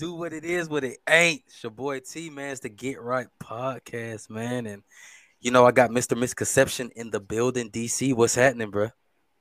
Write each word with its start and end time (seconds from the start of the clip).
Yo, 0.00 0.12
what 0.14 0.32
it 0.32 0.42
do, 0.42 0.42
what 0.42 0.44
it 0.44 0.44
is, 0.44 0.68
what 0.68 0.84
it 0.84 0.98
ain't. 1.08 1.42
It's 1.46 1.62
your 1.62 1.70
boy 1.70 2.00
T, 2.00 2.30
man. 2.30 2.50
It's 2.50 2.60
the 2.60 2.68
Get 2.68 3.00
Right 3.00 3.26
podcast, 3.42 4.30
man. 4.30 4.66
And 4.66 4.82
you 5.40 5.50
know, 5.50 5.66
I 5.66 5.72
got 5.72 5.90
Mr. 5.90 6.16
Misconception 6.16 6.90
in 6.96 7.10
the 7.10 7.20
building, 7.20 7.70
DC. 7.70 8.14
What's 8.14 8.34
happening, 8.34 8.70
bro? 8.70 8.90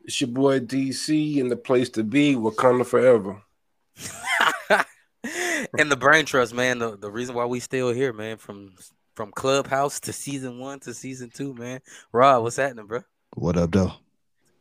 It's 0.01 0.21
your 0.21 0.29
boy 0.29 0.59
DC 0.59 1.41
and 1.41 1.51
the 1.51 1.57
place 1.57 1.89
to 1.91 2.03
be, 2.03 2.35
Wakanda 2.35 2.85
forever. 2.85 3.41
and 5.77 5.91
the 5.91 5.97
brain 5.97 6.25
trust, 6.25 6.53
man. 6.53 6.79
The, 6.79 6.97
the 6.97 7.11
reason 7.11 7.35
why 7.35 7.45
we 7.45 7.59
still 7.59 7.91
here, 7.91 8.13
man, 8.13 8.37
from 8.37 8.73
from 9.15 9.31
clubhouse 9.31 9.99
to 10.01 10.13
season 10.13 10.59
one 10.59 10.79
to 10.81 10.93
season 10.93 11.29
two, 11.33 11.53
man. 11.53 11.81
Rod, 12.11 12.43
what's 12.43 12.57
happening, 12.57 12.85
bro? 12.87 13.01
What 13.35 13.57
up, 13.57 13.71
though? 13.71 13.93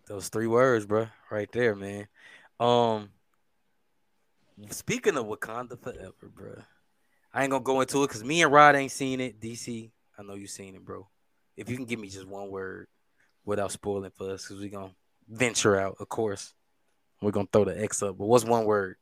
Those 0.09 0.29
three 0.29 0.47
words, 0.47 0.87
bro, 0.87 1.09
right 1.31 1.51
there, 1.53 1.75
man. 1.75 2.07
Um, 2.59 3.11
speaking 4.71 5.17
of 5.17 5.27
Wakanda 5.27 5.79
forever, 5.81 6.31
bro, 6.35 6.63
I 7.33 7.43
ain't 7.43 7.51
gonna 7.51 7.63
go 7.63 7.81
into 7.81 8.03
it 8.03 8.09
because 8.09 8.25
me 8.25 8.43
and 8.43 8.53
Rod 8.53 8.77
ain't 8.77 8.93
seen 8.93 9.21
it. 9.21 9.41
DC, 9.41 9.91
I 10.19 10.23
know 10.23 10.35
you 10.35 10.47
seen 10.47 10.75
it, 10.75 10.85
bro. 10.85 11.09
If 11.57 11.69
you 11.69 11.77
can 11.77 11.87
give 11.87 12.01
me 12.01 12.09
just 12.09 12.27
one 12.27 12.51
word 12.51 12.89
without 13.45 13.73
spoiling 13.73 14.11
for 14.11 14.31
us, 14.31 14.47
because 14.47 14.61
we 14.61 14.69
gonna 14.69 14.95
venture 15.29 15.79
out, 15.79 15.97
of 16.01 16.09
course. 16.09 16.55
We're 17.23 17.31
gonna 17.31 17.49
throw 17.51 17.65
the 17.65 17.83
X 17.83 18.03
up, 18.03 18.19
but 18.19 18.27
what's 18.27 18.45
one 18.45 18.65
word? 18.65 18.97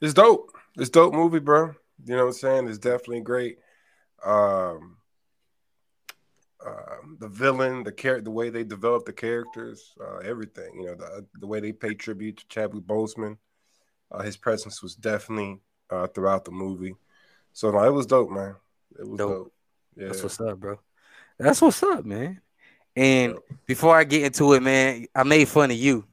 It's 0.00 0.14
dope. 0.14 0.52
It's 0.76 0.90
dope 0.90 1.14
movie, 1.14 1.38
bro. 1.38 1.74
You 2.04 2.16
know 2.16 2.24
what 2.24 2.26
I'm 2.26 2.32
saying? 2.32 2.68
It's 2.68 2.78
definitely 2.78 3.20
great. 3.20 3.58
Um, 4.24 4.98
uh, 6.64 6.96
the 7.18 7.28
villain, 7.28 7.84
the 7.84 7.92
character, 7.92 8.24
the 8.24 8.30
way 8.30 8.50
they 8.50 8.64
develop 8.64 9.04
the 9.04 9.12
characters, 9.12 9.94
uh, 10.00 10.18
everything. 10.18 10.80
You 10.80 10.86
know, 10.86 10.94
the 10.94 11.26
the 11.40 11.46
way 11.46 11.60
they 11.60 11.72
pay 11.72 11.94
tribute 11.94 12.38
to 12.38 12.48
Chadwick 12.48 12.84
Boseman. 12.84 13.36
Uh, 14.10 14.22
his 14.22 14.36
presence 14.36 14.82
was 14.82 14.94
definitely 14.94 15.60
uh, 15.90 16.06
throughout 16.08 16.44
the 16.44 16.50
movie. 16.50 16.94
So 17.52 17.70
no, 17.70 17.82
it 17.84 17.92
was 17.92 18.06
dope, 18.06 18.30
man. 18.30 18.56
It 18.98 19.06
was 19.06 19.18
dope. 19.18 19.30
dope. 19.30 19.52
Yeah. 19.96 20.06
That's 20.08 20.22
what's 20.22 20.40
up, 20.40 20.58
bro. 20.58 20.80
That's 21.38 21.60
what's 21.60 21.82
up, 21.82 22.04
man. 22.04 22.40
And 22.96 23.38
before 23.66 23.96
I 23.96 24.04
get 24.04 24.22
into 24.22 24.52
it, 24.54 24.62
man, 24.62 25.06
I 25.14 25.24
made 25.24 25.48
fun 25.48 25.70
of 25.70 25.76
you 25.76 26.04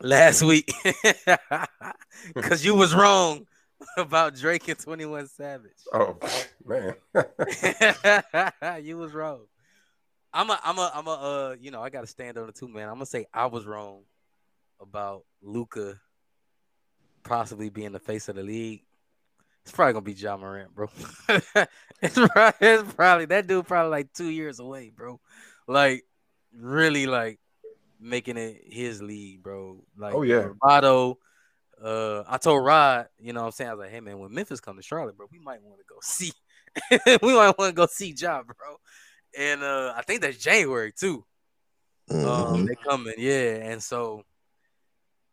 last 0.00 0.42
week 0.42 0.72
because 2.34 2.64
you 2.64 2.74
was 2.74 2.94
wrong 2.94 3.46
about 3.96 4.34
Drake 4.36 4.68
and 4.68 4.78
21 4.78 5.28
Savage. 5.28 5.72
Oh 5.92 6.16
man. 6.64 6.94
you 8.84 8.98
was 8.98 9.12
wrong. 9.12 9.40
I'm 10.32 10.48
a 10.50 10.60
I'm 10.62 10.78
a 10.78 10.92
I'm 10.94 11.06
a 11.06 11.10
uh 11.10 11.56
you 11.60 11.70
know 11.70 11.82
I 11.82 11.90
gotta 11.90 12.06
stand 12.06 12.38
on 12.38 12.48
it 12.48 12.54
too, 12.54 12.68
man. 12.68 12.88
I'm 12.88 12.94
gonna 12.94 13.06
say 13.06 13.26
I 13.32 13.46
was 13.46 13.66
wrong 13.66 14.02
about 14.80 15.24
Luka 15.42 15.98
possibly 17.22 17.70
being 17.70 17.92
the 17.92 17.98
face 17.98 18.28
of 18.28 18.36
the 18.36 18.42
league. 18.42 18.82
It's 19.62 19.72
probably 19.72 19.92
gonna 19.92 20.04
be 20.04 20.12
Ja 20.12 20.36
Morant, 20.36 20.74
bro. 20.74 20.88
it's, 21.28 22.14
probably, 22.14 22.68
it's 22.68 22.92
probably 22.94 23.24
that 23.26 23.46
dude 23.46 23.66
probably 23.66 23.90
like 23.90 24.12
two 24.12 24.30
years 24.30 24.58
away, 24.58 24.90
bro. 24.94 25.20
Like 25.66 26.04
really 26.56 27.06
like 27.06 27.38
making 28.00 28.36
it 28.36 28.62
his 28.66 29.02
league, 29.02 29.42
bro. 29.42 29.84
Like 29.96 30.14
oh 30.14 30.22
yeah, 30.22 30.48
Roboto. 30.62 31.16
Uh, 31.82 32.24
I 32.28 32.36
told 32.36 32.64
Rod, 32.64 33.08
you 33.18 33.32
know, 33.32 33.40
what 33.40 33.46
I'm 33.46 33.52
saying 33.52 33.70
I 33.70 33.74
was 33.74 33.80
like, 33.84 33.90
hey 33.90 34.00
man, 34.00 34.18
when 34.18 34.34
Memphis 34.34 34.60
come 34.60 34.76
to 34.76 34.82
Charlotte, 34.82 35.16
bro, 35.16 35.26
we 35.30 35.38
might 35.38 35.62
want 35.62 35.80
to 35.80 35.84
go 35.88 35.96
see. 36.02 36.32
we 37.22 37.34
might 37.34 37.56
want 37.58 37.70
to 37.70 37.72
go 37.74 37.86
see 37.86 38.14
Ja, 38.16 38.42
bro. 38.42 38.76
And 39.38 39.62
uh, 39.62 39.94
I 39.96 40.02
think 40.02 40.22
that's 40.22 40.36
January 40.36 40.92
too. 40.92 41.24
Um, 42.10 42.16
mm-hmm. 42.16 42.54
Um, 42.54 42.66
they 42.66 42.74
coming, 42.74 43.14
yeah. 43.18 43.70
And 43.70 43.82
so, 43.82 44.24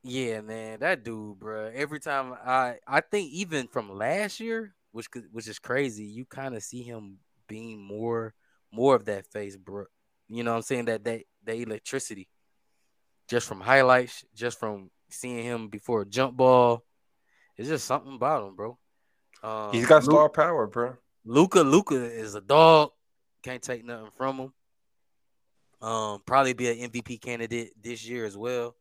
yeah, 0.03 0.41
man, 0.41 0.79
that 0.79 1.03
dude, 1.03 1.39
bro. 1.39 1.71
Every 1.73 1.99
time 1.99 2.33
I, 2.45 2.75
I 2.87 3.01
think 3.01 3.31
even 3.31 3.67
from 3.67 3.97
last 3.97 4.39
year, 4.39 4.73
which 4.91 5.07
which 5.31 5.47
is 5.47 5.59
crazy, 5.59 6.05
you 6.05 6.25
kind 6.25 6.55
of 6.55 6.63
see 6.63 6.83
him 6.83 7.17
being 7.47 7.81
more, 7.81 8.33
more 8.71 8.95
of 8.95 9.05
that 9.05 9.25
face, 9.27 9.57
bro. 9.57 9.85
You 10.27 10.43
know, 10.43 10.51
what 10.51 10.57
I'm 10.57 10.63
saying 10.63 10.85
that 10.85 11.03
that 11.03 11.23
that 11.45 11.55
electricity, 11.55 12.29
just 13.27 13.47
from 13.47 13.61
highlights, 13.61 14.23
just 14.33 14.59
from 14.59 14.89
seeing 15.09 15.43
him 15.43 15.69
before 15.69 16.01
a 16.01 16.05
jump 16.05 16.37
ball. 16.37 16.83
It's 17.57 17.69
just 17.69 17.85
something 17.85 18.15
about 18.15 18.47
him, 18.47 18.55
bro. 18.55 18.77
Um, 19.43 19.71
He's 19.73 19.87
got 19.87 20.03
star 20.03 20.29
power, 20.29 20.67
bro. 20.67 20.95
Luka, 21.25 21.59
Luka 21.59 21.95
is 21.95 22.35
a 22.35 22.41
dog. 22.41 22.91
Can't 23.43 23.61
take 23.61 23.83
nothing 23.83 24.11
from 24.15 24.37
him. 24.37 24.53
Um, 25.81 26.21
probably 26.25 26.53
be 26.53 26.69
an 26.69 26.89
MVP 26.89 27.21
candidate 27.21 27.71
this 27.81 28.07
year 28.07 28.25
as 28.25 28.37
well. 28.37 28.75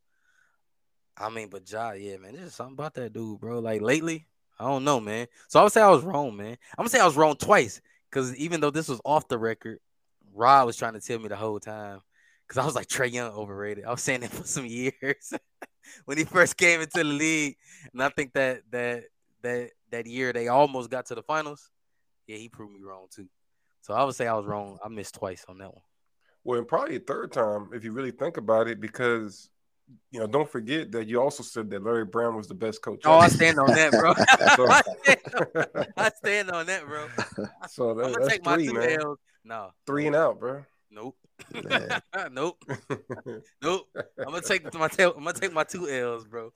I 1.19 1.31
mean, 1.31 1.49
but 1.49 1.71
Ja, 1.71 1.93
yeah, 1.93 2.19
man, 2.19 2.35
there's 2.35 2.55
something 2.55 2.75
about 2.75 2.95
that 2.95 3.13
dude, 3.13 3.41
bro. 3.41 3.59
Like 3.61 3.81
lately, 3.81 4.27
I 4.59 4.65
don't 4.65 4.85
know, 4.85 5.01
man. 5.01 5.27
So 5.49 5.61
I 5.61 5.63
would 5.63 5.73
say 5.73 5.81
I 5.81 5.91
was 5.91 6.03
wrong, 6.03 6.37
man. 6.37 6.57
I'm 6.77 6.85
gonna 6.85 6.91
say 6.91 7.01
I 7.01 7.07
was 7.07 7.17
wrong 7.17 7.37
twice 7.37 7.81
because 8.11 8.35
even 8.37 8.61
though 8.61 8.71
this 8.71 8.89
was 8.89 9.01
off 9.05 9.29
the 9.29 9.39
record, 9.39 9.79
Rod 10.35 10.67
was 10.67 10.77
trying 10.77 10.95
to 10.95 11.01
tell 11.01 11.19
me 11.19 11.29
the 11.29 11.37
whole 11.37 11.59
time 11.59 12.01
because 12.47 12.63
I 12.63 12.67
was 12.67 12.75
like 12.75 12.89
Trae 12.89 13.11
Young 13.11 13.33
overrated. 13.33 13.85
I 13.85 13.91
was 13.91 14.03
saying 14.03 14.21
that 14.21 14.31
for 14.33 14.47
some 14.47 14.67
years 14.67 15.33
when 16.05 16.19
he 16.19 16.25
first 16.25 16.57
came 16.57 16.81
into 16.81 16.99
the 16.99 17.05
league, 17.05 17.57
and 17.93 18.03
I 18.03 18.09
think 18.11 18.33
that 18.35 18.63
that 18.71 19.05
that 19.43 19.71
that 19.91 20.07
year 20.07 20.33
they 20.33 20.49
almost 20.49 20.91
got 20.91 21.07
to 21.07 21.15
the 21.15 21.23
finals. 21.23 21.71
Yeah, 22.27 22.37
he 22.37 22.49
proved 22.49 22.75
me 22.75 22.81
wrong 22.83 23.07
too. 23.11 23.29
So 23.83 23.95
I 23.95 24.05
would 24.05 24.17
say 24.17 24.27
I 24.27 24.35
was 24.35 24.47
wrong. 24.47 24.79
I 24.85 24.89
missed 24.89 25.15
twice 25.15 25.45
on 25.49 25.59
that 25.59 25.73
one. 25.73 25.83
Well, 26.45 26.59
and 26.59 26.69
probably 26.69 26.97
a 26.97 27.01
third 27.01 27.33
time 27.33 27.71
if 27.73 27.85
you 27.85 27.93
really 27.93 28.11
think 28.11 28.37
about 28.37 28.69
it, 28.69 28.81
because 28.81 29.49
you 30.11 30.21
know, 30.21 30.27
don't 30.27 30.51
forget 30.51 30.91
that 30.93 31.07
you 31.07 31.21
also 31.21 31.43
said 31.43 31.71
that 31.71 31.83
Larry 31.83 32.05
Brown 32.05 32.37
was 32.37 32.49
the 32.49 32.55
best 32.55 32.83
coach. 32.83 33.03
Oh, 33.05 33.19
I 33.19 33.29
stand 33.29 33.59
on 33.59 33.69
that, 33.69 33.93
bro. 33.93 34.15
I, 34.17 34.83
stand 35.03 35.21
on, 35.35 35.87
I, 35.97 36.11
stand 36.11 36.51
on, 36.51 36.67
that, 36.67 36.87
bro. 36.87 37.07
So 37.69 37.95
that, 37.95 38.07
I'm 38.07 38.13
gonna 38.13 38.29
take 38.29 38.45
three, 38.45 38.69
my 38.69 38.87
two 38.87 39.01
L's. 39.01 39.19
No, 39.45 39.71
three 39.87 40.07
and 40.07 40.17
out, 40.17 40.41
bro. 40.41 40.65
Nope. 40.91 41.17
nope. 42.33 42.65
nope. 43.63 43.89
I'm 44.19 44.25
gonna 44.25 44.41
take 44.41 44.73
my 44.75 44.89
tail. 44.89 45.13
I'm 45.17 45.25
gonna 45.25 45.39
take 45.39 45.53
my 45.53 45.65
two 45.65 45.89
L's, 45.89 46.25
bro. 46.25 46.53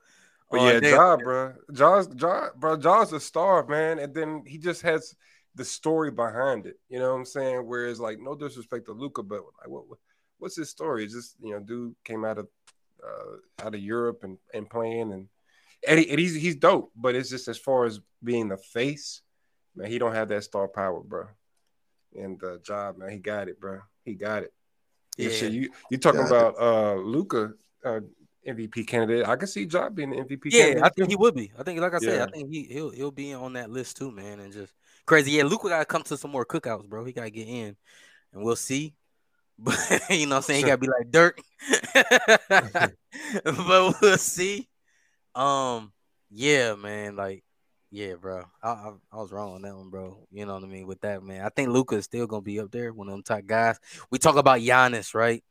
But 0.50 0.60
oh, 0.60 0.68
yeah, 0.68 0.88
Ja, 0.88 1.16
bro. 1.16 1.54
Ja's 1.72 2.08
Ja, 2.16 2.48
bro. 2.56 2.76
Ja's 2.76 3.12
a 3.12 3.20
star, 3.20 3.66
man. 3.66 4.00
And 4.00 4.12
then 4.12 4.42
he 4.46 4.58
just 4.58 4.82
has 4.82 5.14
the 5.54 5.64
story 5.64 6.10
behind 6.10 6.66
it. 6.66 6.76
You 6.88 6.98
know 6.98 7.10
what 7.10 7.18
I'm 7.18 7.24
saying? 7.24 7.66
Whereas, 7.66 8.00
like, 8.00 8.18
no 8.18 8.34
disrespect 8.34 8.86
to 8.86 8.92
Luka, 8.92 9.22
but 9.22 9.42
like, 9.60 9.68
what, 9.68 9.84
what's 10.40 10.56
his 10.56 10.70
story? 10.70 11.04
It's 11.04 11.14
just 11.14 11.36
you 11.40 11.52
know, 11.52 11.60
dude 11.60 11.94
came 12.04 12.24
out 12.24 12.38
of 12.38 12.48
uh, 13.06 13.64
out 13.66 13.74
of 13.74 13.80
Europe 13.80 14.20
and 14.22 14.38
and 14.54 14.68
playing 14.68 15.12
and 15.12 15.28
and, 15.86 15.98
he, 15.98 16.10
and 16.10 16.18
he's 16.18 16.34
he's 16.34 16.56
dope. 16.56 16.92
But 16.94 17.14
it's 17.14 17.30
just 17.30 17.48
as 17.48 17.58
far 17.58 17.84
as 17.84 18.00
being 18.22 18.48
the 18.48 18.56
face, 18.56 19.22
man, 19.74 19.90
he 19.90 19.98
don't 19.98 20.14
have 20.14 20.28
that 20.28 20.44
star 20.44 20.68
power, 20.68 21.00
bro. 21.00 21.26
And 22.14 22.38
the 22.40 22.60
job, 22.64 22.98
man, 22.98 23.10
he 23.10 23.18
got 23.18 23.48
it, 23.48 23.60
bro. 23.60 23.80
He 24.04 24.14
got 24.14 24.42
it. 24.42 24.52
Yeah, 25.16 25.30
shit, 25.30 25.52
you 25.52 25.70
you 25.90 25.98
talking 25.98 26.26
about 26.26 26.58
uh 26.58 26.94
Luka 26.94 27.52
uh, 27.84 28.00
MVP 28.46 28.86
candidate? 28.86 29.26
I 29.26 29.36
can 29.36 29.48
see 29.48 29.64
Ja 29.64 29.88
being 29.88 30.10
the 30.10 30.16
MVP. 30.16 30.46
Yeah, 30.46 30.62
candidate 30.62 30.84
I 30.84 30.88
think 30.90 31.08
he 31.10 31.16
would 31.16 31.34
be. 31.34 31.52
I 31.58 31.62
think, 31.62 31.80
like 31.80 31.94
I 31.94 31.98
said, 31.98 32.16
yeah. 32.16 32.24
I 32.24 32.30
think 32.30 32.50
he 32.50 32.64
he'll 32.64 32.90
he'll 32.90 33.10
be 33.10 33.34
on 33.34 33.52
that 33.54 33.70
list 33.70 33.96
too, 33.96 34.10
man. 34.10 34.40
And 34.40 34.52
just 34.52 34.72
crazy. 35.06 35.32
Yeah, 35.32 35.44
Luka 35.44 35.68
gotta 35.68 35.84
come 35.84 36.02
to 36.04 36.16
some 36.16 36.30
more 36.30 36.46
cookouts, 36.46 36.88
bro. 36.88 37.04
He 37.04 37.12
gotta 37.12 37.30
get 37.30 37.48
in, 37.48 37.76
and 38.32 38.42
we'll 38.42 38.56
see. 38.56 38.94
But 39.62 39.76
you 40.10 40.26
know, 40.26 40.36
what 40.36 40.36
I'm 40.36 40.42
saying 40.42 40.64
he 40.64 40.70
gotta 40.70 40.78
be 40.78 40.88
like 40.88 41.10
Dirk. 41.10 41.40
but 43.44 43.94
we'll 44.00 44.16
see. 44.16 44.68
Um, 45.34 45.92
yeah, 46.30 46.74
man. 46.74 47.16
Like 47.16 47.44
yeah, 47.90 48.14
bro. 48.14 48.44
I, 48.62 48.68
I, 48.68 48.92
I 49.12 49.16
was 49.16 49.32
wrong 49.32 49.54
on 49.54 49.62
that 49.62 49.76
one, 49.76 49.90
bro. 49.90 50.26
You 50.30 50.46
know 50.46 50.54
what 50.54 50.64
I 50.64 50.66
mean 50.66 50.86
with 50.86 51.00
that 51.02 51.22
man. 51.22 51.44
I 51.44 51.50
think 51.50 51.68
Luka 51.68 51.96
is 51.96 52.04
still 52.04 52.26
gonna 52.26 52.42
be 52.42 52.60
up 52.60 52.70
there, 52.70 52.92
one 52.92 53.08
of 53.08 53.12
them 53.12 53.22
top 53.22 53.44
guys. 53.46 53.78
We 54.10 54.18
talk 54.18 54.36
about 54.36 54.60
Giannis, 54.60 55.14
right? 55.14 55.44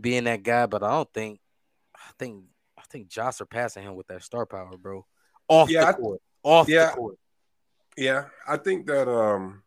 Being 0.00 0.24
that 0.24 0.42
guy, 0.42 0.66
but 0.66 0.82
I 0.82 0.90
don't 0.90 1.12
think 1.12 1.40
I 1.96 2.12
think 2.18 2.44
I 2.78 2.82
think 2.88 3.08
Josh 3.08 3.36
surpassing 3.36 3.82
him 3.82 3.96
with 3.96 4.06
that 4.08 4.22
star 4.22 4.46
power, 4.46 4.76
bro. 4.76 5.06
Off 5.48 5.70
yeah, 5.70 5.90
the 5.90 5.98
court. 5.98 6.20
I, 6.44 6.48
off 6.48 6.68
yeah, 6.68 6.86
the 6.90 6.96
court. 6.96 7.18
Yeah, 7.96 8.24
I 8.46 8.58
think 8.58 8.86
that 8.86 9.08
um 9.08 9.62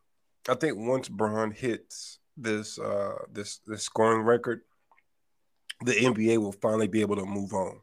I 0.48 0.56
think 0.56 0.78
once 0.78 1.10
Bron 1.10 1.52
hits 1.52 2.20
this 2.38 2.80
uh 2.80 3.16
this 3.32 3.60
this 3.66 3.84
scoring 3.84 4.22
record, 4.22 4.62
the 5.82 5.94
NBA 5.94 6.38
will 6.38 6.52
finally 6.54 6.88
be 6.88 7.02
able 7.02 7.16
to 7.16 7.26
move 7.26 7.54
on 7.54 7.82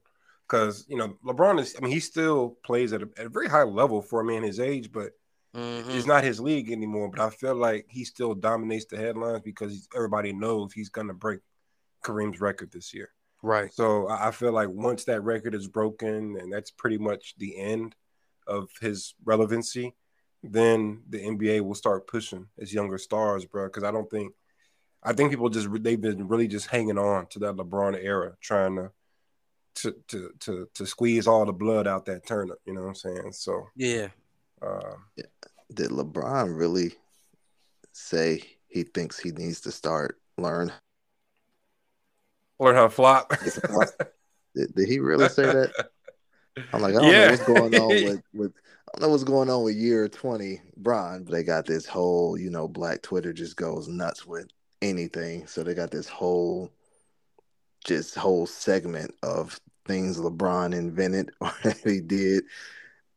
because 0.48 0.84
you 0.88 0.96
know 0.96 1.16
LeBron 1.24 1.60
is. 1.60 1.74
I 1.76 1.82
mean, 1.82 1.92
he 1.92 2.00
still 2.00 2.56
plays 2.64 2.92
at 2.92 3.02
a, 3.02 3.08
at 3.16 3.26
a 3.26 3.30
very 3.30 3.48
high 3.48 3.64
level 3.64 4.02
for 4.02 4.20
a 4.20 4.24
man 4.24 4.42
his 4.42 4.60
age, 4.60 4.92
but 4.92 5.12
mm-hmm. 5.54 5.90
it's 5.90 6.06
not 6.06 6.24
his 6.24 6.40
league 6.40 6.70
anymore. 6.70 7.10
But 7.10 7.20
I 7.20 7.30
feel 7.30 7.54
like 7.54 7.86
he 7.88 8.04
still 8.04 8.34
dominates 8.34 8.86
the 8.86 8.96
headlines 8.96 9.42
because 9.44 9.88
everybody 9.94 10.32
knows 10.32 10.72
he's 10.72 10.88
going 10.90 11.08
to 11.08 11.14
break 11.14 11.40
Kareem's 12.04 12.40
record 12.40 12.70
this 12.72 12.94
year. 12.94 13.10
Right. 13.42 13.72
So 13.72 14.08
I 14.08 14.30
feel 14.30 14.52
like 14.52 14.70
once 14.70 15.04
that 15.04 15.22
record 15.22 15.54
is 15.54 15.68
broken, 15.68 16.36
and 16.40 16.52
that's 16.52 16.70
pretty 16.70 16.98
much 16.98 17.34
the 17.38 17.58
end 17.58 17.94
of 18.46 18.70
his 18.80 19.14
relevancy, 19.24 19.94
then 20.42 21.02
the 21.08 21.18
NBA 21.18 21.60
will 21.62 21.74
start 21.74 22.06
pushing 22.06 22.46
its 22.56 22.72
younger 22.72 22.98
stars, 22.98 23.44
bro. 23.44 23.66
Because 23.66 23.84
I 23.84 23.90
don't 23.90 24.10
think, 24.10 24.32
I 25.04 25.12
think 25.12 25.30
people 25.30 25.48
just 25.50 25.68
they've 25.82 26.00
been 26.00 26.28
really 26.28 26.48
just 26.48 26.66
hanging 26.68 26.98
on 26.98 27.26
to 27.28 27.38
that 27.40 27.56
LeBron 27.56 28.02
era, 28.02 28.36
trying 28.40 28.76
to 28.76 28.90
to 29.76 29.94
to 30.08 30.30
to 30.40 30.68
to 30.74 30.86
squeeze 30.86 31.26
all 31.26 31.44
the 31.44 31.52
blood 31.52 31.86
out 31.86 32.06
that 32.06 32.26
turnip. 32.26 32.58
You 32.64 32.74
know 32.74 32.82
what 32.82 32.88
I'm 32.88 32.94
saying? 32.94 33.32
So 33.32 33.68
Yeah. 33.76 34.08
uh, 34.62 34.94
Did 35.72 35.90
LeBron 35.90 36.56
really 36.56 36.92
say 37.92 38.42
he 38.68 38.82
thinks 38.84 39.18
he 39.18 39.30
needs 39.30 39.60
to 39.62 39.72
start 39.72 40.20
learn? 40.38 40.72
learn 42.60 42.76
how 42.76 42.84
to 42.84 42.90
flop. 42.90 43.32
Did, 44.54 44.74
did 44.74 44.88
he 44.88 45.00
really 45.00 45.28
say 45.28 45.42
that? 45.42 45.72
I'm 46.72 46.80
like, 46.82 46.94
I 46.94 47.00
don't 47.00 47.10
Yeah. 47.10 47.24
know 47.24 47.30
what's 47.30 47.44
going 47.44 47.74
on 47.74 48.02
with, 48.04 48.22
with 48.32 48.52
I 48.88 48.98
don't 48.98 49.02
know 49.02 49.08
what's 49.10 49.24
going 49.24 49.50
on 49.50 49.64
with 49.64 49.74
year 49.76 50.08
20 50.08 50.60
Bron, 50.76 51.24
but 51.24 51.32
they 51.32 51.42
got 51.42 51.66
this 51.66 51.86
whole, 51.86 52.38
you 52.38 52.50
know, 52.50 52.68
black 52.68 53.02
Twitter 53.02 53.32
just 53.32 53.56
goes 53.56 53.88
nuts 53.88 54.24
with 54.24 54.46
anything. 54.84 55.46
So 55.46 55.62
they 55.62 55.74
got 55.74 55.90
this 55.90 56.08
whole 56.08 56.70
just 57.84 58.14
whole 58.14 58.46
segment 58.46 59.14
of 59.22 59.58
things 59.86 60.18
LeBron 60.18 60.74
invented 60.74 61.30
or 61.40 61.52
he 61.84 62.00
did. 62.00 62.44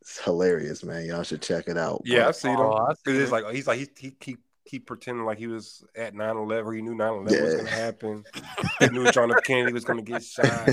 It's 0.01 0.23
hilarious, 0.23 0.83
man. 0.83 1.05
Y'all 1.05 1.23
should 1.23 1.41
check 1.41 1.67
it 1.67 1.77
out. 1.77 2.01
yeah, 2.05 2.23
I 2.23 2.25
But 2.27 2.35
see 2.35 2.47
them. 2.49 2.59
Oh, 2.59 2.87
I 2.89 2.93
see 3.05 3.17
it's 3.17 3.31
like 3.31 3.49
he's 3.53 3.67
like 3.67 3.79
he 3.79 3.87
he 3.97 4.11
keep 4.11 4.39
keep 4.67 4.85
pretending 4.85 5.25
like 5.25 5.37
he 5.37 5.47
was 5.47 5.83
at 5.95 6.13
9-11. 6.13 6.75
He 6.75 6.81
knew 6.81 6.95
9-11 6.95 7.41
was 7.41 7.55
gonna 7.55 7.69
happen. 7.69 8.23
he 8.79 8.87
knew 8.89 9.09
John 9.11 9.31
F. 9.31 9.43
Kennedy 9.43 9.73
was 9.73 9.85
gonna 9.85 10.01
get 10.01 10.23
shot. 10.23 10.69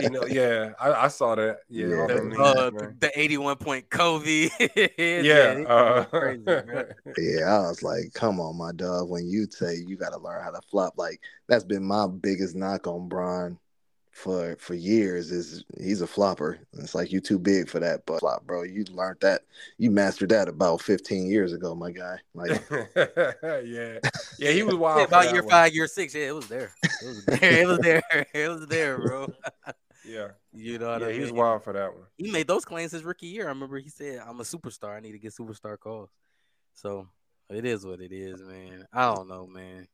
You 0.00 0.10
know, 0.10 0.24
yeah, 0.28 0.72
I, 0.80 0.92
I 1.04 1.08
saw 1.08 1.34
that. 1.34 1.60
Yeah, 1.68 1.86
Yeah. 1.86 2.06
The, 2.06 2.14
them 2.14 2.28
memes, 2.30 2.40
uh, 2.40 2.70
man. 2.72 2.96
the 3.00 3.20
81 3.20 3.56
point 3.56 3.90
Kobe. 3.90 4.48
yeah, 4.98 5.58
he- 5.58 5.66
uh, 5.66 6.04
crazy. 6.04 6.42
Yeah, 7.18 7.56
I 7.56 7.68
was 7.68 7.82
like, 7.82 8.12
come 8.14 8.40
on, 8.40 8.56
my 8.56 8.72
dog. 8.72 9.08
When 9.08 9.28
you 9.28 9.46
say 9.50 9.76
you 9.86 9.96
got 9.96 10.10
to 10.12 10.18
learn 10.18 10.42
how 10.42 10.50
to 10.50 10.60
flop, 10.70 10.94
like 10.96 11.20
that's 11.48 11.64
been 11.64 11.84
my 11.84 12.06
biggest 12.06 12.56
knock 12.56 12.86
on 12.86 13.08
Bron 13.08 13.58
for 14.18 14.56
for 14.58 14.74
years. 14.74 15.30
Is 15.30 15.64
he's 15.80 16.00
a 16.02 16.06
flopper. 16.06 16.58
It's 16.74 16.94
like 16.94 17.12
you 17.12 17.20
too 17.20 17.38
big 17.38 17.68
for 17.68 17.80
that, 17.80 18.04
but 18.06 18.20
flop, 18.20 18.46
bro. 18.46 18.62
You 18.62 18.84
learned 18.90 19.20
that. 19.20 19.42
You 19.78 19.90
mastered 19.90 20.30
that 20.30 20.48
about 20.48 20.82
15 20.82 21.26
years 21.28 21.52
ago, 21.52 21.74
my 21.74 21.92
guy. 21.92 22.18
Like, 22.34 22.62
yeah, 22.96 23.98
yeah, 24.38 24.50
he 24.50 24.62
was 24.62 24.74
wild. 24.76 25.00
Yeah, 25.00 25.06
for 25.06 25.08
about 25.08 25.24
that 25.24 25.32
year 25.32 25.42
one. 25.42 25.50
five, 25.50 25.74
year 25.74 25.86
six. 25.86 26.14
Yeah, 26.14 26.28
it 26.28 26.34
was 26.34 26.48
there. 26.48 26.72
It 27.00 27.06
was 27.06 27.24
there. 27.24 27.60
It 27.62 27.66
was 27.66 27.78
there. 27.80 28.02
It 28.34 28.48
was 28.48 28.66
there, 28.66 28.98
bro. 28.98 29.28
Yeah, 30.04 30.28
You 30.52 30.78
know 30.78 30.88
what 30.90 31.02
yeah, 31.02 31.08
I 31.08 31.12
he 31.12 31.20
was 31.20 31.32
mean? 31.32 31.36
wild 31.36 31.62
for 31.62 31.72
that 31.72 31.94
one. 31.94 32.06
He 32.16 32.30
made 32.30 32.48
those 32.48 32.64
claims 32.64 32.92
his 32.92 33.04
rookie 33.04 33.26
year. 33.28 33.46
I 33.46 33.48
remember 33.50 33.78
he 33.78 33.88
said, 33.90 34.20
"I'm 34.26 34.40
a 34.40 34.44
superstar. 34.44 34.96
I 34.96 35.00
need 35.00 35.12
to 35.12 35.18
get 35.18 35.34
superstar 35.34 35.78
calls." 35.78 36.10
So 36.74 37.08
it 37.50 37.64
is 37.64 37.84
what 37.86 38.00
it 38.00 38.12
is, 38.12 38.40
man. 38.42 38.86
I 38.92 39.14
don't 39.14 39.28
know, 39.28 39.46
man. 39.46 39.86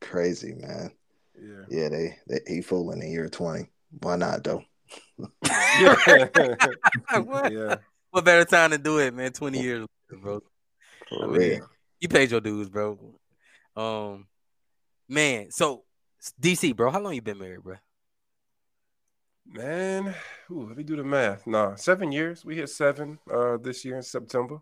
crazy, 0.00 0.54
man. 0.54 0.92
Yeah. 1.40 1.64
Yeah, 1.68 1.88
they, 1.88 2.16
they 2.28 2.40
he 2.46 2.60
fooling 2.62 3.02
in 3.02 3.10
year 3.10 3.28
20. 3.28 3.68
Why 4.00 4.16
not 4.16 4.44
though? 4.44 4.62
yeah. 5.44 5.96
what? 7.20 7.52
yeah. 7.52 7.76
what 8.10 8.24
better 8.24 8.44
time 8.44 8.70
to 8.70 8.78
do 8.78 8.98
it, 8.98 9.14
man? 9.14 9.32
Twenty 9.32 9.60
years, 9.60 9.86
later, 10.10 10.22
bro. 10.22 10.42
For 11.08 11.24
I 11.24 11.26
mean, 11.26 11.36
real. 11.36 11.70
You 12.00 12.08
paid 12.08 12.30
your 12.30 12.40
dues, 12.40 12.68
bro. 12.68 12.98
Um, 13.76 14.26
man. 15.08 15.50
So 15.50 15.84
DC, 16.40 16.74
bro, 16.74 16.90
how 16.90 17.00
long 17.00 17.14
you 17.14 17.22
been 17.22 17.38
married, 17.38 17.62
bro? 17.62 17.76
Man, 19.46 20.14
ooh, 20.50 20.66
let 20.68 20.76
me 20.76 20.82
do 20.82 20.96
the 20.96 21.04
math. 21.04 21.46
Nah, 21.46 21.74
seven 21.74 22.12
years. 22.12 22.44
We 22.44 22.56
hit 22.56 22.70
seven 22.70 23.18
uh 23.30 23.58
this 23.58 23.84
year 23.84 23.96
in 23.96 24.02
September. 24.02 24.58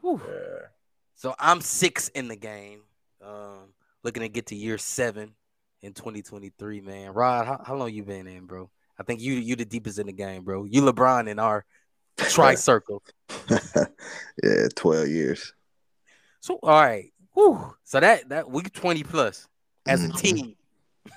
Whew. 0.00 0.20
Yeah. 0.26 0.66
So 1.14 1.34
I'm 1.38 1.60
six 1.60 2.08
in 2.08 2.28
the 2.28 2.36
game. 2.36 2.82
Um, 3.24 3.72
looking 4.02 4.22
to 4.22 4.28
get 4.28 4.46
to 4.46 4.56
year 4.56 4.78
seven 4.78 5.34
in 5.82 5.92
2023, 5.92 6.80
man. 6.80 7.12
Rod, 7.12 7.46
how, 7.46 7.62
how 7.64 7.74
long 7.74 7.92
you 7.92 8.02
been 8.04 8.26
in, 8.26 8.46
bro? 8.46 8.70
I 8.98 9.02
think 9.02 9.20
you 9.20 9.34
you 9.34 9.56
the 9.56 9.64
deepest 9.64 9.98
in 9.98 10.06
the 10.06 10.12
game, 10.12 10.44
bro. 10.44 10.64
You 10.64 10.82
LeBron 10.82 11.28
in 11.28 11.38
our 11.38 11.64
tri 12.16 12.54
circle. 12.54 13.02
yeah, 13.50 14.68
12 14.74 15.08
years. 15.08 15.54
So 16.40 16.58
all 16.62 16.70
right, 16.70 17.12
Whew. 17.34 17.74
So 17.84 18.00
that 18.00 18.28
that 18.28 18.50
we 18.50 18.62
20 18.62 19.02
plus 19.04 19.48
as 19.86 20.04
a 20.04 20.08
Mhm. 20.08 20.18
team. 20.18 20.56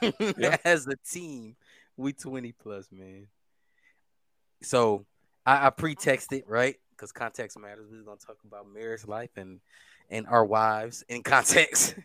Yeah. 0.37 0.57
as 0.65 0.87
a 0.87 0.95
team, 1.07 1.55
we 1.95 2.11
20 2.11 2.51
plus, 2.53 2.91
man. 2.91 3.27
So 4.63 5.05
I, 5.45 5.67
I 5.67 5.69
pre-texted, 5.69 6.39
it, 6.39 6.47
right? 6.47 6.75
Because 6.91 7.11
context 7.11 7.57
matters. 7.59 7.87
We're 7.91 8.01
gonna 8.01 8.17
talk 8.17 8.37
about 8.45 8.67
marriage 8.67 9.05
life 9.05 9.29
and 9.35 9.59
and 10.09 10.25
our 10.27 10.45
wives 10.45 11.03
in 11.07 11.21
context. 11.23 11.95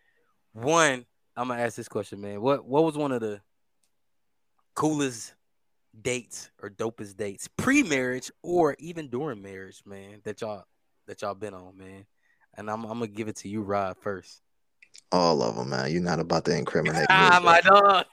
one, 0.52 1.04
I'm 1.36 1.48
gonna 1.48 1.62
ask 1.62 1.76
this 1.76 1.88
question, 1.88 2.20
man. 2.20 2.40
What 2.40 2.64
what 2.64 2.84
was 2.84 2.96
one 2.96 3.12
of 3.12 3.20
the 3.20 3.40
coolest 4.74 5.34
dates 6.02 6.50
or 6.62 6.70
dopest 6.70 7.16
dates 7.16 7.48
pre-marriage 7.56 8.30
or 8.42 8.76
even 8.78 9.08
during 9.08 9.42
marriage, 9.42 9.82
man, 9.84 10.20
that 10.24 10.40
y'all 10.40 10.64
that 11.06 11.22
y'all 11.22 11.34
been 11.34 11.54
on, 11.54 11.76
man? 11.76 12.06
And 12.54 12.70
I'm 12.70 12.84
I'm 12.84 12.98
gonna 12.98 13.08
give 13.08 13.28
it 13.28 13.36
to 13.36 13.48
you, 13.48 13.62
Rod, 13.62 13.96
first. 14.00 14.40
All 15.12 15.42
of 15.42 15.56
them, 15.56 15.68
man. 15.68 15.92
You're 15.92 16.02
not 16.02 16.20
about 16.20 16.46
to 16.46 16.56
incriminate 16.56 17.02
me. 17.02 17.06
Ah, 17.10 17.40
my 17.42 17.60
bro. 17.60 17.80
dog. 17.80 18.06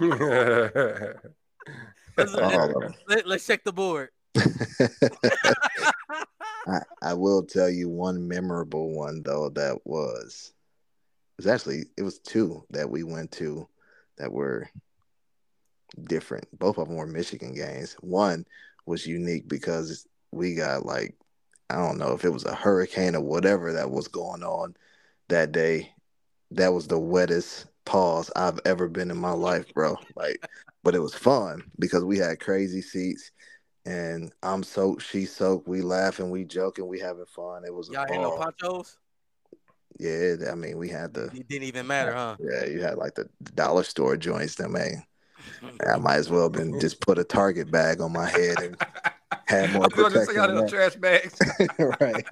Let's, 2.16 2.34
All 2.34 2.76
of 2.76 2.82
them. 2.82 2.94
let, 3.08 3.26
us 3.26 3.46
check 3.46 3.64
the 3.64 3.72
board. 3.72 4.10
I, 6.66 6.80
I 7.02 7.14
will 7.14 7.42
tell 7.42 7.70
you 7.70 7.88
one 7.88 8.28
memorable 8.28 8.90
one 8.94 9.22
though 9.22 9.48
that 9.50 9.78
was 9.84 10.52
it 10.52 10.61
was 11.44 11.52
actually 11.52 11.86
it 11.96 12.02
was 12.02 12.18
two 12.18 12.64
that 12.70 12.88
we 12.90 13.02
went 13.02 13.32
to 13.32 13.68
that 14.18 14.32
were 14.32 14.68
different. 16.04 16.46
Both 16.58 16.78
of 16.78 16.88
them 16.88 16.96
were 16.96 17.06
Michigan 17.06 17.54
games. 17.54 17.96
One 18.00 18.46
was 18.86 19.06
unique 19.06 19.48
because 19.48 20.06
we 20.30 20.54
got 20.54 20.86
like 20.86 21.14
I 21.70 21.76
don't 21.76 21.98
know 21.98 22.12
if 22.12 22.24
it 22.24 22.32
was 22.32 22.44
a 22.44 22.54
hurricane 22.54 23.16
or 23.16 23.22
whatever 23.22 23.72
that 23.72 23.90
was 23.90 24.08
going 24.08 24.42
on 24.42 24.76
that 25.28 25.52
day. 25.52 25.92
That 26.50 26.72
was 26.72 26.86
the 26.86 26.98
wettest 26.98 27.66
pause 27.84 28.30
I've 28.36 28.60
ever 28.64 28.88
been 28.88 29.10
in 29.10 29.16
my 29.16 29.32
life, 29.32 29.72
bro. 29.72 29.96
Like, 30.14 30.46
but 30.84 30.94
it 30.94 31.00
was 31.00 31.14
fun 31.14 31.62
because 31.78 32.04
we 32.04 32.18
had 32.18 32.40
crazy 32.40 32.82
seats 32.82 33.30
and 33.84 34.32
I'm 34.42 34.62
soaked, 34.62 35.02
she's 35.02 35.34
soaked. 35.34 35.66
We 35.66 35.80
laughing, 35.80 36.30
we 36.30 36.44
joking, 36.44 36.86
we 36.86 37.00
having 37.00 37.24
fun. 37.24 37.64
It 37.64 37.74
was 37.74 37.88
a 37.88 37.94
Y'all 37.94 38.06
had 38.08 38.20
no 38.20 38.36
ponchos? 38.36 38.98
Yeah, 39.98 40.36
I 40.50 40.54
mean, 40.54 40.78
we 40.78 40.88
had 40.88 41.12
the 41.14 41.24
It 41.26 41.48
didn't 41.48 41.68
even 41.68 41.86
matter, 41.86 42.12
huh? 42.12 42.36
yeah, 42.40 42.64
you 42.66 42.80
had 42.80 42.96
like 42.96 43.14
the 43.14 43.28
dollar 43.54 43.82
store 43.82 44.16
joints. 44.16 44.54
That 44.56 44.70
man, 44.70 45.04
I 45.92 45.98
might 45.98 46.16
as 46.16 46.30
well 46.30 46.48
been 46.48 46.80
just 46.80 47.00
put 47.00 47.18
a 47.18 47.24
Target 47.24 47.70
bag 47.70 48.00
on 48.00 48.12
my 48.12 48.28
head 48.28 48.58
and 48.60 48.76
had 49.46 49.70
more 49.72 49.84
I'm 49.84 49.90
gonna 49.90 50.14
just 50.14 50.30
say 50.30 50.34
protection. 50.34 50.34
than 50.34 50.54
little 50.54 50.62
that. 50.62 50.70
trash 50.70 50.96
bags. 50.96 51.38
right. 52.00 52.26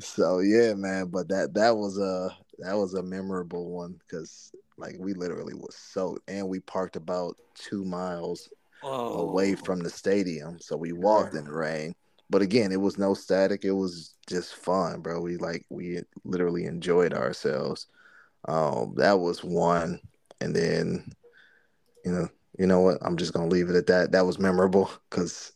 so 0.00 0.38
yeah, 0.40 0.74
man. 0.74 1.06
But 1.06 1.28
that 1.28 1.54
that 1.54 1.76
was 1.76 1.98
a 1.98 2.36
that 2.60 2.74
was 2.74 2.94
a 2.94 3.02
memorable 3.02 3.70
one 3.70 3.98
because 4.06 4.52
like 4.76 4.96
we 4.98 5.14
literally 5.14 5.54
was 5.54 5.76
soaked 5.76 6.28
and 6.28 6.48
we 6.48 6.60
parked 6.60 6.96
about 6.96 7.36
two 7.54 7.84
miles 7.84 8.48
oh, 8.82 9.28
away 9.28 9.54
from 9.54 9.80
the 9.80 9.90
stadium, 9.90 10.58
so 10.60 10.76
we 10.76 10.92
walked 10.92 11.34
in 11.34 11.44
the 11.44 11.52
rain. 11.52 11.94
But 12.30 12.42
again, 12.42 12.72
it 12.72 12.80
was 12.80 12.98
no 12.98 13.14
static. 13.14 13.64
It 13.64 13.72
was 13.72 14.14
just 14.28 14.54
fun, 14.54 15.00
bro. 15.00 15.20
We 15.20 15.36
like 15.36 15.64
we 15.68 16.00
literally 16.24 16.64
enjoyed 16.64 17.12
ourselves. 17.12 17.86
Um, 18.46 18.94
that 18.96 19.18
was 19.20 19.44
one, 19.44 20.00
and 20.40 20.54
then 20.54 21.12
you 22.04 22.12
know, 22.12 22.28
you 22.58 22.66
know 22.66 22.80
what? 22.80 22.98
I'm 23.02 23.16
just 23.16 23.32
gonna 23.32 23.48
leave 23.48 23.70
it 23.70 23.76
at 23.76 23.86
that. 23.86 24.12
That 24.12 24.26
was 24.26 24.38
memorable 24.38 24.90
because 25.10 25.52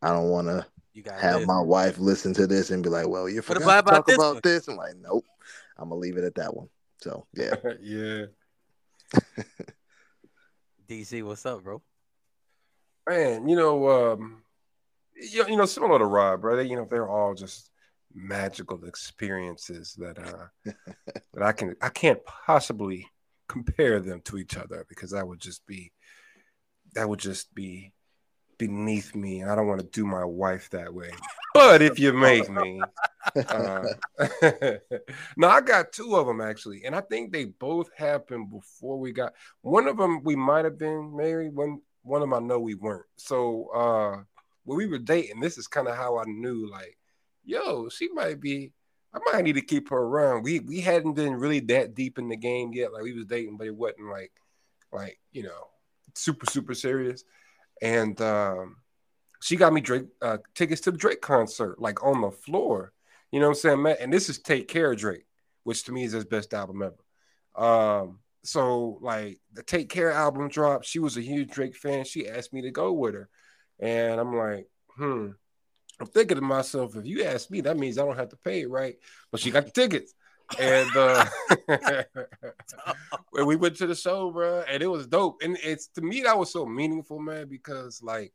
I 0.00 0.10
don't 0.10 0.30
want 0.30 0.48
to 0.48 0.66
you 0.94 1.02
got 1.02 1.18
have 1.20 1.46
my 1.46 1.60
wife 1.60 1.98
listen 1.98 2.34
to 2.34 2.46
this 2.46 2.70
and 2.70 2.82
be 2.82 2.88
like, 2.88 3.08
"Well, 3.08 3.28
you 3.28 3.42
What 3.42 3.46
forgot 3.46 3.78
about 3.80 3.86
to 3.86 3.96
talk 3.96 4.06
this 4.06 4.16
about 4.16 4.32
one? 4.34 4.40
this." 4.42 4.68
I'm 4.68 4.76
like, 4.76 4.96
"Nope." 4.96 5.24
I'm 5.78 5.88
gonna 5.88 6.00
leave 6.00 6.16
it 6.16 6.24
at 6.24 6.34
that 6.36 6.54
one. 6.54 6.68
So 7.00 7.26
yeah, 7.34 7.54
yeah. 7.80 8.26
DC. 10.88 11.22
What's 11.24 11.46
up, 11.46 11.62
bro? 11.62 11.82
Man, 13.08 13.48
you 13.48 13.56
know, 13.56 14.12
um, 14.12 14.41
you, 15.14 15.44
you 15.48 15.56
know, 15.56 15.66
similar 15.66 15.98
to 15.98 16.04
Rod. 16.04 16.42
They, 16.42 16.64
you 16.64 16.76
know, 16.76 16.86
they're 16.90 17.08
all 17.08 17.34
just 17.34 17.70
magical 18.14 18.84
experiences 18.84 19.94
that 19.94 20.18
uh 20.18 20.46
that 21.32 21.42
I 21.42 21.52
can 21.52 21.74
I 21.80 21.88
can't 21.88 22.22
possibly 22.24 23.06
compare 23.48 24.00
them 24.00 24.20
to 24.22 24.38
each 24.38 24.56
other 24.56 24.84
because 24.88 25.10
that 25.12 25.26
would 25.26 25.40
just 25.40 25.66
be 25.66 25.92
that 26.94 27.08
would 27.08 27.18
just 27.18 27.54
be 27.54 27.92
beneath 28.58 29.14
me. 29.14 29.40
and 29.40 29.50
I 29.50 29.54
don't 29.54 29.66
want 29.66 29.80
to 29.80 29.86
do 29.86 30.06
my 30.06 30.24
wife 30.24 30.70
that 30.70 30.92
way. 30.92 31.10
But 31.54 31.82
if 31.82 31.98
you 31.98 32.12
make 32.12 32.48
me, 32.48 32.80
uh, 33.36 33.84
no, 35.36 35.48
I 35.48 35.60
got 35.60 35.92
two 35.92 36.16
of 36.16 36.26
them 36.26 36.40
actually, 36.40 36.84
and 36.84 36.94
I 36.94 37.02
think 37.02 37.30
they 37.30 37.44
both 37.44 37.90
happened 37.94 38.50
before 38.50 38.98
we 38.98 39.12
got. 39.12 39.34
One 39.60 39.86
of 39.86 39.98
them 39.98 40.22
we 40.22 40.34
might 40.34 40.64
have 40.64 40.78
been 40.78 41.14
married. 41.14 41.54
One 41.54 41.80
one 42.02 42.22
of 42.22 42.30
them 42.30 42.34
I 42.34 42.46
know 42.46 42.58
we 42.58 42.74
weren't. 42.74 43.04
So 43.16 43.68
uh, 43.74 44.22
when 44.64 44.78
we 44.78 44.86
were 44.86 44.98
dating, 44.98 45.40
this 45.40 45.58
is 45.58 45.66
kind 45.66 45.88
of 45.88 45.96
how 45.96 46.18
I 46.18 46.24
knew, 46.26 46.68
like, 46.70 46.98
yo, 47.44 47.88
she 47.88 48.08
might 48.08 48.40
be. 48.40 48.72
I 49.14 49.18
might 49.30 49.44
need 49.44 49.56
to 49.56 49.62
keep 49.62 49.90
her 49.90 49.98
around. 49.98 50.42
We 50.42 50.60
we 50.60 50.80
hadn't 50.80 51.14
been 51.14 51.34
really 51.34 51.60
that 51.60 51.94
deep 51.94 52.18
in 52.18 52.28
the 52.28 52.36
game 52.36 52.72
yet. 52.72 52.94
Like 52.94 53.02
we 53.02 53.12
was 53.12 53.26
dating, 53.26 53.58
but 53.58 53.66
it 53.66 53.76
wasn't 53.76 54.08
like 54.08 54.32
like 54.90 55.18
you 55.32 55.42
know 55.42 55.68
super 56.14 56.46
super 56.46 56.72
serious, 56.72 57.22
and 57.82 58.18
um, 58.22 58.76
she 59.42 59.56
got 59.56 59.72
me 59.72 59.80
Drake 59.80 60.06
uh, 60.22 60.38
tickets 60.54 60.80
to 60.82 60.92
the 60.92 60.96
Drake 60.96 61.20
concert, 61.20 61.80
like 61.80 62.02
on 62.04 62.20
the 62.20 62.30
floor. 62.30 62.92
You 63.32 63.40
know 63.40 63.48
what 63.48 63.56
I'm 63.56 63.60
saying, 63.60 63.82
man? 63.82 63.96
And 64.00 64.12
this 64.12 64.28
is 64.28 64.38
Take 64.38 64.68
Care 64.68 64.92
of 64.92 64.98
Drake, 64.98 65.26
which 65.64 65.84
to 65.84 65.92
me 65.92 66.04
is 66.04 66.12
his 66.12 66.24
best 66.24 66.54
album 66.54 66.82
ever. 66.82 67.66
Um, 67.66 68.20
so 68.44 68.98
like 69.00 69.40
the 69.52 69.62
Take 69.62 69.88
Care 69.88 70.12
album 70.12 70.48
dropped. 70.48 70.86
She 70.86 71.00
was 71.00 71.16
a 71.16 71.22
huge 71.22 71.50
Drake 71.50 71.74
fan. 71.74 72.04
She 72.04 72.28
asked 72.28 72.52
me 72.52 72.62
to 72.62 72.70
go 72.70 72.92
with 72.92 73.14
her, 73.14 73.28
and 73.82 74.20
I'm 74.20 74.36
like, 74.36 74.68
hmm. 74.96 75.30
I'm 76.00 76.06
thinking 76.06 76.36
to 76.36 76.42
myself, 76.42 76.96
if 76.96 77.04
you 77.04 77.24
ask 77.24 77.50
me, 77.50 77.60
that 77.62 77.76
means 77.76 77.98
I 77.98 78.04
don't 78.04 78.16
have 78.16 78.30
to 78.30 78.36
pay, 78.36 78.64
right? 78.64 78.96
But 79.30 79.40
she 79.40 79.50
got 79.50 79.66
the 79.66 79.72
tickets. 79.72 80.14
And 80.58 80.96
uh 80.96 81.24
we 83.46 83.56
went 83.56 83.76
to 83.76 83.86
the 83.86 83.94
show, 83.94 84.30
bro, 84.30 84.64
and 84.68 84.82
it 84.82 84.86
was 84.86 85.06
dope. 85.06 85.42
And 85.42 85.56
it's 85.62 85.88
to 85.88 86.02
me 86.02 86.22
that 86.22 86.38
was 86.38 86.52
so 86.52 86.66
meaningful, 86.66 87.18
man, 87.18 87.48
because 87.48 88.02
like 88.02 88.32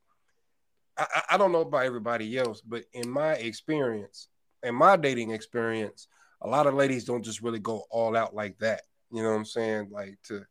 I, 0.98 1.22
I 1.32 1.38
don't 1.38 1.52
know 1.52 1.62
about 1.62 1.86
everybody 1.86 2.38
else, 2.38 2.62
but 2.62 2.84
in 2.94 3.10
my 3.10 3.34
experience, 3.34 4.30
in 4.64 4.76
my 4.76 4.98
dating 4.98 5.32
experience, 5.32 6.08
a 6.42 6.48
lot 6.48 6.68
of 6.68 6.74
ladies 6.74 7.06
don't 7.06 7.24
just 7.24 7.42
really 7.42 7.60
go 7.60 7.84
all 7.90 8.16
out 8.18 8.36
like 8.36 8.58
that. 8.60 8.82
You 9.12 9.24
know 9.24 9.30
what 9.30 9.38
I'm 9.38 9.46
saying? 9.46 9.90
Like 9.92 10.18
to 10.24 10.44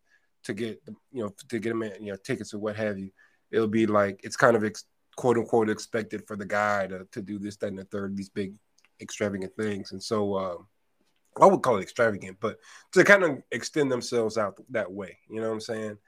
to 0.44 0.54
get 0.54 0.80
you 1.12 1.24
know 1.24 1.34
to 1.48 1.58
get 1.58 1.70
them 1.70 1.82
you 2.00 2.12
know 2.12 2.16
tickets 2.16 2.54
or 2.54 2.58
what 2.58 2.76
have 2.76 2.98
you. 2.98 3.10
It'll 3.50 3.68
be 3.68 3.86
like 3.86 4.20
it's 4.22 4.36
kind 4.36 4.56
of 4.56 4.64
ex- 4.64 4.84
quote 5.16 5.36
unquote 5.36 5.70
expected 5.70 6.26
for 6.26 6.36
the 6.36 6.46
guy 6.46 6.86
to, 6.86 7.06
to 7.12 7.22
do 7.22 7.38
this, 7.38 7.56
that, 7.56 7.68
and 7.68 7.78
the 7.78 7.84
third, 7.84 8.16
these 8.16 8.28
big 8.28 8.54
extravagant 9.00 9.52
things. 9.56 9.92
And 9.92 10.02
so 10.02 10.36
um, 10.36 10.66
I 11.40 11.46
would 11.46 11.62
call 11.62 11.78
it 11.78 11.82
extravagant, 11.82 12.38
but 12.40 12.58
to 12.92 13.04
kind 13.04 13.24
of 13.24 13.42
extend 13.50 13.90
themselves 13.90 14.38
out 14.38 14.58
that 14.70 14.90
way, 14.90 15.18
you 15.28 15.40
know 15.40 15.48
what 15.48 15.54
I'm 15.54 15.60
saying? 15.60 15.98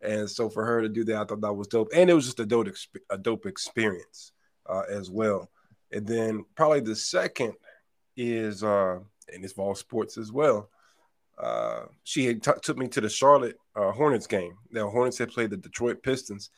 And 0.00 0.28
so 0.28 0.48
for 0.48 0.64
her 0.64 0.82
to 0.82 0.88
do 0.88 1.04
that, 1.04 1.16
I 1.16 1.24
thought 1.24 1.40
that 1.40 1.52
was 1.52 1.68
dope. 1.68 1.90
And 1.94 2.10
it 2.10 2.14
was 2.14 2.24
just 2.24 2.40
a 2.40 2.46
dope, 2.46 2.68
a 3.10 3.18
dope 3.18 3.46
experience 3.46 4.32
uh, 4.68 4.82
as 4.90 5.10
well. 5.10 5.50
And 5.92 6.06
then 6.06 6.44
probably 6.56 6.80
the 6.80 6.96
second 6.96 7.52
is, 8.16 8.64
uh, 8.64 8.98
and 9.32 9.44
it's 9.44 9.56
all 9.56 9.74
sports 9.74 10.18
as 10.18 10.32
well. 10.32 10.70
Uh, 11.38 11.84
she 12.04 12.26
had 12.26 12.42
t- 12.42 12.50
took 12.62 12.78
me 12.78 12.88
to 12.88 13.00
the 13.00 13.08
Charlotte 13.08 13.56
uh, 13.76 13.92
Hornets 13.92 14.26
game. 14.26 14.54
The 14.70 14.86
Hornets 14.86 15.18
had 15.18 15.30
played 15.30 15.50
the 15.50 15.56
Detroit 15.56 16.02
Pistons, 16.02 16.50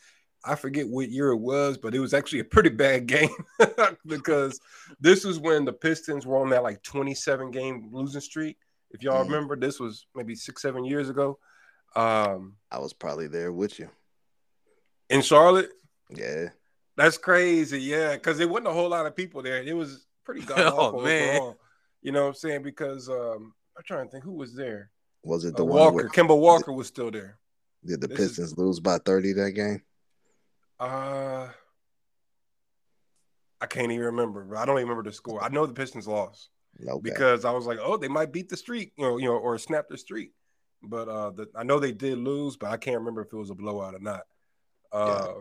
I 0.46 0.54
forget 0.54 0.88
what 0.88 1.10
year 1.10 1.30
it 1.30 1.38
was, 1.38 1.78
but 1.78 1.94
it 1.94 2.00
was 2.00 2.14
actually 2.14 2.40
a 2.40 2.44
pretty 2.44 2.70
bad 2.70 3.06
game 3.06 3.30
because 4.06 4.60
this 5.00 5.24
was 5.24 5.38
when 5.38 5.64
the 5.64 5.72
Pistons 5.72 6.26
were 6.26 6.40
on 6.40 6.50
that 6.50 6.62
like 6.62 6.82
27 6.82 7.50
game 7.50 7.88
losing 7.92 8.20
streak. 8.20 8.58
If 8.90 9.02
y'all 9.02 9.24
mm. 9.24 9.26
remember, 9.26 9.56
this 9.56 9.80
was 9.80 10.06
maybe 10.14 10.34
six, 10.34 10.62
seven 10.62 10.84
years 10.84 11.08
ago. 11.08 11.38
Um, 11.96 12.56
I 12.70 12.78
was 12.78 12.92
probably 12.92 13.28
there 13.28 13.52
with 13.52 13.78
you 13.78 13.88
in 15.10 15.22
Charlotte. 15.22 15.70
Yeah, 16.10 16.48
that's 16.96 17.18
crazy. 17.18 17.80
Yeah, 17.80 18.14
because 18.14 18.38
there 18.38 18.48
wasn't 18.48 18.68
a 18.68 18.72
whole 18.72 18.88
lot 18.88 19.06
of 19.06 19.16
people 19.16 19.42
there. 19.42 19.62
It 19.62 19.76
was 19.76 20.06
pretty 20.24 20.40
god 20.46 20.60
awful 20.72 21.00
oh, 21.00 21.04
man. 21.04 21.36
Overall. 21.36 21.58
You 22.02 22.12
know 22.12 22.22
what 22.22 22.28
I'm 22.28 22.34
saying? 22.34 22.62
Because 22.62 23.08
um, 23.08 23.54
I'm 23.76 23.84
trying 23.84 24.06
to 24.06 24.10
think 24.10 24.24
who 24.24 24.32
was 24.32 24.54
there. 24.54 24.90
Was 25.22 25.44
it 25.44 25.56
the 25.56 25.62
uh, 25.62 25.66
Walker? 25.66 25.96
With, 25.96 26.12
Kemba 26.12 26.38
Walker 26.38 26.72
was 26.72 26.86
still 26.86 27.10
there. 27.10 27.38
Did 27.84 28.00
the 28.00 28.08
this 28.08 28.18
Pistons 28.18 28.52
is, 28.52 28.58
lose 28.58 28.80
by 28.80 28.98
30 28.98 29.32
that 29.34 29.52
game? 29.52 29.82
Uh, 30.84 31.48
I 33.60 33.66
can't 33.66 33.90
even 33.90 34.04
remember. 34.06 34.56
I 34.56 34.66
don't 34.66 34.76
even 34.76 34.88
remember 34.88 35.08
the 35.08 35.14
score. 35.14 35.42
I 35.42 35.48
know 35.48 35.64
the 35.64 35.72
Pistons 35.72 36.06
lost 36.06 36.50
okay. 36.86 37.00
because 37.02 37.44
I 37.44 37.52
was 37.52 37.66
like, 37.66 37.78
oh, 37.80 37.96
they 37.96 38.08
might 38.08 38.32
beat 38.32 38.48
the 38.48 38.56
streak, 38.56 38.92
you 38.96 39.04
know, 39.04 39.16
you 39.16 39.26
know, 39.26 39.36
or 39.36 39.56
snap 39.56 39.86
the 39.88 39.96
streak. 39.96 40.32
But 40.82 41.08
uh, 41.08 41.30
the, 41.30 41.48
I 41.56 41.62
know 41.62 41.78
they 41.78 41.92
did 41.92 42.18
lose, 42.18 42.56
but 42.56 42.70
I 42.70 42.76
can't 42.76 42.98
remember 42.98 43.22
if 43.22 43.32
it 43.32 43.36
was 43.36 43.48
a 43.48 43.54
blowout 43.54 43.94
or 43.94 44.00
not. 44.00 44.22
Uh, 44.92 45.32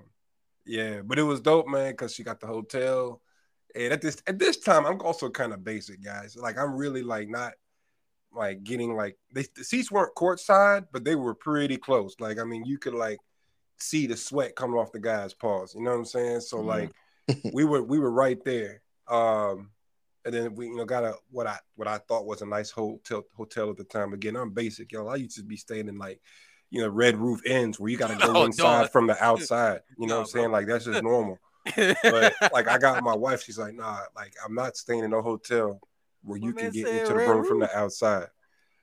yeah. 0.65 0.83
yeah, 0.83 1.01
but 1.01 1.19
it 1.19 1.23
was 1.23 1.41
dope, 1.41 1.67
man, 1.67 1.91
because 1.91 2.13
she 2.13 2.23
got 2.23 2.39
the 2.39 2.47
hotel. 2.47 3.21
And 3.75 3.91
at 3.91 4.01
this 4.01 4.21
at 4.27 4.39
this 4.39 4.57
time, 4.57 4.85
I'm 4.85 5.01
also 5.01 5.29
kind 5.29 5.51
of 5.51 5.63
basic, 5.63 6.01
guys. 6.01 6.37
Like 6.37 6.57
I'm 6.57 6.75
really 6.75 7.03
like 7.03 7.27
not 7.27 7.53
like 8.31 8.63
getting 8.63 8.95
like 8.95 9.17
they, 9.31 9.45
the 9.55 9.63
seats 9.65 9.91
weren't 9.91 10.15
courtside, 10.15 10.85
but 10.93 11.03
they 11.03 11.15
were 11.15 11.35
pretty 11.35 11.77
close. 11.77 12.15
Like 12.19 12.39
I 12.39 12.45
mean, 12.45 12.63
you 12.65 12.77
could 12.77 12.93
like 12.93 13.17
see 13.77 14.07
the 14.07 14.17
sweat 14.17 14.55
coming 14.55 14.77
off 14.77 14.91
the 14.91 14.99
guy's 14.99 15.33
paws. 15.33 15.75
You 15.75 15.83
know 15.83 15.91
what 15.91 15.97
I'm 15.97 16.05
saying? 16.05 16.41
So 16.41 16.57
mm-hmm. 16.57 16.67
like 16.67 16.91
we 17.53 17.63
were 17.63 17.83
we 17.83 17.99
were 17.99 18.11
right 18.11 18.43
there. 18.43 18.81
Um 19.07 19.69
and 20.25 20.33
then 20.33 20.55
we 20.55 20.67
you 20.67 20.75
know 20.75 20.85
got 20.85 21.03
a 21.03 21.15
what 21.31 21.47
I 21.47 21.57
what 21.75 21.87
I 21.87 21.97
thought 21.97 22.25
was 22.25 22.41
a 22.41 22.45
nice 22.45 22.71
hotel 22.71 23.23
hotel 23.35 23.69
at 23.69 23.77
the 23.77 23.83
time. 23.83 24.13
Again, 24.13 24.35
I'm 24.35 24.51
basic, 24.51 24.91
yo. 24.91 25.07
I 25.07 25.15
used 25.15 25.37
to 25.37 25.43
be 25.43 25.57
staying 25.57 25.87
in 25.87 25.97
like 25.97 26.21
you 26.69 26.81
know 26.81 26.89
Red 26.89 27.17
Roof 27.17 27.45
Inns 27.45 27.79
where 27.79 27.91
you 27.91 27.97
got 27.97 28.07
to 28.09 28.27
go 28.27 28.33
oh, 28.41 28.45
inside 28.45 28.91
from 28.91 29.07
the 29.07 29.21
outside. 29.23 29.81
You 29.97 30.07
know 30.07 30.15
no, 30.15 30.19
what 30.19 30.27
I'm 30.27 30.31
saying? 30.31 30.51
Like 30.51 30.67
that's 30.67 30.85
just 30.85 31.03
normal. 31.03 31.39
but 31.75 32.33
like 32.53 32.67
I 32.67 32.77
got 32.77 33.03
my 33.03 33.15
wife, 33.15 33.43
she's 33.43 33.57
like, 33.57 33.73
nah, 33.73 33.99
like 34.15 34.33
I'm 34.45 34.55
not 34.55 34.75
staying 34.75 35.03
in 35.03 35.13
a 35.13 35.21
hotel 35.21 35.79
where 36.23 36.39
you 36.39 36.53
can 36.53 36.71
get 36.71 36.87
into 36.87 37.13
the 37.13 37.15
room 37.15 37.39
roof. 37.39 37.47
from 37.47 37.59
the 37.59 37.77
outside. 37.77 38.27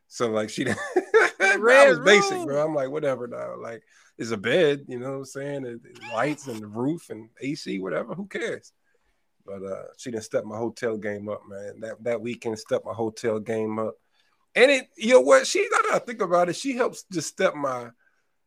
So 0.08 0.30
like 0.30 0.50
she, 0.50 0.66
I 1.52 1.88
was 1.88 1.98
basic, 2.00 2.44
bro. 2.44 2.64
I'm 2.64 2.74
like 2.74 2.90
whatever 2.90 3.26
now. 3.26 3.56
Like 3.58 3.82
is 4.18 4.32
a 4.32 4.36
bed, 4.36 4.84
you 4.88 4.98
know 4.98 5.12
what 5.12 5.16
I'm 5.18 5.24
saying? 5.24 5.66
And, 5.66 5.80
lights 6.12 6.46
and 6.46 6.60
the 6.60 6.66
roof 6.66 7.10
and 7.10 7.30
AC, 7.40 7.78
whatever. 7.78 8.14
Who 8.14 8.26
cares? 8.26 8.72
But 9.46 9.62
uh, 9.62 9.84
she 9.96 10.10
didn't 10.10 10.24
step 10.24 10.44
my 10.44 10.56
hotel 10.56 10.96
game 10.96 11.28
up, 11.28 11.42
man. 11.48 11.80
That 11.80 12.02
that 12.04 12.20
weekend 12.20 12.58
stepped 12.58 12.84
my 12.84 12.92
hotel 12.92 13.40
game 13.40 13.78
up. 13.78 13.94
And 14.54 14.70
it, 14.70 14.88
you 14.96 15.14
know 15.14 15.20
what? 15.20 15.46
She 15.46 15.68
gotta 15.70 16.00
think 16.00 16.20
about 16.20 16.48
it. 16.48 16.56
She 16.56 16.76
helps 16.76 17.04
just 17.12 17.28
step 17.28 17.54
my 17.54 17.90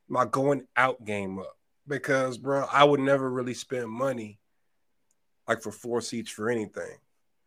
my 0.08 0.26
going 0.26 0.68
out 0.76 1.04
game 1.04 1.40
up 1.40 1.58
because, 1.88 2.38
bro, 2.38 2.66
I 2.72 2.84
would 2.84 3.00
never 3.00 3.30
really 3.30 3.54
spend 3.54 3.90
money 3.90 4.40
like 5.48 5.62
for 5.62 5.72
four 5.72 6.02
seats 6.02 6.32
for 6.32 6.50
anything. 6.50 6.98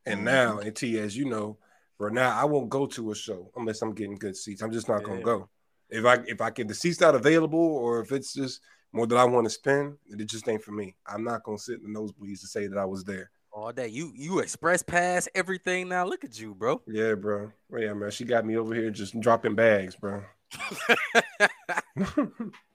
And 0.04 0.18
mm-hmm. 0.18 0.24
now, 0.24 0.58
and 0.58 0.74
T, 0.74 0.98
as 0.98 1.16
you 1.16 1.26
know, 1.26 1.58
bro, 1.98 2.08
now 2.08 2.38
I 2.38 2.44
won't 2.44 2.68
go 2.68 2.86
to 2.86 3.10
a 3.10 3.14
show 3.14 3.50
unless 3.56 3.82
I'm 3.82 3.94
getting 3.94 4.16
good 4.16 4.36
seats. 4.36 4.62
I'm 4.62 4.72
just 4.72 4.88
not 4.88 5.02
gonna 5.02 5.22
go 5.22 5.48
if 5.90 6.04
I 6.04 6.14
if 6.26 6.40
I 6.40 6.50
get 6.50 6.68
the 6.68 6.74
seats 6.74 7.00
not 7.00 7.14
available 7.14 7.58
or 7.58 8.00
if 8.00 8.12
it's 8.12 8.34
just 8.34 8.60
more 8.92 9.06
that 9.06 9.16
I 9.16 9.24
want 9.24 9.44
to 9.44 9.50
spend, 9.50 9.96
it 10.08 10.24
just 10.26 10.48
ain't 10.48 10.62
for 10.62 10.72
me. 10.72 10.96
I'm 11.06 11.24
not 11.24 11.42
gonna 11.42 11.58
sit 11.58 11.80
in 11.80 11.92
the 11.92 11.98
nosebleeds 11.98 12.40
to 12.40 12.46
say 12.46 12.66
that 12.66 12.78
I 12.78 12.84
was 12.84 13.04
there. 13.04 13.30
All 13.52 13.72
day. 13.72 13.88
You 13.88 14.12
you 14.14 14.40
express 14.40 14.82
pass 14.82 15.28
everything 15.34 15.88
now. 15.88 16.04
Look 16.04 16.24
at 16.24 16.38
you, 16.38 16.54
bro. 16.54 16.82
Yeah, 16.86 17.14
bro. 17.14 17.50
Well, 17.70 17.82
yeah, 17.82 17.94
man. 17.94 18.10
She 18.10 18.24
got 18.24 18.44
me 18.44 18.56
over 18.56 18.74
here 18.74 18.90
just 18.90 19.18
dropping 19.20 19.54
bags, 19.54 19.96
bro. 19.96 20.22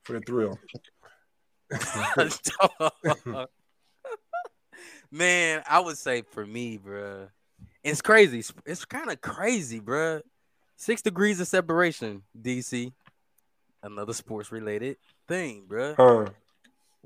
for 0.03 0.13
the 0.13 0.21
thrill. 0.25 0.57
man, 5.11 5.63
I 5.67 5.79
would 5.79 5.97
say 5.97 6.23
for 6.23 6.45
me, 6.45 6.77
bro. 6.77 7.27
It's 7.83 8.01
crazy. 8.01 8.43
It's 8.65 8.85
kind 8.85 9.09
of 9.09 9.21
crazy, 9.21 9.79
bro. 9.79 10.21
Six 10.77 11.01
degrees 11.01 11.39
of 11.39 11.47
separation, 11.47 12.23
DC 12.39 12.91
another 13.83 14.13
sports 14.13 14.51
related 14.51 14.97
thing, 15.27 15.63
bro. 15.67 15.95
Huh. 15.95 16.25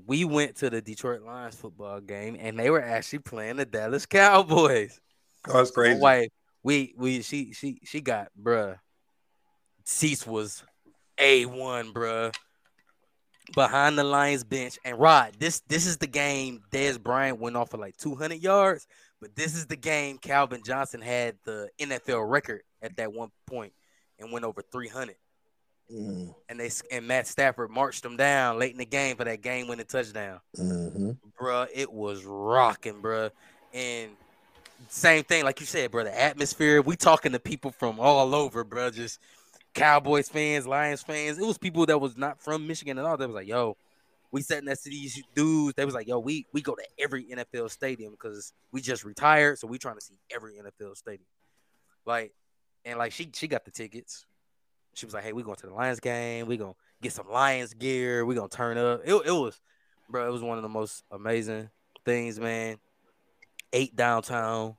We 0.06 0.26
went 0.26 0.58
to 0.58 0.70
the 0.70 0.82
Detroit 0.82 1.22
Lions 1.22 1.56
football 1.56 2.02
game 2.02 2.36
and 2.40 2.60
they 2.60 2.70
were 2.70 2.84
actually 2.84 3.20
playing 3.20 3.58
the 3.58 3.66
Dallas 3.66 4.06
Cowboys. 4.06 5.00
Oh, 5.48 5.54
that's 5.54 5.72
crazy. 5.72 5.96
My 5.96 6.02
wife, 6.02 6.30
we 6.64 6.94
we 6.98 7.22
she 7.22 7.54
she 7.54 7.80
she 7.84 8.02
got 8.02 8.30
bruh. 8.42 8.78
Seats 9.86 10.28
was 10.28 10.64
a 11.18 11.46
one, 11.46 11.94
bruh. 11.94 12.34
Behind 13.54 13.98
the 13.98 14.04
Lions 14.04 14.44
bench 14.44 14.80
and 14.84 15.00
Rod, 15.00 15.34
this 15.40 15.62
this 15.70 15.86
is 15.86 15.98
the 15.98 16.08
game. 16.08 16.62
Dez 16.72 17.02
Bryant 17.02 17.40
went 17.40 17.56
off 17.56 17.70
for 17.70 17.78
like 17.78 17.96
200 17.98 18.42
yards, 18.42 18.88
but 19.26 19.36
this 19.36 19.56
is 19.56 19.66
the 19.66 19.76
game 19.76 20.20
Calvin 20.20 20.62
Johnson 20.64 21.02
had 21.02 21.36
the 21.46 21.68
NFL 21.80 22.30
record 22.30 22.62
at 22.84 22.96
that 22.98 23.12
one 23.12 23.32
point 23.48 23.74
and 24.20 24.32
went 24.32 24.46
over 24.46 24.62
300. 24.62 25.16
Mm. 25.92 26.36
And 26.48 26.60
they 26.60 26.70
and 26.92 27.08
Matt 27.08 27.26
Stafford 27.26 27.72
marched 27.72 28.04
them 28.04 28.18
down 28.18 28.60
late 28.60 28.74
in 28.74 28.78
the 28.78 28.86
game 28.86 29.16
for 29.16 29.24
that 29.24 29.42
game 29.42 29.68
winning 29.68 29.88
touchdown. 29.88 30.42
Mm-hmm. 30.56 31.12
Bruh, 31.42 31.68
it 31.74 31.92
was 31.92 32.24
rocking, 32.24 33.02
bruh. 33.02 33.32
And 33.74 34.12
same 34.90 35.24
thing, 35.24 35.44
like 35.44 35.60
you 35.60 35.66
said, 35.66 35.90
bro. 35.90 36.04
The 36.04 36.22
atmosphere. 36.22 36.84
We 36.84 36.96
talking 36.96 37.32
to 37.32 37.40
people 37.40 37.72
from 37.72 38.00
all 38.00 38.36
over, 38.36 38.64
bruh. 38.64 38.94
Just 38.94 39.20
Cowboys 39.74 40.30
fans, 40.30 40.68
Lions 40.68 41.02
fans. 41.02 41.40
It 41.40 41.48
was 41.48 41.58
people 41.58 41.88
that 41.88 42.00
was 42.00 42.16
not 42.16 42.40
from 42.40 42.68
Michigan 42.68 43.00
at 43.00 43.06
all. 43.06 43.18
That 43.18 43.28
was 43.28 43.36
like, 43.36 43.48
"Yo, 43.48 43.76
we 44.32 44.42
sat 44.42 44.64
next 44.64 44.84
to 44.84 44.90
these 44.90 45.22
dudes." 45.36 45.76
They 45.76 45.86
was 45.86 45.94
like, 45.94 46.08
"Yo, 46.08 46.20
we 46.20 46.46
we 46.54 46.62
go 46.62 46.76
to 46.76 46.84
every 47.00 47.26
NFL 47.26 47.70
stadium 47.70 48.12
because 48.12 48.54
we 48.72 48.82
just 48.82 49.04
retired, 49.04 49.60
so 49.60 49.68
we 49.68 49.78
trying 49.78 49.96
to 49.96 50.02
see 50.02 50.20
every 50.34 50.54
NFL 50.56 50.96
stadium." 50.96 51.28
Like, 52.06 52.34
and 52.84 52.98
like 53.00 53.12
she 53.12 53.30
she 53.34 53.48
got 53.48 53.66
the 53.66 53.72
tickets 53.72 54.26
she 54.96 55.06
was 55.06 55.14
like, 55.14 55.24
"Hey, 55.24 55.34
we 55.34 55.44
going 55.44 55.58
to 55.58 55.68
the 55.68 55.74
Lions 55.74 56.00
game. 56.00 56.48
We 56.48 56.58
gonna 56.58 56.74
get 57.02 57.12
some 57.12 57.30
Lions 57.30 57.74
gear. 57.74 58.26
We 58.26 58.34
gonna 58.36 58.50
turn 58.50 58.78
up." 58.78 59.02
It, 59.06 59.14
it 59.14 59.32
was, 59.32 59.60
bro. 60.10 60.28
It 60.28 60.32
was 60.32 60.42
one 60.42 60.58
of 60.58 60.64
the 60.64 60.70
most 60.70 61.04
amazing 61.12 61.70
things, 62.06 62.40
man. 62.40 62.78
Eight 63.74 63.96
downtown, 63.96 64.76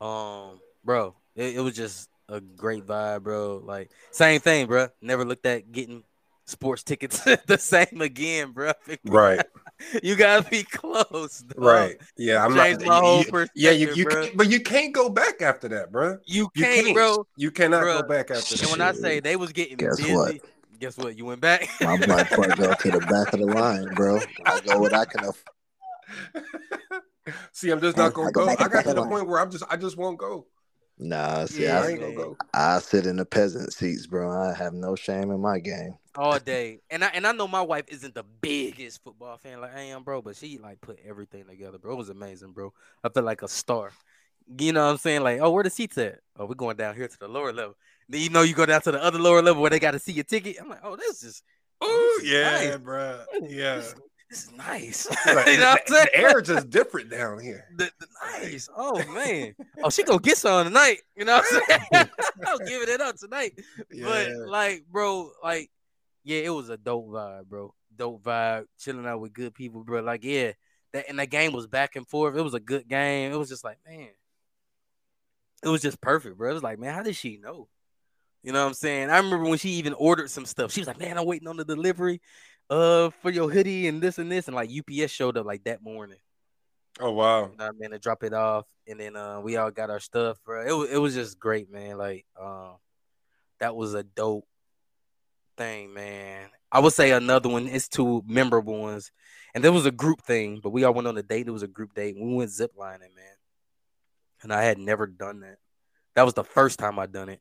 um, 0.00 0.60
bro. 0.84 1.16
It, 1.34 1.56
it 1.56 1.60
was 1.60 1.74
just 1.74 2.08
a 2.28 2.40
great 2.40 2.86
vibe, 2.86 3.24
bro. 3.24 3.60
Like 3.64 3.90
same 4.12 4.40
thing, 4.40 4.66
bro. 4.66 4.88
Never 5.02 5.24
looked 5.24 5.46
at 5.46 5.70
getting 5.72 6.04
sports 6.50 6.82
tickets 6.82 7.20
the 7.46 7.58
same 7.58 8.00
again, 8.00 8.52
bro. 8.52 8.72
Right. 9.04 9.40
you 10.02 10.16
gotta 10.16 10.48
be 10.48 10.62
close, 10.64 11.40
dog. 11.40 11.54
Right. 11.64 11.96
Yeah. 12.16 12.44
I'm 12.44 12.54
Changed 12.54 12.80
not. 12.80 12.88
my 12.88 12.98
whole 13.00 13.22
you- 13.22 13.46
yeah. 13.54 13.70
You. 13.70 13.94
you 13.94 14.06
can't, 14.06 14.36
but 14.36 14.48
you 14.50 14.60
can't 14.60 14.92
go 14.92 15.08
back 15.08 15.40
after 15.42 15.68
that, 15.68 15.90
bro. 15.90 16.18
You 16.26 16.48
You 16.54 16.62
can't, 16.62 16.84
can't, 16.86 16.94
bro. 16.96 17.26
You 17.36 17.50
cannot 17.50 17.82
Bruh. 17.84 18.02
go 18.02 18.08
back 18.08 18.30
after 18.30 18.54
And 18.54 18.60
that. 18.62 18.70
when 18.70 18.80
I 18.80 18.92
say 18.92 19.20
they 19.20 19.36
was 19.36 19.52
getting 19.52 19.76
Guess 19.76 19.96
busy, 20.00 20.14
what? 20.14 20.36
guess 20.78 20.96
what? 20.98 21.16
You 21.16 21.24
went 21.26 21.40
back. 21.40 21.68
My 21.80 21.96
blood 21.96 22.26
pressure 22.26 22.74
to 22.74 22.90
the 22.90 23.00
back 23.00 23.32
of 23.32 23.40
the 23.40 23.46
line, 23.54 23.86
bro. 23.94 24.20
I 24.44 24.60
go 24.60 24.78
what 24.80 24.92
I 24.94 25.04
can 25.04 25.20
afford. 25.20 26.44
See, 27.52 27.70
I'm 27.70 27.80
just 27.80 27.96
not 27.96 28.12
gonna 28.14 28.32
go 28.32 28.44
go. 28.46 28.50
I 28.50 28.56
got 28.56 28.64
to 28.64 28.70
back 28.70 28.84
the 28.86 29.00
on. 29.00 29.08
point 29.08 29.28
where 29.28 29.40
I'm 29.40 29.50
just, 29.50 29.64
I 29.70 29.76
just 29.76 29.96
won't 29.96 30.18
go. 30.18 30.46
Nah, 31.00 31.46
see, 31.46 31.64
Yeah, 31.64 31.80
I 31.80 31.86
I, 31.86 31.96
go. 31.96 32.36
I 32.54 32.78
sit 32.80 33.06
in 33.06 33.16
the 33.16 33.24
peasant 33.24 33.72
seats, 33.72 34.06
bro. 34.06 34.30
I 34.30 34.54
have 34.54 34.74
no 34.74 34.94
shame 34.94 35.30
in 35.30 35.40
my 35.40 35.58
game. 35.58 35.98
all 36.16 36.38
day. 36.38 36.80
And 36.90 37.04
I 37.04 37.08
and 37.08 37.26
I 37.26 37.32
know 37.32 37.48
my 37.48 37.62
wife 37.62 37.84
isn't 37.88 38.14
the 38.14 38.24
biggest 38.24 39.02
football 39.02 39.36
fan 39.38 39.60
like 39.60 39.74
I 39.74 39.80
am, 39.82 40.02
bro, 40.04 40.22
but 40.22 40.36
she 40.36 40.58
like 40.58 40.80
put 40.80 40.98
everything 41.06 41.46
together, 41.46 41.78
bro. 41.78 41.94
It 41.94 41.98
was 41.98 42.08
amazing, 42.10 42.52
bro. 42.52 42.72
I 43.04 43.08
feel 43.08 43.22
like 43.22 43.42
a 43.42 43.48
star. 43.48 43.92
You 44.58 44.72
know 44.72 44.84
what 44.84 44.90
I'm 44.92 44.98
saying? 44.98 45.22
Like, 45.22 45.40
oh, 45.40 45.50
where 45.50 45.62
the 45.62 45.70
seats 45.70 45.96
at? 45.98 46.18
Oh, 46.36 46.46
we're 46.46 46.54
going 46.54 46.76
down 46.76 46.96
here 46.96 47.06
to 47.08 47.18
the 47.18 47.28
lower 47.28 47.52
level. 47.52 47.76
Then 48.08 48.20
you 48.20 48.30
know 48.30 48.42
you 48.42 48.54
go 48.54 48.66
down 48.66 48.82
to 48.82 48.92
the 48.92 49.02
other 49.02 49.18
lower 49.18 49.42
level 49.42 49.62
where 49.62 49.70
they 49.70 49.78
got 49.78 49.92
to 49.92 49.98
see 50.00 50.12
your 50.12 50.24
ticket. 50.24 50.56
I'm 50.60 50.68
like, 50.68 50.80
oh, 50.82 50.96
this 50.96 51.22
is 51.22 51.42
Oh 51.80 52.20
yeah, 52.24 52.60
is 52.60 52.70
nice. 52.70 52.78
bro. 52.78 53.24
This, 53.72 53.94
this 54.30 54.44
is 54.44 54.52
nice. 54.52 55.08
Like, 55.26 55.46
you 55.48 55.58
know 55.58 55.70
what 55.70 55.82
I'm 55.88 55.94
saying? 55.94 56.06
the 56.12 56.16
air 56.16 56.40
is 56.40 56.46
just 56.48 56.70
different 56.70 57.10
down 57.10 57.40
here. 57.40 57.66
The- 57.76 57.90
the- 57.98 58.06
nice. 58.40 58.68
Oh 58.74 59.02
man. 59.12 59.54
Oh, 59.82 59.90
she 59.90 60.04
gonna 60.04 60.20
get 60.20 60.36
some 60.36 60.66
tonight. 60.66 60.98
You 61.16 61.24
know 61.24 61.36
what 61.38 61.46
I'm 61.52 61.78
saying? 61.92 62.08
I'm 62.46 62.58
giving 62.66 62.88
it 62.88 63.00
up 63.00 63.16
tonight. 63.16 63.58
But 64.02 64.30
like, 64.46 64.84
bro, 64.90 65.30
like, 65.42 65.70
yeah, 66.22 66.40
it 66.40 66.50
was 66.50 66.68
a 66.68 66.76
dope 66.76 67.08
vibe, 67.08 67.46
bro. 67.46 67.74
Dope 67.96 68.22
vibe, 68.22 68.66
chilling 68.78 69.06
out 69.06 69.20
with 69.20 69.32
good 69.32 69.54
people, 69.54 69.82
bro. 69.84 70.02
Like, 70.02 70.22
yeah, 70.22 70.52
that 70.92 71.06
and 71.08 71.18
the 71.18 71.26
game 71.26 71.52
was 71.52 71.66
back 71.66 71.96
and 71.96 72.06
forth. 72.06 72.36
It 72.36 72.42
was 72.42 72.54
a 72.54 72.60
good 72.60 72.86
game. 72.88 73.32
It 73.32 73.36
was 73.36 73.48
just 73.48 73.64
like, 73.64 73.78
man, 73.86 74.08
it 75.62 75.68
was 75.68 75.82
just 75.82 76.00
perfect, 76.00 76.36
bro. 76.38 76.50
It 76.50 76.54
was 76.54 76.62
like, 76.62 76.78
man, 76.78 76.94
how 76.94 77.02
did 77.02 77.16
she 77.16 77.36
know? 77.36 77.68
You 78.42 78.52
know 78.52 78.62
what 78.62 78.68
I'm 78.68 78.74
saying? 78.74 79.10
I 79.10 79.18
remember 79.18 79.48
when 79.48 79.58
she 79.58 79.70
even 79.70 79.92
ordered 79.92 80.30
some 80.30 80.46
stuff. 80.46 80.72
She 80.72 80.80
was 80.80 80.88
like, 80.88 80.98
man, 80.98 81.18
I'm 81.18 81.26
waiting 81.26 81.48
on 81.48 81.56
the 81.56 81.64
delivery, 81.64 82.20
uh, 82.70 83.10
for 83.20 83.30
your 83.30 83.50
hoodie 83.50 83.88
and 83.88 84.00
this 84.00 84.18
and 84.18 84.30
this, 84.30 84.46
and 84.46 84.54
like 84.54 84.70
UPS 84.70 85.10
showed 85.10 85.36
up 85.36 85.44
like 85.44 85.64
that 85.64 85.82
morning. 85.82 86.18
Oh 87.00 87.10
wow. 87.12 87.50
You 87.50 87.56
know 87.58 87.66
I 87.66 87.70
mean? 87.72 87.90
To 87.90 87.98
drop 87.98 88.22
it 88.22 88.32
off, 88.32 88.66
and 88.86 89.00
then 89.00 89.16
uh, 89.16 89.40
we 89.40 89.56
all 89.56 89.70
got 89.70 89.90
our 89.90 90.00
stuff, 90.00 90.38
bro. 90.44 90.66
It 90.66 90.72
was 90.72 90.90
it 90.90 90.98
was 90.98 91.14
just 91.14 91.38
great, 91.38 91.70
man. 91.70 91.98
Like, 91.98 92.24
um, 92.40 92.76
that 93.58 93.74
was 93.74 93.94
a 93.94 94.04
dope 94.04 94.46
thing, 95.56 95.92
man. 95.92 96.48
I 96.72 96.78
would 96.78 96.92
say 96.92 97.10
another 97.10 97.48
one. 97.48 97.66
It's 97.66 97.88
two 97.88 98.22
memorable 98.26 98.78
ones, 98.78 99.10
and 99.54 99.64
there 99.64 99.72
was 99.72 99.86
a 99.86 99.90
group 99.90 100.22
thing, 100.22 100.60
but 100.62 100.70
we 100.70 100.84
all 100.84 100.94
went 100.94 101.08
on 101.08 101.18
a 101.18 101.22
date. 101.22 101.48
It 101.48 101.52
was 101.52 101.62
a 101.62 101.68
group 101.68 101.94
date. 101.94 102.16
We 102.18 102.34
went 102.34 102.50
ziplining, 102.50 103.00
man, 103.00 103.36
and 104.42 104.52
I 104.52 104.62
had 104.62 104.78
never 104.78 105.06
done 105.06 105.40
that. 105.40 105.58
That 106.14 106.24
was 106.24 106.34
the 106.34 106.44
first 106.44 106.78
time 106.78 106.98
I 106.98 107.06
done 107.06 107.30
it, 107.30 107.40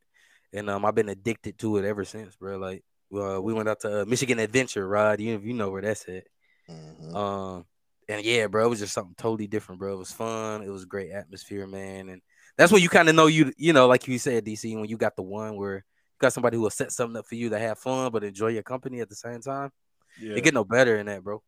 and 0.53 0.69
um, 0.69 0.85
I've 0.85 0.95
been 0.95 1.09
addicted 1.09 1.59
to 1.59 1.77
it 1.77 1.85
ever 1.85 2.05
since, 2.05 2.35
bro. 2.35 2.57
Like, 2.57 2.83
uh, 3.13 3.41
we 3.41 3.53
went 3.53 3.69
out 3.69 3.79
to 3.81 4.01
uh, 4.01 4.05
Michigan 4.05 4.39
Adventure 4.39 4.87
Ride. 4.87 5.19
You 5.21 5.39
you 5.43 5.53
know 5.53 5.69
where 5.71 5.81
that's 5.81 6.07
at. 6.07 6.25
Mhm. 6.69 7.15
Um, 7.15 7.65
and 8.07 8.23
yeah, 8.25 8.47
bro, 8.47 8.65
it 8.65 8.69
was 8.69 8.79
just 8.79 8.93
something 8.93 9.15
totally 9.17 9.47
different, 9.47 9.79
bro. 9.79 9.93
It 9.93 9.99
was 9.99 10.11
fun. 10.11 10.63
It 10.63 10.69
was 10.69 10.85
great 10.85 11.11
atmosphere, 11.11 11.67
man. 11.67 12.09
And 12.09 12.21
that's 12.57 12.71
when 12.71 12.81
you 12.81 12.89
kind 12.89 13.07
of 13.09 13.15
know 13.15 13.27
you, 13.27 13.53
you 13.57 13.73
know, 13.73 13.87
like 13.87 14.07
you 14.07 14.17
said, 14.19 14.45
DC, 14.45 14.75
when 14.75 14.89
you 14.89 14.97
got 14.97 15.15
the 15.15 15.21
one 15.21 15.55
where 15.57 15.75
you 15.75 15.81
got 16.19 16.33
somebody 16.33 16.57
who 16.57 16.63
will 16.63 16.69
set 16.71 16.91
something 16.91 17.17
up 17.17 17.25
for 17.27 17.35
you 17.35 17.49
to 17.49 17.59
have 17.59 17.77
fun 17.79 18.11
but 18.11 18.23
enjoy 18.23 18.47
your 18.47 18.63
company 18.63 18.99
at 18.99 19.09
the 19.09 19.15
same 19.15 19.41
time. 19.41 19.71
Yeah. 20.19 20.35
It 20.35 20.43
get 20.43 20.53
no 20.53 20.63
better 20.63 20.97
than 20.97 21.05
that, 21.05 21.23
bro. 21.23 21.41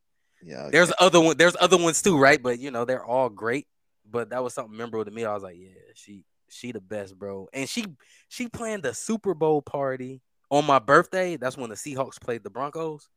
yeah, 0.43 0.69
There's 0.71 0.91
other 0.99 1.19
one, 1.19 1.35
there's 1.37 1.55
other 1.59 1.77
ones 1.77 2.01
too, 2.01 2.17
right? 2.17 2.41
But 2.41 2.59
you 2.59 2.71
know, 2.71 2.85
they're 2.85 3.03
all 3.05 3.29
great. 3.29 3.67
But 4.09 4.29
that 4.31 4.43
was 4.43 4.53
something 4.53 4.75
memorable 4.75 5.05
to 5.05 5.11
me. 5.11 5.25
I 5.25 5.33
was 5.33 5.43
like, 5.43 5.57
yeah, 5.57 5.69
she 5.95 6.25
she 6.49 6.71
the 6.71 6.81
best, 6.81 7.17
bro. 7.17 7.47
And 7.53 7.67
she 7.67 7.85
she 8.29 8.47
planned 8.49 8.83
the 8.83 8.93
Super 8.93 9.33
Bowl 9.33 9.61
party 9.61 10.21
on 10.51 10.65
my 10.65 10.77
birthday. 10.77 11.37
That's 11.37 11.57
when 11.57 11.69
the 11.71 11.75
Seahawks 11.75 12.21
played 12.21 12.43
the 12.43 12.51
Broncos. 12.51 13.09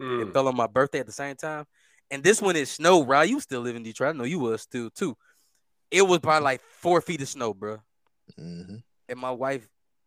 Mm. 0.00 0.28
It 0.28 0.32
fell 0.32 0.46
on 0.46 0.56
my 0.56 0.68
birthday 0.68 1.00
at 1.00 1.06
the 1.06 1.12
same 1.12 1.34
time. 1.34 1.64
And 2.10 2.22
this 2.22 2.40
one 2.40 2.56
is 2.56 2.70
snow, 2.70 3.04
bro. 3.04 3.22
You 3.22 3.40
still 3.40 3.60
live 3.62 3.74
in 3.74 3.82
Detroit. 3.82 4.14
I 4.14 4.18
know 4.18 4.24
you 4.24 4.38
was 4.38 4.62
still 4.62 4.90
too. 4.90 5.16
It 5.90 6.02
was 6.06 6.20
by 6.20 6.38
like 6.38 6.60
four 6.60 7.00
feet 7.00 7.22
of 7.22 7.28
snow, 7.28 7.52
bro. 7.54 7.78
hmm 8.36 8.76
And 9.08 9.18
my 9.18 9.30
wife 9.30 9.66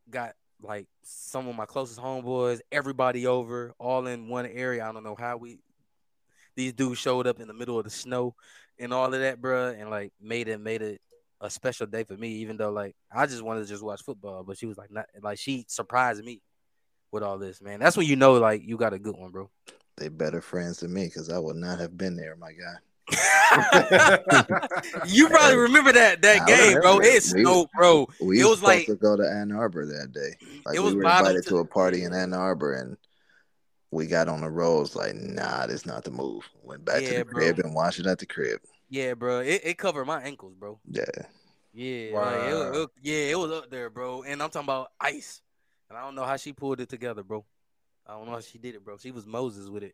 got 0.09 0.33
like 0.61 0.87
some 1.03 1.47
of 1.47 1.55
my 1.55 1.65
closest 1.65 1.99
homeboys, 1.99 2.59
everybody 2.71 3.25
over, 3.27 3.73
all 3.79 4.07
in 4.07 4.29
one 4.29 4.45
area. 4.45 4.85
I 4.87 4.91
don't 4.91 5.03
know 5.03 5.15
how 5.15 5.37
we 5.37 5.59
these 6.55 6.73
dudes 6.73 6.99
showed 6.99 7.27
up 7.27 7.39
in 7.39 7.47
the 7.47 7.53
middle 7.53 7.77
of 7.77 7.85
the 7.85 7.89
snow 7.89 8.35
and 8.79 8.93
all 8.93 9.13
of 9.13 9.19
that, 9.19 9.41
bro, 9.41 9.69
and 9.69 9.89
like 9.89 10.11
made 10.21 10.47
it 10.47 10.59
made 10.59 10.81
it 10.81 11.01
a 11.39 11.49
special 11.49 11.87
day 11.87 12.03
for 12.03 12.15
me, 12.15 12.29
even 12.35 12.57
though 12.57 12.71
like 12.71 12.95
I 13.11 13.25
just 13.25 13.41
wanted 13.41 13.61
to 13.61 13.67
just 13.67 13.83
watch 13.83 14.03
football. 14.03 14.43
But 14.43 14.57
she 14.57 14.65
was 14.67 14.77
like 14.77 14.91
not 14.91 15.05
like 15.21 15.39
she 15.39 15.65
surprised 15.67 16.23
me 16.23 16.41
with 17.11 17.23
all 17.23 17.37
this, 17.37 17.61
man. 17.61 17.79
That's 17.79 17.97
when 17.97 18.07
you 18.07 18.15
know 18.15 18.33
like 18.33 18.63
you 18.65 18.77
got 18.77 18.93
a 18.93 18.99
good 18.99 19.15
one, 19.17 19.31
bro. 19.31 19.49
They 19.97 20.07
better 20.09 20.41
friends 20.41 20.79
than 20.79 20.93
me 20.93 21.05
because 21.05 21.29
I 21.29 21.37
would 21.37 21.57
not 21.57 21.79
have 21.79 21.97
been 21.97 22.15
there, 22.15 22.35
my 22.37 22.51
guy. 22.53 22.75
you 25.07 25.27
probably 25.27 25.57
remember 25.57 25.91
that 25.91 26.21
that 26.21 26.41
I 26.41 26.45
game, 26.45 26.73
bro. 26.73 26.97
remember. 26.97 27.03
It 27.03 27.23
snowed, 27.23 27.67
bro. 27.75 28.07
We 28.21 28.39
It 28.39 28.43
was, 28.43 28.51
was 28.51 28.59
supposed 28.59 28.63
like- 28.63 28.85
to 28.87 28.95
go 28.95 29.17
to 29.17 29.23
Ann 29.29 29.51
Arbor 29.51 29.85
that 29.85 30.11
day. 30.13 30.35
Like 30.65 30.75
It 30.75 30.79
was 30.79 30.93
we 30.93 30.99
were 30.99 31.03
invited 31.03 31.43
to- 31.43 31.49
to 31.49 31.57
a 31.57 31.65
party 31.65 32.03
in 32.03 32.13
Ann 32.13 32.33
Arbor, 32.33 32.73
and 32.73 32.97
we 33.91 34.07
got 34.07 34.29
on 34.29 34.41
the 34.41 34.49
roads. 34.49 34.95
Like, 34.95 35.15
nah, 35.15 35.67
this 35.67 35.85
not 35.85 36.03
the 36.05 36.11
move. 36.11 36.47
Went 36.63 36.85
back 36.85 37.03
to 37.03 37.09
the 37.17 37.25
bro. 37.25 37.33
crib 37.33 37.59
and 37.59 37.73
watched 37.75 37.99
it 37.99 38.07
at 38.07 38.19
the 38.19 38.25
crib. 38.25 38.61
Yeah, 38.89 39.13
bro. 39.13 39.39
It, 39.39 39.61
it 39.63 39.77
covered 39.77 40.05
my 40.05 40.21
ankles, 40.21 40.53
bro. 40.55 40.79
Yeah, 40.89 41.03
Yeah, 41.73 42.17
like, 42.17 42.35
it, 42.49 42.53
Wow. 42.53 42.71
it- 42.83 42.89
yeah, 43.01 43.17
it 43.31 43.39
was 43.39 43.51
up 43.51 43.69
there, 43.69 43.89
bro. 43.89 44.23
And 44.23 44.41
I'm 44.41 44.49
talking 44.49 44.65
about 44.67 44.91
ice. 44.99 45.41
And 45.91 45.97
I 45.97 46.03
don't 46.03 46.15
know 46.15 46.23
how 46.23 46.37
she 46.37 46.53
pulled 46.53 46.79
it 46.79 46.87
together, 46.87 47.21
bro. 47.21 47.43
I 48.07 48.13
don't 48.13 48.25
know 48.25 48.31
how 48.31 48.39
she 48.39 48.57
did 48.57 48.75
it, 48.75 48.85
bro. 48.85 48.97
She 48.97 49.11
was 49.11 49.25
Moses 49.25 49.67
with 49.67 49.83
it. 49.83 49.93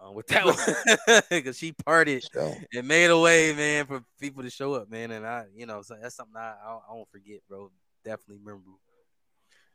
Uh, 0.00 0.12
with 0.12 0.28
that 0.28 0.44
one, 0.44 1.22
because 1.28 1.58
she 1.58 1.72
partied 1.72 2.22
so 2.32 2.54
and 2.72 2.86
made 2.86 3.10
a 3.10 3.18
way, 3.18 3.52
man, 3.52 3.84
for 3.84 4.04
people 4.20 4.44
to 4.44 4.50
show 4.50 4.74
up, 4.74 4.88
man. 4.88 5.10
And 5.10 5.26
I, 5.26 5.46
you 5.52 5.66
know, 5.66 5.82
so 5.82 5.96
that's 6.00 6.14
something 6.14 6.36
I, 6.36 6.54
I, 6.64 6.78
I 6.88 6.92
won't 6.94 7.10
forget, 7.10 7.40
bro. 7.48 7.72
Definitely 8.04 8.44
memorable. 8.44 8.78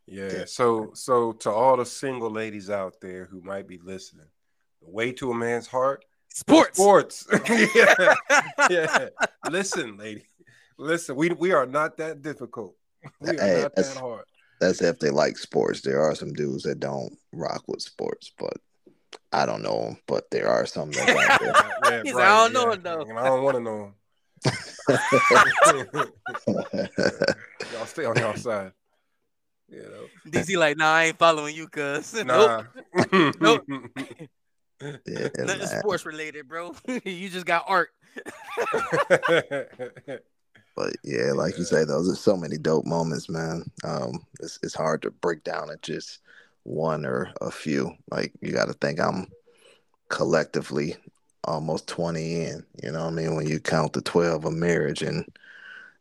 Yeah. 0.08 0.30
Yeah. 0.32 0.46
So 0.46 0.92
so 0.94 1.34
to 1.34 1.50
all 1.52 1.76
the 1.76 1.86
single 1.86 2.32
ladies 2.32 2.70
out 2.70 2.96
there 3.02 3.26
who 3.26 3.42
might 3.42 3.68
be 3.68 3.80
listening, 3.80 4.28
the 4.82 4.90
way 4.90 5.12
to 5.14 5.30
a 5.32 5.36
man's 5.36 5.68
heart, 5.68 6.06
Sports. 6.30 6.78
sports. 6.80 7.28
yeah. 7.76 8.16
Yeah. 8.70 9.10
Listen, 9.50 9.98
lady. 9.98 10.26
Listen, 10.78 11.16
we 11.18 11.30
we 11.30 11.52
are 11.52 11.66
not 11.66 11.98
that 11.98 12.22
difficult. 12.22 12.76
We 13.20 13.38
are 13.38 13.42
Hey, 13.42 13.62
not 13.64 13.76
that 13.76 13.98
hard. 13.98 14.26
That's 14.60 14.82
if 14.82 15.00
they 15.00 15.10
like 15.10 15.38
sports. 15.38 15.82
There 15.82 16.02
are 16.02 16.16
some 16.16 16.34
dudes 16.34 16.64
that 16.64 16.80
don't 16.80 17.18
rock 17.32 17.64
with 17.68 17.82
sports, 17.82 18.32
but 18.38 18.58
I 19.32 19.46
don't 19.46 19.64
know 19.64 19.82
them. 19.82 19.98
But 20.08 20.30
there 20.32 20.50
are 20.50 20.66
some 20.66 20.92
that 20.92 21.08
like. 21.08 21.42
Yeah, 21.42 21.72
yeah, 21.84 21.90
right, 21.90 22.06
like, 22.06 22.16
I 22.16 22.44
don't 22.44 22.54
know 22.54 22.68
yeah. 22.68 22.74
him, 22.74 22.82
though. 22.84 23.02
And 23.02 23.20
I 23.20 23.26
don't 23.26 23.44
want 23.44 23.58
to 23.58 23.64
know 23.64 23.84
him. 23.86 23.94
y'all 27.74 27.86
stay 27.86 28.06
on 28.06 28.16
y'all 28.18 28.36
side. 28.36 28.72
You 29.70 29.84
know. 29.84 30.32
DC 30.32 30.58
like, 30.58 30.78
nah, 30.78 30.94
I 30.94 31.06
ain't 31.06 31.18
following 31.18 31.56
you, 31.56 31.68
cuz. 31.68 32.14
Nope. 32.26 32.66
Nah. 32.94 33.32
Nope. 33.40 33.64
yeah, 34.82 35.30
Nothing 35.38 35.60
man. 35.60 35.80
sports 35.80 36.06
related, 36.06 36.48
bro. 36.48 36.74
you 37.04 37.30
just 37.30 37.46
got 37.46 37.66
art. 37.68 37.90
But 40.76 40.94
yeah, 41.04 41.32
like 41.34 41.58
you 41.58 41.64
say, 41.64 41.84
those 41.84 42.10
are 42.10 42.16
so 42.16 42.38
many 42.38 42.58
dope 42.58 42.86
moments, 42.86 43.30
man. 43.30 43.70
Um, 43.84 44.26
it's 44.40 44.60
it's 44.64 44.76
hard 44.76 45.02
to 45.02 45.12
break 45.12 45.44
down 45.44 45.70
at 45.72 45.82
just 45.82 46.20
one 46.64 47.06
or 47.06 47.32
a 47.42 47.52
few. 47.52 47.94
Like 48.10 48.34
you 48.42 48.52
got 48.52 48.68
to 48.68 48.74
think 48.74 49.00
I'm 49.00 49.28
collectively 50.10 50.96
almost 51.44 51.88
twenty 51.88 52.44
in. 52.46 52.66
You 52.84 52.92
know 52.92 53.06
what 53.06 53.14
I 53.14 53.16
mean? 53.16 53.36
When 53.36 53.48
you 53.48 53.60
count 53.60 53.94
the 53.94 54.02
twelve 54.02 54.46
of 54.46 54.54
marriage 54.54 55.02
and 55.02 55.26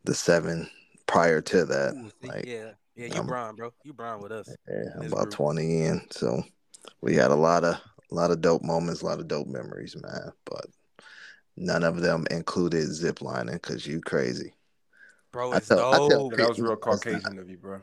the 0.05 0.15
seven 0.15 0.69
prior 1.07 1.41
to 1.41 1.65
that, 1.65 1.93
Ooh, 1.93 2.27
like 2.27 2.45
yeah, 2.45 2.71
yeah, 2.95 3.15
you 3.15 3.23
Brian, 3.23 3.55
bro. 3.55 3.73
You 3.83 3.93
Brian 3.93 4.21
with 4.21 4.31
us. 4.31 4.47
yeah, 4.67 4.91
I'm 4.95 5.07
about 5.07 5.23
group. 5.23 5.33
twenty 5.33 5.83
in. 5.83 6.01
So 6.11 6.43
we 7.01 7.15
had 7.15 7.31
a 7.31 7.35
lot 7.35 7.63
of 7.63 7.75
a 7.75 8.15
lot 8.15 8.31
of 8.31 8.41
dope 8.41 8.63
moments, 8.63 9.01
a 9.01 9.05
lot 9.05 9.19
of 9.19 9.27
dope 9.27 9.47
memories, 9.47 9.95
man. 10.01 10.31
But 10.45 10.65
none 11.55 11.83
of 11.83 12.01
them 12.01 12.25
included 12.31 12.85
ziplining 12.85 13.53
because 13.53 13.85
you 13.85 14.01
crazy. 14.01 14.53
Bro, 15.31 15.51
I 15.53 15.57
it's 15.57 15.67
tell- 15.67 15.93
I 15.93 15.97
tell 15.97 16.29
dope. 16.29 16.37
that 16.37 16.49
was 16.49 16.59
real 16.59 16.75
Caucasian 16.77 17.37
of 17.37 17.49
you, 17.49 17.57
bro. 17.57 17.79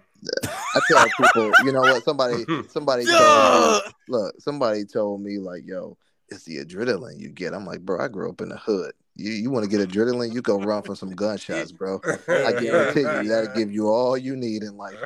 I 0.75 0.81
tell 0.89 1.07
people, 1.17 1.53
you 1.65 1.73
know 1.73 1.81
what? 1.81 2.03
Somebody, 2.05 2.45
somebody 2.69 3.05
told 3.07 3.85
me, 3.85 3.93
look, 4.09 4.35
somebody 4.41 4.85
told 4.85 5.21
me 5.23 5.39
like, 5.39 5.63
yo, 5.65 5.97
it's 6.29 6.45
the 6.45 6.57
adrenaline 6.65 7.21
you 7.21 7.29
get. 7.29 7.55
I'm 7.55 7.65
like, 7.65 7.81
bro, 7.83 8.01
I 8.05 8.09
grew 8.09 8.29
up 8.31 8.41
in 8.41 8.49
the 8.49 8.57
hood. 8.57 8.93
You 9.15 9.31
you 9.31 9.51
want 9.51 9.65
to 9.65 9.71
get 9.71 9.87
adrenaline? 9.89 10.35
You 10.35 10.43
go 10.43 10.59
run 10.61 10.83
from 10.83 10.97
some 10.97 11.11
gunshots, 11.11 11.71
bro. 11.73 12.01
I 12.29 12.53
guarantee 12.61 13.01
you 13.01 13.29
that'll 13.29 13.55
give 13.55 13.71
you 13.73 13.89
all 13.89 14.17
you 14.19 14.35
need 14.37 14.63
in 14.63 14.77
life. 14.77 14.99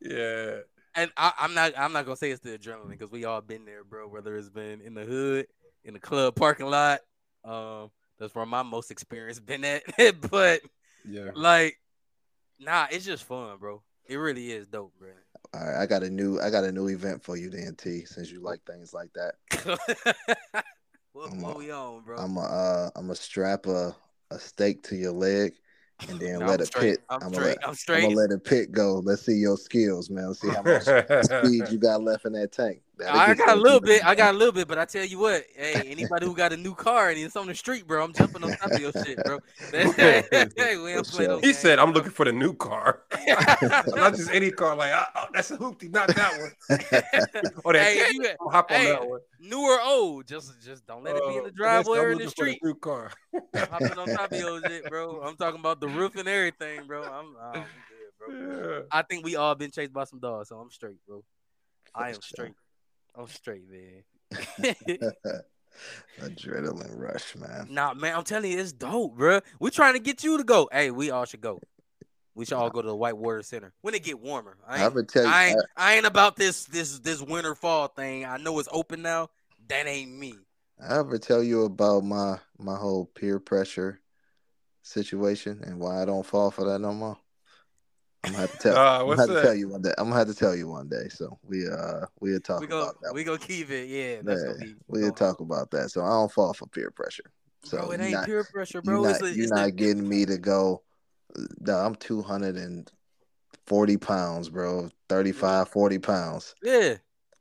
yeah. 0.00 0.58
and 0.94 1.10
I, 1.16 1.32
I'm 1.38 1.54
not 1.54 1.72
I'm 1.76 1.92
not 1.92 2.04
gonna 2.04 2.16
say 2.16 2.30
it's 2.30 2.40
the 2.40 2.56
adrenaline 2.56 2.90
because 2.90 3.10
we 3.10 3.24
all 3.24 3.40
been 3.40 3.64
there, 3.64 3.84
bro. 3.84 4.06
Whether 4.08 4.36
it's 4.36 4.48
been 4.48 4.80
in 4.80 4.94
the 4.94 5.04
hood, 5.04 5.46
in 5.84 5.94
the 5.94 6.00
club 6.00 6.36
parking 6.36 6.66
lot, 6.66 7.00
um, 7.44 7.90
that's 8.18 8.34
where 8.34 8.46
my 8.46 8.62
most 8.62 8.90
experience 8.90 9.40
been 9.40 9.64
at. 9.64 9.82
but 10.30 10.60
Yeah. 11.04 11.30
like, 11.34 11.78
nah, 12.58 12.86
it's 12.90 13.04
just 13.04 13.24
fun, 13.24 13.56
bro. 13.58 13.82
It 14.06 14.16
really 14.16 14.50
is 14.52 14.66
dope, 14.66 14.92
bro. 14.98 15.10
All 15.54 15.60
right, 15.64 15.82
I 15.82 15.86
got 15.86 16.02
a 16.02 16.10
new 16.10 16.40
I 16.40 16.50
got 16.50 16.64
a 16.64 16.72
new 16.72 16.88
event 16.88 17.22
for 17.22 17.36
you, 17.36 17.50
then 17.50 17.74
T. 17.76 18.04
Since 18.04 18.30
you 18.30 18.40
like 18.40 18.60
things 18.64 18.94
like 18.94 19.10
that, 19.14 19.34
what, 21.12 21.32
I'm 21.32 21.40
what 21.42 21.56
a- 21.56 21.58
we 21.58 21.70
on, 21.70 22.02
bro? 22.02 22.18
I'm 22.18 22.36
a 22.36 22.40
uh, 22.40 22.90
I'm 22.96 23.10
a 23.10 23.14
strap 23.14 23.66
a, 23.66 23.94
a 24.30 24.38
stake 24.38 24.82
to 24.84 24.96
your 24.96 25.12
leg, 25.12 25.54
and 26.08 26.18
then 26.20 26.38
No, 26.40 26.46
let 26.46 26.60
I'm 26.60 26.62
it 26.62 26.66
straight. 26.66 26.82
pit. 26.98 27.00
I'm 27.10 27.20
I'ma 27.22 27.28
straight. 27.32 27.44
let, 27.48 27.68
I'm 27.68 27.74
straight. 27.74 27.96
I'm 27.96 28.02
straight. 28.02 28.14
gonna 28.14 28.20
let 28.20 28.30
it 28.30 28.44
pit 28.44 28.72
go. 28.72 28.94
Let's 29.04 29.26
see 29.26 29.34
your 29.34 29.56
skills, 29.56 30.10
man. 30.10 30.28
Let's 30.28 30.40
see 30.40 30.48
how 30.48 30.62
much 30.62 30.84
speed 31.22 31.70
you 31.70 31.78
got 31.78 32.02
left 32.02 32.24
in 32.24 32.32
that 32.32 32.52
tank. 32.52 32.82
That'll 32.98 33.18
I 33.20 33.34
got 33.34 33.56
a 33.56 33.60
little 33.60 33.80
bit. 33.80 34.04
I 34.04 34.14
got 34.14 34.34
a 34.34 34.36
little 34.36 34.52
bit, 34.52 34.68
but 34.68 34.78
I 34.78 34.84
tell 34.84 35.04
you 35.04 35.18
what, 35.18 35.44
hey, 35.56 35.86
anybody 35.88 36.26
who 36.26 36.36
got 36.36 36.52
a 36.52 36.56
new 36.56 36.74
car 36.74 37.08
and 37.08 37.18
it's 37.18 37.36
on 37.36 37.46
the 37.46 37.54
street, 37.54 37.86
bro, 37.86 38.04
I'm 38.04 38.12
jumping 38.12 38.44
on 38.44 38.50
top 38.52 38.70
of 38.70 38.78
your 38.78 38.92
shit, 38.92 39.24
bro. 39.24 39.38
hey, 39.72 40.22
we 40.76 40.92
don't 40.92 41.08
play 41.08 41.24
sure. 41.24 41.28
no 41.28 41.36
He 41.36 41.42
games, 41.42 41.58
said, 41.58 41.78
"I'm 41.78 41.86
bro. 41.86 41.94
looking 41.94 42.12
for 42.12 42.26
the 42.26 42.32
new 42.32 42.52
car, 42.54 43.02
not 43.96 44.14
just 44.14 44.30
any 44.30 44.50
car." 44.50 44.76
Like, 44.76 44.92
oh, 44.94 45.04
oh, 45.16 45.24
that's 45.32 45.50
a 45.50 45.56
hoopty, 45.56 45.90
not 45.90 46.08
that 46.14 46.38
one. 46.38 46.52
Or 47.64 47.72
that 47.72 47.82
Hey, 47.82 47.98
hey, 47.98 48.10
you, 48.12 48.24
I'll 48.40 48.50
hop 48.50 48.70
on 48.70 48.76
hey, 48.76 48.92
that 48.92 49.08
one. 49.08 49.20
new 49.40 49.60
or 49.60 49.80
old, 49.80 50.26
just 50.26 50.52
just 50.62 50.86
don't 50.86 51.02
let 51.02 51.16
it 51.16 51.22
be 51.28 51.34
in 51.36 51.40
Uh, 51.40 51.44
the 51.44 51.50
driveway 51.52 51.98
I'm 51.98 52.04
or 52.04 52.12
in 52.12 52.18
the 52.18 52.24
looking 52.24 52.28
for 52.28 52.44
street. 52.44 52.60
New 52.62 52.74
car. 52.74 53.10
Hopping 53.56 53.98
on 53.98 54.08
top 54.08 54.32
of 54.32 54.38
your 54.38 54.60
shit, 54.68 54.88
bro. 54.90 55.22
I'm 55.22 55.36
talking 55.36 55.60
about 55.60 55.80
the 55.80 55.88
roof 55.88 56.14
and 56.16 56.28
everything, 56.28 56.86
bro. 56.86 57.02
I'm, 57.04 57.34
I'm 57.42 57.64
good, 57.88 58.38
bro. 58.38 58.74
Yeah. 58.74 58.80
I 58.92 59.02
think 59.02 59.24
we 59.24 59.36
all 59.36 59.54
been 59.54 59.70
chased 59.70 59.92
by 59.94 60.04
some 60.04 60.20
dogs, 60.20 60.50
so 60.50 60.58
I'm 60.58 60.70
straight, 60.70 60.98
bro. 61.08 61.24
I 61.94 62.10
am 62.10 62.20
straight. 62.22 62.52
I'm 63.14 63.28
straight, 63.28 63.64
man. 63.68 64.04
Adrenaline 66.20 66.98
rush, 66.98 67.34
man. 67.36 67.66
nah, 67.70 67.94
man, 67.94 68.16
I'm 68.16 68.24
telling 68.24 68.52
you, 68.52 68.58
it's 68.58 68.72
dope, 68.72 69.16
bro. 69.16 69.40
We're 69.58 69.70
trying 69.70 69.94
to 69.94 70.00
get 70.00 70.22
you 70.22 70.38
to 70.38 70.44
go. 70.44 70.68
Hey, 70.70 70.90
we 70.90 71.10
all 71.10 71.24
should 71.24 71.40
go. 71.40 71.60
We 72.34 72.46
should 72.46 72.56
all 72.56 72.70
go 72.70 72.80
to 72.80 72.88
the 72.88 72.96
Whitewater 72.96 73.42
Center 73.42 73.74
when 73.82 73.94
it 73.94 74.04
get 74.04 74.20
warmer. 74.20 74.56
I 74.66 74.80
I 74.80 74.84
ain't, 74.84 74.94
would 74.94 75.08
tell 75.08 75.24
you. 75.24 75.30
I 75.30 75.44
ain't, 75.46 75.62
I 75.76 75.94
ain't 75.96 76.06
about 76.06 76.36
this 76.36 76.64
this 76.64 76.98
this 77.00 77.20
winter 77.20 77.54
fall 77.54 77.88
thing. 77.88 78.24
I 78.24 78.38
know 78.38 78.58
it's 78.58 78.70
open 78.72 79.02
now. 79.02 79.28
That 79.68 79.86
ain't 79.86 80.10
me. 80.12 80.34
I 80.80 80.98
ever 80.98 81.18
tell 81.18 81.42
you 81.42 81.64
about 81.64 82.04
my 82.04 82.38
my 82.58 82.76
whole 82.76 83.04
peer 83.04 83.38
pressure 83.38 84.00
situation 84.82 85.60
and 85.64 85.78
why 85.78 86.02
I 86.02 86.04
don't 86.04 86.26
fall 86.26 86.50
for 86.50 86.64
that 86.64 86.80
no 86.80 86.92
more? 86.92 87.18
I'm 88.24 88.32
gonna 88.32 88.42
have 88.42 88.52
to 88.52 88.58
tell. 88.58 88.76
Uh, 88.76 89.00
I'm 89.00 89.06
what's 89.06 89.20
gonna 89.20 89.32
have 89.32 89.40
to 89.42 89.46
tell 89.48 89.54
you 89.56 89.68
one 89.68 89.82
day. 89.82 89.92
I'm 89.98 90.04
gonna 90.04 90.16
have 90.18 90.28
to 90.28 90.34
tell 90.34 90.54
you 90.54 90.68
one 90.68 90.88
day. 90.88 91.08
So 91.08 91.38
we 91.44 91.66
uh 91.68 92.06
we'll 92.20 92.38
talk 92.40 92.60
We 92.60 92.66
go 92.66 92.82
about 92.82 93.00
that. 93.02 93.12
we 93.14 93.22
one. 93.22 93.38
go 93.38 93.38
keep 93.38 93.70
it. 93.70 93.88
Yeah, 93.88 94.20
that's 94.22 94.42
gonna 94.44 94.56
Yeah, 94.60 94.66
be. 94.66 94.74
we'll 94.88 95.00
going 95.02 95.14
talk 95.14 95.40
about 95.40 95.70
that. 95.72 95.90
So 95.90 96.04
I 96.04 96.10
don't 96.10 96.30
fall 96.30 96.52
for 96.54 96.66
peer 96.66 96.90
pressure. 96.90 97.24
So 97.64 97.78
bro, 97.78 97.90
it 97.92 98.00
ain't 98.00 98.12
not, 98.12 98.26
peer 98.26 98.44
pressure, 98.44 98.78
you 98.84 98.90
bro. 98.90 99.02
not, 99.02 99.10
it's 99.12 99.22
a, 99.22 99.34
you 99.34 99.42
it's 99.42 99.52
not 99.52 99.64
the- 99.66 99.72
getting 99.72 100.08
me 100.08 100.24
to 100.26 100.38
go. 100.38 100.82
No, 101.60 101.74
I'm 101.76 101.94
240 101.96 103.96
pounds, 103.96 104.48
bro. 104.48 104.88
35, 105.08 105.68
40 105.68 105.98
pounds. 105.98 106.54
yeah. 106.62 106.94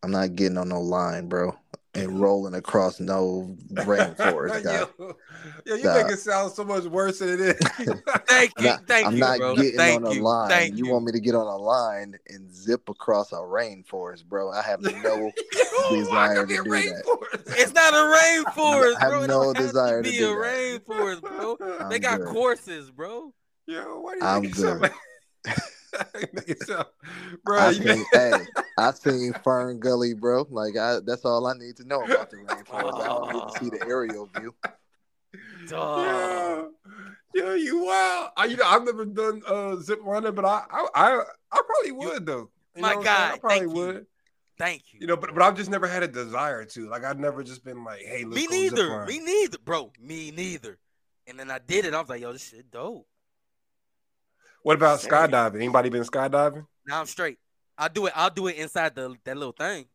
I'm 0.03 0.09
not 0.11 0.35
getting 0.35 0.57
on 0.57 0.69
no 0.69 0.81
line, 0.81 1.27
bro, 1.27 1.55
and 1.93 2.21
rolling 2.21 2.53
across 2.53 2.99
no 2.99 3.55
rainforest. 3.73 4.63
yo, 4.63 5.15
yo, 5.65 5.75
you 5.75 5.83
make 5.83 6.11
it 6.11 6.19
sound 6.19 6.51
so 6.53 6.63
much 6.63 6.85
worse 6.85 7.19
than 7.19 7.29
it 7.29 7.39
is. 7.41 7.55
Thank 8.27 8.53
you, 8.59 8.67
not, 8.67 8.87
thank 8.87 9.07
I'm 9.07 9.13
you, 9.13 9.19
not 9.19 9.37
bro. 9.37 9.55
getting 9.55 9.77
thank 9.77 10.05
on 10.05 10.11
a 10.11 10.15
you, 10.15 10.21
line. 10.23 10.49
thank 10.49 10.77
you, 10.77 10.87
want 10.89 11.05
me 11.05 11.11
to 11.11 11.19
get 11.19 11.35
on 11.35 11.47
a 11.47 11.57
line 11.57 12.15
and 12.29 12.53
zip 12.53 12.87
across 12.89 13.31
a 13.33 13.35
rainforest, 13.35 14.25
bro? 14.25 14.51
I 14.51 14.61
have 14.61 14.81
no. 14.81 15.31
Desire 15.89 16.45
to 16.45 16.55
do 16.55 16.63
that. 16.63 17.43
It's 17.57 17.73
not 17.73 17.93
a 17.93 17.97
rainforest, 17.97 18.95
I 18.95 18.99
have 19.01 19.11
bro. 19.11 19.25
No 19.25 19.53
desire 19.53 20.01
to 20.01 20.09
to 20.09 20.11
be 20.11 20.17
do 20.17 20.31
a 20.31 20.35
that. 20.35 20.81
rainforest, 20.87 21.21
bro. 21.21 21.89
They 21.89 21.99
got 21.99 22.19
good. 22.19 22.29
courses, 22.29 22.89
bro. 22.91 23.33
Yo, 23.67 23.99
why 23.99 24.13
do 24.13 24.19
you 24.19 24.25
I'm 24.25 24.41
make 24.43 24.51
it 24.51 24.55
sound 24.57 24.81
good. 24.81 25.53
Like 26.13 26.33
make 26.33 26.49
it 26.49 26.61
sound, 26.61 26.85
bro? 27.43 27.59
I 27.59 27.69
you 27.71 27.83
seen, 27.83 28.05
hey, 28.13 28.45
I 28.77 28.91
seen 28.91 29.33
FernGully, 29.45 30.19
bro. 30.19 30.47
Like 30.49 30.77
I, 30.77 30.99
that's 31.05 31.25
all 31.25 31.47
I 31.47 31.53
need 31.53 31.77
to 31.77 31.85
know 31.85 32.03
about 32.03 32.29
the 32.29 32.37
rainforest. 32.37 33.01
I 33.01 33.07
don't 33.07 33.33
need 33.33 33.41
to 33.41 33.59
see 33.59 33.69
the 33.69 33.85
aerial 33.87 34.29
view. 34.37 34.53
Dog. 35.67 36.71
Yeah, 37.33 37.43
yeah, 37.43 37.55
you 37.55 37.85
wow. 37.85 38.31
I, 38.35 38.45
you 38.45 38.57
know, 38.57 38.65
I've 38.65 38.83
never 38.83 39.05
done 39.05 39.41
uh 39.47 39.77
zip 39.77 39.99
lining, 40.05 40.33
but 40.33 40.45
I, 40.45 40.63
I, 40.69 40.87
I, 40.95 41.21
I 41.51 41.61
probably 41.65 41.91
would 41.91 42.25
though. 42.25 42.49
You 42.75 42.81
My 42.81 42.93
God, 42.93 42.97
I'm 42.97 43.03
saying? 43.03 43.03
guy, 43.03 43.31
I 43.33 43.37
probably 43.37 43.59
thank 43.59 43.69
you. 43.69 43.85
would. 43.85 44.05
Thank 44.57 44.83
you. 44.93 44.99
You 45.01 45.07
know, 45.07 45.17
but 45.17 45.33
but 45.33 45.41
I've 45.41 45.55
just 45.55 45.69
never 45.69 45.87
had 45.87 46.03
a 46.03 46.07
desire 46.07 46.65
to. 46.65 46.89
Like 46.89 47.03
I've 47.03 47.19
never 47.19 47.43
just 47.43 47.63
been 47.63 47.83
like, 47.83 48.01
hey, 48.01 48.23
let's 48.23 48.35
me 48.35 48.47
neither. 48.47 49.05
Me 49.05 49.19
neither, 49.19 49.57
bro. 49.63 49.91
Me 49.99 50.31
neither. 50.31 50.77
And 51.27 51.39
then 51.39 51.49
I 51.49 51.59
did 51.59 51.85
it. 51.85 51.93
I 51.93 51.99
was 51.99 52.09
like, 52.09 52.21
yo, 52.21 52.33
this 52.33 52.49
shit 52.49 52.69
dope. 52.71 53.07
What 54.63 54.75
about 54.75 55.01
Dang. 55.01 55.31
skydiving? 55.31 55.55
Anybody 55.55 55.89
been 55.89 56.03
skydiving? 56.03 56.65
Now 56.85 56.99
I'm 57.01 57.05
straight. 57.07 57.39
I'll 57.77 57.89
do 57.89 58.05
it. 58.07 58.13
I'll 58.15 58.29
do 58.29 58.47
it 58.47 58.55
inside 58.57 58.95
the 58.95 59.15
that 59.23 59.37
little 59.37 59.53
thing. 59.53 59.87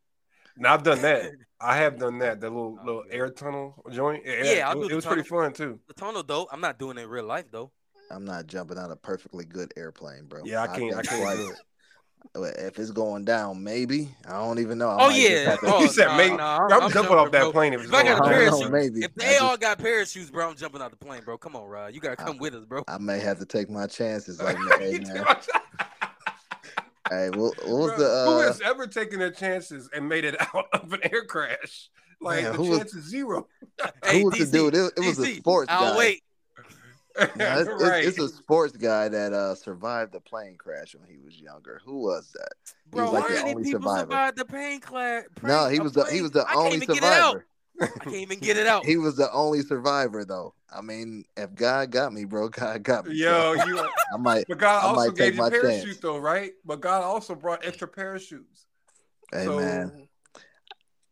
No, 0.56 0.70
I've 0.70 0.82
done 0.82 1.02
that. 1.02 1.32
I 1.60 1.76
have 1.78 1.98
done 1.98 2.18
that. 2.18 2.40
That 2.40 2.50
little 2.50 2.78
Oh, 2.78 2.84
little 2.84 3.04
yeah. 3.10 3.14
air 3.14 3.30
tunnel 3.30 3.82
joint. 3.90 4.24
Yeah, 4.24 4.68
I'll 4.68 4.74
it, 4.74 4.80
do 4.80 4.88
it 4.88 4.88
the 4.88 4.96
was 4.96 5.06
pretty 5.06 5.22
fun 5.22 5.52
too. 5.52 5.80
The 5.88 5.94
tunnel 5.94 6.22
dope. 6.22 6.48
I'm 6.52 6.60
not 6.60 6.78
doing 6.78 6.98
it 6.98 7.02
in 7.02 7.08
real 7.08 7.24
life 7.24 7.50
though. 7.50 7.72
I'm 8.10 8.24
not 8.24 8.46
jumping 8.46 8.78
out 8.78 8.90
a 8.90 8.96
perfectly 8.96 9.44
good 9.44 9.72
airplane, 9.76 10.26
bro. 10.26 10.42
Yeah, 10.44 10.62
I 10.62 10.68
can't. 10.68 10.94
I 10.94 11.02
think 11.02 11.08
can't 11.10 11.20
twice. 11.22 11.36
do 11.36 11.50
it. 11.50 11.56
If 12.34 12.78
it's 12.78 12.90
going 12.90 13.24
down, 13.24 13.62
maybe 13.62 14.14
I 14.26 14.32
don't 14.32 14.58
even 14.58 14.78
know. 14.78 14.88
I 14.90 15.06
Oh 15.06 15.08
yeah. 15.10 15.56
Oh, 15.62 15.80
You 15.80 15.88
said 15.88 16.06
nah, 16.08 16.16
maybe. 16.16 16.36
nah, 16.36 16.68
Bro, 16.68 16.80
I'm, 16.80 16.90
jumping 16.92 17.14
off 17.16 17.30
that 17.32 17.40
bro. 17.42 17.52
plane 17.52 17.72
if 17.72 17.84
If 17.84 17.94
I 17.94 18.02
got 18.02 18.18
going 18.22 18.32
a 18.32 18.36
I 18.36 18.44
don't 18.44 18.46
know, 18.60 18.68
parachute, 18.68 18.72
maybe. 18.72 19.04
If 19.04 19.14
they 19.14 19.24
just- 19.24 19.42
all 19.42 19.56
got 19.56 19.78
parachutes, 19.78 20.30
bro, 20.30 20.48
I'm 20.50 20.56
jumping 20.56 20.82
out 20.82 20.90
the 20.90 20.96
plane, 20.96 21.22
bro. 21.24 21.38
Come 21.38 21.56
on, 21.56 21.66
Rod. 21.68 21.94
You 21.94 22.00
gotta 22.00 22.20
I- 22.20 22.24
come 22.24 22.38
with 22.38 22.54
us, 22.54 22.64
bro. 22.64 22.82
I 22.88 22.98
may 22.98 23.18
have 23.20 23.38
to 23.38 23.46
take 23.46 23.70
my 23.70 23.86
chances. 23.86 24.40
Like, 24.42 24.56
hey, 24.78 24.98
man. 25.02 25.24
Hey, 27.08 27.30
what, 27.30 27.54
what 27.64 27.68
was 27.68 27.88
Bro, 27.92 27.98
the? 27.98 28.24
who 28.30 28.38
Uh, 28.40 28.42
has 28.48 28.60
ever 28.62 28.88
taken 28.88 29.20
their 29.20 29.30
chances 29.30 29.88
and 29.94 30.08
made 30.08 30.24
it 30.24 30.34
out 30.54 30.66
of 30.72 30.92
an 30.92 30.98
air 31.04 31.24
crash? 31.24 31.88
Like 32.20 32.42
Man, 32.42 32.52
the 32.52 32.58
who 32.58 32.68
was- 32.70 32.78
chance 32.78 32.94
is 32.94 33.04
zero. 33.04 33.46
Hey, 34.04 34.22
who 34.22 34.30
was 34.30 34.38
the 34.50 34.58
dude? 34.58 34.74
It, 34.74 34.92
it 34.96 35.00
was 35.06 35.18
a 35.20 35.22
DC, 35.22 35.36
sports 35.36 35.66
I'll 35.70 35.92
guy. 35.92 35.98
wait. 35.98 36.22
It's, 37.18 37.36
it's- 37.68 37.82
right. 37.82 38.04
it's 38.04 38.18
a 38.18 38.28
sports 38.28 38.76
guy 38.76 39.08
that 39.08 39.32
uh, 39.32 39.54
survived 39.54 40.12
the 40.12 40.20
plane 40.20 40.56
crash 40.56 40.94
when 40.94 41.08
he 41.08 41.18
was 41.18 41.38
younger. 41.40 41.80
Who 41.84 41.98
was 41.98 42.30
that? 42.34 42.52
Bro, 42.90 43.04
was 43.04 43.12
like 43.14 43.22
how 43.24 43.28
the 43.28 43.44
many 43.44 43.64
people 43.64 43.80
survivor. 43.80 44.00
survived 44.00 44.36
the 44.38 44.44
plane 44.44 44.80
crash? 44.80 45.24
No, 45.42 45.68
he 45.68 45.80
was 45.80 45.92
the 45.92 46.04
he 46.04 46.20
was 46.22 46.30
the 46.32 46.44
I 46.48 46.54
only 46.54 46.76
even 46.76 46.88
get 46.88 46.96
it 46.98 47.04
out. 47.04 47.32
survivor. 47.32 47.46
I 47.80 47.86
can't 48.04 48.14
even 48.16 48.38
get 48.38 48.56
it 48.56 48.66
out. 48.66 48.84
He 48.86 48.96
was 48.96 49.16
the 49.16 49.30
only 49.32 49.60
survivor, 49.62 50.24
though. 50.24 50.54
I 50.74 50.80
mean, 50.80 51.24
if 51.36 51.54
God 51.54 51.90
got 51.90 52.12
me, 52.12 52.24
bro, 52.24 52.48
God 52.50 52.82
got 52.82 53.06
me. 53.06 53.14
Yo, 53.16 53.52
you. 53.66 53.86
I 54.12 54.16
might. 54.18 54.44
But 54.48 54.58
God 54.58 54.82
I 54.84 54.86
also 54.88 55.10
gave 55.12 55.36
you 55.36 55.42
parachute, 55.50 55.84
chance. 55.86 55.98
though, 55.98 56.18
right? 56.18 56.52
But 56.64 56.80
God 56.80 57.02
also 57.02 57.34
brought 57.34 57.64
extra 57.66 57.86
parachutes. 57.88 58.66
Hey, 59.32 59.44
so, 59.44 59.58
man, 59.58 60.08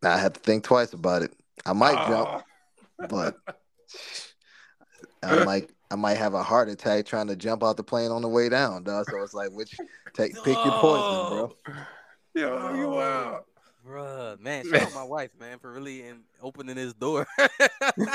I 0.02 0.18
have 0.18 0.34
to 0.34 0.40
think 0.40 0.64
twice 0.64 0.92
about 0.92 1.22
it. 1.22 1.32
I 1.66 1.72
might 1.72 2.06
jump, 2.08 2.28
Ah. 2.28 3.06
but 3.08 3.36
I 5.22 5.44
might. 5.44 5.70
I 5.94 5.96
might 5.96 6.16
have 6.16 6.34
a 6.34 6.42
heart 6.42 6.68
attack 6.68 7.06
trying 7.06 7.28
to 7.28 7.36
jump 7.36 7.62
out 7.62 7.76
the 7.76 7.84
plane 7.84 8.10
on 8.10 8.20
the 8.20 8.28
way 8.28 8.48
down, 8.48 8.82
dog. 8.82 9.08
So 9.08 9.22
it's 9.22 9.32
like, 9.32 9.52
which 9.52 9.78
take 10.12 10.34
pick 10.42 10.58
your 10.64 10.76
poison, 10.80 11.24
bro. 11.28 11.56
Yo, 12.34 12.58
oh, 12.60 12.74
you 12.74 13.00
out. 13.00 13.44
Bruh, 13.86 14.40
man, 14.40 14.64
shout 14.68 14.82
out 14.86 14.92
my 14.92 15.04
wife, 15.04 15.30
man, 15.38 15.60
for 15.60 15.72
really 15.72 16.02
in 16.02 16.22
opening 16.42 16.74
this 16.74 16.94
door 16.94 17.28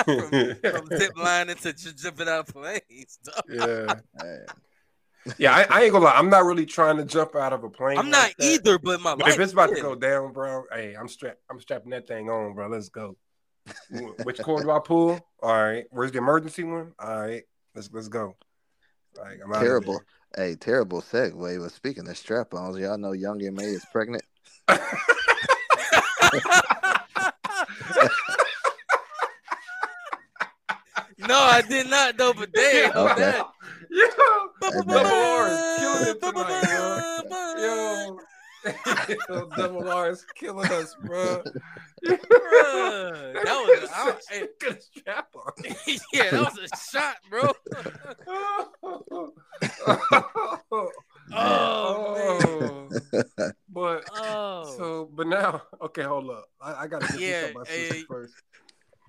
from, 0.04 0.58
from 0.62 0.88
zip 0.98 1.14
lining 1.18 1.56
to 1.56 1.72
j- 1.72 1.92
jumping 1.96 2.28
out 2.28 2.50
of 2.50 2.54
planes. 2.54 3.18
dog. 3.24 3.44
Yeah, 3.48 4.00
Hey, 4.22 5.34
yeah. 5.38 5.56
I, 5.56 5.66
I 5.70 5.84
ain't 5.84 5.94
gonna 5.94 6.04
lie. 6.04 6.18
I'm 6.18 6.30
not 6.30 6.44
really 6.44 6.66
trying 6.66 6.98
to 6.98 7.06
jump 7.06 7.34
out 7.34 7.54
of 7.54 7.64
a 7.64 7.70
plane. 7.70 7.98
I'm 7.98 8.12
like 8.12 8.12
not 8.12 8.38
that. 8.40 8.46
either, 8.46 8.78
but 8.78 9.00
my 9.00 9.12
But 9.16 9.28
life. 9.28 9.36
if 9.36 9.40
it's 9.40 9.54
about 9.54 9.74
to 9.74 9.82
go 9.82 9.96
down, 9.96 10.34
bro, 10.34 10.66
hey, 10.74 10.96
I'm 11.00 11.08
strapped. 11.08 11.40
I'm 11.50 11.62
strapping 11.62 11.92
that 11.92 12.10
thing 12.10 12.30
on, 12.30 12.56
bro. 12.56 12.68
Let's 12.68 12.90
go. 12.90 13.16
Which 14.24 14.42
cord 14.42 14.64
do 14.66 14.72
I 14.72 14.80
pull? 14.80 15.26
All 15.42 15.54
right. 15.54 15.86
Where's 15.92 16.12
the 16.12 16.18
emergency 16.18 16.64
one? 16.64 16.92
All 17.00 17.22
right. 17.22 17.44
Let's 17.76 17.90
let's 17.92 18.08
go. 18.08 18.36
Like 19.18 19.40
I'm 19.44 19.52
outta 19.52 19.66
terrible. 19.66 20.02
Hey, 20.36 20.56
terrible 20.56 21.02
segue. 21.02 21.60
But 21.60 21.72
speaking 21.72 22.08
of 22.08 22.18
strap-ons, 22.18 22.78
y'all 22.78 22.98
know 22.98 23.14
Young 23.14 23.44
M.A. 23.44 23.64
is 23.64 23.86
pregnant. 23.92 24.24
no, 24.70 24.78
I 31.38 31.62
did 31.68 31.90
not 31.90 32.16
though, 32.18 32.34
but 32.34 32.52
damn, 32.54 32.92
Okay. 32.96 33.22
that. 33.22 33.46
Yo, 33.92 34.06
Hey, 34.72 34.82
double 34.86 34.86
man. 34.86 35.80
Killing 35.80 36.08
it 36.10 36.22
tonight. 36.22 37.56
Yo, 37.58 37.66
Yo, 37.66 38.20
double 39.28 39.90
R 39.90 40.10
is 40.10 40.26
killing 40.36 40.72
us, 40.72 40.96
bro. 41.06 41.44
Bruh, 42.06 43.34
that 43.34 43.44
was 43.46 43.90
I, 43.94 44.16
hey, 44.30 44.48
good 44.60 44.82
strap 44.82 45.28
on. 45.36 45.52
yeah, 46.14 46.32
that 46.32 46.54
was 46.54 46.58
a 46.58 46.68
shot, 46.78 47.18
bro. 47.30 47.54
oh, 50.72 50.92
Oh, 51.32 52.90
man. 52.92 53.02
but 53.70 54.04
Oh 54.16 55.60
Okay, 55.82 56.04
hold 56.04 56.30
up. 56.30 56.46
I, 56.62 56.74
I 56.84 56.88
gotta 56.88 57.06
get 57.08 57.20
Yeah, 57.20 57.42
this 57.42 57.50
on 57.50 57.54
my 57.54 57.64
sister 57.66 57.94
hey. 57.96 58.04
first, 58.08 58.36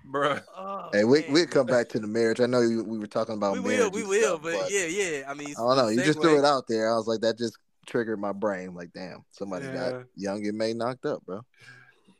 bruh. 0.05 0.43
Oh, 0.55 0.89
Hey, 0.91 1.03
we 1.05 1.21
man. 1.21 1.31
we'll 1.31 1.47
come 1.47 1.65
back 1.65 1.87
to 1.89 1.99
the 1.99 2.07
marriage. 2.07 2.41
I 2.41 2.45
know 2.45 2.61
you, 2.61 2.83
we 2.83 2.99
were 2.99 3.07
talking 3.07 3.35
about 3.35 3.53
We 3.53 3.59
marriage. 3.61 3.79
will, 3.79 3.91
we 3.91 4.03
will, 4.03 4.37
stuff, 4.37 4.41
but, 4.43 4.71
yeah, 4.71 4.85
yeah. 4.85 5.23
I 5.27 5.33
mean, 5.33 5.55
I 5.57 5.61
don't 5.61 5.77
know. 5.77 5.87
You 5.87 6.01
just 6.01 6.21
threw 6.21 6.37
it 6.37 6.45
out 6.45 6.65
there. 6.67 6.91
I 6.91 6.95
was 6.97 7.07
like, 7.07 7.21
that 7.21 7.37
just 7.37 7.57
triggered 7.91 8.19
my 8.19 8.31
brain. 8.31 8.73
Like, 8.73 8.91
damn, 8.93 9.23
somebody 9.31 9.65
Yeah. 9.65 9.91
got 9.91 10.03
Young 10.15 10.45
M.A. 10.47 10.73
knocked 10.73 11.05
up, 11.05 11.23
bro. 11.25 11.41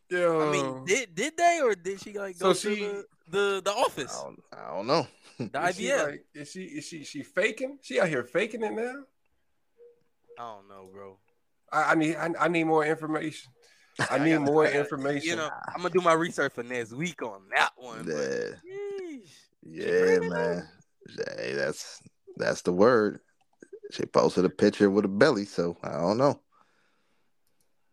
Yeah. 0.09 0.37
I 0.37 0.51
mean, 0.51 0.85
did 0.85 1.15
did 1.15 1.37
they 1.37 1.61
or 1.63 1.73
did 1.73 2.01
she 2.01 2.13
like 2.13 2.37
go 2.37 2.53
So 2.53 2.69
to 2.69 2.75
she- 2.75 2.83
the, 2.85 3.05
the 3.29 3.61
the 3.63 3.71
I 3.71 3.81
office, 3.81 4.21
don't, 4.21 4.43
I 4.51 4.67
don't 4.75 4.87
know. 4.87 5.07
the 5.39 5.67
is 5.67 5.77
she 5.77 5.93
like, 5.95 6.25
is 6.33 6.51
she 6.51 6.63
is 6.63 6.85
she 6.85 7.03
she 7.05 7.23
faking? 7.23 7.79
She 7.81 7.99
out 7.99 8.09
here 8.09 8.23
faking 8.23 8.61
it 8.63 8.73
now? 8.73 9.03
I 10.37 10.43
don't 10.55 10.67
know, 10.67 10.89
bro. 10.93 11.17
I, 11.71 11.91
I 11.91 11.95
need 11.95 12.15
I, 12.17 12.29
I 12.39 12.47
need 12.49 12.65
more 12.65 12.85
information. 12.85 13.51
I 13.99 14.07
I 14.11 14.17
need 14.23 14.31
gotta- 14.33 14.51
more 14.51 14.67
I 14.67 14.71
information. 14.71 15.29
You 15.29 15.35
know, 15.37 15.49
I'm 15.69 15.81
gonna 15.81 15.89
do 15.93 16.01
my 16.01 16.13
research 16.13 16.53
for 16.53 16.63
next 16.63 16.91
week 16.91 17.21
on 17.21 17.43
that 17.55 17.71
one. 17.77 18.05
Yeah, 18.05 19.19
yeah, 19.63 20.19
man. 20.19 20.67
Hey, 21.37 21.53
that's 21.53 22.01
that's 22.35 22.61
the 22.63 22.73
word. 22.73 23.19
She 23.91 24.05
posted 24.05 24.45
a 24.45 24.49
picture 24.49 24.89
with 24.89 25.05
a 25.05 25.09
belly, 25.09 25.45
so 25.45 25.77
I 25.83 25.91
don't 25.91 26.17
know. 26.17 26.39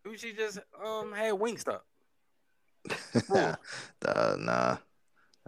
Maybe 0.05 0.17
She 0.17 0.33
just 0.33 0.59
um 0.85 1.13
had 1.13 1.35
Wingstop. 1.35 1.81
uh, 4.07 4.37
nah, 4.39 4.77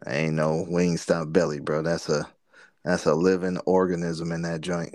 ain't 0.07 0.35
no 0.35 0.67
Wingstop 0.69 1.33
belly, 1.33 1.61
bro. 1.61 1.83
That's 1.83 2.09
a 2.09 2.29
that's 2.85 3.07
a 3.07 3.15
living 3.15 3.59
organism 3.67 4.33
in 4.33 4.43
that 4.43 4.61
joint. 4.61 4.95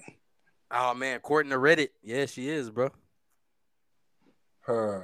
Oh 0.71 0.93
man, 0.93 1.15
according 1.15 1.51
to 1.51 1.57
Reddit, 1.57 1.89
yeah, 2.03 2.25
she 2.25 2.49
is, 2.49 2.69
bro. 2.69 2.89
Huh. 4.65 5.01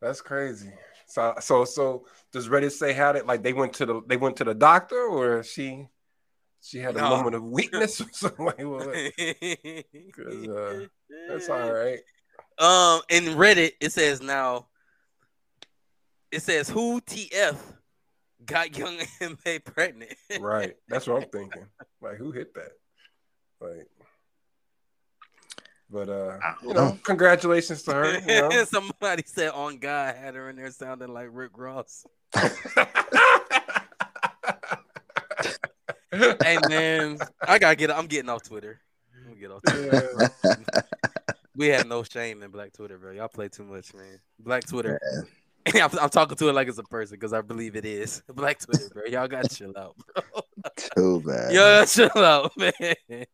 That's 0.00 0.20
crazy. 0.20 0.72
So 1.06 1.34
so 1.40 1.64
so 1.64 2.06
does 2.32 2.48
Reddit 2.48 2.72
say 2.72 2.92
how 2.92 3.12
did 3.12 3.26
like 3.26 3.42
they 3.42 3.52
went 3.52 3.72
to 3.74 3.86
the 3.86 4.02
they 4.06 4.16
went 4.16 4.36
to 4.36 4.44
the 4.44 4.54
doctor 4.54 5.00
or 5.00 5.42
she 5.42 5.86
she 6.62 6.78
had 6.78 6.96
a 6.96 7.00
No. 7.00 7.10
moment 7.10 7.34
of 7.34 7.42
weakness 7.44 8.00
or 8.00 8.06
something 8.12 8.46
like 8.46 8.58
what? 8.60 8.86
uh, 8.88 10.86
That's 11.28 11.48
all 11.50 11.72
right. 11.72 11.98
Um, 12.58 13.00
in 13.10 13.24
Reddit, 13.36 13.72
it 13.80 13.92
says 13.92 14.22
now. 14.22 14.68
It 16.30 16.40
says 16.42 16.68
who 16.68 17.00
TF 17.02 17.56
got 18.46 18.76
young 18.78 18.96
MA 19.20 19.58
pregnant. 19.64 20.14
Right. 20.40 20.74
That's 20.88 21.06
what 21.06 21.22
I'm 21.22 21.28
thinking. 21.30 21.66
Like 22.00 22.16
who 22.16 22.30
hit 22.32 22.54
that? 22.54 22.72
Like 23.60 23.86
but 25.90 26.08
uh 26.08 26.38
you 26.62 26.68
know, 26.72 26.86
know. 26.88 26.98
congratulations 27.04 27.82
to 27.82 27.92
her. 27.92 28.18
You 28.20 28.40
know? 28.48 28.64
Somebody 28.64 29.24
said 29.26 29.50
on 29.50 29.76
God 29.78 30.16
had 30.16 30.34
her 30.36 30.48
in 30.48 30.56
there 30.56 30.70
sounding 30.70 31.12
like 31.12 31.28
Rick 31.30 31.52
Ross. 31.56 32.06
Hey 36.12 36.58
man, 36.68 37.18
I 37.40 37.58
gotta 37.58 37.76
get. 37.76 37.90
I'm 37.90 38.06
getting 38.06 38.28
off 38.28 38.42
Twitter. 38.42 38.80
I'm 39.28 39.38
get 39.38 39.50
off 39.50 39.62
Twitter. 39.62 40.30
We 41.56 41.68
have 41.68 41.86
no 41.86 42.02
shame 42.02 42.42
in 42.42 42.50
Black 42.50 42.72
Twitter, 42.72 42.98
bro. 42.98 43.12
Y'all 43.12 43.28
play 43.28 43.48
too 43.48 43.64
much, 43.64 43.94
man. 43.94 44.20
Black 44.38 44.66
Twitter. 44.66 45.00
I'm, 45.74 45.90
I'm 45.98 46.08
talking 46.10 46.36
to 46.36 46.48
it 46.48 46.52
like 46.54 46.66
it's 46.68 46.78
a 46.78 46.82
person 46.82 47.16
because 47.16 47.32
I 47.32 47.40
believe 47.40 47.76
it 47.76 47.84
is. 47.84 48.22
Black 48.34 48.58
Twitter, 48.58 48.88
bro. 48.92 49.02
Y'all 49.08 49.28
gotta 49.28 49.48
chill 49.48 49.72
out, 49.76 49.94
bro. 50.14 50.42
Too 50.96 51.22
bad. 51.24 51.52
Y'all 51.52 51.86
chill 51.86 52.10
out, 52.16 52.52
man. 52.58 53.24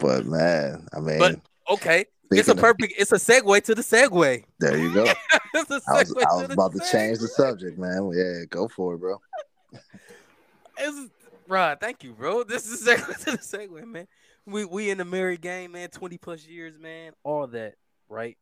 But 0.00 0.26
man, 0.26 0.86
I 0.94 1.00
mean, 1.00 1.18
But- 1.18 1.40
Okay, 1.68 2.04
it's 2.30 2.42
a 2.48 2.50
speaking 2.50 2.50
of- 2.52 2.58
perfect. 2.58 2.94
It's 2.96 3.10
a 3.10 3.16
segue 3.16 3.60
to 3.64 3.74
the 3.74 3.82
segue. 3.82 4.44
there 4.60 4.76
you 4.78 4.94
go. 4.94 5.02
it's 5.54 5.70
a 5.70 5.80
I 5.88 5.92
was, 5.94 6.12
segue 6.14 6.22
I 6.22 6.34
was 6.36 6.46
the 6.46 6.52
about 6.52 6.72
to 6.74 6.80
change 6.92 7.18
the 7.18 7.26
subject, 7.26 7.76
man. 7.76 8.12
Yeah, 8.14 8.44
go 8.48 8.68
for 8.68 8.94
it, 8.94 8.98
bro. 8.98 9.20
It's, 10.78 11.10
Rod, 11.48 11.78
thank 11.80 12.02
you, 12.02 12.12
bro. 12.12 12.42
This 12.42 12.66
is 12.66 12.86
segue 12.86 13.24
to 13.24 13.32
the 13.32 13.38
segue, 13.38 13.86
man. 13.86 14.08
We 14.46 14.64
we 14.64 14.90
in 14.90 14.98
the 14.98 15.04
married 15.04 15.40
game, 15.40 15.72
man. 15.72 15.90
Twenty 15.90 16.18
plus 16.18 16.44
years, 16.46 16.78
man. 16.78 17.12
All 17.22 17.46
that, 17.48 17.74
right? 18.08 18.36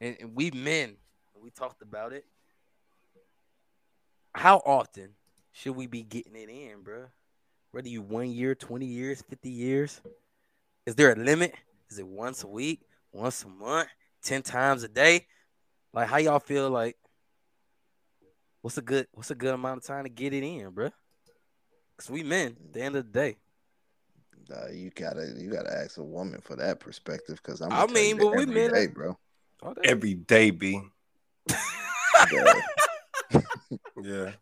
And, 0.00 0.16
and 0.20 0.34
we 0.34 0.50
men, 0.50 0.96
we 1.42 1.50
talked 1.50 1.82
about 1.82 2.12
it. 2.12 2.24
How 4.34 4.58
often 4.58 5.10
should 5.52 5.76
we 5.76 5.86
be 5.86 6.02
getting 6.02 6.36
it 6.36 6.48
in, 6.48 6.82
bro? 6.82 7.06
Whether 7.72 7.88
you 7.88 8.00
one 8.00 8.30
year, 8.30 8.54
twenty 8.54 8.86
years, 8.86 9.22
fifty 9.28 9.50
years, 9.50 10.00
is 10.86 10.94
there 10.94 11.12
a 11.12 11.16
limit? 11.16 11.54
Is 11.90 11.98
it 11.98 12.06
once 12.06 12.44
a 12.44 12.48
week, 12.48 12.80
once 13.12 13.44
a 13.44 13.48
month, 13.48 13.88
ten 14.22 14.42
times 14.42 14.82
a 14.82 14.88
day? 14.88 15.26
Like, 15.92 16.08
how 16.08 16.16
y'all 16.16 16.40
feel? 16.40 16.70
Like, 16.70 16.96
what's 18.62 18.78
a 18.78 18.82
good 18.82 19.06
what's 19.12 19.30
a 19.30 19.34
good 19.34 19.52
amount 19.54 19.82
of 19.82 19.86
time 19.86 20.04
to 20.04 20.10
get 20.10 20.32
it 20.32 20.42
in, 20.42 20.70
bro? 20.70 20.90
Cause 21.96 22.10
we 22.10 22.22
men, 22.22 22.56
at 22.64 22.72
the 22.72 22.82
end 22.82 22.96
of 22.96 23.10
the 23.10 23.18
day. 23.18 23.36
Uh, 24.54 24.70
you 24.70 24.90
gotta 24.94 25.32
you 25.36 25.50
gotta 25.50 25.72
ask 25.72 25.98
a 25.98 26.04
woman 26.04 26.40
for 26.40 26.54
that 26.56 26.78
perspective 26.78 27.40
because 27.42 27.60
I'm. 27.60 27.72
I 27.72 27.86
mean, 27.86 28.16
you 28.16 28.22
but 28.22 28.36
we 28.36 28.42
every 28.42 28.54
men- 28.54 28.72
day, 28.72 28.86
bro. 28.86 29.18
Every 29.82 30.14
day, 30.14 30.50
B. 30.50 30.80
Yeah, 32.32 32.54
Yeah. 34.02 34.32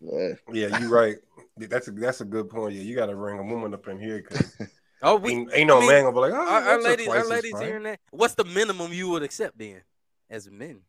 yeah. 0.00 0.34
Yeah, 0.52 0.78
you're 0.78 0.88
right. 0.88 1.16
That's 1.56 1.88
a 1.88 1.90
that's 1.90 2.20
a 2.20 2.24
good 2.24 2.48
point. 2.48 2.74
Yeah, 2.74 2.82
you 2.82 2.94
gotta 2.94 3.14
bring 3.14 3.38
a 3.38 3.42
woman 3.42 3.74
up 3.74 3.86
in 3.88 3.98
here 3.98 4.24
because 4.26 4.56
oh, 5.02 5.16
we 5.16 5.32
ain't, 5.32 5.50
ain't 5.52 5.68
no 5.68 5.78
I 5.78 5.80
mean, 5.80 5.90
man 5.90 6.04
gonna 6.04 6.14
be 6.14 6.20
like, 6.20 6.32
oh, 6.32 6.36
our, 6.36 6.62
our 6.62 6.78
a 6.78 6.82
ladies, 6.82 7.08
our 7.08 7.26
ladies 7.26 7.52
fine." 7.52 7.66
hearing 7.66 7.82
that. 7.82 8.00
What's 8.12 8.34
the 8.34 8.44
minimum 8.44 8.92
you 8.92 9.10
would 9.10 9.22
accept 9.22 9.58
then, 9.58 9.82
as 10.30 10.50
men? 10.50 10.80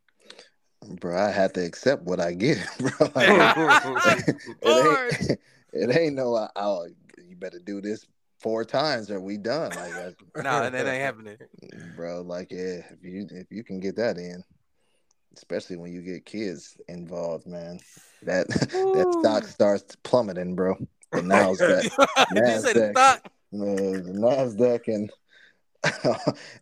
bro. 0.99 1.17
I 1.17 1.31
have 1.31 1.53
to 1.53 1.65
accept 1.65 2.03
what 2.03 2.19
I 2.19 2.33
get, 2.33 2.57
bro. 2.79 3.11
Like, 3.15 3.29
it 4.61 5.27
ain't 5.27 5.39
it 5.73 5.95
ain't 5.95 6.15
no. 6.15 6.35
uh, 6.35 6.47
Oh, 6.55 6.87
you 7.27 7.35
better 7.35 7.59
do 7.59 7.81
this 7.81 8.05
four 8.39 8.65
times 8.65 9.11
or 9.11 9.19
we 9.19 9.37
done. 9.37 9.69
Like, 9.71 9.93
that, 9.93 10.15
Nah, 10.43 10.69
that 10.69 10.75
ain't 10.87 10.87
happening. 11.01 11.37
bro. 11.95 12.21
Like, 12.21 12.51
yeah, 12.51 12.81
if 12.91 13.03
you 13.03 13.27
if 13.31 13.47
you 13.51 13.63
can 13.63 13.79
get 13.79 13.95
that 13.97 14.17
in, 14.17 14.43
especially 15.37 15.77
when 15.77 15.91
you 15.93 16.01
get 16.01 16.25
kids 16.25 16.77
involved, 16.87 17.47
man, 17.47 17.79
that 18.23 18.47
that 18.93 19.13
stock 19.19 19.45
starts 19.45 19.95
plummeting, 20.03 20.55
bro. 20.55 20.75
The 21.11 21.21
Nasdaq, 21.21 21.83
you 21.83 21.89
said 22.45 22.75
the 22.75 22.79
Nasdaq. 22.79 22.91
stock. 22.91 23.31
the, 23.51 24.13
Nasdaq 24.15 24.87
and 24.87 25.11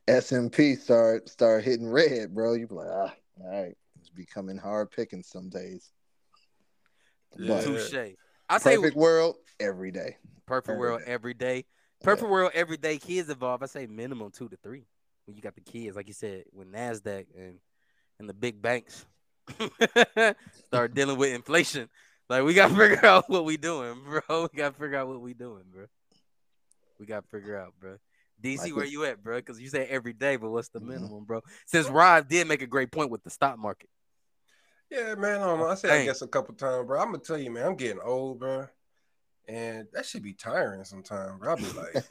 S 0.08 0.32
and 0.32 0.52
P 0.52 0.76
start 0.76 1.30
start 1.30 1.64
hitting 1.64 1.88
red, 1.90 2.34
bro. 2.34 2.54
You 2.54 2.68
be 2.68 2.76
like, 2.76 2.88
ah, 2.90 3.14
all 3.42 3.50
right, 3.50 3.76
it's 4.00 4.10
becoming 4.10 4.58
hard 4.58 4.92
picking 4.92 5.24
some 5.24 5.50
days. 5.50 5.92
Yeah. 7.38 7.48
But 7.56 7.64
Touche. 7.66 7.94
I 8.50 8.58
say 8.58 8.76
perfect 8.78 8.96
world 8.98 9.36
every 9.60 9.92
day. 9.92 10.18
perfect 10.46 10.70
every 10.70 10.80
world 10.80 11.00
day. 11.06 11.12
every 11.12 11.34
day. 11.34 11.66
Perfect 12.02 12.30
world 12.30 12.52
every 12.54 12.78
day. 12.78 12.98
Kids 12.98 13.30
involved. 13.30 13.62
I 13.64 13.68
say 13.68 13.86
minimum 13.88 14.32
two 14.32 14.50
to 14.50 14.58
three. 14.58 14.86
When 15.26 15.36
you 15.36 15.42
got 15.42 15.56
the 15.56 15.62
kids, 15.62 15.96
like 15.96 16.08
you 16.08 16.14
said, 16.14 16.46
with 16.54 16.72
Nasdaq 16.72 17.26
and 17.38 17.60
and 18.20 18.28
the 18.30 18.34
big 18.34 18.62
banks 18.62 19.06
start 20.68 20.94
dealing 20.94 21.18
with 21.18 21.34
inflation. 21.34 21.90
Like 22.30 22.44
we 22.44 22.54
gotta 22.54 22.74
figure 22.76 23.06
out 23.06 23.30
what 23.30 23.46
we 23.46 23.58
doing, 23.58 23.96
bro. 24.04 24.48
We 24.54 24.58
gotta 24.58 24.74
figure 24.76 24.98
out 24.98 25.08
what 25.08 25.22
we 25.22 25.34
doing, 25.34 25.64
bro. 25.72 25.86
We 27.00 27.06
gotta 27.06 27.28
figure 27.28 27.58
out, 27.60 27.74
bro. 27.80 27.98
DC, 28.42 28.60
Like 28.64 28.76
where 28.76 28.86
it- 28.86 28.92
you 28.92 29.04
at, 29.06 29.22
bro? 29.24 29.38
Because 29.38 29.60
you 29.60 29.68
say 29.70 29.86
every 29.88 30.14
day, 30.14 30.36
but 30.38 30.50
what's 30.50 30.70
the 30.70 30.80
Mhm. 30.80 30.88
minimum, 30.88 31.26
bro? 31.26 31.42
Since 31.66 31.90
Rod 31.90 32.28
did 32.28 32.48
make 32.48 32.62
a 32.62 32.68
great 32.68 32.92
point 32.92 33.10
with 33.10 33.24
the 33.24 33.30
stock 33.30 33.58
market. 33.58 33.90
Yeah, 34.92 35.16
man. 35.16 35.42
Um, 35.42 35.64
I 35.64 35.76
said 35.76 35.92
I 35.92 36.06
guess 36.06 36.22
a 36.22 36.28
couple 36.28 36.56
times, 36.56 36.88
bro. 36.88 37.00
I'm 37.00 37.08
gonna 37.12 37.20
tell 37.20 37.38
you, 37.38 37.52
man. 37.52 37.66
I'm 37.66 37.76
getting 37.76 38.02
old, 38.04 38.40
bro, 38.40 38.68
and 39.48 39.88
that 39.94 40.06
should 40.06 40.24
be 40.24 40.34
tiring 40.34 40.84
sometimes, 40.84 41.40
bro. 41.40 41.52
I'll 41.52 41.58
be 41.58 41.64
like, 41.72 42.04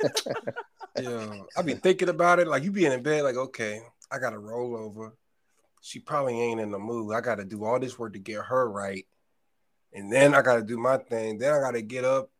yo, 1.01 1.47
I'll 1.57 1.63
be 1.65 1.75
thinking 1.75 2.09
about 2.09 2.39
it. 2.39 2.47
Like 2.47 2.63
you 2.63 2.71
being 2.73 2.93
in 2.93 3.03
bed, 3.03 3.25
like, 3.25 3.37
okay, 3.37 3.81
I 4.13 4.19
gotta 4.19 4.39
roll 4.39 4.77
over. 4.77 5.13
She 5.81 5.99
probably 6.01 6.41
ain't 6.41 6.61
in 6.61 6.71
the 6.71 6.79
mood. 6.79 7.15
I 7.15 7.21
gotta 7.21 7.45
do 7.45 7.65
all 7.65 7.81
this 7.81 7.99
work 7.99 8.13
to 8.13 8.19
get 8.19 8.43
her 8.45 8.71
right, 8.71 9.07
and 9.93 10.13
then 10.13 10.35
I 10.35 10.43
gotta 10.43 10.63
do 10.63 10.77
my 10.79 10.99
thing. 10.99 11.39
Then 11.39 11.53
I 11.55 11.61
gotta 11.61 11.83
get 11.83 12.05
up. 12.05 12.31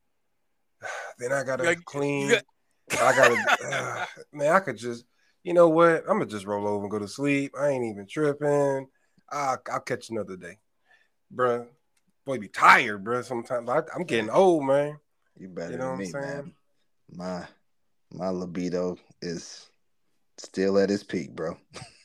Then 1.19 1.33
I 1.33 1.43
gotta 1.43 1.65
clean. 1.85 2.29
got- 2.31 2.45
I 2.93 3.13
gotta, 3.17 3.67
uh, 3.77 4.07
man. 4.33 4.53
I 4.53 4.61
could 4.61 4.77
just, 4.77 5.05
you 5.43 5.53
know 5.53 5.69
what? 5.69 6.05
I'm 6.09 6.19
gonna 6.19 6.27
just 6.27 6.47
roll 6.47 6.69
over 6.69 6.85
and 6.85 6.91
go 6.93 7.01
to 7.01 7.09
sleep. 7.09 7.55
I 7.59 7.71
ain't 7.71 7.85
even 7.85 8.07
tripping. 8.09 8.87
I'll, 9.31 9.59
I'll 9.71 9.81
catch 9.81 10.11
another 10.11 10.37
day, 10.37 10.59
bruh. 11.35 11.67
Boy, 12.25 12.39
be 12.39 12.49
tired, 12.49 13.05
bruh. 13.05 13.25
Sometimes 13.25 13.69
I, 13.69 13.83
I'm 13.95 14.05
getting 14.05 14.31
old, 14.31 14.65
man. 14.65 14.99
You 15.39 15.49
better 15.49 15.73
You 15.73 15.79
know 15.79 15.85
than 15.85 15.93
what 15.93 15.95
I'm 15.95 16.01
me, 16.01 16.07
saying? 16.07 16.37
man. 16.37 16.53
My 17.11 17.47
my 18.13 18.29
libido 18.31 18.97
is 19.23 19.71
still 20.37 20.79
at 20.79 20.91
its 20.91 21.03
peak, 21.03 21.35
bro. 21.35 21.57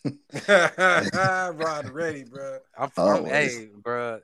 Rod 0.47 1.89
ready, 1.89 2.23
bruh. 2.25 2.59
I'm, 2.77 2.91
I'm 2.97 3.25
hey, 3.25 3.69
bro. 3.73 4.19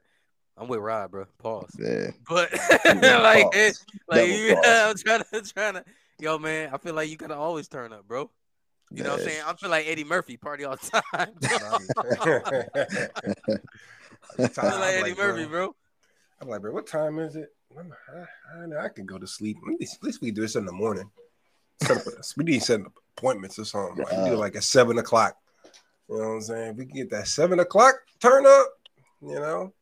I'm 0.58 0.68
with 0.68 0.80
Rod, 0.80 1.12
bro. 1.12 1.26
Pause. 1.38 1.76
Yeah. 1.80 2.12
But 2.28 2.52
like, 2.86 3.52
pause. 3.52 3.54
it, 3.54 3.78
like 4.08 4.18
Double 4.22 4.38
you, 4.38 4.56
pause. 4.56 4.66
I'm 4.66 4.96
trying 4.98 5.24
to, 5.32 5.54
trying 5.54 5.74
to, 5.76 5.86
yo, 6.20 6.38
man. 6.38 6.70
I 6.74 6.78
feel 6.78 6.94
like 6.94 7.10
you 7.10 7.18
gotta 7.18 7.36
always 7.36 7.68
turn 7.68 7.94
up, 7.94 8.08
bro. 8.08 8.30
You 8.92 9.04
know 9.04 9.12
what 9.12 9.20
I'm 9.20 9.26
saying? 9.26 9.44
I 9.46 9.54
feel 9.54 9.70
like 9.70 9.88
Eddie 9.88 10.04
Murphy, 10.04 10.38
party 10.38 10.66
all 10.66 10.76
the 10.76 11.02
time. 11.14 11.14
I 14.40 14.44
I'm 14.44 14.50
feel 14.50 14.64
like 14.66 14.80
like, 14.80 14.96
Eddie 14.96 15.16
Murphy, 15.16 15.46
bro. 15.46 15.76
I'm 16.42 16.48
like, 16.48 16.62
bro, 16.62 16.72
what 16.72 16.88
time 16.88 17.20
is 17.20 17.36
it? 17.36 17.54
I'm, 17.78 17.94
I, 18.14 18.64
I, 18.64 18.66
know 18.66 18.80
I 18.80 18.90
can 18.90 19.06
go 19.06 19.20
to 19.20 19.28
sleep. 19.28 19.58
At 19.68 19.80
least, 19.80 19.98
at 19.98 20.04
least 20.04 20.22
we 20.22 20.32
do 20.32 20.42
this 20.42 20.56
in 20.56 20.66
the 20.66 20.72
morning. 20.72 21.10
We 22.36 22.44
need 22.44 22.60
to 22.60 22.66
set 22.66 22.80
appointments 23.18 23.60
or 23.60 23.66
something. 23.66 24.04
Like, 24.04 24.12
we 24.12 24.30
do 24.32 24.36
like 24.36 24.56
at 24.56 24.64
seven 24.64 24.98
o'clock. 24.98 25.36
You 26.10 26.18
know 26.18 26.28
what 26.28 26.34
I'm 26.36 26.42
saying? 26.42 26.78
We 26.78 26.86
can 26.86 26.96
get 26.96 27.10
that 27.12 27.28
seven 27.28 27.60
o'clock 27.60 27.96
turn 28.20 28.46
up. 28.46 28.68
You 29.22 29.36
know, 29.36 29.74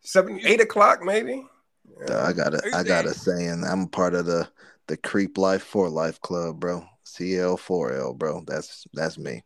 seven, 0.00 0.40
eight 0.44 0.60
o'clock 0.60 1.02
maybe. 1.02 1.46
You 1.88 2.06
Dog, 2.06 2.26
I 2.26 2.32
got 2.32 2.54
Are 2.54 2.68
a 2.68 2.76
I 2.76 2.82
got 2.82 3.06
a 3.06 3.14
saying- 3.14 3.60
saying. 3.60 3.64
I'm 3.64 3.88
part 3.88 4.14
of 4.14 4.26
the 4.26 4.48
the 4.88 4.96
Creep 4.96 5.38
Life 5.38 5.62
for 5.62 5.88
Life 5.88 6.20
Club, 6.20 6.60
bro. 6.60 6.84
CL4L, 7.18 8.16
bro. 8.16 8.42
That's 8.46 8.86
that's 8.92 9.18
me. 9.18 9.42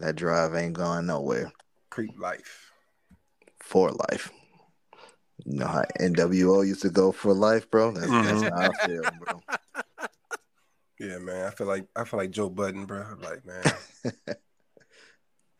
That 0.00 0.16
drive 0.16 0.54
ain't 0.54 0.72
going 0.74 1.06
nowhere. 1.06 1.52
Creep 1.90 2.18
life. 2.18 2.72
For 3.60 3.90
life. 4.10 4.30
You 5.44 5.58
know 5.58 5.66
how 5.66 5.84
NWO 6.00 6.66
used 6.66 6.82
to 6.82 6.90
go 6.90 7.12
for 7.12 7.34
life, 7.34 7.70
bro. 7.70 7.92
That's, 7.92 8.12
Mhm. 8.12 8.24
that's 8.24 8.42
how 8.42 8.70
I 8.70 8.86
feel, 8.86 9.10
bro. 9.18 9.40
Yeah, 11.00 11.18
man. 11.18 11.46
I 11.46 11.50
feel 11.50 11.66
like 11.66 11.86
I 11.96 12.04
feel 12.04 12.20
like 12.20 12.30
Joe 12.30 12.48
Budden, 12.48 12.86
bro. 12.86 13.02
I'm 13.02 13.20
like, 13.20 13.44
man. 13.44 13.64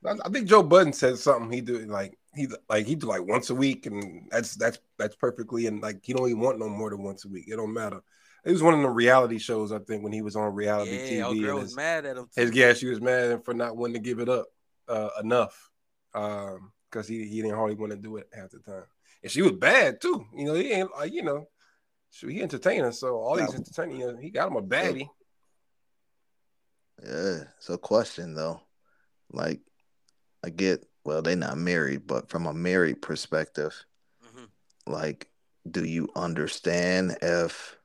I, 0.06 0.12
I 0.24 0.28
think 0.28 0.46
Joe 0.46 0.62
Budden 0.62 0.92
said 0.92 1.18
something. 1.18 1.50
He 1.50 1.60
do 1.60 1.78
like 1.86 2.16
he 2.36 2.46
like 2.68 2.86
he 2.86 2.94
do 2.94 3.08
like 3.08 3.26
once 3.26 3.50
a 3.50 3.54
week, 3.54 3.86
and 3.86 4.28
that's 4.30 4.54
that's 4.54 4.78
that's 4.96 5.16
perfectly. 5.16 5.66
And 5.66 5.80
like 5.80 5.98
he 6.04 6.12
don't 6.12 6.28
even 6.28 6.40
want 6.40 6.60
no 6.60 6.68
more 6.68 6.90
than 6.90 7.02
once 7.02 7.24
a 7.24 7.28
week. 7.28 7.46
It 7.48 7.56
don't 7.56 7.72
matter. 7.72 8.00
It 8.44 8.52
was 8.52 8.62
one 8.62 8.74
of 8.74 8.82
the 8.82 8.90
reality 8.90 9.38
shows 9.38 9.72
I 9.72 9.78
think 9.78 10.02
when 10.02 10.12
he 10.12 10.20
was 10.22 10.36
on 10.36 10.54
reality 10.54 11.16
Yeah, 11.16 11.26
old 11.26 11.36
TV. 11.36 11.42
girl 11.42 11.56
and 11.56 11.62
was 11.64 11.74
mad 11.76 12.04
at 12.04 12.16
him. 12.16 12.28
his 12.36 12.50
too. 12.50 12.56
yeah, 12.58 12.74
she 12.74 12.86
was 12.86 13.00
mad 13.00 13.44
for 13.44 13.54
not 13.54 13.76
wanting 13.76 13.94
to 13.94 14.00
give 14.00 14.18
it 14.20 14.28
up 14.28 14.46
uh, 14.88 15.08
enough, 15.22 15.70
um, 16.14 16.72
because 16.90 17.08
he 17.08 17.26
he 17.26 17.40
didn't 17.42 17.56
hardly 17.56 17.76
want 17.76 17.92
to 17.92 17.98
do 17.98 18.16
it 18.18 18.28
half 18.34 18.50
the 18.50 18.58
time, 18.58 18.84
and 19.22 19.32
she 19.32 19.40
was 19.42 19.52
bad 19.52 20.00
too. 20.00 20.26
You 20.36 20.44
know, 20.44 20.54
he 20.54 20.70
ain't 20.72 20.90
like 20.96 21.12
you 21.12 21.22
know, 21.22 21.48
so 22.10 22.28
he 22.28 22.42
entertainer. 22.42 22.92
So 22.92 23.16
all 23.16 23.36
these 23.36 23.48
Yeah. 23.48 23.56
entertainers, 23.56 23.98
you 23.98 24.06
know, 24.12 24.18
he 24.18 24.30
got 24.30 24.48
him 24.48 24.56
a 24.56 24.62
baddie. 24.62 25.08
Yeah. 27.02 27.44
So 27.58 27.76
question 27.76 28.34
though, 28.34 28.60
like 29.32 29.60
I 30.44 30.50
get 30.50 30.84
well, 31.04 31.22
they're 31.22 31.36
not 31.36 31.58
married, 31.58 32.06
but 32.06 32.28
from 32.28 32.46
a 32.46 32.52
married 32.54 33.02
perspective, 33.02 33.74
Mhm. 34.24 34.48
like 34.86 35.28
do 35.70 35.84
you 35.84 36.08
understand 36.14 37.16
if 37.22 37.76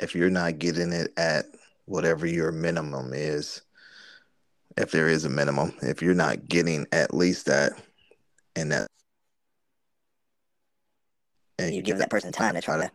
if 0.00 0.14
you're 0.14 0.30
not 0.30 0.58
getting 0.58 0.92
it 0.92 1.12
at 1.16 1.44
whatever 1.84 2.26
your 2.26 2.50
minimum 2.50 3.12
is 3.12 3.62
if 4.76 4.90
there 4.90 5.08
is 5.08 5.24
a 5.24 5.28
minimum 5.28 5.72
if 5.82 6.02
you're 6.02 6.14
not 6.14 6.48
getting 6.48 6.86
at 6.92 7.14
least 7.14 7.46
that 7.46 7.72
and 8.56 8.72
that 8.72 8.86
and 11.58 11.74
you 11.74 11.82
give 11.82 11.98
that 11.98 12.10
person 12.10 12.32
time 12.32 12.54
to 12.54 12.60
try 12.60 12.76
to 12.76 12.90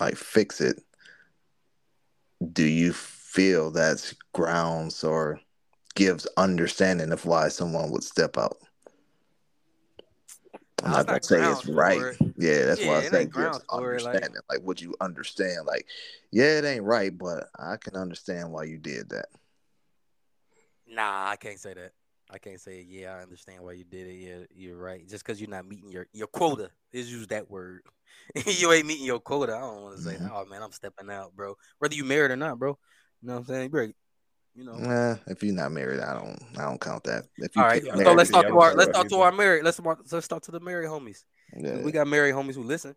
like 0.00 0.16
fix 0.16 0.60
it 0.60 0.82
do 2.52 2.64
you 2.64 2.92
feel 2.92 3.70
that's 3.70 4.14
grounds 4.32 5.02
or 5.04 5.40
gives 5.94 6.26
understanding 6.36 7.12
of 7.12 7.24
why 7.24 7.48
someone 7.48 7.90
would 7.90 8.04
step 8.04 8.36
out 8.38 8.58
I'm 10.82 10.92
not 10.92 11.06
gonna 11.06 11.22
say 11.22 11.42
it's 11.50 11.66
right. 11.66 12.02
it. 12.02 12.34
Yeah, 12.36 12.64
that's 12.66 12.80
why 12.80 12.98
I 12.98 13.02
Yeah, 13.02 13.10
say 13.10 13.24
grounds 13.26 13.64
for 13.68 13.94
it, 13.94 14.02
like- 14.02 14.14
understanding. 14.14 14.42
Like, 14.50 14.60
would 14.62 14.80
you 14.80 14.94
understand? 15.00 15.66
Like, 15.66 15.86
yeah, 16.30 16.58
it 16.58 16.64
ain't 16.64 16.84
right, 16.84 17.16
but 17.16 17.48
I 17.58 17.76
can 17.76 17.96
understand 17.96 18.52
why 18.52 18.64
you 18.64 18.78
did 18.78 19.08
that. 19.10 19.26
Nah, 20.86 21.30
I 21.30 21.36
can't 21.36 21.58
say 21.58 21.74
that. 21.74 21.92
I 22.30 22.38
can't 22.38 22.60
say 22.60 22.82
yeah. 22.82 23.14
I 23.16 23.22
understand 23.22 23.62
why 23.62 23.72
you 23.72 23.84
did 23.84 24.06
it. 24.06 24.14
Yeah, 24.14 24.38
you're 24.54 24.76
right. 24.76 25.08
Just 25.08 25.24
because 25.24 25.40
you're 25.40 25.50
not 25.50 25.66
meeting 25.66 25.90
your 25.90 26.06
your 26.12 26.26
quota, 26.26 26.70
let's 26.92 27.08
use 27.08 27.26
that 27.28 27.50
word. 27.50 27.82
you 28.46 28.72
ain't 28.72 28.86
meeting 28.86 29.06
your 29.06 29.20
quota. 29.20 29.54
I 29.56 29.60
don't 29.60 29.82
want 29.82 29.96
to 29.96 30.02
say, 30.02 30.16
Mhm. 30.16 30.30
oh 30.32 30.44
man, 30.46 30.62
I'm 30.62 30.72
stepping 30.72 31.10
out, 31.10 31.34
bro. 31.36 31.56
Whether 31.78 31.94
you 31.94 32.04
married 32.04 32.32
or 32.32 32.36
not, 32.36 32.58
bro. 32.58 32.78
You 33.22 33.28
know 33.28 33.34
what 33.34 33.40
I'm 33.40 33.46
saying? 33.46 33.70
Great. 33.70 33.94
You 34.56 34.64
know. 34.64 34.76
Nah, 34.76 35.16
if 35.26 35.42
you're 35.42 35.54
not 35.54 35.70
married, 35.70 36.00
I 36.00 36.14
don't, 36.14 36.42
I 36.56 36.62
don't 36.62 36.80
count 36.80 37.04
that. 37.04 37.24
If 37.36 37.54
you 37.54 37.62
All 37.62 37.68
right, 37.68 37.84
so 37.84 37.94
married, 37.94 38.16
let's 38.16 38.30
talk 38.30 38.46
to 38.46 38.58
our 38.58 38.74
let's 38.74 38.90
talk 38.90 39.08
to 39.08 39.16
our 39.16 39.32
married 39.32 39.64
let's 39.64 39.78
let's 40.10 40.28
talk 40.28 40.42
to 40.44 40.50
the 40.50 40.60
married 40.60 40.88
homies. 40.88 41.24
yeah. 41.54 41.82
We 41.82 41.92
got 41.92 42.06
married 42.06 42.34
homies 42.34 42.54
who 42.54 42.62
listen. 42.62 42.96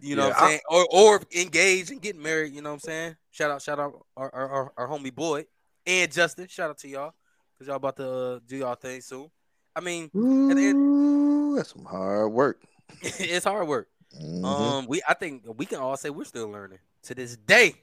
You 0.00 0.16
know 0.16 0.28
Yeah, 0.28 0.28
what 0.28 0.38
I'm 0.38 0.48
saying? 0.48 0.60
Or 0.70 0.86
or 0.90 1.22
engage 1.36 1.90
and 1.90 2.00
getting 2.00 2.22
married, 2.22 2.54
you 2.54 2.62
know 2.62 2.70
what 2.70 2.74
I'm 2.74 2.80
saying? 2.80 3.16
Shout 3.30 3.50
out, 3.50 3.60
shout 3.60 3.78
out 3.78 3.92
our 4.16 4.30
our, 4.32 4.48
our, 4.48 4.72
our 4.78 4.88
homie 4.88 5.14
boy 5.14 5.44
and 5.86 6.10
Justin. 6.10 6.48
Shout 6.48 6.70
out 6.70 6.78
to 6.78 6.88
y'all. 6.88 7.12
Cause 7.58 7.66
y'all 7.66 7.76
about 7.76 7.96
to 7.96 8.10
uh, 8.10 8.38
do 8.46 8.56
y'all 8.56 8.74
thing 8.76 9.02
soon. 9.02 9.30
I 9.76 9.80
mean, 9.80 10.10
the 10.14 10.56
end, 10.56 11.58
that's 11.58 11.74
some 11.74 11.84
hard 11.84 12.32
work. 12.32 12.62
it's 13.02 13.44
hard 13.44 13.68
work. 13.68 13.88
Mhm. 14.18 14.44
Um, 14.44 14.86
we 14.86 15.02
I 15.06 15.12
think 15.12 15.44
we 15.58 15.66
can 15.66 15.78
all 15.80 15.98
say 15.98 16.08
we're 16.08 16.24
still 16.24 16.48
learning 16.48 16.78
to 17.02 17.14
this 17.14 17.36
day. 17.36 17.74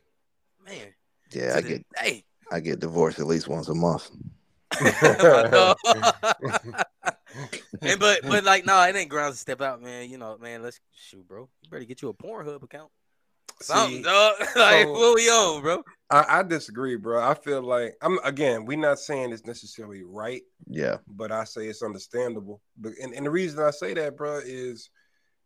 Man, 0.65 0.87
yeah, 1.31 1.53
I 1.55 1.61
get, 1.61 1.85
day. 2.01 2.25
I 2.51 2.59
get 2.59 2.79
divorced 2.79 3.19
at 3.19 3.27
least 3.27 3.47
once 3.47 3.67
a 3.67 3.75
month. 3.75 4.09
And 7.81 7.99
but 7.99 8.21
but 8.23 8.43
like 8.43 8.65
no, 8.65 8.81
it 8.83 8.95
ain't 8.95 9.09
grounds 9.09 9.35
to 9.35 9.39
step 9.39 9.61
out, 9.61 9.81
man. 9.81 10.09
You 10.09 10.17
know, 10.17 10.37
man, 10.39 10.63
let's 10.63 10.79
shoot, 10.95 11.27
bro. 11.27 11.49
You 11.61 11.69
better 11.69 11.85
get 11.85 12.01
you 12.01 12.09
a 12.09 12.13
Pornhub 12.13 12.63
account. 12.63 12.89
Something, 13.61 13.97
See, 13.97 14.03
dog. 14.03 14.33
like 14.55 14.85
so- 14.85 14.91
what 14.91 15.15
we 15.15 15.29
on, 15.29 15.61
bro? 15.61 15.83
I, 16.09 16.39
I 16.39 16.43
disagree, 16.43 16.95
bro. 16.95 17.21
I 17.21 17.33
feel 17.33 17.61
like 17.61 17.95
I'm 18.01 18.17
again. 18.23 18.65
We're 18.65 18.77
not 18.77 18.99
saying 18.99 19.31
it's 19.31 19.45
necessarily 19.45 20.03
right, 20.03 20.41
Yeah, 20.67 20.97
but 21.07 21.31
I 21.31 21.43
say 21.43 21.67
it's 21.67 21.83
understandable. 21.83 22.61
But 22.77 22.93
and, 23.01 23.13
and 23.13 23.25
the 23.25 23.31
reason 23.31 23.61
I 23.61 23.71
say 23.71 23.93
that, 23.93 24.15
bro, 24.15 24.39
is 24.43 24.89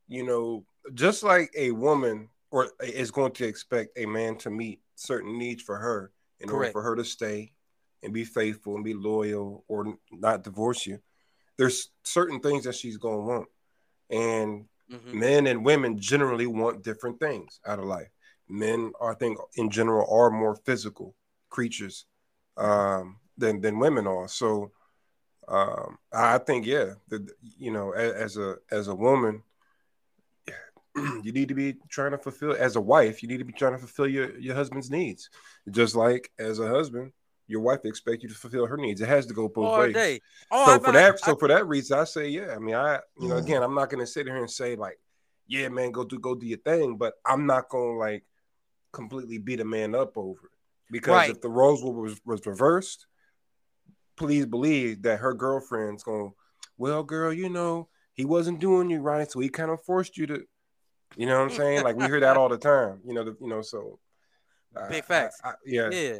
you 0.07 0.23
know 0.23 0.65
just 0.93 1.23
like 1.23 1.51
a 1.57 1.71
woman 1.71 2.29
or 2.51 2.69
is 2.81 3.11
going 3.11 3.31
to 3.33 3.45
expect 3.45 3.97
a 3.97 4.05
man 4.05 4.37
to 4.37 4.49
meet 4.49 4.81
certain 4.95 5.37
needs 5.37 5.63
for 5.63 5.77
her 5.77 6.11
in 6.41 6.49
Correct. 6.49 6.54
order 6.54 6.71
for 6.71 6.82
her 6.82 6.95
to 6.95 7.06
stay 7.06 7.51
and 8.04 8.13
be 8.13 8.25
faithful 8.25 8.75
and 8.75 8.84
be 8.84 8.93
loyal 8.93 9.63
or 9.67 9.97
not 10.12 10.43
divorce 10.43 10.86
you. 10.86 10.99
There's 11.58 11.91
certain 12.04 12.39
things 12.39 12.63
that 12.63 12.75
she's 12.75 12.97
going 12.97 13.19
to 13.19 13.25
want, 13.34 13.47
and 14.10 14.67
Mhm. 14.89 15.13
men 15.13 15.47
and 15.47 15.65
women 15.65 15.97
generally 15.97 16.47
want 16.47 16.84
different 16.84 17.19
things 17.19 17.60
out 17.65 17.80
of 17.80 17.86
life. 17.86 18.10
Men, 18.47 18.91
I 19.01 19.13
think, 19.13 19.38
in 19.56 19.69
general, 19.69 20.10
are 20.12 20.30
more 20.30 20.56
physical 20.56 21.15
creatures 21.49 22.06
um, 22.58 23.19
than 23.38 23.62
than 23.62 23.80
women 23.80 24.08
are. 24.08 24.27
So, 24.27 24.71
um, 25.47 25.97
I 26.12 26.38
think, 26.39 26.65
yeah, 26.65 26.95
that 27.08 27.30
you 27.58 27.71
know, 27.71 27.91
as, 27.91 28.13
as 28.13 28.38
a 28.38 28.58
as 28.71 28.88
a 28.88 28.95
woman, 28.95 29.43
you 31.23 31.32
need 31.32 31.47
to 31.49 31.54
be 31.56 31.75
trying 31.89 32.12
to 32.12 32.17
fulfill. 32.17 32.54
As 32.54 32.75
a 32.75 32.82
wife, 32.82 33.21
you 33.23 33.30
need 33.30 33.38
to 33.39 33.45
be 33.45 33.54
trying 33.54 33.73
to 33.73 33.77
fulfill 33.80 34.08
your 34.08 34.38
your 34.39 34.56
husband's 34.56 34.89
needs, 34.91 35.30
just 35.69 35.95
like 35.95 36.32
as 36.39 36.60
a 36.60 36.67
husband, 36.67 37.12
your 37.47 37.62
wife 37.62 37.86
expects 37.86 38.23
you 38.23 38.30
to 38.30 38.36
fulfill 38.36 38.65
her 38.67 38.77
needs. 38.77 39.01
It 39.01 39.08
has 39.10 39.25
to 39.27 39.34
go 39.34 39.47
both 39.47 39.65
All 39.67 39.80
ways 39.80 39.93
day. 39.93 40.19
Oh, 40.51 40.65
so 40.65 40.71
I- 40.75 40.80
for 40.80 40.89
I- 40.89 40.91
that, 40.93 41.13
I- 41.13 41.25
so 41.25 41.36
for 41.36 41.47
that 41.47 41.67
reason, 41.67 41.97
I 41.99 42.04
say, 42.04 42.27
yeah. 42.30 42.54
I 42.56 42.60
mean, 42.60 42.75
I, 42.75 42.99
you 43.19 43.27
know, 43.30 43.38
again, 43.38 43.63
I'm 43.63 43.75
not 43.75 43.89
gonna 43.89 44.06
sit 44.08 44.27
here 44.27 44.38
and 44.38 44.49
say 44.49 44.75
like, 44.75 44.99
yeah, 45.47 45.69
man, 45.69 45.91
go 45.91 46.04
do 46.04 46.19
go 46.19 46.36
do 46.36 46.46
your 46.46 46.60
thing, 46.60 46.98
but 46.98 47.13
I'm 47.25 47.46
not 47.46 47.69
gonna 47.69 47.98
like 47.98 48.23
completely 48.92 49.37
beat 49.37 49.60
a 49.62 49.65
man 49.65 49.96
up 49.96 50.17
over 50.17 50.48
it 50.48 50.52
because 50.92 51.12
Right. 51.13 51.29
if 51.31 51.39
the 51.42 51.50
roles 51.50 51.81
was 51.83 52.19
was 52.25 52.46
reversed, 52.46 53.06
please 54.17 54.46
believe 54.46 55.02
that 55.04 55.19
her 55.19 55.33
girlfriend's 55.33 56.04
going, 56.04 56.33
well, 56.77 57.04
girl, 57.04 57.31
you 57.33 57.50
know, 57.50 57.87
he 58.13 58.25
wasn't 58.25 58.60
doing 58.60 58.89
you 58.89 59.00
right, 59.00 59.31
so 59.31 59.39
he 59.39 59.50
kind 59.50 59.71
of 59.71 59.81
forced 59.83 60.17
you 60.17 60.27
to, 60.27 60.44
you 61.15 61.25
know 61.25 61.39
what 61.39 61.51
I'm 61.51 61.57
saying? 61.57 61.83
like 61.83 61.95
we 61.95 62.05
hear 62.05 62.19
that 62.19 62.37
all 62.37 62.49
the 62.49 62.57
time, 62.57 62.99
you 63.05 63.13
know, 63.13 63.23
the, 63.23 63.35
you 63.41 63.47
know, 63.47 63.62
so 63.62 63.99
I- 64.75 64.87
Big 64.89 65.03
I- 65.03 65.07
facts. 65.07 65.41
I- 65.43 65.53
yeah. 65.65 65.89
yeah. 65.89 66.17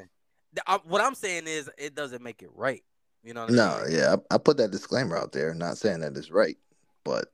I- 0.68 0.76
uh, 0.76 0.80
what 0.84 1.02
I'm 1.02 1.16
saying 1.16 1.48
is, 1.48 1.70
it 1.78 1.96
doesn't 1.96 2.22
make 2.22 2.44
it 2.44 2.50
right. 2.54 2.84
You 3.24 3.34
know 3.34 3.42
what 3.42 3.52
I 3.52 3.56
no, 3.56 3.84
mean? 3.84 3.96
yeah, 3.98 4.16
I, 4.32 4.36
I 4.36 4.38
put 4.38 4.58
that 4.58 4.72
disclaimer 4.72 5.16
out 5.16 5.32
there. 5.32 5.54
Not 5.54 5.78
saying 5.78 6.00
that 6.02 6.18
it's 6.18 6.32
right, 6.32 6.58
but 7.04 7.26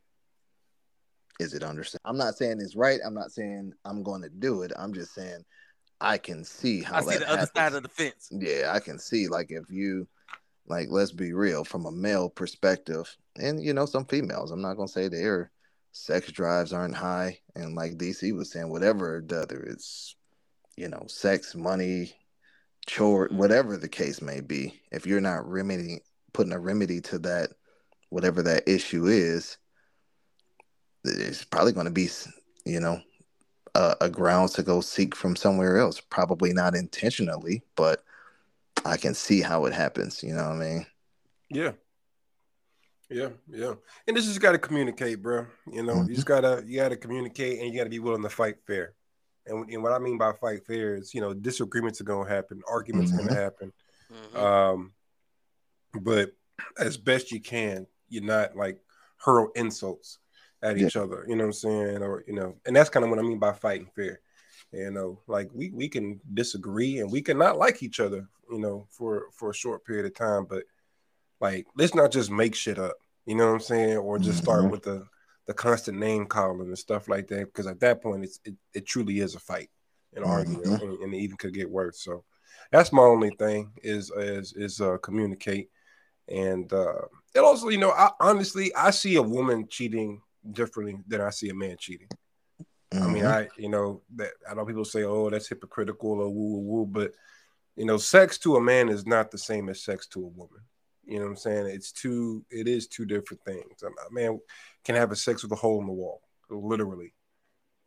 is 1.39 1.53
it 1.53 1.63
understand? 1.63 2.01
I'm 2.05 2.17
not 2.17 2.35
saying 2.35 2.57
it's 2.59 2.75
right. 2.75 2.99
I'm 3.05 3.13
not 3.13 3.31
saying 3.31 3.73
I'm 3.85 4.03
going 4.03 4.21
to 4.21 4.29
do 4.29 4.63
it. 4.63 4.71
I'm 4.77 4.93
just 4.93 5.13
saying 5.13 5.45
I 6.01 6.17
can 6.17 6.43
see 6.43 6.81
how 6.81 6.97
I 6.97 7.01
see 7.01 7.17
that 7.17 7.19
the 7.19 7.29
other 7.31 7.49
side 7.55 7.73
of 7.73 7.83
the 7.83 7.89
fence. 7.89 8.29
Yeah, 8.31 8.71
I 8.73 8.79
can 8.79 8.99
see 8.99 9.27
like 9.27 9.47
if 9.49 9.69
you 9.69 10.07
like 10.67 10.87
let's 10.89 11.11
be 11.11 11.33
real 11.33 11.63
from 11.63 11.85
a 11.85 11.91
male 11.91 12.29
perspective 12.29 13.15
and 13.39 13.63
you 13.63 13.73
know 13.73 13.85
some 13.85 14.05
females 14.05 14.51
I'm 14.51 14.61
not 14.61 14.75
going 14.75 14.87
to 14.87 14.93
say 14.93 15.07
their 15.07 15.51
sex 15.91 16.31
drives 16.31 16.73
aren't 16.73 16.95
high 16.95 17.39
and 17.55 17.75
like 17.75 17.97
DC 17.97 18.35
was 18.35 18.51
saying 18.51 18.69
whatever 18.69 19.23
the 19.25 19.41
other 19.41 19.59
it's 19.61 20.15
you 20.75 20.87
know 20.87 21.03
sex 21.07 21.55
money 21.55 22.13
chore 22.85 23.27
whatever 23.31 23.77
the 23.77 23.89
case 23.89 24.21
may 24.21 24.39
be 24.39 24.79
if 24.91 25.05
you're 25.05 25.21
not 25.21 25.49
remedy 25.49 25.99
putting 26.33 26.53
a 26.53 26.59
remedy 26.59 27.01
to 27.01 27.19
that 27.19 27.49
whatever 28.09 28.41
that 28.41 28.67
issue 28.67 29.07
is 29.07 29.57
it's 31.03 31.43
probably 31.43 31.71
going 31.71 31.85
to 31.85 31.91
be 31.91 32.09
you 32.65 32.79
know 32.79 33.01
a, 33.75 33.95
a 34.01 34.09
grounds 34.09 34.53
to 34.53 34.63
go 34.63 34.81
seek 34.81 35.15
from 35.15 35.35
somewhere 35.35 35.77
else 35.77 35.99
probably 35.99 36.53
not 36.53 36.75
intentionally 36.75 37.63
but 37.75 38.03
I 38.85 38.97
can 38.97 39.13
see 39.13 39.41
how 39.41 39.65
it 39.65 39.73
happens. 39.73 40.23
You 40.23 40.33
know 40.33 40.43
what 40.43 40.53
I 40.53 40.59
mean? 40.59 40.85
Yeah. 41.49 41.71
Yeah, 43.09 43.29
yeah. 43.49 43.73
And 44.05 44.17
this 44.17 44.25
just 44.25 44.41
got 44.41 44.51
to 44.51 44.57
communicate, 44.57 45.21
bro. 45.21 45.45
You 45.71 45.83
know, 45.83 45.95
Mhm. 45.95 46.09
you 46.09 46.15
just 46.15 46.27
gotta 46.27 46.63
you 46.65 46.77
gotta 46.77 46.97
communicate, 46.97 47.59
and 47.59 47.71
you 47.71 47.77
gotta 47.77 47.89
be 47.89 47.99
willing 47.99 48.23
to 48.23 48.29
fight 48.29 48.57
fair. 48.65 48.93
And, 49.45 49.69
and 49.69 49.81
what 49.81 49.93
I 49.93 49.99
mean 49.99 50.17
by 50.17 50.33
fight 50.33 50.65
fair 50.65 50.95
is, 50.95 51.13
you 51.13 51.21
know, 51.21 51.33
disagreements 51.33 52.01
are 52.01 52.05
gonna 52.05 52.29
happen, 52.29 52.61
arguments 52.67 53.13
are 53.13 53.15
Mhm. 53.15 53.27
gonna 53.27 53.33
happen. 53.39 53.73
Mhm. 54.11 54.35
Um, 54.35 54.93
but 56.01 56.33
as 56.77 56.97
best 56.97 57.31
you 57.31 57.39
can, 57.39 57.87
you're 58.09 58.23
not 58.23 58.55
like 58.57 58.81
hurl 59.17 59.51
insults 59.55 60.19
at 60.61 60.77
Yeah. 60.77 60.87
each 60.87 60.97
other. 60.97 61.23
You 61.27 61.35
know 61.37 61.43
what 61.45 61.49
I'm 61.49 61.53
saying? 61.53 62.03
Or 62.03 62.25
you 62.27 62.33
know, 62.33 62.59
and 62.65 62.75
that's 62.75 62.89
kind 62.89 63.05
of 63.05 63.09
what 63.09 63.19
I 63.19 63.21
mean 63.21 63.39
by 63.39 63.53
fighting 63.53 63.89
fair. 63.95 64.19
You 64.73 64.91
know, 64.91 65.21
like 65.27 65.49
we 65.53 65.69
we 65.69 65.87
can 65.87 66.19
disagree 66.33 66.99
and 66.99 67.09
we 67.09 67.21
can 67.21 67.37
not 67.37 67.57
like 67.57 67.81
each 67.83 68.01
other. 68.01 68.27
You 68.51 68.59
know, 68.59 68.85
for 68.91 69.27
for 69.31 69.51
a 69.51 69.55
short 69.55 69.85
period 69.85 70.05
of 70.05 70.13
time, 70.13 70.43
but 70.45 70.65
like 71.39 71.65
let's 71.75 71.95
not 71.95 72.11
just 72.11 72.31
make 72.31 72.55
shit 72.55 72.79
up. 72.79 72.95
You 73.25 73.35
know 73.35 73.47
what 73.47 73.53
I'm 73.53 73.59
saying? 73.59 73.97
Or 73.97 74.17
just 74.19 74.39
start 74.39 74.65
Mhm. 74.65 74.71
with 74.71 74.83
the 74.83 75.05
the 75.45 75.53
constant 75.53 75.97
name 75.97 76.25
calling 76.25 76.67
and 76.67 76.77
stuff 76.77 77.07
like 77.07 77.27
that. 77.27 77.45
Because 77.45 77.67
at 77.67 77.79
that 77.79 78.01
point, 78.01 78.23
it's 78.23 78.39
it, 78.43 78.55
it 78.73 78.85
truly 78.85 79.19
is 79.19 79.35
a 79.35 79.39
fight, 79.39 79.69
an 80.15 80.23
argument, 80.23 80.65
Mhm. 80.65 80.81
and, 80.81 80.99
and 80.99 81.13
it 81.13 81.17
even 81.17 81.37
could 81.37 81.53
get 81.53 81.69
worse. 81.69 82.01
So 82.03 82.23
that's 82.71 82.91
my 82.91 83.01
only 83.03 83.29
thing 83.31 83.71
is 83.83 84.11
is 84.11 84.53
is 84.53 84.81
uh, 84.81 84.97
communicate, 84.97 85.69
and 86.27 86.71
uh, 86.73 87.01
it 87.35 87.39
also 87.39 87.69
you 87.69 87.77
know 87.77 87.91
I 87.91 88.11
honestly 88.19 88.73
I 88.75 88.91
see 88.91 89.15
a 89.15 89.21
woman 89.21 89.67
cheating 89.69 90.21
differently 90.51 90.97
than 91.07 91.21
I 91.21 91.29
see 91.29 91.49
a 91.49 91.53
man 91.53 91.77
cheating. 91.79 92.07
I 92.93 93.07
mean 93.07 93.23
Mhm. 93.23 93.27
I 93.27 93.47
you 93.57 93.69
know 93.69 94.01
that 94.15 94.31
I 94.49 94.53
know 94.53 94.65
people 94.65 94.85
say 94.85 95.03
oh 95.03 95.29
that's 95.29 95.47
hypocritical 95.49 96.11
or 96.21 96.29
woo 96.29 96.57
woo 96.57 96.59
woo, 96.59 96.85
but 96.85 97.13
you 97.75 97.85
know 97.85 97.97
sex 97.97 98.37
to 98.39 98.55
a 98.55 98.61
man 98.61 98.89
is 98.89 99.05
not 99.05 99.29
the 99.29 99.37
same 99.37 99.69
as 99.69 99.83
sex 99.83 100.07
to 100.07 100.23
a 100.23 100.27
woman. 100.27 100.61
You 101.07 101.19
know 101.19 101.25
what 101.25 101.31
I'm 101.31 101.37
saying? 101.37 101.67
It's 101.67 101.93
two. 101.93 102.43
It 102.51 102.67
is 102.67 102.87
two 102.87 103.05
different 103.05 103.41
things. 103.45 103.81
A 103.81 104.13
man 104.13 104.39
can 104.83 104.95
have 104.95 105.11
a 105.11 105.15
sex 105.15 105.41
with 105.41 105.51
a 105.53 105.55
hole 105.55 105.79
in 105.79 105.87
the 105.87 105.93
wall, 105.93 106.21
literally. 106.49 107.13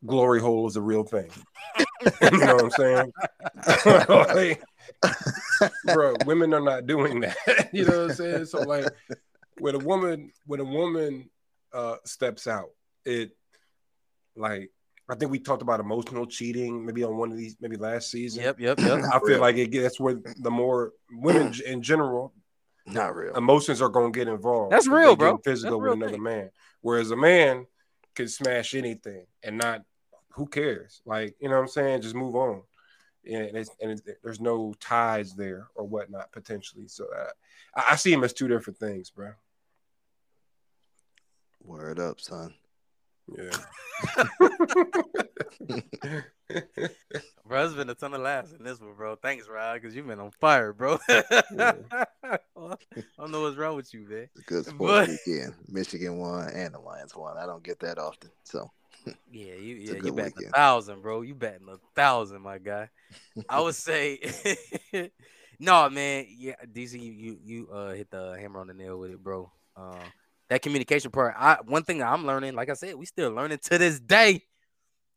Glory 0.07 0.41
hole 0.41 0.67
is 0.67 0.77
a 0.77 0.81
real 0.81 1.05
thing. 1.05 1.31
you 1.79 2.31
know 2.39 2.55
what 2.55 2.65
I'm 2.65 2.71
saying? 2.71 3.13
like, 4.35 4.63
bro, 5.85 6.17
women 6.25 6.55
are 6.55 6.63
not 6.63 6.87
doing 6.87 7.21
that. 7.21 7.37
you 7.75 7.85
know 7.85 8.03
what 8.03 8.11
I'm 8.11 8.17
saying? 8.17 8.47
So 8.47 8.61
like, 8.61 8.87
when 9.59 9.75
a 9.75 9.79
woman, 9.79 10.33
when 10.47 10.61
a 10.61 10.65
woman 10.65 11.29
uh 11.75 11.97
steps 12.07 12.47
out, 12.47 12.71
it 13.05 13.33
like 14.35 14.71
I 15.11 15.15
think 15.17 15.31
we 15.31 15.41
talked 15.41 15.61
about 15.61 15.81
emotional 15.81 16.25
cheating 16.25 16.87
maybe 16.87 17.05
on 17.05 17.19
one 17.19 17.33
of 17.33 17.37
these, 17.37 17.57
maybe 17.61 17.77
last 17.77 18.11
season. 18.11 18.45
Yep, 18.45 18.61
yep, 18.61 18.81
yep. 18.81 19.05
I 19.13 19.21
feel 19.27 19.41
like 19.41 19.57
it 19.57 19.71
gets 19.71 20.01
where 20.01 20.19
the 20.39 20.51
more 20.51 20.93
women 21.11 21.53
in 21.67 21.83
general 21.83 22.33
Not 22.93 23.15
real. 23.15 23.35
emotions 23.35 23.81
are 23.81 23.89
going 23.89 24.13
to 24.13 24.19
get 24.19 24.29
involved. 24.29 24.73
That's 24.73 24.89
real, 24.89 25.17
bro. 25.17 25.39
Physical 25.39 25.79
That's 25.79 25.81
with 25.81 25.85
real 25.85 25.93
another 25.95 26.13
thing. 26.13 26.23
man, 26.23 26.51
whereas 26.81 27.11
a 27.11 27.17
man 27.17 27.67
can 28.15 28.29
smash 28.29 28.75
anything 28.75 29.27
and 29.43 29.59
not. 29.59 29.83
Who 30.35 30.47
cares? 30.47 31.03
Like 31.05 31.35
you 31.41 31.49
know 31.49 31.57
what 31.57 31.63
I'm 31.63 31.69
saying? 31.69 32.03
Just 32.03 32.15
move 32.15 32.37
on. 32.37 32.63
And, 33.27 33.57
it's, 33.57 33.71
and 33.83 33.91
it's, 33.91 34.03
there's 34.23 34.41
no 34.41 34.75
ties 34.81 35.35
there 35.35 35.69
or 35.75 35.85
whatnot 35.85 36.33
potentially. 36.33 36.89
So 36.89 37.05
uh, 37.15 37.31
I, 37.75 37.93
I 37.93 37.97
see 37.97 38.13
him 38.13 38.25
as 38.25 38.33
two 38.33 38.49
different 38.49 38.79
things, 38.79 39.11
bro. 39.11 39.33
Word 41.63 41.99
up, 41.99 42.21
son. 42.21 42.55
Yeah. 43.37 43.51
Bro, 47.47 47.65
it's 47.65 47.75
been 47.75 47.91
a 47.91 47.95
ton 47.95 48.15
of 48.15 48.21
laughs 48.21 48.53
in 48.53 48.63
this 48.65 48.81
one, 48.81 48.95
bro. 48.95 49.17
Thanks, 49.17 49.49
Rod, 49.49 49.75
because 49.81 49.95
you've 49.95 50.07
been 50.07 50.21
on 50.21 50.31
fire, 50.41 50.73
bro. 50.73 50.99
Yeah. 51.09 51.23
I 52.25 52.39
don't 53.19 53.31
know 53.33 53.43
what's 53.43 53.57
wrong 53.57 53.75
with 53.77 53.93
you, 53.93 54.07
man. 54.09 54.29
It's 54.37 54.41
a 54.41 54.45
good 54.45 54.67
sports 54.67 54.79
But- 54.79 55.09
weekend. 55.27 55.55
Michigan 55.69 56.19
won 56.19 56.49
and 56.51 56.73
the 56.75 56.79
Lions 56.79 57.15
won. 57.17 57.37
I 57.37 57.47
don't 57.47 57.63
get 57.63 57.81
that 57.81 57.99
often. 57.99 58.31
So 58.45 58.71
Yeah, 59.33 59.55
you 59.55 59.77
a 59.77 59.79
yeah, 59.81 59.93
you 59.95 60.01
good 60.01 60.17
betting 60.17 60.47
a 60.47 60.51
thousand, 60.51 61.03
bro. 61.03 61.23
You 61.23 61.35
betting 61.35 61.69
a 61.69 61.79
thousand, 61.97 62.43
my 62.43 62.59
guy. 62.59 62.89
I 63.49 63.61
would 63.61 63.75
say 63.75 64.21
no, 65.59 65.89
man. 65.91 66.27
Yeah, 66.29 66.55
DC, 66.73 67.01
you 67.01 67.13
you 67.13 67.39
you 67.43 67.69
uh 67.73 67.91
hit 67.95 68.11
the 68.11 68.37
hammer 68.41 68.61
on 68.61 68.67
the 68.69 68.75
nail 68.75 68.99
with 68.99 69.11
it, 69.13 69.23
bro. 69.23 69.51
Uh, 69.77 69.97
that 70.51 70.63
communication 70.63 71.11
part. 71.11 71.35
I 71.39 71.59
one 71.65 71.85
thing 71.85 72.03
I'm 72.03 72.27
learning, 72.27 72.55
like 72.55 72.69
I 72.69 72.75
said, 72.75 72.97
we 72.97 73.07
still 73.07 73.31
learning 73.31 73.59
to 73.65 73.79
this 73.79 73.99
day. 73.99 74.43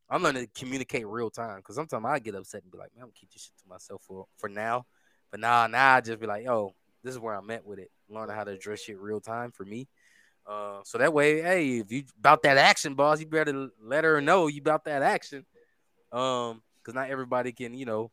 I'm 0.10 0.22
learning 0.22 0.46
to 0.46 0.60
communicate 0.60 1.08
real 1.08 1.32
time 1.32 1.58
because 1.58 1.76
sometimes 1.76 2.06
I 2.08 2.20
get 2.20 2.36
upset 2.36 2.62
and 2.62 2.72
be 2.72 2.78
like, 2.78 2.92
man, 2.96 3.04
I'm 3.04 3.08
gonna 3.08 3.14
keep 3.16 3.32
this 3.32 3.44
shit 3.44 3.58
to 3.64 3.68
myself 3.68 4.04
for 4.04 4.28
for 4.38 4.48
now. 4.48 4.86
But 5.32 5.40
now, 5.40 5.66
now 5.66 5.96
I 5.96 6.02
just 6.02 6.20
be 6.20 6.28
like, 6.28 6.46
yo, 6.46 6.76
this 7.04 7.16
is 7.16 7.20
where 7.20 7.34
I'm 7.34 7.50
at 7.50 7.66
with 7.66 7.80
it. 7.80 7.90
Learning 8.08 8.36
how 8.36 8.44
to 8.44 8.52
address 8.52 8.82
shit 8.82 9.00
real 9.00 9.20
time 9.20 9.52
for 9.52 9.66
me. 9.66 9.88
Uh, 10.46 10.82
so 10.84 11.00
that 11.00 11.14
way, 11.14 11.42
hey, 11.42 11.80
if 11.80 11.92
you 11.92 12.04
about 12.20 12.44
that 12.44 12.58
action, 12.58 12.94
boss, 12.94 13.20
you 13.20 13.26
better 13.26 13.70
let 13.82 14.04
her 14.04 14.22
know 14.22 14.46
you 14.48 14.62
about 14.62 14.86
that 14.86 15.02
action. 15.02 15.46
Um, 16.12 16.62
because 16.78 16.94
not 16.94 17.10
everybody 17.10 17.54
can, 17.54 17.74
you 17.74 17.86
know, 17.86 18.12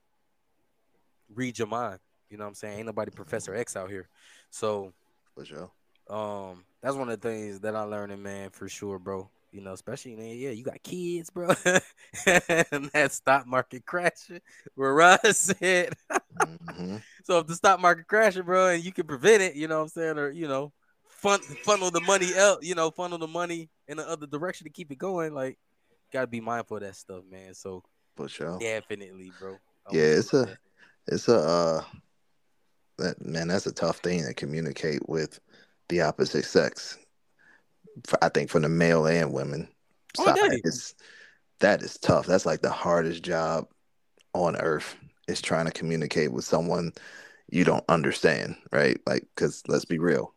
read 1.34 1.58
your 1.58 1.68
mind. 1.68 1.98
You 2.30 2.38
know 2.38 2.44
what 2.44 2.50
I'm 2.50 2.54
saying? 2.54 2.78
Ain't 2.78 2.86
nobody 2.86 3.10
Professor 3.10 3.54
X 3.54 3.76
out 3.76 3.90
here. 3.90 4.08
So 4.48 4.94
for 5.34 5.44
sure. 5.44 5.70
Um, 6.10 6.64
that's 6.82 6.96
one 6.96 7.08
of 7.08 7.20
the 7.20 7.28
things 7.28 7.60
that 7.60 7.76
I'm 7.76 7.90
learning, 7.90 8.22
man, 8.22 8.50
for 8.50 8.68
sure, 8.68 8.98
bro. 8.98 9.30
You 9.52 9.60
know, 9.60 9.72
especially 9.72 10.14
man, 10.14 10.36
yeah, 10.36 10.50
you 10.50 10.62
got 10.64 10.82
kids, 10.82 11.30
bro. 11.30 11.48
and 12.26 12.90
that 12.92 13.10
stock 13.12 13.46
market 13.46 13.84
crashing, 13.84 14.40
where 14.74 14.94
Russ 14.94 15.38
said. 15.60 15.94
hmm 16.38 16.96
So 17.24 17.38
if 17.38 17.46
the 17.46 17.54
stock 17.54 17.80
market 17.80 18.06
crashing, 18.06 18.44
bro, 18.44 18.68
and 18.68 18.84
you 18.84 18.92
can 18.92 19.06
prevent 19.06 19.42
it, 19.42 19.54
you 19.56 19.66
know 19.68 19.78
what 19.78 19.82
I'm 19.84 19.88
saying, 19.88 20.18
or 20.18 20.30
you 20.30 20.46
know, 20.48 20.72
fun 21.08 21.40
funnel 21.64 21.90
the 21.90 22.00
money 22.00 22.36
out, 22.36 22.62
you 22.62 22.74
know, 22.74 22.90
funnel 22.90 23.18
the 23.18 23.26
money 23.26 23.68
in 23.88 23.96
the 23.96 24.08
other 24.08 24.26
direction 24.26 24.64
to 24.66 24.70
keep 24.72 24.90
it 24.92 24.98
going. 24.98 25.34
Like, 25.34 25.58
gotta 26.12 26.26
be 26.28 26.40
mindful 26.40 26.76
of 26.78 26.82
that 26.84 26.96
stuff, 26.96 27.24
man. 27.30 27.54
So 27.54 27.82
For 28.16 28.28
sure. 28.28 28.58
definitely, 28.58 29.32
bro. 29.38 29.58
I 29.88 29.96
Yeah, 29.96 30.02
it's 30.02 30.32
a- 30.34 30.44
that. 30.46 30.58
It's 31.08 31.28
a 31.28 31.36
uh 31.38 31.82
that 32.98 33.24
man, 33.24 33.48
that's 33.48 33.66
a 33.66 33.72
tough 33.72 33.98
thing 33.98 34.24
to 34.24 34.34
communicate 34.34 35.08
with 35.08 35.40
the 35.90 36.00
opposite 36.00 36.44
sex. 36.44 36.96
I 38.22 38.28
think 38.30 38.48
from 38.48 38.62
the 38.62 38.68
male 38.68 39.06
and 39.06 39.32
women 39.32 39.68
Oh, 40.18 40.24
side, 40.24 40.38
it's 40.64 40.94
that 41.60 41.82
is 41.82 41.98
tough. 41.98 42.26
That's 42.26 42.46
like 42.46 42.62
the 42.62 42.70
hardest 42.70 43.22
job 43.22 43.66
on 44.32 44.56
earth 44.56 44.96
is 45.28 45.42
trying 45.42 45.66
to 45.66 45.72
communicate 45.72 46.32
with 46.32 46.44
someone 46.44 46.92
you 47.50 47.64
don't 47.64 47.84
understand, 47.88 48.56
right? 48.72 48.98
Like, 49.06 49.26
because 49.34 49.62
let's 49.68 49.84
be 49.84 49.98
real, 49.98 50.34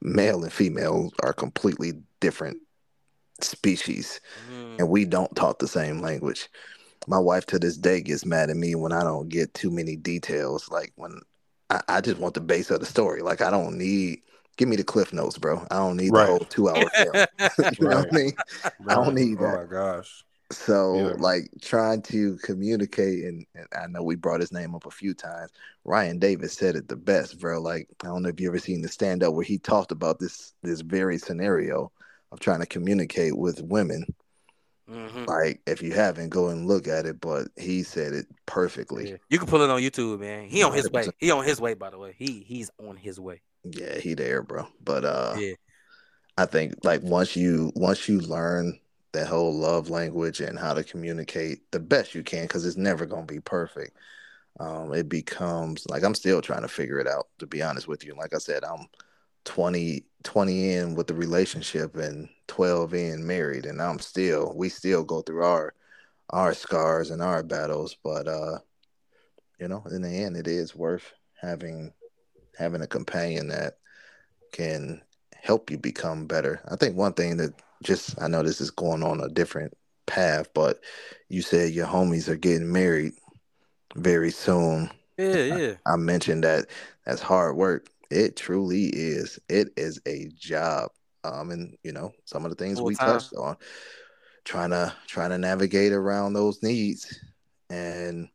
male 0.00 0.42
and 0.42 0.52
female 0.52 1.12
are 1.22 1.32
completely 1.32 1.92
different 2.20 2.58
species 3.40 4.20
Mhm. 4.50 4.80
and 4.80 4.88
we 4.88 5.04
don't 5.04 5.34
talk 5.36 5.58
the 5.58 5.68
same 5.68 6.00
language. 6.00 6.48
My 7.06 7.18
wife 7.18 7.46
to 7.46 7.58
this 7.58 7.76
day 7.76 8.00
gets 8.00 8.24
mad 8.26 8.50
at 8.50 8.56
me 8.56 8.74
when 8.74 8.92
I 8.92 9.02
don't 9.02 9.28
get 9.28 9.54
too 9.54 9.70
many 9.70 9.96
details. 9.96 10.68
Like 10.70 10.92
when 10.96 11.20
I, 11.70 11.80
I 11.88 12.00
just 12.00 12.18
want 12.18 12.34
the 12.34 12.40
base 12.40 12.70
of 12.70 12.80
the 12.80 12.86
story. 12.86 13.22
Like 13.22 13.40
I 13.40 13.50
don't 13.50 13.78
need 13.78 14.22
give 14.60 14.68
me 14.68 14.76
the 14.76 14.84
cliff 14.84 15.12
notes, 15.14 15.38
bro. 15.38 15.66
I 15.70 15.76
don't 15.78 15.96
need 15.96 16.12
Right. 16.12 16.26
the 16.26 16.32
whole 16.32 16.38
two 16.40 16.68
hour 16.68 16.88
film. 16.90 17.16
you 17.80 17.88
know 17.88 17.96
what 17.96 18.08
I 18.12 18.12
Right. 18.12 18.12
mean? 18.14 18.32
I 18.88 18.94
don't 18.94 19.14
need 19.14 19.38
that. 19.38 19.54
Oh 19.54 19.62
my 19.62 19.64
gosh. 19.64 20.24
So 20.52 20.92
Yeah. 20.92 21.14
like 21.18 21.48
trying 21.62 22.02
to 22.02 22.36
communicate 22.42 23.24
and, 23.24 23.46
and 23.54 23.66
I 23.74 23.86
know 23.86 24.02
we 24.02 24.16
brought 24.16 24.40
his 24.40 24.52
name 24.52 24.74
up 24.74 24.84
a 24.84 24.90
few 24.90 25.14
times. 25.14 25.50
Ryan 25.84 26.18
Davis 26.18 26.52
said 26.52 26.76
it 26.76 26.88
the 26.88 26.96
best, 26.96 27.40
bro. 27.40 27.58
Like 27.60 27.88
I 28.04 28.08
don't 28.08 28.22
know 28.22 28.28
if 28.28 28.38
you 28.38 28.48
ever 28.48 28.58
seen 28.58 28.82
the 28.82 28.88
stand 28.88 29.22
up 29.22 29.32
where 29.32 29.44
he 29.44 29.58
talked 29.58 29.92
about 29.92 30.18
this 30.18 30.52
this 30.62 30.82
very 30.82 31.16
scenario 31.16 31.90
of 32.32 32.38
trying 32.40 32.60
to 32.60 32.66
communicate 32.66 33.36
with 33.36 33.62
women 33.62 34.04
Mhm. 34.90 35.26
like 35.26 35.60
if 35.66 35.82
you 35.82 35.92
haven't, 35.92 36.30
go 36.30 36.48
and 36.48 36.66
look 36.66 36.88
at 36.88 37.06
it. 37.06 37.20
But 37.20 37.48
he 37.56 37.82
said 37.82 38.12
it 38.12 38.26
perfectly. 38.46 39.10
Yeah. 39.10 39.16
You 39.28 39.38
can 39.38 39.46
pull 39.46 39.62
it 39.62 39.70
on 39.70 39.80
YouTube, 39.80 40.20
man. 40.20 40.48
He 40.48 40.62
on 40.62 40.72
his 40.72 40.90
way. 40.90 41.02
100%. 41.02 41.14
He 41.18 41.30
on 41.30 41.44
his 41.44 41.60
way, 41.60 41.74
by 41.74 41.90
the 41.90 41.98
way. 41.98 42.14
He 42.16 42.40
he's 42.40 42.70
on 42.78 42.96
his 42.96 43.20
way. 43.20 43.40
Yeah, 43.64 43.98
he 43.98 44.14
there, 44.14 44.42
bro. 44.42 44.66
But 44.82 45.04
uh, 45.04 45.36
Yeah. 45.38 45.54
I 46.36 46.46
think 46.46 46.74
like 46.84 47.02
once 47.02 47.36
you 47.36 47.72
once 47.76 48.08
you 48.08 48.20
learn 48.20 48.78
that 49.12 49.26
whole 49.26 49.52
love 49.52 49.90
language 49.90 50.40
and 50.40 50.58
how 50.58 50.74
to 50.74 50.84
communicate 50.84 51.70
the 51.72 51.80
best 51.80 52.14
you 52.14 52.22
can, 52.22 52.44
because 52.44 52.64
it's 52.64 52.76
never 52.76 53.06
gonna 53.06 53.26
be 53.26 53.40
perfect. 53.40 53.96
Um, 54.58 54.92
it 54.94 55.08
becomes 55.08 55.86
like 55.88 56.02
I'm 56.02 56.14
still 56.14 56.42
trying 56.42 56.62
to 56.62 56.68
figure 56.68 56.98
it 56.98 57.06
out. 57.06 57.28
To 57.38 57.46
be 57.46 57.62
honest 57.62 57.88
with 57.88 58.04
you, 58.04 58.14
like 58.14 58.34
I 58.34 58.38
said, 58.38 58.64
I'm 58.64 58.88
20, 59.44 60.04
20 60.22 60.72
in 60.72 60.94
with 60.94 61.06
the 61.06 61.14
relationship 61.14 61.96
and 61.96 62.28
12 62.48 62.94
in 62.94 63.26
married, 63.26 63.66
and 63.66 63.80
I'm 63.80 63.98
still 63.98 64.52
we 64.56 64.68
still 64.68 65.04
go 65.04 65.22
through 65.22 65.44
our 65.44 65.74
our 66.30 66.54
scars 66.54 67.10
and 67.10 67.22
our 67.22 67.42
battles. 67.42 67.96
But 68.02 68.28
uh, 68.28 68.58
you 69.58 69.68
know, 69.68 69.82
in 69.90 70.02
the 70.02 70.08
end, 70.08 70.36
it 70.36 70.48
is 70.48 70.74
worth 70.74 71.12
having 71.40 71.92
having 72.58 72.82
a 72.82 72.86
companion 72.86 73.48
that 73.48 73.78
can 74.52 75.00
help 75.34 75.70
you 75.70 75.78
become 75.78 76.26
better. 76.26 76.60
I 76.70 76.76
think 76.76 76.96
one 76.96 77.14
thing 77.14 77.36
that 77.38 77.54
just 77.82 78.20
I 78.20 78.28
know 78.28 78.42
this 78.42 78.60
is 78.60 78.70
going 78.70 79.02
on 79.02 79.20
a 79.20 79.28
different 79.28 79.72
path, 80.06 80.48
but 80.54 80.80
you 81.28 81.42
said 81.42 81.72
your 81.72 81.86
homies 81.86 82.28
are 82.28 82.36
getting 82.36 82.70
married 82.70 83.12
very 83.96 84.30
soon. 84.30 84.90
Yeah, 85.16 85.56
yeah. 85.56 85.74
I 85.86 85.96
mentioned 85.96 86.44
that 86.44 86.66
that's 87.04 87.22
hard 87.22 87.56
work. 87.56 87.88
It 88.10 88.36
truly 88.36 88.86
is. 88.86 89.38
It 89.48 89.70
is 89.76 90.00
a 90.06 90.28
job. 90.36 90.90
Um, 91.22 91.50
and 91.50 91.76
you 91.84 91.92
know, 91.92 92.12
some 92.24 92.44
of 92.44 92.50
the 92.50 92.56
things 92.56 92.78
Full 92.78 92.86
we 92.86 92.94
time. 92.94 93.08
touched 93.08 93.34
on, 93.34 93.56
trying 94.44 94.70
to 94.70 94.92
trying 95.06 95.30
to 95.30 95.38
navigate 95.38 95.92
around 95.92 96.32
those 96.32 96.62
needs. 96.62 97.20
And 97.68 98.28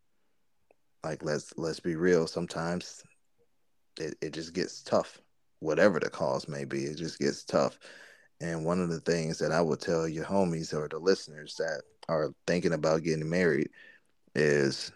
like 1.03 1.23
let's 1.23 1.53
let's 1.57 1.79
be 1.79 1.95
real, 1.95 2.27
sometimes 2.27 3.03
it, 3.99 4.15
it 4.21 4.33
just 4.33 4.53
gets 4.53 4.81
tough. 4.81 5.19
Whatever 5.59 5.99
the 5.99 6.09
cause 6.09 6.47
may 6.47 6.65
be, 6.65 6.83
it 6.83 6.97
just 6.97 7.19
gets 7.19 7.43
tough. 7.43 7.79
And 8.41 8.65
one 8.65 8.81
of 8.81 8.89
the 8.89 8.99
things 8.99 9.39
that 9.39 9.51
I 9.51 9.61
would 9.61 9.79
tell 9.79 10.07
your 10.07 10.25
homies 10.25 10.73
or 10.73 10.87
the 10.87 10.99
listeners 10.99 11.55
that 11.57 11.81
are 12.09 12.33
thinking 12.45 12.73
about 12.73 13.03
getting 13.03 13.29
married 13.29 13.69
is 14.35 14.91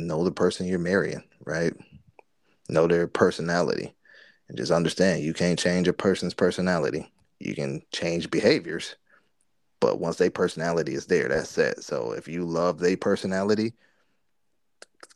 know 0.00 0.24
the 0.24 0.32
person 0.32 0.66
you're 0.66 0.78
marrying, 0.78 1.22
right? 1.44 1.72
Know 2.68 2.86
their 2.86 3.06
personality. 3.06 3.94
And 4.52 4.58
just 4.58 4.70
understand 4.70 5.24
you 5.24 5.32
can't 5.32 5.58
change 5.58 5.88
a 5.88 5.94
person's 5.94 6.34
personality. 6.34 7.10
You 7.40 7.54
can 7.54 7.80
change 7.90 8.30
behaviors, 8.30 8.96
but 9.80 9.98
once 9.98 10.16
their 10.16 10.30
personality 10.30 10.92
is 10.92 11.06
there, 11.06 11.26
that's 11.26 11.56
it. 11.56 11.82
So 11.82 12.12
if 12.12 12.28
you 12.28 12.44
love 12.44 12.78
their 12.78 12.98
personality, 12.98 13.72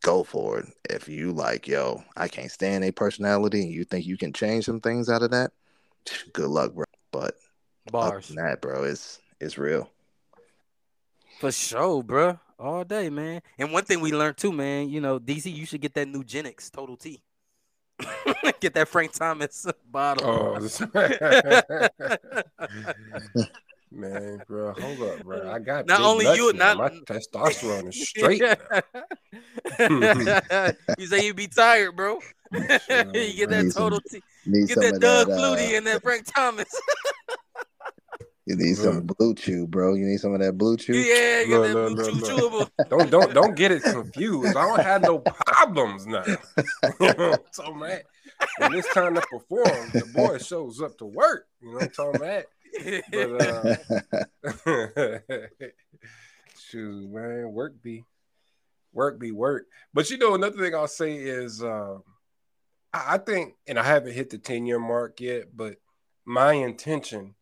go 0.00 0.24
for 0.24 0.60
it. 0.60 0.66
If 0.88 1.06
you 1.06 1.32
like, 1.32 1.68
yo, 1.68 2.02
I 2.16 2.28
can't 2.28 2.50
stand 2.50 2.82
a 2.84 2.92
personality 2.92 3.60
and 3.60 3.70
you 3.70 3.84
think 3.84 4.06
you 4.06 4.16
can 4.16 4.32
change 4.32 4.64
some 4.64 4.80
things 4.80 5.10
out 5.10 5.22
of 5.22 5.32
that, 5.32 5.52
good 6.32 6.48
luck, 6.48 6.72
bro. 6.72 6.86
But 7.12 7.34
Bars. 7.92 8.28
that, 8.28 8.62
bro, 8.62 8.84
it's 8.84 9.20
it's 9.38 9.58
real. 9.58 9.90
For 11.40 11.52
sure, 11.52 12.02
bro. 12.02 12.40
All 12.58 12.84
day, 12.84 13.10
man. 13.10 13.42
And 13.58 13.70
one 13.70 13.84
thing 13.84 14.00
we 14.00 14.12
learned 14.12 14.38
too, 14.38 14.50
man, 14.50 14.88
you 14.88 15.02
know, 15.02 15.20
DC, 15.20 15.54
you 15.54 15.66
should 15.66 15.82
get 15.82 15.92
that 15.92 16.08
Nugenix 16.08 16.70
Total 16.70 16.96
T. 16.96 17.20
get 18.60 18.74
that 18.74 18.88
Frank 18.88 19.12
Thomas 19.12 19.66
bottle. 19.90 20.26
Oh, 20.28 20.60
this- 20.60 20.80
man, 23.90 24.42
bro, 24.46 24.72
hold 24.72 25.02
up, 25.02 25.24
bro. 25.24 25.50
I 25.50 25.58
got 25.58 25.86
Not 25.86 25.98
big 25.98 26.06
only 26.06 26.24
nuts 26.26 26.38
you, 26.38 26.52
now. 26.52 26.74
not- 26.74 26.92
my 26.94 27.00
testosterone 27.00 27.88
is 27.88 28.08
straight. 28.08 28.40
now. 28.42 28.54
you 30.98 31.06
say 31.06 31.24
you'd 31.26 31.36
be 31.36 31.48
tired, 31.48 31.96
bro. 31.96 32.18
you 32.52 32.60
get 32.60 33.48
that 33.50 33.72
Total 33.74 34.00
T. 34.00 34.22
Get 34.66 34.78
that 34.80 35.00
Doug 35.00 35.26
that. 35.28 35.38
Flutie 35.38 35.74
uh, 35.74 35.78
and 35.78 35.86
that 35.86 36.02
Frank 36.02 36.26
Thomas. 36.32 36.68
You 38.46 38.54
need 38.54 38.76
some 38.76 39.04
BlueChew, 39.08 39.68
bro. 39.68 39.94
You 39.94 40.06
need 40.06 40.18
some 40.18 40.32
of 40.32 40.40
that 40.40 40.56
BlueChew. 40.56 40.94
yeah, 40.94 41.42
get 41.44 41.48
No, 41.48 41.62
that 41.62 41.74
no, 41.74 41.94
blue 41.94 41.96
no, 41.96 42.10
chew 42.10 42.20
no. 42.20 42.26
chewable. 42.28 42.70
Don't 42.88 43.10
don't 43.10 43.34
don't 43.34 43.56
get 43.56 43.72
it 43.72 43.82
confused. 43.82 44.56
I 44.56 44.66
don't 44.68 44.80
have 44.82 45.02
no 45.02 45.18
problems 45.18 46.06
now. 46.06 46.22
so 47.50 47.74
man, 47.74 48.02
when 48.58 48.74
it's 48.74 48.92
time 48.94 49.16
to 49.16 49.20
perform, 49.22 49.90
the 49.92 50.08
boy 50.14 50.38
shows 50.38 50.80
up 50.80 50.96
to 50.98 51.06
work. 51.06 51.48
You 51.60 51.70
know 51.70 51.74
what 51.78 51.82
I'm 51.84 51.90
talking 51.90 52.16
about? 52.22 52.44
But 53.10 54.66
uh 54.66 55.48
shoot, 56.58 57.10
man, 57.10 57.52
work 57.52 57.82
be 57.82 58.04
work 58.92 59.18
be 59.18 59.30
work. 59.32 59.66
But 59.92 60.08
you 60.10 60.18
know, 60.18 60.34
another 60.34 60.56
thing 60.58 60.74
I'll 60.74 60.88
say 60.88 61.16
is 61.16 61.62
uh, 61.62 61.98
I, 62.92 63.14
I 63.14 63.18
think, 63.18 63.54
and 63.66 63.78
I 63.78 63.82
haven't 63.82 64.12
hit 64.14 64.30
the 64.30 64.38
10 64.38 64.66
year 64.66 64.78
mark 64.78 65.20
yet, 65.20 65.48
but 65.54 65.76
my 66.24 66.52
intention 66.54 67.34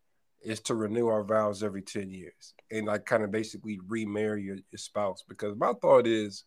is 0.45 0.59
to 0.61 0.75
renew 0.75 1.07
our 1.07 1.23
vows 1.23 1.63
every 1.63 1.81
10 1.81 2.09
years 2.09 2.53
and 2.71 2.87
like 2.87 3.05
kind 3.05 3.23
of 3.23 3.31
basically 3.31 3.79
remarry 3.87 4.43
your, 4.43 4.57
your 4.71 4.77
spouse 4.77 5.23
because 5.27 5.57
my 5.57 5.73
thought 5.81 6.07
is 6.07 6.43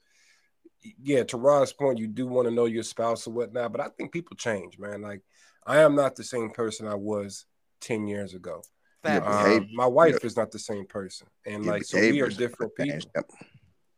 yeah 1.03 1.25
to 1.25 1.37
Rod's 1.37 1.73
point 1.73 1.99
you 1.99 2.07
do 2.07 2.27
want 2.27 2.49
to 2.49 2.55
know 2.55 2.67
your 2.67 2.85
spouse 2.85 3.27
or 3.27 3.33
whatnot 3.33 3.73
but 3.73 3.81
i 3.81 3.89
think 3.89 4.13
people 4.13 4.37
change 4.37 4.79
man 4.79 5.03
like 5.03 5.23
i 5.67 5.79
am 5.79 5.95
not 5.97 6.15
the 6.15 6.25
same 6.25 6.51
person 6.51 6.87
i 6.87 6.95
was 6.95 7.47
10 7.81 8.07
years 8.07 8.35
ago 8.35 8.63
um, 9.07 9.69
my 9.75 9.87
wife 9.87 10.25
is 10.25 10.37
not 10.37 10.51
the 10.51 10.59
same 10.59 10.87
person 10.87 11.27
and 11.47 11.65
Your 11.65 11.75
like 11.75 11.85
so 11.85 11.99
we 11.99 12.21
are 12.21 12.29
different 12.29 12.75
people. 12.75 13.11
Yep. 13.15 13.31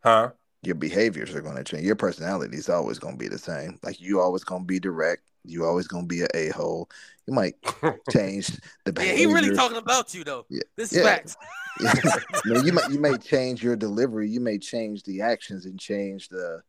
huh 0.03 0.31
Your 0.63 0.75
behaviors 0.75 1.35
are 1.35 1.41
going 1.41 1.57
to 1.57 1.65
change. 1.65 1.85
Your 1.85 1.97
personality 1.97 2.57
is 2.57 2.69
always 2.69 2.99
going 2.99 3.15
to 3.15 3.19
be 3.19 3.29
the 3.29 3.39
same. 3.39 3.79
Like 3.83 4.01
you 4.01 4.21
always 4.21 4.45
going 4.45 4.63
to 4.63 4.67
be 4.67 4.79
direct. 4.79 5.23
You 5.45 5.65
always 5.65 5.87
going 5.87 6.05
to 6.05 6.09
be 6.09 6.23
an 6.23 6.29
a 6.35 6.49
hole. 6.49 6.89
You 7.27 7.35
might 7.35 7.55
change 8.11 8.49
the 8.85 8.93
behavior. 8.93 9.15
Yeah, 9.15 9.29
he 9.29 9.35
really 9.35 9.57
talking 9.57 9.77
about 9.79 10.15
you 10.15 10.25
though. 10.25 10.47
Yeah. 10.49 10.63
This 10.77 10.93
is 10.93 10.99
Yeah. 10.99 11.05
facts. 11.05 11.37
I 11.81 12.41
mean, 12.45 12.65
you 12.65 12.73
may 12.73 12.83
you 12.91 12.99
may 12.99 13.17
change 13.17 13.63
your 13.63 13.77
delivery. 13.77 14.29
You 14.29 14.41
may 14.41 14.59
change 14.59 15.03
the 15.05 15.23
actions 15.23 15.65
and 15.65 15.79
change 15.79 16.29
the 16.29 16.63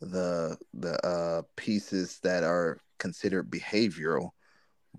the 0.00 0.56
the 0.74 1.06
uh 1.06 1.42
pieces 1.56 2.18
that 2.22 2.42
are 2.44 2.78
considered 2.98 3.50
behavioral 3.50 4.30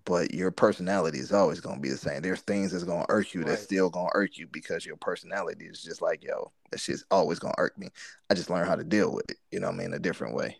but 0.03 0.33
your 0.33 0.51
personality 0.51 1.19
is 1.19 1.31
always 1.31 1.59
going 1.59 1.75
to 1.75 1.81
be 1.81 1.89
the 1.89 1.97
same 1.97 2.21
there's 2.21 2.41
things 2.41 2.71
that's 2.71 2.83
going 2.83 3.01
to 3.01 3.09
irk 3.09 3.33
you 3.33 3.43
that's 3.43 3.63
still 3.63 3.89
going 3.89 4.07
to 4.07 4.15
irk 4.15 4.37
you 4.37 4.47
because 4.47 4.85
your 4.85 4.97
personality 4.97 5.65
is 5.65 5.81
just 5.81 6.01
like 6.01 6.23
yo 6.23 6.51
that 6.71 6.79
shit's 6.79 7.05
always 7.11 7.39
going 7.39 7.53
to 7.53 7.59
irk 7.59 7.77
me 7.77 7.87
i 8.29 8.33
just 8.33 8.49
learned 8.49 8.67
how 8.67 8.75
to 8.75 8.83
deal 8.83 9.13
with 9.13 9.29
it 9.29 9.37
you 9.51 9.59
know 9.59 9.67
what 9.67 9.75
i 9.75 9.77
mean 9.77 9.93
a 9.93 9.99
different 9.99 10.35
way 10.35 10.57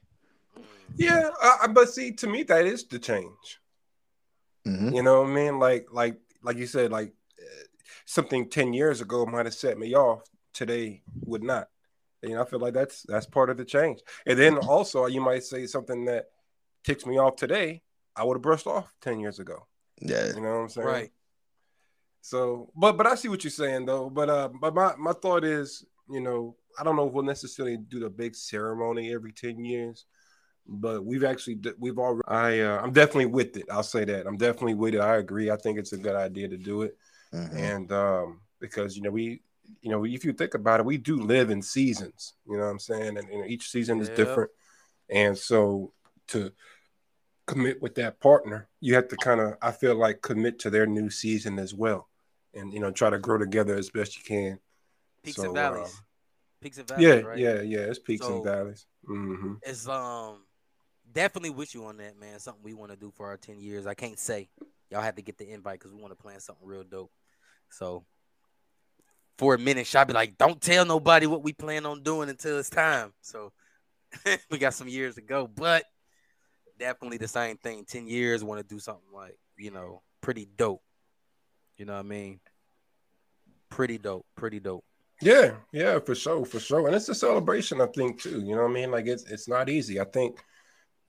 yeah 0.98 1.30
uh, 1.42 1.68
but 1.68 1.90
see 1.90 2.12
to 2.12 2.28
me 2.28 2.44
that 2.44 2.66
is 2.66 2.86
the 2.88 3.00
change 3.00 3.60
hmm 4.66 4.94
You 4.94 5.04
know 5.04 5.22
what 5.22 5.30
I 5.30 5.34
mean? 5.34 5.60
Like 5.60 5.88
like 5.92 6.18
like 6.42 6.58
you 6.58 6.68
said, 6.68 6.92
like 6.92 7.14
uh, 7.40 7.66
something 8.06 8.50
ten 8.50 8.74
years 8.74 9.02
ago 9.02 9.26
might 9.26 9.46
have 9.46 9.54
set 9.54 9.78
me 9.78 9.96
off. 9.96 10.24
Today 10.54 11.04
would 11.26 11.44
not. 11.44 11.70
You 12.22 12.30
know, 12.36 12.42
I 12.42 12.46
feel 12.46 12.60
like 12.60 12.74
that's 12.74 13.04
that's 13.08 13.26
part 13.28 13.50
of 13.50 13.58
the 13.58 13.66
change. 13.66 14.00
And 14.26 14.38
then 14.40 14.58
also 14.58 15.06
you 15.06 15.22
might 15.22 15.44
say 15.44 15.68
something 15.68 16.06
that 16.06 16.26
ticks 16.84 17.06
me 17.06 17.20
off 17.20 17.36
today. 17.36 17.84
I 18.16 18.24
would 18.24 18.36
have 18.38 18.42
brushed 18.42 18.68
off 18.68 18.94
ten 19.02 19.20
years 19.20 19.40
ago. 19.40 19.68
yeah 20.02 20.34
You 20.34 20.42
know 20.42 20.56
what 20.56 20.62
I'm 20.62 20.70
saying? 20.70 20.88
Right. 20.88 21.12
So, 22.22 22.72
but 22.76 22.98
but 22.98 23.06
I 23.06 23.16
see 23.16 23.30
what 23.30 23.44
you're 23.44 23.52
saying 23.52 23.86
though. 23.86 24.10
But 24.10 24.30
uh, 24.30 24.50
but 24.60 24.74
my 24.74 24.96
my 24.98 25.14
thought 25.14 25.44
is, 25.44 25.86
you 26.10 26.22
know, 26.22 26.56
I 26.80 26.84
don't 26.84 26.96
know 26.96 27.08
if 27.08 27.14
we'll 27.14 27.24
necessarily 27.24 27.78
do 27.78 28.00
the 28.00 28.10
big 28.10 28.36
ceremony 28.36 29.14
every 29.14 29.32
ten 29.32 29.64
years, 29.64 30.06
but 30.68 31.06
we've 31.06 31.24
actually 31.24 31.60
we've 31.80 32.00
already. 32.00 32.28
I 32.28 32.60
uh, 32.62 32.82
I'm 32.82 32.92
definitely 32.92 33.28
with 33.28 33.56
it. 33.58 33.66
I'll 33.72 33.84
say 33.84 34.06
that 34.06 34.26
I'm 34.28 34.38
definitely 34.38 34.74
with 34.76 34.96
it. 34.96 35.00
I 35.02 35.18
agree. 35.18 35.52
I 35.52 35.58
think 35.58 35.78
it's 35.80 35.94
a 35.94 35.98
good 35.98 36.16
idea 36.16 36.48
to 36.48 36.58
do 36.58 36.82
it, 36.84 36.98
Mhm. 37.34 37.54
and 37.56 37.92
um, 37.92 38.42
because 38.60 38.96
you 38.96 39.04
know 39.04 39.12
we. 39.12 39.42
You 39.82 39.90
know, 39.90 40.06
if 40.06 40.24
you 40.24 40.32
think 40.32 40.54
about 40.54 40.80
it, 40.80 40.86
we 40.86 40.98
do 40.98 41.16
live 41.18 41.50
in 41.50 41.60
seasons. 41.60 42.34
You 42.48 42.54
know 42.58 42.66
what 42.66 42.70
I'm 42.70 42.80
saying, 42.80 43.18
and, 43.18 43.28
and 43.30 43.50
each 43.50 43.70
season 43.72 44.00
is 44.00 44.10
Yeah. 44.10 44.16
different. 44.16 44.52
And 45.10 45.36
so, 45.36 45.92
to 46.28 46.52
commit 47.48 47.82
with 47.82 47.96
that 47.96 48.20
partner, 48.20 48.68
you 48.80 48.94
have 48.94 49.08
to 49.08 49.18
kind 49.18 49.42
of, 49.42 49.56
I 49.64 49.72
feel 49.72 49.96
like, 49.96 50.22
commit 50.22 50.60
to 50.60 50.70
their 50.70 50.86
new 50.86 51.10
season 51.10 51.58
as 51.58 51.74
well, 51.74 52.10
and 52.54 52.72
you 52.74 52.80
know, 52.80 52.92
try 52.92 53.10
to 53.10 53.18
grow 53.18 53.40
together 53.40 53.76
as 53.76 53.90
best 53.90 54.18
you 54.18 54.24
can. 54.24 54.60
Peaks 55.24 55.38
So, 55.38 55.46
and 55.46 55.56
valleys. 55.56 55.88
um, 55.88 56.06
Peaks 56.62 56.78
and 56.78 56.88
valleys. 56.88 57.04
yeah, 57.08 57.16
right? 57.22 57.38
yeah, 57.40 57.62
yeah. 57.62 57.80
It's 57.80 58.00
peaks 58.00 58.26
So- 58.26 58.36
and 58.36 58.44
valleys. 58.46 58.86
hmm 59.06 59.54
It's 59.64 59.88
um 59.88 60.44
definitely 61.16 61.50
with 61.50 61.74
you 61.74 61.86
on 61.86 61.98
that, 61.98 62.20
man. 62.20 62.38
Something 62.38 62.64
we 62.64 62.74
want 62.74 62.92
to 62.92 62.98
do 62.98 63.12
for 63.16 63.28
our 63.28 63.38
10 63.38 63.60
years. 63.60 63.88
I 63.88 63.96
can't 63.96 64.20
say. 64.20 64.50
Y'all 64.92 65.02
have 65.02 65.16
to 65.16 65.24
get 65.24 65.40
the 65.40 65.50
invite 65.50 65.80
because 65.80 65.92
we 65.92 66.00
want 66.00 66.12
to 66.12 66.22
plan 66.22 66.40
something 66.40 66.68
real 66.68 66.84
dope. 66.84 67.12
So 67.72 68.06
for 69.40 69.56
a 69.56 69.58
minute, 69.58 69.88
Shy 69.88 70.04
be 70.04 70.14
like, 70.14 70.38
don't 70.38 70.62
tell 70.62 70.86
nobody 70.86 71.26
what 71.26 71.44
we 71.44 71.54
plan 71.54 71.86
on 71.88 72.04
doing 72.04 72.30
until 72.30 72.60
it's 72.60 72.70
time. 72.70 73.14
So 73.22 73.52
we 74.52 74.60
got 74.60 74.76
some 74.76 74.88
years 74.88 75.16
to 75.16 75.22
go, 75.22 75.48
but 75.48 75.86
definitely 76.78 77.18
the 77.18 77.28
same 77.28 77.58
thing. 77.58 77.86
10 77.86 78.08
years, 78.08 78.44
want 78.44 78.62
to 78.62 78.76
do 78.76 78.80
something 78.80 79.12
like, 79.12 79.40
you 79.58 79.72
know, 79.72 80.04
pretty 80.22 80.48
dope. 80.58 80.84
You 81.78 81.86
know 81.86 81.94
what 81.94 82.00
I 82.00 82.04
mean? 82.04 82.40
Pretty 83.70 83.98
dope. 83.98 84.26
Pretty 84.36 84.60
dope. 84.60 84.86
Yeah, 85.22 85.56
yeah, 85.72 86.00
for 86.00 86.14
sure, 86.14 86.46
for 86.46 86.60
sure. 86.60 86.88
And 86.88 86.96
it's 86.96 87.10
a 87.10 87.16
celebration, 87.16 87.80
I 87.80 87.88
think, 87.88 88.22
too. 88.22 88.42
You 88.42 88.56
know 88.56 88.64
what 88.64 88.72
I 88.72 88.74
mean? 88.74 88.92
Like 88.92 89.08
it's 89.08 89.24
it's 89.24 89.48
not 89.48 89.70
easy. 89.70 90.00
I 90.00 90.04
think, 90.04 90.44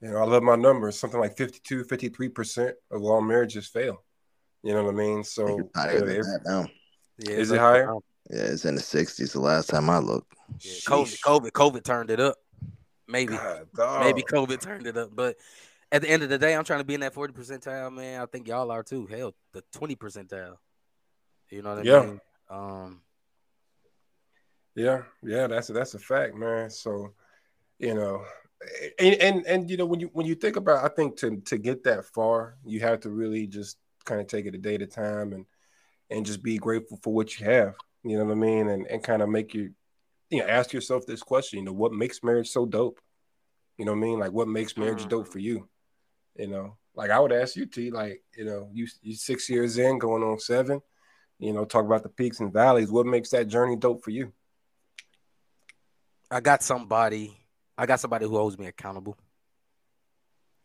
you 0.01 0.11
know, 0.11 0.17
I 0.17 0.25
love 0.25 0.43
my 0.43 0.55
numbers. 0.55 0.99
Something 0.99 1.19
like 1.19 1.35
52, 1.37 1.83
53% 1.85 2.73
of 2.91 3.03
all 3.03 3.21
marriages 3.21 3.67
fail. 3.67 4.03
You 4.63 4.73
know 4.73 4.83
what 4.83 4.93
I 4.93 4.97
mean? 4.97 5.23
So 5.23 5.59
it's 5.59 5.69
higher 5.75 5.93
you 5.93 6.05
than 6.05 6.21
that 6.21 6.41
now. 6.45 6.67
Yeah, 7.17 7.37
Is 7.37 7.51
it 7.51 7.59
higher? 7.59 7.93
Yeah, 8.29 8.41
it's 8.41 8.65
in 8.65 8.75
the 8.75 8.81
60s 8.81 9.31
the 9.31 9.39
last 9.39 9.69
time 9.69 9.89
I 9.89 9.99
looked. 9.99 10.33
Yeah, 10.61 10.73
COVID. 10.85 11.19
COVID, 11.21 11.51
COVID 11.51 11.83
turned 11.83 12.09
it 12.09 12.19
up. 12.19 12.35
Maybe. 13.07 13.37
God. 13.73 13.99
Maybe 14.01 14.21
COVID 14.23 14.59
turned 14.59 14.85
it 14.85 14.97
up. 14.97 15.15
But 15.15 15.37
at 15.91 16.01
the 16.01 16.09
end 16.09 16.23
of 16.23 16.29
the 16.29 16.37
day, 16.37 16.55
I'm 16.55 16.63
trying 16.63 16.81
to 16.81 16.85
be 16.85 16.93
in 16.93 16.99
that 16.99 17.13
40 17.13 17.33
percentile, 17.33 17.93
man. 17.93 18.21
I 18.21 18.25
think 18.25 18.47
y'all 18.47 18.71
are 18.71 18.83
too. 18.83 19.07
Hell, 19.07 19.33
the 19.53 19.63
20 19.71 19.95
percentile. 19.95 20.57
You 21.49 21.61
know 21.61 21.69
what 21.75 21.79
I 21.79 21.83
Yeah. 21.83 22.01
mean? 22.01 22.19
Um, 22.49 23.01
Yeah, 24.75 25.03
yeah, 25.23 25.47
that's 25.47 25.69
that's 25.69 25.95
a 25.95 25.99
fact, 25.99 26.35
man. 26.35 26.69
So, 26.69 27.13
you 27.79 27.95
know, 27.95 28.25
and, 28.99 29.15
and 29.15 29.45
and 29.45 29.69
you 29.69 29.77
know 29.77 29.85
when 29.85 29.99
you 29.99 30.09
when 30.13 30.25
you 30.25 30.35
think 30.35 30.55
about, 30.55 30.83
I 30.83 30.93
think 30.93 31.17
to 31.17 31.37
to 31.41 31.57
get 31.57 31.83
that 31.83 32.05
far, 32.05 32.57
you 32.65 32.79
have 32.81 33.01
to 33.01 33.09
really 33.09 33.47
just 33.47 33.77
kind 34.05 34.21
of 34.21 34.27
take 34.27 34.45
it 34.45 34.55
a 34.55 34.57
day 34.57 34.75
at 34.75 34.81
a 34.81 34.87
time 34.87 35.33
and 35.33 35.45
and 36.09 36.25
just 36.25 36.41
be 36.41 36.57
grateful 36.57 36.99
for 37.03 37.13
what 37.13 37.39
you 37.39 37.45
have. 37.45 37.75
You 38.03 38.17
know 38.17 38.25
what 38.25 38.31
I 38.31 38.35
mean? 38.35 38.67
And 38.69 38.87
and 38.87 39.03
kind 39.03 39.21
of 39.21 39.29
make 39.29 39.53
you, 39.53 39.73
you 40.29 40.39
know, 40.39 40.47
ask 40.47 40.73
yourself 40.73 41.05
this 41.05 41.21
question. 41.23 41.59
You 41.59 41.65
know, 41.65 41.73
what 41.73 41.93
makes 41.93 42.23
marriage 42.23 42.49
so 42.49 42.65
dope? 42.65 42.99
You 43.77 43.85
know 43.85 43.91
what 43.91 43.99
I 43.99 44.01
mean? 44.01 44.19
Like 44.19 44.31
what 44.31 44.47
makes 44.47 44.77
marriage 44.77 45.05
Mm. 45.05 45.09
dope 45.09 45.27
for 45.27 45.39
you? 45.39 45.67
You 46.35 46.47
know, 46.47 46.77
like 46.95 47.09
I 47.09 47.19
would 47.19 47.31
ask 47.31 47.55
you, 47.55 47.65
T, 47.65 47.91
like, 47.91 48.23
you 48.35 48.45
know, 48.45 48.69
you 48.73 48.87
you 49.01 49.15
six 49.15 49.49
years 49.49 49.77
in, 49.77 49.99
going 49.99 50.23
on 50.23 50.39
seven, 50.39 50.81
you 51.39 51.53
know, 51.53 51.65
talk 51.65 51.85
about 51.85 52.03
the 52.03 52.09
peaks 52.09 52.39
and 52.39 52.53
valleys. 52.53 52.91
What 52.91 53.05
makes 53.05 53.29
that 53.31 53.47
journey 53.47 53.75
dope 53.75 54.03
for 54.03 54.11
you? 54.11 54.33
I 56.29 56.39
got 56.41 56.63
somebody. 56.63 57.37
I 57.77 57.85
got 57.85 57.99
somebody 57.99 58.25
who 58.25 58.35
holds 58.35 58.57
me 58.57 58.65
accountable 58.67 59.17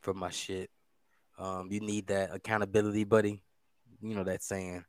for 0.00 0.14
my 0.14 0.30
shit. 0.30 0.70
Um, 1.38 1.68
you 1.70 1.80
need 1.80 2.06
that 2.08 2.34
accountability, 2.34 3.04
buddy. 3.04 3.42
You 4.00 4.14
know 4.14 4.24
that 4.24 4.42
saying. 4.42 4.84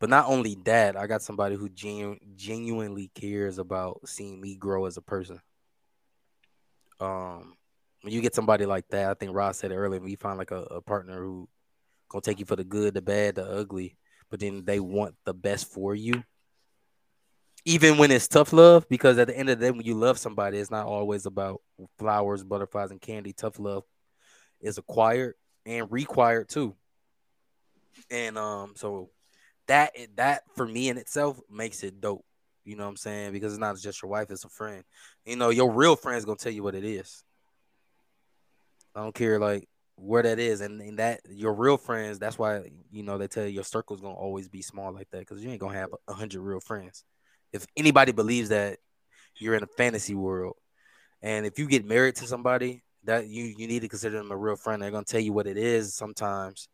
But 0.00 0.10
not 0.10 0.26
only 0.28 0.56
that, 0.64 0.96
I 0.96 1.06
got 1.06 1.22
somebody 1.22 1.56
who 1.56 1.68
genu- 1.68 2.18
genuinely 2.34 3.10
cares 3.14 3.58
about 3.58 4.00
seeing 4.06 4.40
me 4.40 4.56
grow 4.56 4.86
as 4.86 4.96
a 4.96 5.02
person. 5.02 5.40
Um, 7.00 7.54
when 8.02 8.12
you 8.12 8.20
get 8.20 8.34
somebody 8.34 8.66
like 8.66 8.86
that, 8.88 9.10
I 9.10 9.14
think 9.14 9.34
Ross 9.34 9.58
said 9.58 9.72
it 9.72 9.76
earlier. 9.76 10.00
When 10.00 10.10
you 10.10 10.16
find 10.16 10.38
like 10.38 10.50
a, 10.50 10.62
a 10.62 10.80
partner 10.82 11.22
who 11.22 11.48
gonna 12.08 12.22
take 12.22 12.38
you 12.38 12.44
for 12.44 12.56
the 12.56 12.64
good, 12.64 12.94
the 12.94 13.02
bad, 13.02 13.36
the 13.36 13.44
ugly, 13.44 13.96
but 14.30 14.40
then 14.40 14.64
they 14.64 14.80
want 14.80 15.14
the 15.24 15.34
best 15.34 15.72
for 15.72 15.94
you, 15.94 16.22
even 17.64 17.96
when 17.96 18.10
it's 18.10 18.28
tough 18.28 18.52
love, 18.52 18.88
because 18.88 19.18
at 19.18 19.28
the 19.28 19.36
end 19.36 19.48
of 19.48 19.58
the 19.58 19.66
day, 19.66 19.70
when 19.70 19.86
you 19.86 19.94
love 19.94 20.18
somebody, 20.18 20.58
it's 20.58 20.70
not 20.70 20.86
always 20.86 21.26
about 21.26 21.62
flowers, 21.98 22.44
butterflies, 22.44 22.90
and 22.90 23.00
candy. 23.00 23.32
Tough 23.32 23.58
love 23.58 23.84
is 24.60 24.78
acquired 24.78 25.34
and 25.64 25.90
required 25.90 26.48
too. 26.48 26.74
And 28.10 28.36
um, 28.36 28.74
so 28.76 29.10
that 29.68 29.92
that 30.16 30.42
for 30.54 30.66
me 30.66 30.88
in 30.88 30.98
itself 30.98 31.40
makes 31.50 31.82
it 31.82 32.00
dope. 32.00 32.24
You 32.64 32.76
know 32.76 32.84
what 32.84 32.90
I'm 32.90 32.96
saying? 32.96 33.32
Because 33.32 33.52
it's 33.52 33.60
not 33.60 33.78
just 33.78 34.02
your 34.02 34.10
wife, 34.10 34.30
it's 34.30 34.44
a 34.44 34.48
friend. 34.48 34.84
You 35.24 35.36
know, 35.36 35.50
your 35.50 35.70
real 35.70 35.96
friend's 35.96 36.24
gonna 36.24 36.36
tell 36.36 36.52
you 36.52 36.62
what 36.62 36.74
it 36.74 36.84
is. 36.84 37.24
I 38.94 39.00
don't 39.02 39.14
care 39.14 39.38
like 39.38 39.68
where 39.96 40.22
that 40.22 40.38
is, 40.38 40.60
and, 40.60 40.80
and 40.80 40.98
that 40.98 41.20
your 41.30 41.54
real 41.54 41.76
friends. 41.78 42.18
That's 42.18 42.38
why 42.38 42.70
you 42.90 43.02
know 43.02 43.16
they 43.16 43.28
tell 43.28 43.44
you 43.44 43.50
your 43.50 43.64
circle's 43.64 44.00
gonna 44.00 44.14
always 44.14 44.48
be 44.48 44.60
small 44.62 44.92
like 44.92 45.08
that 45.10 45.20
because 45.20 45.42
you 45.42 45.50
ain't 45.50 45.60
gonna 45.60 45.78
have 45.78 45.94
a 46.08 46.12
hundred 46.12 46.42
real 46.42 46.60
friends. 46.60 47.04
If 47.54 47.66
anybody 47.76 48.10
believes 48.10 48.48
that, 48.48 48.78
you're 49.36 49.54
in 49.54 49.62
a 49.62 49.68
fantasy 49.68 50.14
world, 50.14 50.56
and 51.22 51.46
if 51.46 51.56
you 51.56 51.66
get 51.66 51.86
married 51.86 52.16
to 52.16 52.26
somebody, 52.26 52.82
that 53.04 53.28
you 53.28 53.44
you 53.44 53.68
need 53.68 53.80
to 53.80 53.88
consider 53.88 54.18
them 54.18 54.32
a 54.32 54.36
real 54.36 54.56
friend. 54.56 54.82
They're 54.82 54.90
gonna 54.90 55.04
tell 55.04 55.20
you 55.20 55.32
what 55.32 55.46
it 55.46 55.56
is 55.56 55.94
sometimes, 55.94 56.68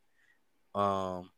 um, 0.75 1.31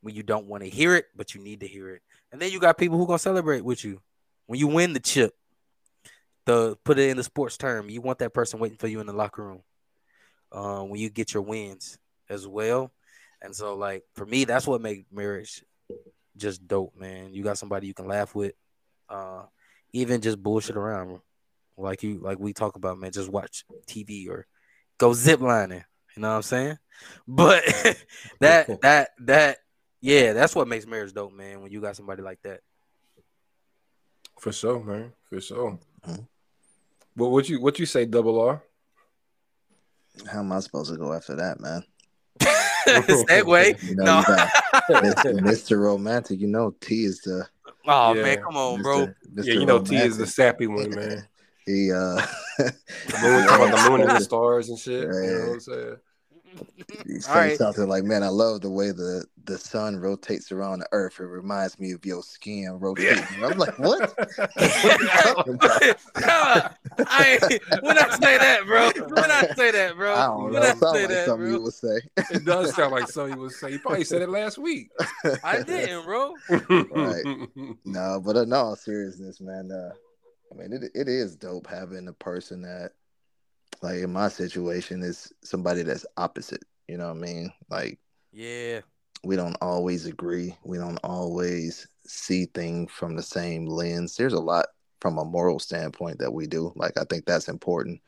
when 0.00 0.14
you 0.14 0.22
don't 0.22 0.46
want 0.46 0.62
to 0.62 0.70
hear 0.70 0.96
it, 0.96 1.06
but 1.14 1.34
you 1.34 1.42
need 1.42 1.60
to 1.60 1.68
hear 1.68 1.90
it. 1.90 2.02
And 2.32 2.40
then 2.40 2.50
you 2.50 2.60
got 2.60 2.78
people 2.78 2.96
who 2.96 3.06
gonna 3.06 3.18
celebrate 3.18 3.62
with 3.62 3.84
you 3.84 4.00
when 4.46 4.58
you 4.58 4.68
win 4.68 4.94
the 4.94 5.00
chip. 5.00 5.34
The 6.46 6.76
put 6.82 6.98
it 6.98 7.10
in 7.10 7.18
the 7.18 7.24
sports 7.24 7.58
term, 7.58 7.90
you 7.90 8.00
want 8.00 8.20
that 8.20 8.34
person 8.34 8.58
waiting 8.58 8.78
for 8.78 8.88
you 8.88 9.00
in 9.00 9.06
the 9.06 9.12
locker 9.12 9.44
room. 9.44 9.62
Um, 10.50 10.88
when 10.88 10.98
you 10.98 11.10
get 11.10 11.34
your 11.34 11.42
wins 11.42 11.98
as 12.30 12.48
well, 12.48 12.90
and 13.42 13.54
so 13.54 13.76
like 13.76 14.04
for 14.14 14.24
me, 14.24 14.44
that's 14.44 14.66
what 14.66 14.80
make 14.80 15.04
marriage 15.12 15.62
just 16.36 16.66
dope, 16.66 16.96
man. 16.96 17.34
You 17.34 17.42
got 17.42 17.58
somebody 17.58 17.86
you 17.86 17.94
can 17.94 18.08
laugh 18.08 18.34
with, 18.34 18.54
uh, 19.12 19.42
even 19.92 20.20
just 20.20 20.42
bullshit 20.42 20.76
around, 20.76 21.20
like 21.76 22.02
you 22.02 22.18
like 22.18 22.38
we 22.38 22.52
talk 22.52 22.76
about, 22.76 22.98
man. 22.98 23.12
Just 23.12 23.30
watch 23.30 23.64
TV 23.86 24.28
or 24.28 24.46
go 24.98 25.10
ziplining. 25.10 25.84
You 26.16 26.22
know 26.22 26.30
what 26.30 26.36
I'm 26.36 26.42
saying? 26.42 26.78
But 27.26 27.64
that 28.40 28.80
that 28.82 29.10
that 29.20 29.58
yeah, 30.00 30.32
that's 30.34 30.54
what 30.54 30.68
makes 30.68 30.86
marriage 30.86 31.12
dope, 31.12 31.32
man. 31.32 31.60
When 31.62 31.72
you 31.72 31.80
got 31.80 31.96
somebody 31.96 32.22
like 32.22 32.40
that. 32.42 32.60
For 34.40 34.52
sure, 34.52 34.80
man. 34.82 35.12
For 35.28 35.40
sure. 35.40 35.78
Mhm. 36.06 36.26
But 37.16 37.28
what 37.28 37.48
you 37.48 37.60
what 37.60 37.78
you 37.78 37.86
say, 37.86 38.04
double 38.06 38.40
R? 38.40 38.62
How 40.30 40.40
am 40.40 40.52
I 40.52 40.60
supposed 40.60 40.90
to 40.92 40.98
go 40.98 41.12
after 41.12 41.36
that, 41.36 41.60
man? 41.60 41.82
Segue. 42.86 43.82
You 43.82 43.94
know, 43.96 44.04
No. 44.04 44.22
Mr. 44.22 45.38
Mr. 45.40 45.78
Romantic. 45.78 46.40
You 46.40 46.48
know, 46.48 46.74
T 46.80 47.04
is 47.04 47.20
the 47.20 47.46
oh 47.86 48.14
Yeah. 48.14 48.22
man, 48.22 48.38
come 48.42 48.56
on, 48.56 48.78
Mr. 48.78 48.82
bro. 48.82 49.06
Mr. 49.06 49.44
Yeah, 49.44 49.54
you 49.54 49.66
know 49.66 49.78
T 49.80 49.96
is 49.96 50.16
the 50.18 50.26
sappy 50.26 50.66
one, 50.66 50.90
man. 50.90 51.26
He 51.64 51.92
uh, 51.92 52.20
The 52.58 52.74
moon, 53.22 53.46
talking 53.46 53.66
about 53.68 53.84
the 53.84 53.90
moon 53.90 54.00
and 54.00 54.10
the 54.10 54.20
stars 54.24 54.68
and 54.68 54.76
shit. 54.76 55.02
You 55.02 55.06
know 55.08 55.46
what 55.46 55.52
I'm 55.54 55.60
saying? 55.60 55.96
He 57.06 57.20
said 57.20 57.34
right. 57.34 57.56
something 57.58 57.88
like, 57.88 58.04
"Man, 58.04 58.22
I 58.22 58.28
love 58.28 58.60
the 58.60 58.70
way 58.70 58.90
the 58.92 59.24
the 59.44 59.58
sun 59.58 59.96
rotates 59.96 60.52
around 60.52 60.80
the 60.80 60.88
earth. 60.92 61.18
It 61.18 61.24
reminds 61.24 61.78
me 61.80 61.92
of 61.92 62.04
your 62.04 62.22
skin 62.22 62.78
rotating." 62.80 63.24
I'm 63.42 63.58
like, 63.58 63.78
"What?" 63.78 64.14
I 66.16 67.38
ain't- 67.42 67.82
when 67.82 67.98
I 67.98 68.08
say 68.20 68.38
that, 68.38 68.62
bro. 68.66 68.90
When 69.08 69.30
I 69.30 69.46
say 69.56 69.70
that, 69.70 69.96
bro. 69.96 70.14
I 70.14 70.26
don't 70.26 70.44
when 70.44 70.52
know. 70.54 70.60
I 70.60 70.70
It 70.70 70.76
sounds 70.78 70.92
say 70.96 71.00
like 71.02 71.08
that, 71.10 71.26
something 71.26 71.46
bro. 71.46 71.56
you 71.56 71.62
would 71.62 71.74
say. 71.74 72.00
It 72.30 72.44
does 72.44 72.74
sound 72.74 72.92
like 72.92 73.08
something 73.08 73.34
you 73.36 73.40
would 73.42 73.52
say. 73.52 73.70
You 73.72 73.78
probably 73.78 74.04
said 74.04 74.22
it 74.22 74.28
last 74.28 74.58
week. 74.58 74.90
I 75.42 75.62
didn't, 75.62 76.04
bro. 76.04 76.34
Right. 76.48 77.24
No, 77.84 78.20
but 78.24 78.36
in 78.36 78.52
all 78.52 78.76
seriousness, 78.76 79.40
man, 79.40 79.70
uh, 79.72 79.92
I 80.52 80.54
mean, 80.56 80.72
it 80.72 80.90
it 80.94 81.08
is 81.08 81.36
dope 81.36 81.66
having 81.66 82.08
a 82.08 82.12
person 82.12 82.62
that, 82.62 82.92
like 83.82 83.98
in 83.98 84.12
my 84.12 84.28
situation, 84.28 85.02
is 85.02 85.32
somebody 85.42 85.82
that's 85.82 86.06
opposite. 86.16 86.64
You 86.88 86.98
know 86.98 87.08
what 87.08 87.18
I 87.18 87.20
mean? 87.20 87.52
Like 87.70 87.98
Yeah. 88.32 88.82
we 89.24 89.36
don't 89.36 89.56
always 89.60 90.06
agree. 90.06 90.56
We 90.64 90.78
don't 90.78 90.98
always 91.04 91.86
see 92.06 92.46
things 92.46 92.90
from 92.92 93.16
the 93.16 93.22
same 93.22 93.66
lens. 93.66 94.16
There's 94.16 94.32
a 94.32 94.40
lot 94.40 94.66
from 95.00 95.18
a 95.18 95.24
moral 95.24 95.58
standpoint 95.58 96.18
that 96.18 96.32
we 96.32 96.46
do. 96.46 96.72
Like 96.76 96.98
I 96.98 97.04
think 97.04 97.26
that's 97.26 97.48
important. 97.48 98.00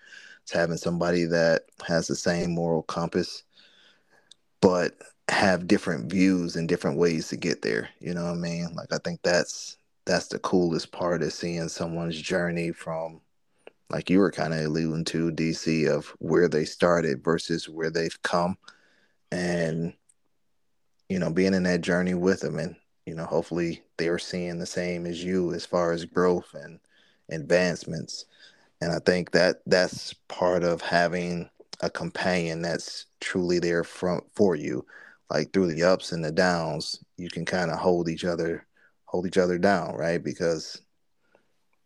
It's 0.42 0.52
having 0.52 0.76
somebody 0.76 1.24
that 1.26 1.62
has 1.86 2.06
the 2.08 2.16
same 2.16 2.52
moral 2.54 2.82
compass, 2.82 3.44
but 4.60 4.94
have 5.28 5.66
different 5.66 6.10
views 6.10 6.56
and 6.56 6.68
different 6.68 6.98
ways 6.98 7.28
to 7.28 7.36
get 7.36 7.62
there. 7.62 7.88
You 8.00 8.14
know 8.14 8.24
what 8.24 8.32
I 8.32 8.36
mean? 8.36 8.74
Like 8.74 8.92
I 8.92 8.98
think 9.04 9.20
that's 9.22 9.76
that's 10.06 10.28
the 10.28 10.38
coolest 10.38 10.92
part 10.92 11.22
of 11.22 11.32
seeing 11.32 11.68
someone's 11.68 12.20
journey 12.20 12.72
from 12.72 13.20
like 13.94 14.10
you 14.10 14.18
were 14.18 14.32
kind 14.32 14.52
of 14.52 14.60
alluding 14.60 15.04
to 15.04 15.30
DC 15.30 15.88
of 15.88 16.08
where 16.18 16.48
they 16.48 16.64
started 16.64 17.22
versus 17.22 17.68
where 17.68 17.90
they've 17.90 18.20
come 18.22 18.58
and 19.30 19.94
you 21.08 21.20
know 21.20 21.30
being 21.30 21.54
in 21.54 21.62
that 21.62 21.80
journey 21.80 22.14
with 22.14 22.40
them 22.40 22.58
and 22.58 22.74
you 23.06 23.14
know 23.14 23.24
hopefully 23.24 23.84
they're 23.96 24.18
seeing 24.18 24.58
the 24.58 24.66
same 24.66 25.06
as 25.06 25.22
you 25.22 25.54
as 25.54 25.64
far 25.64 25.92
as 25.92 26.04
growth 26.04 26.52
and 26.54 26.80
advancements. 27.30 28.26
And 28.80 28.90
i 28.90 28.98
think 28.98 29.30
that 29.30 29.62
that's 29.64 30.12
part 30.28 30.64
of 30.64 30.80
having 30.82 31.48
a 31.80 31.88
companion 31.88 32.62
that's 32.62 33.06
truly 33.20 33.60
there 33.60 33.84
from 33.84 34.22
for 34.34 34.56
you. 34.56 34.84
Like 35.30 35.52
through 35.52 35.72
the 35.72 35.84
ups 35.84 36.10
and 36.10 36.24
the 36.24 36.32
downs 36.32 36.98
you 37.16 37.30
can 37.30 37.44
kind 37.44 37.70
of 37.70 37.78
hold 37.78 38.08
each 38.08 38.24
other 38.24 38.66
hold 39.04 39.28
each 39.28 39.38
other 39.38 39.56
down 39.56 39.94
right? 39.94 40.22
Because 40.22 40.82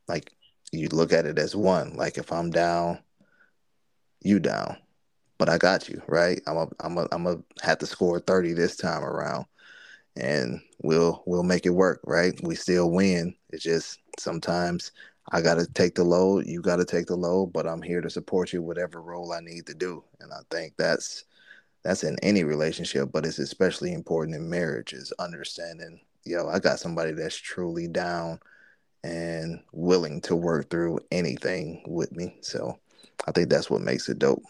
like 0.08 0.32
you 0.72 0.88
look 0.88 1.12
at 1.12 1.26
it 1.26 1.38
as 1.38 1.56
one 1.56 1.94
like 1.96 2.18
if 2.18 2.32
i'm 2.32 2.50
down 2.50 2.98
you 4.20 4.38
down 4.38 4.76
but 5.38 5.48
I 5.48 5.56
got 5.56 5.88
you, 5.88 6.02
right? 6.08 6.40
I'm 6.46 6.56
a, 6.56 6.68
I'm 6.80 6.98
a, 6.98 7.08
I'm 7.12 7.26
a 7.26 7.36
have 7.62 7.78
to 7.78 7.86
score 7.86 8.18
30 8.18 8.52
this 8.52 8.76
time 8.76 9.04
around, 9.04 9.46
and 10.16 10.60
we'll 10.82 11.22
we'll 11.26 11.44
make 11.44 11.64
it 11.64 11.70
work, 11.70 12.00
right? 12.04 12.38
We 12.42 12.56
still 12.56 12.90
win. 12.90 13.34
It's 13.50 13.62
just 13.62 14.00
sometimes 14.18 14.92
I 15.30 15.40
got 15.40 15.54
to 15.54 15.66
take 15.66 15.94
the 15.94 16.04
load, 16.04 16.46
you 16.46 16.60
got 16.60 16.76
to 16.76 16.84
take 16.84 17.06
the 17.06 17.16
load, 17.16 17.52
but 17.52 17.66
I'm 17.66 17.82
here 17.82 18.00
to 18.00 18.10
support 18.10 18.52
you 18.52 18.62
whatever 18.62 19.00
role 19.00 19.32
I 19.32 19.40
need 19.40 19.66
to 19.66 19.74
do, 19.74 20.04
and 20.20 20.32
I 20.32 20.40
think 20.50 20.74
that's 20.76 21.24
that's 21.84 22.02
in 22.02 22.16
any 22.22 22.42
relationship, 22.44 23.10
but 23.12 23.24
it's 23.24 23.38
especially 23.38 23.92
important 23.92 24.36
in 24.36 24.50
marriage 24.50 24.92
is 24.92 25.12
understanding. 25.20 26.00
Yo, 26.24 26.48
I 26.48 26.58
got 26.58 26.80
somebody 26.80 27.12
that's 27.12 27.36
truly 27.36 27.86
down 27.86 28.40
and 29.04 29.60
willing 29.72 30.20
to 30.22 30.36
work 30.36 30.70
through 30.70 31.00
anything 31.10 31.82
with 31.86 32.12
me. 32.12 32.36
So 32.40 32.78
I 33.26 33.32
think 33.32 33.48
that's 33.48 33.70
what 33.70 33.80
makes 33.80 34.08
it 34.08 34.18
dope. 34.18 34.42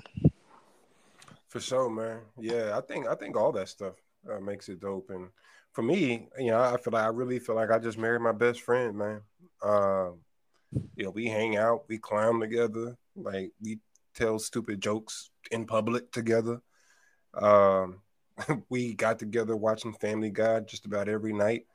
For 1.48 1.60
sure, 1.60 1.90
man. 1.90 2.20
Yeah, 2.38 2.76
I 2.76 2.80
think 2.82 3.06
I 3.06 3.14
think 3.14 3.36
all 3.36 3.52
that 3.52 3.68
stuff 3.68 3.94
uh, 4.30 4.40
makes 4.40 4.68
it 4.68 4.80
dope. 4.80 5.10
And 5.10 5.28
for 5.72 5.82
me, 5.82 6.28
you 6.38 6.50
know, 6.50 6.60
I 6.60 6.76
feel 6.76 6.92
like 6.92 7.04
I 7.04 7.08
really 7.08 7.38
feel 7.38 7.54
like 7.54 7.70
I 7.70 7.78
just 7.78 7.98
married 7.98 8.20
my 8.20 8.32
best 8.32 8.60
friend, 8.60 8.96
man. 8.96 9.20
Um, 9.62 10.20
you 10.94 11.04
know, 11.04 11.10
we 11.10 11.26
hang 11.26 11.56
out, 11.56 11.84
we 11.88 11.98
clown 11.98 12.40
together, 12.40 12.96
like 13.16 13.52
we 13.62 13.78
tell 14.14 14.38
stupid 14.38 14.80
jokes 14.80 15.30
in 15.50 15.66
public 15.66 16.12
together. 16.12 16.60
Um, 17.34 18.00
we 18.68 18.94
got 18.94 19.18
together 19.18 19.56
watching 19.56 19.94
Family 19.94 20.30
Guy 20.30 20.60
just 20.60 20.86
about 20.86 21.08
every 21.08 21.32
night. 21.32 21.66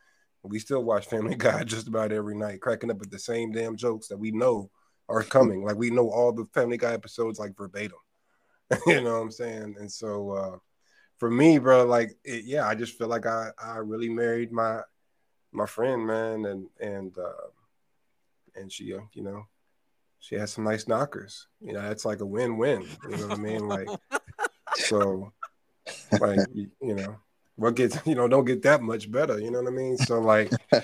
We 0.43 0.59
still 0.59 0.83
watch 0.83 1.07
Family 1.07 1.35
Guy 1.37 1.63
just 1.63 1.87
about 1.87 2.11
every 2.11 2.35
night, 2.35 2.61
cracking 2.61 2.91
up 2.91 3.01
at 3.01 3.11
the 3.11 3.19
same 3.19 3.51
damn 3.51 3.75
jokes 3.75 4.07
that 4.07 4.17
we 4.17 4.31
know 4.31 4.69
are 5.09 5.23
coming. 5.23 5.63
Like 5.63 5.77
we 5.77 5.89
know 5.89 6.09
all 6.09 6.31
the 6.31 6.45
Family 6.53 6.77
Guy 6.77 6.93
episodes 6.93 7.39
like 7.39 7.57
verbatim. 7.57 7.97
you 8.87 9.01
know 9.01 9.13
what 9.13 9.21
I'm 9.21 9.31
saying? 9.31 9.75
And 9.79 9.91
so 9.91 10.31
uh 10.31 10.57
for 11.17 11.29
me, 11.29 11.57
bro, 11.57 11.85
like 11.85 12.17
it, 12.23 12.45
yeah, 12.45 12.67
I 12.67 12.75
just 12.75 12.97
feel 12.97 13.07
like 13.07 13.25
I 13.25 13.49
I 13.61 13.77
really 13.77 14.09
married 14.09 14.51
my 14.51 14.81
my 15.51 15.65
friend, 15.65 16.05
man, 16.05 16.45
and 16.45 16.67
and 16.79 17.17
uh 17.17 17.49
and 18.55 18.71
she 18.71 18.93
uh, 18.93 19.01
you 19.13 19.23
know 19.23 19.45
she 20.23 20.35
has 20.35 20.53
some 20.53 20.63
nice 20.63 20.87
knockers. 20.87 21.47
You 21.59 21.73
know, 21.73 21.81
that's 21.81 22.05
like 22.05 22.21
a 22.21 22.25
win-win. 22.25 22.87
You 23.09 23.17
know 23.17 23.27
what 23.27 23.39
I 23.39 23.41
mean? 23.41 23.67
Like, 23.67 23.89
so, 24.75 25.33
like, 26.17 26.39
you, 26.53 26.71
you 26.81 26.95
know, 26.95 27.17
what 27.55 27.75
gets 27.75 27.97
you 28.05 28.15
know 28.15 28.27
don't 28.27 28.45
get 28.45 28.61
that 28.63 28.81
much 28.81 29.11
better. 29.11 29.39
You 29.39 29.51
know 29.51 29.61
what 29.61 29.71
I 29.71 29.75
mean? 29.75 29.97
So 29.97 30.19
like. 30.19 30.51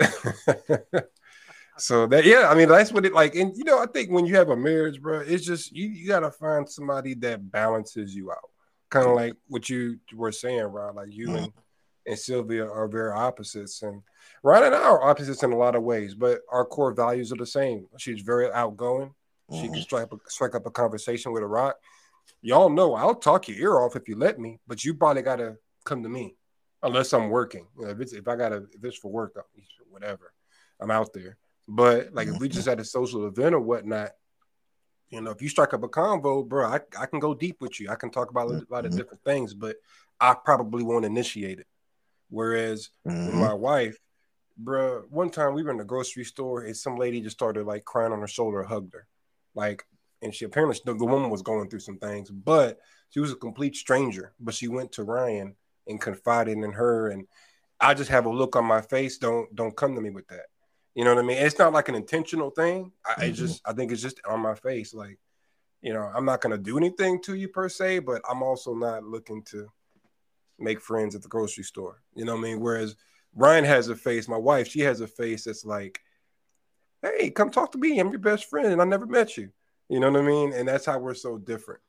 so 1.78 2.06
that 2.06 2.24
yeah, 2.24 2.48
I 2.48 2.54
mean 2.54 2.68
that's 2.68 2.92
what 2.92 3.04
it 3.04 3.12
like, 3.12 3.34
and 3.34 3.56
you 3.56 3.64
know 3.64 3.78
I 3.78 3.86
think 3.86 4.10
when 4.10 4.26
you 4.26 4.36
have 4.36 4.50
a 4.50 4.56
marriage, 4.56 5.00
bro, 5.00 5.20
it's 5.20 5.44
just 5.44 5.72
you 5.72 5.88
you 5.88 6.08
gotta 6.08 6.30
find 6.30 6.68
somebody 6.68 7.14
that 7.14 7.50
balances 7.50 8.14
you 8.14 8.30
out, 8.30 8.50
kind 8.90 9.08
of 9.08 9.14
like 9.14 9.34
what 9.48 9.68
you 9.68 9.98
were 10.14 10.32
saying, 10.32 10.64
Rod. 10.64 10.96
Like 10.96 11.12
you 11.12 11.28
mm-hmm. 11.28 11.36
and 11.36 11.52
and 12.06 12.18
Sylvia 12.18 12.68
are 12.68 12.88
very 12.88 13.12
opposites, 13.12 13.82
and 13.82 14.02
Ryan 14.42 14.66
and 14.66 14.74
I 14.74 14.82
are 14.82 15.02
opposites 15.02 15.42
in 15.42 15.52
a 15.52 15.56
lot 15.56 15.76
of 15.76 15.82
ways, 15.82 16.14
but 16.14 16.40
our 16.50 16.64
core 16.64 16.92
values 16.92 17.32
are 17.32 17.36
the 17.36 17.46
same. 17.46 17.86
She's 17.98 18.22
very 18.22 18.50
outgoing. 18.52 19.14
She 19.52 19.62
can 19.62 19.72
mm-hmm. 19.72 19.80
strike 19.80 20.08
strike 20.28 20.54
up 20.54 20.66
a 20.66 20.70
conversation 20.70 21.32
with 21.32 21.42
a 21.42 21.46
rock. 21.46 21.76
Y'all 22.40 22.70
know 22.70 22.94
I'll 22.94 23.14
talk 23.14 23.48
your 23.48 23.58
ear 23.58 23.80
off 23.80 23.96
if 23.96 24.08
you 24.08 24.16
let 24.16 24.38
me, 24.38 24.58
but 24.66 24.84
you 24.84 24.94
probably 24.94 25.22
gotta 25.22 25.56
come 25.82 26.02
to 26.02 26.08
me 26.08 26.36
unless 26.82 27.12
I'm 27.12 27.28
working. 27.28 27.66
You 27.78 27.84
know, 27.84 27.90
if 27.90 28.00
it's 28.00 28.12
if 28.12 28.28
I 28.28 28.36
gotta 28.36 28.64
if 28.72 28.82
it's 28.84 28.98
for 28.98 29.10
work, 29.10 29.36
whatever, 29.90 30.32
I'm 30.80 30.90
out 30.90 31.12
there. 31.12 31.36
But 31.68 32.12
like 32.12 32.28
if 32.28 32.38
we 32.38 32.48
just 32.48 32.68
at 32.68 32.80
a 32.80 32.84
social 32.84 33.26
event 33.26 33.54
or 33.54 33.60
whatnot, 33.60 34.10
you 35.10 35.20
know, 35.20 35.30
if 35.30 35.42
you 35.42 35.48
strike 35.48 35.74
up 35.74 35.82
a 35.82 35.88
convo, 35.88 36.46
bro, 36.46 36.66
I, 36.66 36.80
I 36.98 37.06
can 37.06 37.20
go 37.20 37.34
deep 37.34 37.58
with 37.60 37.78
you. 37.78 37.90
I 37.90 37.94
can 37.96 38.10
talk 38.10 38.30
about 38.30 38.50
a 38.50 38.64
lot 38.68 38.84
of 38.84 38.92
mm-hmm. 38.92 38.96
different 38.96 39.22
things, 39.24 39.54
but 39.54 39.76
I 40.18 40.34
probably 40.34 40.82
won't 40.82 41.04
initiate 41.04 41.60
it. 41.60 41.66
Whereas 42.30 42.88
mm-hmm. 43.06 43.38
my 43.38 43.52
wife, 43.52 43.98
bro, 44.56 45.02
one 45.10 45.30
time 45.30 45.52
we 45.52 45.62
were 45.62 45.70
in 45.70 45.76
the 45.76 45.84
grocery 45.84 46.24
store 46.24 46.62
and 46.62 46.76
some 46.76 46.96
lady 46.96 47.20
just 47.20 47.36
started 47.36 47.66
like 47.66 47.84
crying 47.84 48.12
on 48.12 48.20
her 48.20 48.26
shoulder, 48.26 48.62
hugged 48.62 48.94
her, 48.94 49.06
like, 49.54 49.84
and 50.22 50.34
she 50.34 50.46
apparently 50.46 50.78
the, 50.84 50.94
the 50.94 51.04
woman 51.04 51.30
was 51.30 51.42
going 51.42 51.68
through 51.68 51.80
some 51.80 51.98
things, 51.98 52.30
but 52.30 52.78
she 53.10 53.20
was 53.20 53.32
a 53.32 53.36
complete 53.36 53.76
stranger. 53.76 54.32
But 54.40 54.54
she 54.54 54.68
went 54.68 54.92
to 54.92 55.04
Ryan 55.04 55.56
and 55.86 56.00
confided 56.00 56.58
in 56.58 56.72
her, 56.72 57.08
and 57.08 57.26
I 57.80 57.94
just 57.94 58.10
have 58.10 58.26
a 58.26 58.30
look 58.30 58.56
on 58.56 58.64
my 58.64 58.80
face. 58.80 59.18
Don't 59.18 59.54
don't 59.54 59.76
come 59.76 59.94
to 59.94 60.00
me 60.00 60.10
with 60.10 60.28
that. 60.28 60.46
You 60.94 61.04
know 61.04 61.14
what 61.14 61.24
I 61.24 61.26
mean? 61.26 61.38
It's 61.38 61.58
not 61.58 61.72
like 61.72 61.88
an 61.88 61.94
intentional 61.94 62.50
thing. 62.50 62.92
I 63.04 63.12
mm-hmm. 63.12 63.34
just 63.34 63.62
I 63.66 63.72
think 63.72 63.92
it's 63.92 64.02
just 64.02 64.20
on 64.28 64.40
my 64.40 64.54
face. 64.54 64.92
Like, 64.94 65.18
you 65.80 65.92
know, 65.92 66.10
I'm 66.14 66.24
not 66.24 66.40
gonna 66.40 66.58
do 66.58 66.76
anything 66.76 67.20
to 67.22 67.34
you 67.34 67.48
per 67.48 67.68
se, 67.68 68.00
but 68.00 68.22
I'm 68.28 68.42
also 68.42 68.74
not 68.74 69.04
looking 69.04 69.42
to 69.44 69.68
make 70.58 70.80
friends 70.80 71.14
at 71.14 71.22
the 71.22 71.28
grocery 71.28 71.64
store. 71.64 72.02
You 72.14 72.24
know 72.24 72.34
what 72.34 72.40
I 72.40 72.50
mean? 72.50 72.60
Whereas 72.60 72.96
Ryan 73.34 73.64
has 73.64 73.88
a 73.88 73.96
face, 73.96 74.28
my 74.28 74.36
wife, 74.36 74.68
she 74.68 74.80
has 74.80 75.00
a 75.00 75.06
face 75.06 75.44
that's 75.44 75.64
like, 75.64 76.00
hey, 77.00 77.30
come 77.30 77.50
talk 77.50 77.72
to 77.72 77.78
me. 77.78 77.98
I'm 77.98 78.10
your 78.10 78.20
best 78.20 78.44
friend, 78.46 78.68
and 78.68 78.80
I 78.80 78.84
never 78.84 79.06
met 79.06 79.36
you. 79.36 79.50
You 79.88 80.00
know 80.00 80.10
what 80.10 80.20
I 80.20 80.24
mean? 80.24 80.52
And 80.52 80.68
that's 80.68 80.86
how 80.86 80.98
we're 80.98 81.14
so 81.14 81.38
different. 81.38 81.80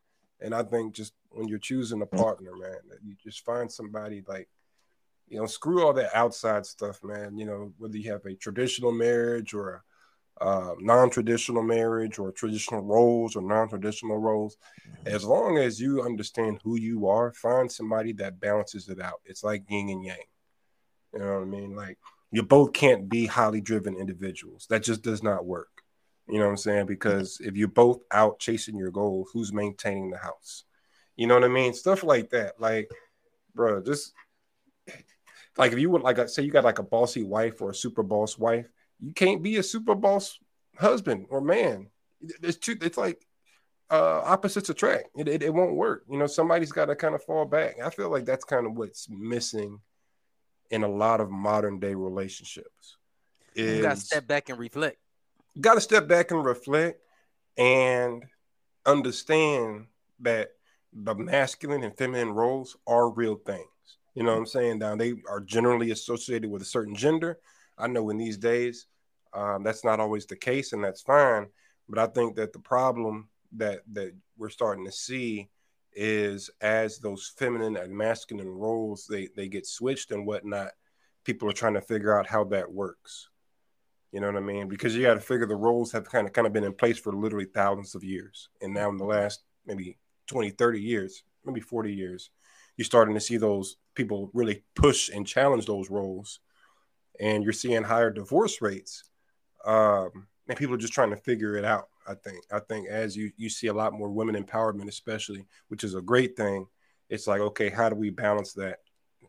And 0.44 0.54
I 0.54 0.64
think 0.64 0.94
just 0.94 1.14
when 1.30 1.48
you're 1.48 1.58
choosing 1.58 2.02
a 2.02 2.06
partner, 2.06 2.56
man, 2.56 2.78
you 3.04 3.16
just 3.24 3.44
find 3.46 3.72
somebody 3.72 4.24
like 4.28 4.50
you 5.34 5.40
know, 5.40 5.46
screw 5.46 5.84
all 5.84 5.94
that 5.94 6.16
outside 6.16 6.66
stuff, 6.66 7.04
man. 7.04 7.38
You 7.38 7.46
know, 7.46 7.74
whether 7.78 7.98
you 7.98 8.12
have 8.12 8.26
a 8.26 8.36
traditional 8.36 8.92
marriage 8.92 9.54
or 9.54 9.84
a 10.42 10.44
uh, 10.44 10.76
non-traditional 10.80 11.64
marriage 11.64 12.20
or 12.20 12.32
traditional 12.32 12.82
roles 12.82 13.36
or 13.36 13.42
non-traditional 13.42 14.18
roles, 14.18 14.58
mm-hmm. 14.88 15.08
as 15.08 15.24
long 15.24 15.58
as 15.58 15.80
you 15.80 16.04
understand 16.04 16.60
who 16.64 16.78
you 16.78 17.08
are, 17.08 17.32
find 17.34 17.72
somebody 17.72 18.14
that 18.14 18.40
balances 18.40 18.90
it 18.90 19.02
out. 19.02 19.22
It's 19.26 19.44
like 19.44 19.64
yin 19.70 19.90
and 19.90 20.04
yang. 20.04 20.18
You 21.14 21.20
know 21.20 21.34
what 21.34 21.42
I 21.42 21.46
mean? 21.46 21.76
Like 21.76 21.98
you 22.32 22.44
both 22.44 22.74
can't 22.74 23.10
be 23.10 23.26
highly 23.26 23.62
driven 23.62 23.96
individuals. 23.96 24.68
That 24.70 24.84
just 24.84 25.02
does 25.02 25.24
not 25.24 25.46
work. 25.46 25.73
You 26.28 26.40
know 26.40 26.46
what 26.46 26.52
I'm 26.52 26.58
saying? 26.58 26.86
Because 26.86 27.40
if 27.42 27.56
you're 27.56 27.68
both 27.68 28.02
out 28.12 28.40
chasing 28.40 28.78
your 28.78 28.92
goals, 28.92 29.30
who's 29.34 29.52
maintaining 29.52 30.10
the 30.10 30.18
house? 30.18 30.64
You 31.16 31.28
know 31.28 31.36
what 31.36 31.44
I 31.44 31.50
mean? 31.50 31.74
Stuff 31.74 32.04
like 32.04 32.30
that. 32.30 32.60
Like, 32.60 32.90
bro, 33.54 33.82
just 33.82 34.14
like 35.58 35.74
if 35.74 35.80
you 35.80 35.90
would 35.90 36.02
like 36.02 36.30
say 36.30 36.44
you 36.44 36.52
got 36.52 36.64
like 36.64 36.80
a 36.80 36.84
bossy 36.84 37.24
wife 37.24 37.62
or 37.62 37.72
a 37.72 37.76
super 37.76 38.04
boss 38.04 38.38
wife, 38.38 38.68
you 39.00 39.14
can't 39.14 39.44
be 39.44 39.58
a 39.58 39.64
super 39.64 39.96
boss 39.96 40.40
husband 40.78 41.28
or 41.30 41.42
man. 41.42 41.88
It's 42.42 42.58
too. 42.58 42.78
It's 42.82 42.98
like 42.98 43.26
uh, 43.92 44.22
opposites 44.26 44.70
attract. 44.70 45.10
It, 45.16 45.28
it, 45.28 45.44
it 45.44 45.54
won't 45.54 45.76
work. 45.76 46.06
You 46.10 46.18
know, 46.18 46.28
somebody's 46.28 46.72
got 46.72 46.86
to 46.86 46.96
kind 46.96 47.14
of 47.14 47.24
fall 47.24 47.46
back. 47.46 47.76
I 47.84 47.90
feel 47.90 48.10
like 48.10 48.26
that's 48.26 48.46
kind 48.46 48.66
of 48.66 48.74
what's 48.74 49.08
missing 49.10 49.80
in 50.72 50.84
a 50.84 50.88
lot 50.88 51.22
of 51.22 51.30
modern 51.30 51.80
day 51.80 51.94
relationships. 51.94 52.98
Is, 53.56 53.78
you 53.78 53.84
got 53.84 53.98
to 53.98 54.02
step 54.02 54.26
back 54.26 54.50
and 54.50 54.58
reflect. 54.58 54.98
Got 55.60 55.76
to 55.76 55.82
step 55.82 56.08
back 56.08 56.32
and 56.32 56.44
reflect 56.44 57.00
and 57.58 58.24
understand 58.86 59.88
that 60.20 60.50
the 60.92 61.16
masculine 61.16 61.84
and 61.84 61.96
feminine 61.98 62.32
roles 62.32 62.76
are 62.88 63.10
real 63.10 63.36
things. 63.36 63.68
You 64.16 64.24
know 64.24 64.32
what 64.32 64.40
I'm 64.40 64.46
saying? 64.46 64.80
Now 64.80 64.96
they 64.96 65.14
are 65.30 65.40
generally 65.40 65.92
associated 65.92 66.50
with 66.50 66.62
a 66.62 66.66
certain 66.66 66.96
gender. 66.96 67.40
I 67.78 67.88
know 67.88 68.10
in 68.10 68.18
these 68.18 68.38
days 68.38 68.88
um, 69.34 69.64
that's 69.64 69.84
not 69.84 70.00
always 70.00 70.26
the 70.26 70.36
case, 70.36 70.74
and 70.74 70.84
that's 70.84 71.02
fine. 71.02 71.48
But 71.90 72.00
I 72.00 72.08
think 72.08 72.36
that 72.36 72.54
the 72.54 72.60
problem 72.60 73.30
that 73.54 73.82
that 73.94 74.14
we're 74.38 74.50
starting 74.50 74.86
to 74.86 74.92
see 74.92 75.50
is 75.94 76.50
as 76.62 76.98
those 76.98 77.32
feminine 77.38 77.78
and 77.78 77.96
masculine 77.96 78.50
roles 78.50 79.06
they 79.08 79.30
they 79.36 79.48
get 79.48 79.68
switched 79.68 80.12
and 80.12 80.26
whatnot, 80.26 80.72
people 81.24 81.50
are 81.50 81.54
trying 81.54 81.76
to 81.76 81.82
figure 81.82 82.18
out 82.18 82.28
how 82.28 82.44
that 82.46 82.72
works. 82.72 83.30
You 84.14 84.20
know 84.20 84.28
what 84.28 84.38
I 84.38 84.42
mean? 84.42 84.68
Because 84.68 84.96
you 84.96 85.02
got 85.02 85.16
to 85.16 85.20
figure 85.20 85.48
the 85.48 85.56
roles 85.56 85.92
have 85.92 86.08
kind 86.08 86.28
of 86.28 86.34
kind 86.34 86.46
of 86.46 86.54
been 86.54 86.64
in 86.64 86.74
place 86.74 87.00
for 87.00 87.12
literally 87.12 87.48
thousands 87.48 87.96
of 87.96 88.04
years, 88.04 88.50
and 88.62 88.72
now 88.72 88.90
in 88.90 88.98
the 88.98 89.04
last 89.04 89.42
maybe 89.66 89.98
20, 90.28 90.52
30 90.52 90.80
years, 90.80 91.24
maybe 91.44 91.60
40 91.60 91.92
years, 91.92 92.30
you're 92.78 92.86
starting 92.86 93.16
to 93.16 93.20
see 93.20 93.38
those 93.38 93.78
people 93.96 94.30
really 94.32 94.64
push 94.76 95.10
and 95.10 95.26
challenge 95.26 95.66
those 95.66 95.90
roles, 95.90 96.42
and 97.20 97.44
you're 97.44 97.54
seeing 97.54 97.82
higher 97.82 98.12
divorce 98.12 98.62
rates. 98.62 99.04
Um, 99.66 100.28
and 100.48 100.58
people 100.60 100.76
are 100.76 100.80
just 100.80 100.94
trying 100.94 101.10
to 101.10 101.18
figure 101.18 101.56
it 101.56 101.66
out. 101.66 101.88
I 102.08 102.14
think. 102.14 102.44
I 102.52 102.60
think 102.60 102.88
as 102.90 103.18
you 103.18 103.32
you 103.36 103.50
see 103.50 103.68
a 103.68 103.74
lot 103.74 103.94
more 103.94 104.12
women 104.12 104.36
empowerment, 104.36 104.90
especially, 104.90 105.48
which 105.70 105.84
is 105.84 105.96
a 105.96 106.02
great 106.02 106.38
thing. 106.38 106.68
It's 107.10 107.26
like, 107.26 107.42
okay, 107.42 107.70
how 107.70 107.90
do 107.90 107.96
we 107.96 108.12
balance 108.12 108.54
that 108.54 108.80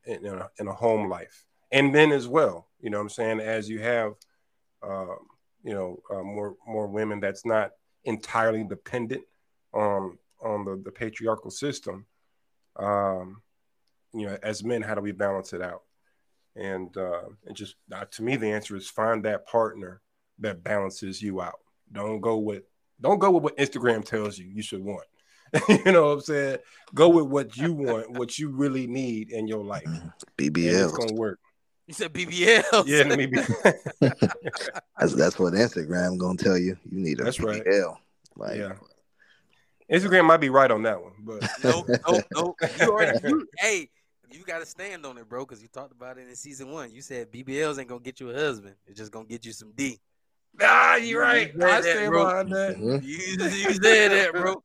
in, 0.05 0.27
in, 0.27 0.35
a, 0.35 0.51
in 0.59 0.69
a 0.69 0.73
home 0.75 1.09
life? 1.09 1.47
And 1.73 1.95
then 1.95 2.13
as 2.13 2.29
well, 2.29 2.69
you 2.81 2.91
know, 2.91 2.99
what 2.99 3.05
I'm 3.05 3.09
saying, 3.09 3.41
as 3.41 3.69
you 3.69 3.81
have, 3.81 4.15
um, 4.85 5.17
you 5.63 5.75
know, 5.75 6.01
uh, 6.11 6.23
more 6.23 6.57
more 6.67 6.87
women 6.87 7.21
that's 7.21 7.45
not 7.45 7.71
entirely 8.05 8.65
dependent 8.65 9.23
on 9.73 10.19
on 10.43 10.65
the, 10.65 10.81
the 10.85 10.93
patriarchal 10.93 11.51
system 11.51 12.07
um, 12.77 13.43
you 14.13 14.27
know, 14.27 14.39
as 14.43 14.65
men, 14.65 14.83
how 14.83 14.95
do 14.95 15.01
we 15.01 15.13
balance 15.13 15.53
it 15.53 15.63
out? 15.63 15.83
And 16.57 16.97
uh, 16.97 17.29
and 17.47 17.57
just 17.57 17.77
uh, 17.93 18.05
to 18.13 18.23
me, 18.23 18.37
the 18.37 18.51
answer 18.51 18.77
is 18.77 18.89
find 18.89 19.25
that 19.25 19.47
partner 19.47 20.01
that 20.39 20.63
balances 20.63 21.21
you 21.21 21.41
out. 21.41 21.59
Don't 21.91 22.21
go 22.21 22.39
with 22.39 22.63
don't 23.01 23.19
go 23.19 23.33
with 23.33 23.43
what 23.43 23.57
Instagram 23.57 24.05
tells 24.05 24.39
you 24.39 24.47
you 24.47 24.63
should 24.63 24.85
want. 24.85 25.07
you 25.69 25.93
know 25.93 26.07
what 26.07 26.13
I'm 26.13 26.21
saying? 26.21 26.59
Go 26.95 27.09
with 27.09 27.27
what 27.27 27.57
you 27.57 27.73
want, 27.73 28.11
what 28.11 28.39
you 28.39 28.51
really 28.51 28.87
need 28.87 29.31
in 29.31 29.49
your 29.49 29.65
life. 29.65 29.89
BBL. 30.39 30.85
It's 30.85 30.97
gonna 30.97 31.15
work. 31.15 31.41
You 31.87 31.95
said 31.95 32.13
BBL. 32.13 32.87
Yeah, 32.87 33.03
maybe. 33.05 33.37
that's 34.99 35.15
that's 35.15 35.39
what 35.39 35.53
Instagram 35.53 36.19
gonna 36.19 36.39
tell 36.39 36.57
you. 36.57 36.77
You 36.91 37.01
need 37.01 37.21
a 37.21 37.25
that's 37.25 37.39
BBL. 37.39 37.97
Right. 38.37 38.51
Like, 38.51 38.59
yeah. 38.59 38.73
Instagram 39.91 40.25
might 40.25 40.39
be 40.39 40.49
right 40.49 40.71
on 40.71 40.83
that 40.83 41.03
one, 41.03 41.13
but 41.21 41.43
nope, 41.65 41.87
nope, 42.09 42.25
nope. 42.33 42.57
You 42.81 42.89
already, 42.89 43.19
you, 43.29 43.47
hey, 43.59 43.89
you 44.31 44.45
got 44.45 44.61
to 44.61 44.67
stand 44.67 45.05
on 45.05 45.19
it, 45.19 45.29
bro, 45.29 45.45
because 45.45 45.63
you 45.63 45.69
talked 45.69 45.93
about 45.93 46.19
it 46.19 46.27
in 46.29 46.35
season 46.35 46.71
one. 46.71 46.91
You 46.91 47.03
said 47.03 47.31
BBLs 47.31 47.79
ain't 47.79 47.89
gonna 47.89 48.01
get 48.01 48.19
you 48.19 48.31
a 48.31 48.35
husband; 48.35 48.75
it's 48.87 48.99
just 48.99 49.13
gonna 49.13 49.27
get 49.27 49.45
you 49.45 49.53
some 49.53 49.73
D. 49.75 50.01
Ah, 50.63 50.97
you're 50.97 51.21
right. 51.21 51.53
You 51.53 51.65
I 51.65 51.81
stand 51.81 52.13
behind 52.13 52.53
that. 52.53 52.77
Mm-hmm. 52.77 53.05
You, 53.05 53.19
you 53.49 53.75
said 53.75 54.11
that, 54.13 54.33
bro. 54.33 54.63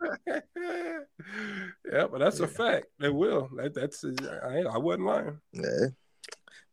yeah, 1.91 2.07
but 2.07 2.19
that's 2.19 2.39
yeah. 2.39 2.45
a 2.45 2.47
fact. 2.47 2.85
They 2.99 3.09
will. 3.09 3.49
That, 3.55 3.73
that's 3.73 4.05
I, 4.05 4.61
I 4.71 4.77
wasn't 4.77 5.05
lying. 5.05 5.39
Yeah, 5.51 5.87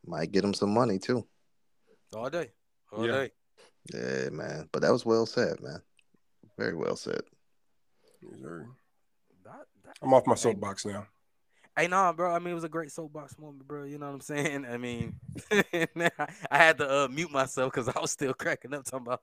might 0.07 0.33
get 0.33 0.45
him 0.45 0.55
some 0.55 0.73
money 0.73 0.99
too. 0.99 1.27
All 2.15 2.31
day, 2.31 2.51
all 2.93 3.07
yeah. 3.07 3.13
day. 3.13 3.31
Yeah, 3.93 4.31
man. 4.31 4.69
But 4.73 4.83
that 4.83 4.93
was 4.93 5.05
well 5.07 5.27
said, 5.27 5.61
man. 5.61 5.83
Very 6.59 6.75
well 6.75 6.97
said. 6.97 7.21
That, 8.23 9.67
that, 9.85 9.97
I'm 10.03 10.15
off 10.15 10.27
my 10.27 10.35
soapbox 10.35 10.87
now. 10.87 11.07
Hey, 11.77 11.89
no, 11.89 11.97
nah, 11.97 12.13
bro. 12.13 12.35
I 12.35 12.39
mean, 12.39 12.53
it 12.53 12.55
was 12.55 12.65
a 12.65 12.71
great 12.71 12.91
soapbox 12.91 13.39
moment, 13.39 13.69
bro. 13.69 13.85
You 13.85 13.99
know 13.99 14.07
what 14.07 14.15
I'm 14.15 14.21
saying? 14.23 14.65
I 14.65 14.79
mean, 14.79 15.21
I 15.53 16.31
had 16.51 16.79
to 16.79 16.91
uh, 16.91 17.09
mute 17.09 17.31
myself 17.31 17.71
because 17.73 17.89
I 17.89 18.01
was 18.01 18.11
still 18.11 18.33
cracking 18.33 18.73
up 18.73 18.85
talking 18.85 19.07
about. 19.07 19.21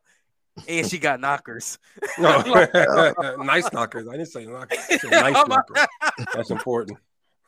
And 0.68 0.88
she 0.88 1.00
got 1.00 1.20
knockers. 1.20 1.80
no, 2.20 2.42
nice 3.44 3.74
knockers. 3.74 4.08
I 4.08 4.12
didn't 4.12 4.28
say 4.28 4.46
knockers. 4.46 4.78
Nice 5.04 5.48
knockers. 5.48 5.88
That's 6.36 6.52
important. 6.52 7.00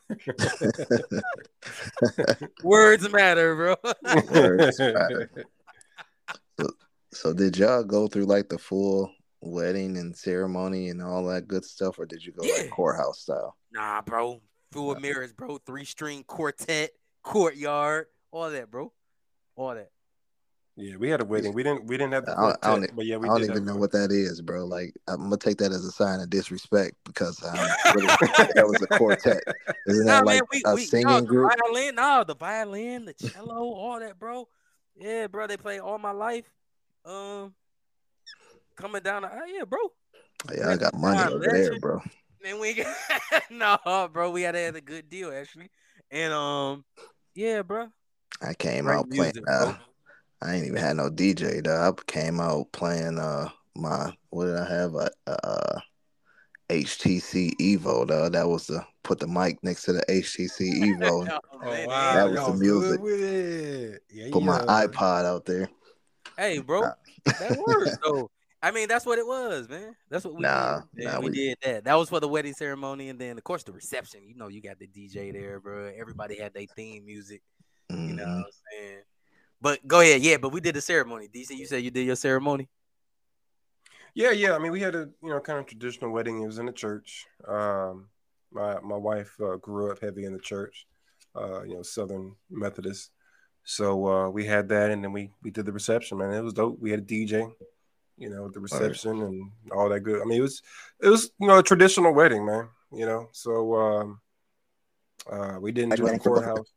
Words 2.62 3.08
matter, 3.10 3.54
bro. 3.54 3.76
Words 4.30 4.78
matter. 4.80 5.30
So, 6.58 6.66
so, 7.12 7.32
did 7.34 7.56
y'all 7.58 7.84
go 7.84 8.08
through 8.08 8.24
like 8.24 8.48
the 8.48 8.58
full 8.58 9.12
wedding 9.42 9.98
and 9.98 10.16
ceremony 10.16 10.88
and 10.88 11.02
all 11.02 11.26
that 11.26 11.46
good 11.46 11.64
stuff, 11.64 11.98
or 11.98 12.06
did 12.06 12.24
you 12.24 12.32
go 12.32 12.42
Yeah. 12.44 12.54
like 12.54 12.70
courthouse 12.70 13.20
style? 13.20 13.56
Nah, 13.70 14.00
bro. 14.00 14.40
Full 14.72 14.94
Nah. 14.94 15.00
mirrors, 15.00 15.34
bro. 15.34 15.58
Three 15.58 15.84
string 15.84 16.24
quartet, 16.24 16.92
courtyard, 17.22 18.06
all 18.30 18.50
that, 18.50 18.70
bro. 18.70 18.90
All 19.54 19.74
that. 19.74 19.90
Yeah, 20.78 20.96
we 20.96 21.08
had 21.08 21.22
a 21.22 21.24
wedding. 21.24 21.54
We 21.54 21.62
didn't. 21.62 21.86
We 21.86 21.96
didn't 21.96 22.12
have 22.12 22.26
the 22.26 22.32
I 22.32 22.34
don't- 22.34 22.58
I 22.62 22.68
don't 22.68 22.78
quartet, 22.80 22.96
but 22.96 23.06
yeah, 23.06 23.16
we 23.16 23.28
I 23.28 23.32
don't 23.32 23.40
did 23.40 23.50
even 23.50 23.64
know 23.64 23.76
a- 23.76 23.78
what 23.78 23.92
that 23.92 24.12
is, 24.12 24.42
bro. 24.42 24.66
Like 24.66 24.94
I'm 25.08 25.22
gonna 25.22 25.38
take 25.38 25.56
that 25.58 25.72
as 25.72 25.84
a 25.86 25.90
sign 25.90 26.20
of 26.20 26.28
disrespect 26.28 26.96
because 27.04 27.42
um, 27.42 27.50
that 27.94 28.66
was 28.68 28.82
a 28.82 28.86
quartet. 28.86 29.42
Isn't 29.86 30.04
Nah, 30.04 30.18
that 30.20 30.24
man, 30.26 30.40
like 30.40 30.52
we, 30.52 30.62
a 30.66 30.74
we 30.74 30.82
singing 30.84 31.06
no, 31.08 31.20
group? 31.22 31.50
violin, 31.58 31.94
no, 31.94 32.24
the 32.26 32.34
violin, 32.34 33.06
the 33.06 33.14
cello, 33.14 33.54
all 33.56 33.98
that, 34.00 34.18
bro. 34.18 34.46
Yeah, 34.94 35.28
bro, 35.28 35.46
they 35.46 35.56
play 35.56 35.78
all 35.78 35.98
my 35.98 36.10
life. 36.10 36.44
Um, 37.06 37.54
coming 38.76 39.02
down, 39.02 39.22
the, 39.22 39.30
oh, 39.32 39.44
yeah, 39.46 39.64
bro. 39.64 39.78
Yeah, 40.54 40.70
I 40.70 40.76
got 40.76 40.94
money 40.94 41.18
Nah, 41.18 41.30
over 41.30 41.46
there, 41.46 41.78
bro. 41.80 42.02
Man, 42.42 42.60
we 42.60 42.84
no, 43.50 43.78
bro, 44.12 44.30
we 44.30 44.42
had 44.42 44.52
to 44.52 44.58
have 44.60 44.76
a 44.76 44.80
good 44.82 45.08
deal 45.08 45.32
actually, 45.32 45.70
and 46.10 46.34
um, 46.34 46.84
yeah, 47.34 47.62
bro. 47.62 47.88
I 48.42 48.52
came 48.52 48.84
Great 48.84 48.94
out 48.96 49.10
playing. 49.10 49.22
music, 49.32 49.44
bro. 49.46 49.68
Uh, 49.68 49.74
I 50.42 50.54
ain't 50.54 50.66
even 50.66 50.76
had 50.76 50.96
no 50.96 51.10
DJ 51.10 51.62
though. 51.62 51.88
I 51.88 51.92
came 52.06 52.40
out 52.40 52.70
playing 52.72 53.18
uh 53.18 53.48
my 53.74 54.12
what 54.30 54.46
did 54.46 54.56
I 54.56 54.68
have 54.68 54.94
a 54.94 55.10
uh, 55.26 55.80
HTC 56.68 57.54
Evo 57.60 58.06
though. 58.06 58.28
That 58.28 58.48
was 58.48 58.66
the 58.66 58.84
put 59.02 59.20
the 59.20 59.26
mic 59.26 59.62
next 59.62 59.84
to 59.84 59.92
the 59.92 60.04
HTC 60.08 60.96
Evo. 60.96 61.28
Oh, 61.32 61.38
Oh 61.62 61.70
man, 61.70 61.86
wow, 61.86 62.14
That 62.14 62.30
was 62.30 62.40
y'all 62.40 62.52
the 62.52 62.58
music. 62.58 62.90
good 62.90 63.00
with 63.00 63.22
it. 63.22 64.02
Yeah, 64.10 64.28
put 64.30 64.42
my 64.42 64.58
yeah. 64.58 64.86
iPod 64.86 65.24
out 65.24 65.46
there. 65.46 65.70
Hey, 66.36 66.58
bro, 66.58 66.82
that 67.24 67.56
works 67.58 67.96
though. 68.04 68.30
I 68.62 68.70
mean, 68.72 68.88
that's 68.88 69.06
what 69.06 69.18
it 69.18 69.26
was, 69.26 69.68
man. 69.68 69.94
That's 70.10 70.24
what 70.24 70.34
we 70.34 70.42
Nah, 70.42 70.82
did. 70.94 71.04
nah, 71.06 71.20
we, 71.20 71.26
we- 71.26 71.32
did 71.32 71.58
that. 71.62 71.84
That 71.84 71.94
was 71.94 72.08
for 72.08 72.20
the 72.20 72.28
wedding 72.28 72.52
ceremony, 72.54 73.08
and 73.08 73.18
then 73.18 73.38
of 73.38 73.44
course 73.44 73.62
the 73.62 73.72
reception. 73.72 74.22
You 74.26 74.34
know, 74.34 74.48
you 74.48 74.60
got 74.60 74.78
the 74.78 74.86
DJ 74.86 75.32
there, 75.32 75.60
bro. 75.60 75.90
Everybody 75.98 76.38
had 76.38 76.52
their 76.52 76.66
theme 76.76 77.06
music. 77.06 77.42
You 77.90 77.96
know 77.96 78.24
Mhm. 78.24 78.36
what 78.36 78.46
I'm 78.46 78.50
saying? 78.72 79.02
But 79.66 79.84
go 79.84 80.00
ahead, 80.00 80.22
yeah. 80.22 80.36
But 80.36 80.52
we 80.52 80.60
did 80.60 80.76
the 80.76 80.80
ceremony. 80.80 81.26
DC, 81.26 81.50
you 81.50 81.66
said 81.66 81.82
you 81.82 81.90
did 81.90 82.06
your 82.06 82.14
ceremony. 82.14 82.68
Yeah, 84.14 84.30
yeah. 84.30 84.54
I 84.54 84.60
mean, 84.60 84.70
we 84.70 84.78
had 84.78 84.94
a 84.94 85.08
you 85.20 85.30
know 85.30 85.40
kind 85.40 85.58
of 85.58 85.66
traditional 85.66 86.12
wedding. 86.12 86.40
It 86.40 86.46
was 86.46 86.60
in 86.60 86.66
the 86.66 86.72
church. 86.72 87.26
Um, 87.48 88.06
my 88.52 88.78
my 88.78 88.94
wife 88.94 89.34
uh, 89.40 89.56
grew 89.56 89.90
up 89.90 90.00
heavy 90.00 90.24
in 90.24 90.32
the 90.32 90.38
church, 90.38 90.86
uh, 91.34 91.64
you 91.64 91.74
know, 91.74 91.82
Southern 91.82 92.36
Methodist. 92.48 93.10
So 93.64 94.06
uh, 94.06 94.28
we 94.30 94.44
had 94.44 94.68
that, 94.68 94.92
and 94.92 95.02
then 95.02 95.10
we 95.10 95.32
we 95.42 95.50
did 95.50 95.66
the 95.66 95.72
reception. 95.72 96.18
Man, 96.18 96.32
it 96.32 96.42
was 96.42 96.54
dope. 96.54 96.78
We 96.78 96.92
had 96.92 97.00
a 97.00 97.02
DJ, 97.02 97.52
you 98.18 98.30
know, 98.30 98.46
at 98.46 98.52
the 98.52 98.60
reception 98.60 99.20
and 99.20 99.50
all 99.72 99.88
that 99.88 99.98
good. 100.04 100.22
I 100.22 100.26
mean, 100.26 100.38
it 100.38 100.42
was 100.42 100.62
it 101.00 101.08
was 101.08 101.32
you 101.40 101.48
know 101.48 101.58
a 101.58 101.62
traditional 101.64 102.14
wedding, 102.14 102.46
man. 102.46 102.68
You 102.92 103.06
know, 103.06 103.30
so 103.32 103.74
um, 103.74 104.20
uh, 105.28 105.58
we 105.60 105.72
didn't 105.72 105.90
Like 105.90 105.96
do 105.96 106.02
the 106.02 106.04
wedding 106.04 106.20
for 106.20 106.30
both 106.30 106.38
of 106.38 106.44
courthouse. 106.44 106.72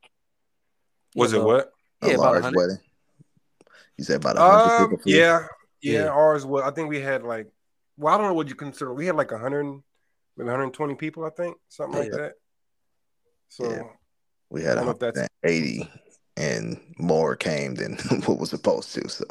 Was 1.14 1.32
Yeah, 1.32 1.38
it 1.38 1.44
what? 1.44 1.72
A 2.02 2.08
Yeah, 2.08 2.14
about 2.14 2.22
large 2.24 2.42
100. 2.42 2.56
wedding. 2.56 2.78
You 3.96 4.04
said 4.04 4.16
about 4.16 4.36
a 4.36 4.40
hundred 4.40 4.84
Um, 4.84 4.90
people. 4.96 5.02
yeah, 5.12 5.46
yeah, 5.82 6.04
Yeah. 6.04 6.08
Ours 6.08 6.46
was. 6.46 6.62
I 6.64 6.70
think 6.70 6.88
we 6.88 7.00
had 7.00 7.22
like, 7.22 7.46
well, 7.96 8.14
I 8.14 8.18
don't 8.18 8.28
know 8.28 8.34
what 8.34 8.48
you 8.48 8.54
consider. 8.54 8.94
We 8.94 9.06
had 9.06 9.16
like 9.16 9.30
a 9.30 9.34
100, 9.34 9.64
maybe 9.64 10.46
120 10.46 10.94
people. 10.94 11.24
I 11.24 11.30
think 11.30 11.56
something 11.68 11.98
like 12.00 12.12
that. 12.12 12.34
So 13.48 13.70
Yeah. 13.70 13.82
We 14.48 14.62
had 14.62 14.72
I 14.72 14.74
don't 14.76 14.84
know 14.86 14.90
if 14.92 14.98
that's- 14.98 15.28
180 15.42 15.90
and 16.36 16.80
more 16.98 17.36
came 17.36 17.74
than 17.74 17.96
what 18.24 18.38
was 18.38 18.48
supposed 18.50 18.94
to. 18.94 19.06
So 19.08 19.24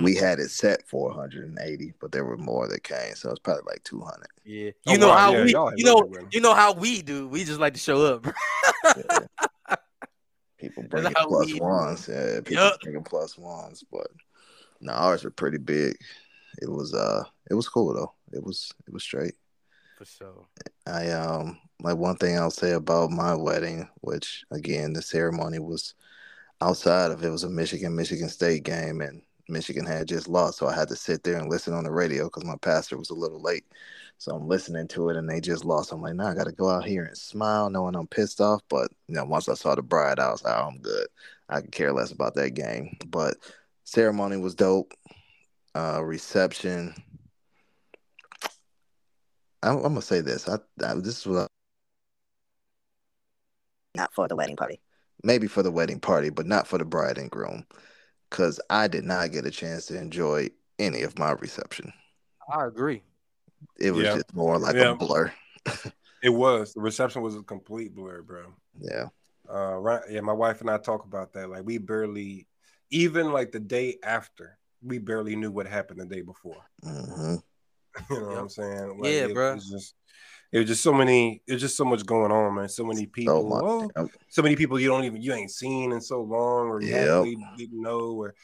we 0.00 0.14
had 0.16 0.38
it 0.38 0.50
set 0.50 0.86
for 0.86 1.08
180, 1.08 1.94
but 2.00 2.12
there 2.12 2.24
were 2.24 2.36
more 2.36 2.68
that 2.68 2.84
came. 2.84 3.16
So 3.16 3.30
it's 3.30 3.40
probably 3.40 3.64
like 3.66 3.82
200. 3.82 4.26
yeah. 4.44 4.70
Oh, 4.86 4.92
You 4.92 4.98
know 4.98 5.08
wow, 5.08 5.16
how 5.16 5.32
yeah, 5.32 5.44
we, 5.44 5.52
y'all 5.52 5.70
had 5.70 5.78
you 5.78 5.84
know, 5.84 5.94
really 5.94 6.02
good 6.08 6.12
wedding. 6.12 6.28
you 6.32 6.40
know 6.40 6.54
how 6.54 6.72
we 6.74 7.02
do. 7.02 7.26
We 7.26 7.42
just 7.44 7.58
like 7.58 7.74
to 7.74 7.80
show 7.80 8.04
up. 8.06 8.26
bro. 10.68 10.78
Yeah. 10.80 10.84
People 10.84 10.84
bringing 10.90 11.12
how 11.16 11.26
plus 11.28 11.52
we- 11.52 11.60
ones. 11.60 12.08
Yeah, 12.08 12.36
people 12.40 12.64
Yup. 12.64 12.80
bringing 12.80 13.04
plus 13.04 13.38
ones. 13.38 13.84
But 13.90 14.06
no, 14.80 14.92
ours 14.92 15.24
were 15.24 15.30
pretty 15.30 15.58
big. 15.58 15.96
It 16.60 16.70
was 16.70 16.92
uh 16.94 17.24
it 17.50 17.54
was 17.54 17.68
cool 17.68 17.94
though. 17.94 18.12
It 18.32 18.42
was 18.44 18.70
it 18.86 18.92
was 18.92 19.02
straight. 19.02 19.34
For 19.98 20.04
sure. 20.04 20.46
I 20.86 21.10
um 21.10 21.58
like 21.80 21.96
one 21.96 22.16
thing 22.16 22.38
I'll 22.38 22.50
say 22.50 22.72
about 22.72 23.10
my 23.10 23.34
wedding, 23.34 23.88
which 24.00 24.44
again 24.50 24.92
the 24.92 25.02
ceremony 25.02 25.58
was 25.58 25.94
outside 26.60 27.10
of 27.10 27.24
it 27.24 27.30
was 27.30 27.44
a 27.44 27.50
Michigan 27.50 27.96
Michigan 27.96 28.28
State 28.28 28.64
game 28.64 29.00
and 29.00 29.22
Michigan 29.52 29.86
had 29.86 30.08
just 30.08 30.28
lost, 30.28 30.58
so 30.58 30.66
I 30.66 30.74
had 30.74 30.88
to 30.88 30.96
sit 30.96 31.22
there 31.22 31.38
and 31.38 31.50
listen 31.50 31.74
on 31.74 31.84
the 31.84 31.92
radio 31.92 32.24
because 32.24 32.44
my 32.44 32.56
pastor 32.56 32.96
was 32.96 33.10
a 33.10 33.14
little 33.14 33.40
late. 33.40 33.64
So 34.18 34.34
I'm 34.34 34.48
listening 34.48 34.88
to 34.88 35.10
it 35.10 35.16
and 35.16 35.28
they 35.28 35.40
just 35.40 35.64
lost. 35.64 35.92
I'm 35.92 36.00
like, 36.00 36.14
nah, 36.14 36.30
I 36.30 36.34
got 36.34 36.44
to 36.46 36.52
go 36.52 36.68
out 36.70 36.84
here 36.84 37.04
and 37.04 37.16
smile, 37.18 37.70
knowing 37.70 37.96
I'm 37.96 38.06
pissed 38.06 38.40
off. 38.40 38.62
But 38.68 38.90
you 39.08 39.14
know, 39.16 39.24
once 39.24 39.48
I 39.48 39.54
saw 39.54 39.74
the 39.74 39.82
bride, 39.82 40.18
I 40.20 40.30
was 40.30 40.44
like, 40.44 40.54
oh, 40.56 40.68
I'm 40.68 40.78
good. 40.78 41.06
I 41.48 41.60
could 41.60 41.72
care 41.72 41.92
less 41.92 42.12
about 42.12 42.34
that 42.36 42.50
game. 42.54 42.96
But 43.06 43.36
ceremony 43.84 44.36
was 44.36 44.54
dope. 44.54 44.94
Uh, 45.74 46.02
reception. 46.04 46.94
I'm, 49.62 49.76
I'm 49.76 49.82
gonna 49.82 50.02
say 50.02 50.20
this. 50.20 50.48
I, 50.48 50.56
I 50.84 50.94
this 50.94 51.20
is 51.20 51.26
what 51.26 51.38
I, 51.42 51.46
not 53.96 54.14
for 54.14 54.28
the 54.28 54.36
wedding 54.36 54.56
party. 54.56 54.80
maybe 55.24 55.46
for 55.46 55.62
the 55.62 55.70
wedding 55.70 56.00
party, 56.00 56.30
but 56.30 56.46
not 56.46 56.66
for 56.66 56.78
the 56.78 56.84
bride 56.84 57.18
and 57.18 57.30
groom, 57.30 57.66
because 58.32 58.58
I 58.70 58.88
did 58.88 59.04
not 59.04 59.30
get 59.30 59.44
a 59.44 59.50
chance 59.50 59.86
to 59.86 59.98
enjoy 59.98 60.48
any 60.78 61.02
of 61.02 61.18
my 61.18 61.32
reception. 61.32 61.92
I 62.50 62.66
agree. 62.66 63.02
It 63.78 63.90
was 63.92 64.06
Yeah. 64.06 64.14
just 64.14 64.34
more 64.34 64.58
like 64.58 64.74
Yeah. 64.74 64.92
a 64.92 64.96
blur. 64.96 65.32
it 66.22 66.30
was 66.30 66.72
the 66.72 66.80
reception 66.80 67.20
was 67.22 67.36
a 67.36 67.42
complete 67.42 67.94
blur, 67.94 68.22
bro. 68.22 68.54
Yeah, 68.80 69.08
Uh, 69.52 69.76
right? 69.76 70.00
Yeah, 70.08 70.22
my 70.22 70.32
wife 70.32 70.62
and 70.62 70.70
I 70.70 70.78
talk 70.78 71.04
about 71.04 71.34
that. 71.34 71.50
Like 71.50 71.64
we 71.64 71.76
barely, 71.78 72.46
even 72.90 73.32
like 73.32 73.52
the 73.52 73.60
day 73.60 73.98
after, 74.02 74.58
we 74.82 74.98
barely 74.98 75.36
knew 75.36 75.50
what 75.50 75.66
happened 75.66 76.00
the 76.00 76.06
day 76.06 76.22
before. 76.22 76.62
hmm 76.82 77.36
You 78.10 78.20
know 78.20 78.26
what 78.28 78.38
I'm 78.38 78.48
saying? 78.48 79.00
Yeah, 79.02 79.10
it, 79.26 79.34
bruh. 79.34 79.54
was 79.54 79.70
just 79.70 79.94
it 80.52 80.58
was 80.58 80.68
just 80.68 80.82
so 80.82 80.92
many. 80.92 81.42
It 81.46 81.52
was 81.54 81.62
just 81.62 81.76
so 81.76 81.84
much 81.84 82.04
going 82.06 82.30
on, 82.30 82.54
man. 82.54 82.68
So 82.68 82.84
many 82.84 83.06
people. 83.06 83.42
so 83.42 83.48
much. 83.48 83.62
oh, 83.64 83.80
Yep. 83.82 83.90
Um, 83.96 84.10
so 84.28 84.42
many 84.42 84.54
people 84.56 84.78
you 84.78 84.88
don't 84.88 85.04
even 85.04 85.20
you 85.22 85.32
ain't 85.32 85.50
seen 85.50 85.92
in 85.92 86.00
so 86.00 86.20
long, 86.22 86.68
or 86.68 86.80
you 86.82 86.88
Yep. 86.94 87.08
actually 87.08 87.36
didn't 87.56 87.80
know, 87.82 88.12
or 88.12 88.34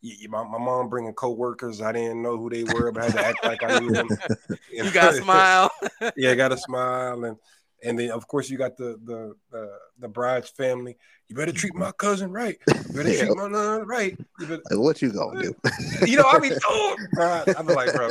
you, 0.00 0.14
you- 0.20 0.28
my, 0.28 0.42
my 0.44 0.58
mom 0.58 0.88
bringing 0.88 1.12
coworkers. 1.14 1.80
I 1.82 1.92
didn't 1.92 2.22
know 2.22 2.36
who 2.36 2.48
they 2.50 2.64
were, 2.64 2.90
but 2.92 3.02
I 3.02 3.06
had 3.06 3.14
to 3.14 3.26
act 3.26 3.44
like 3.44 3.62
I 3.62 3.78
knew 3.78 3.92
them. 3.92 4.08
You 4.72 4.90
got 4.92 5.12
to 5.12 5.16
smile. 5.22 5.70
yeah, 6.16 6.30
I 6.30 6.34
got 6.34 6.48
to 6.48 6.56
smile, 6.58 7.24
and 7.24 7.36
and 7.84 7.98
then 7.98 8.10
of 8.10 8.26
course 8.26 8.50
you 8.50 8.58
got 8.58 8.76
the 8.76 8.98
the 9.04 9.34
the, 9.50 9.78
the 10.00 10.08
bride's 10.08 10.50
family. 10.50 10.96
You 11.28 11.36
better 11.36 11.52
treat 11.52 11.74
my 11.74 11.92
cousin 11.92 12.30
right. 12.32 12.58
You 12.68 12.94
better 12.94 13.08
Yep. 13.10 13.26
treat 13.26 13.36
my 13.36 13.48
nun 13.48 13.86
right. 13.86 14.18
You 14.40 14.46
better, 14.46 14.62
Like, 14.70 14.78
what 14.78 15.02
you 15.02 15.12
gonna 15.12 15.42
do? 15.42 15.54
you 16.06 16.16
know, 16.16 16.24
I 16.26 16.38
mean, 16.38 16.52
oh, 16.66 16.96
bro, 17.12 17.42
I 17.46 17.62
be 17.62 17.74
like, 17.74 17.92
bro, 17.94 18.10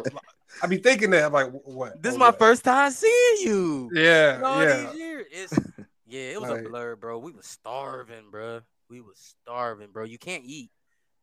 I 0.61 0.67
be 0.67 0.77
thinking 0.77 1.09
that. 1.11 1.23
I'm 1.25 1.33
like, 1.33 1.51
what? 1.51 2.01
This 2.01 2.11
is 2.11 2.15
Oh, 2.15 2.19
my 2.19 2.27
yeah. 2.27 2.31
first 2.31 2.63
time 2.63 2.91
seeing 2.91 3.37
you. 3.41 3.89
Yeah, 3.93 4.41
all 4.43 4.63
yeah. 4.63 4.89
these 4.91 4.99
years. 4.99 5.25
It's 5.31 5.53
yeah, 6.07 6.21
it 6.21 6.41
was 6.41 6.49
Like- 6.51 6.65
a 6.65 6.69
blur, 6.69 6.95
bro. 6.95 7.17
We 7.19 7.31
was 7.31 7.45
starving, 7.47 8.29
bro. 8.31 8.61
We 8.89 9.01
was 9.01 9.17
starving, 9.43 9.89
bro. 9.91 10.05
You 10.05 10.17
can't 10.17 10.43
eat 10.45 10.69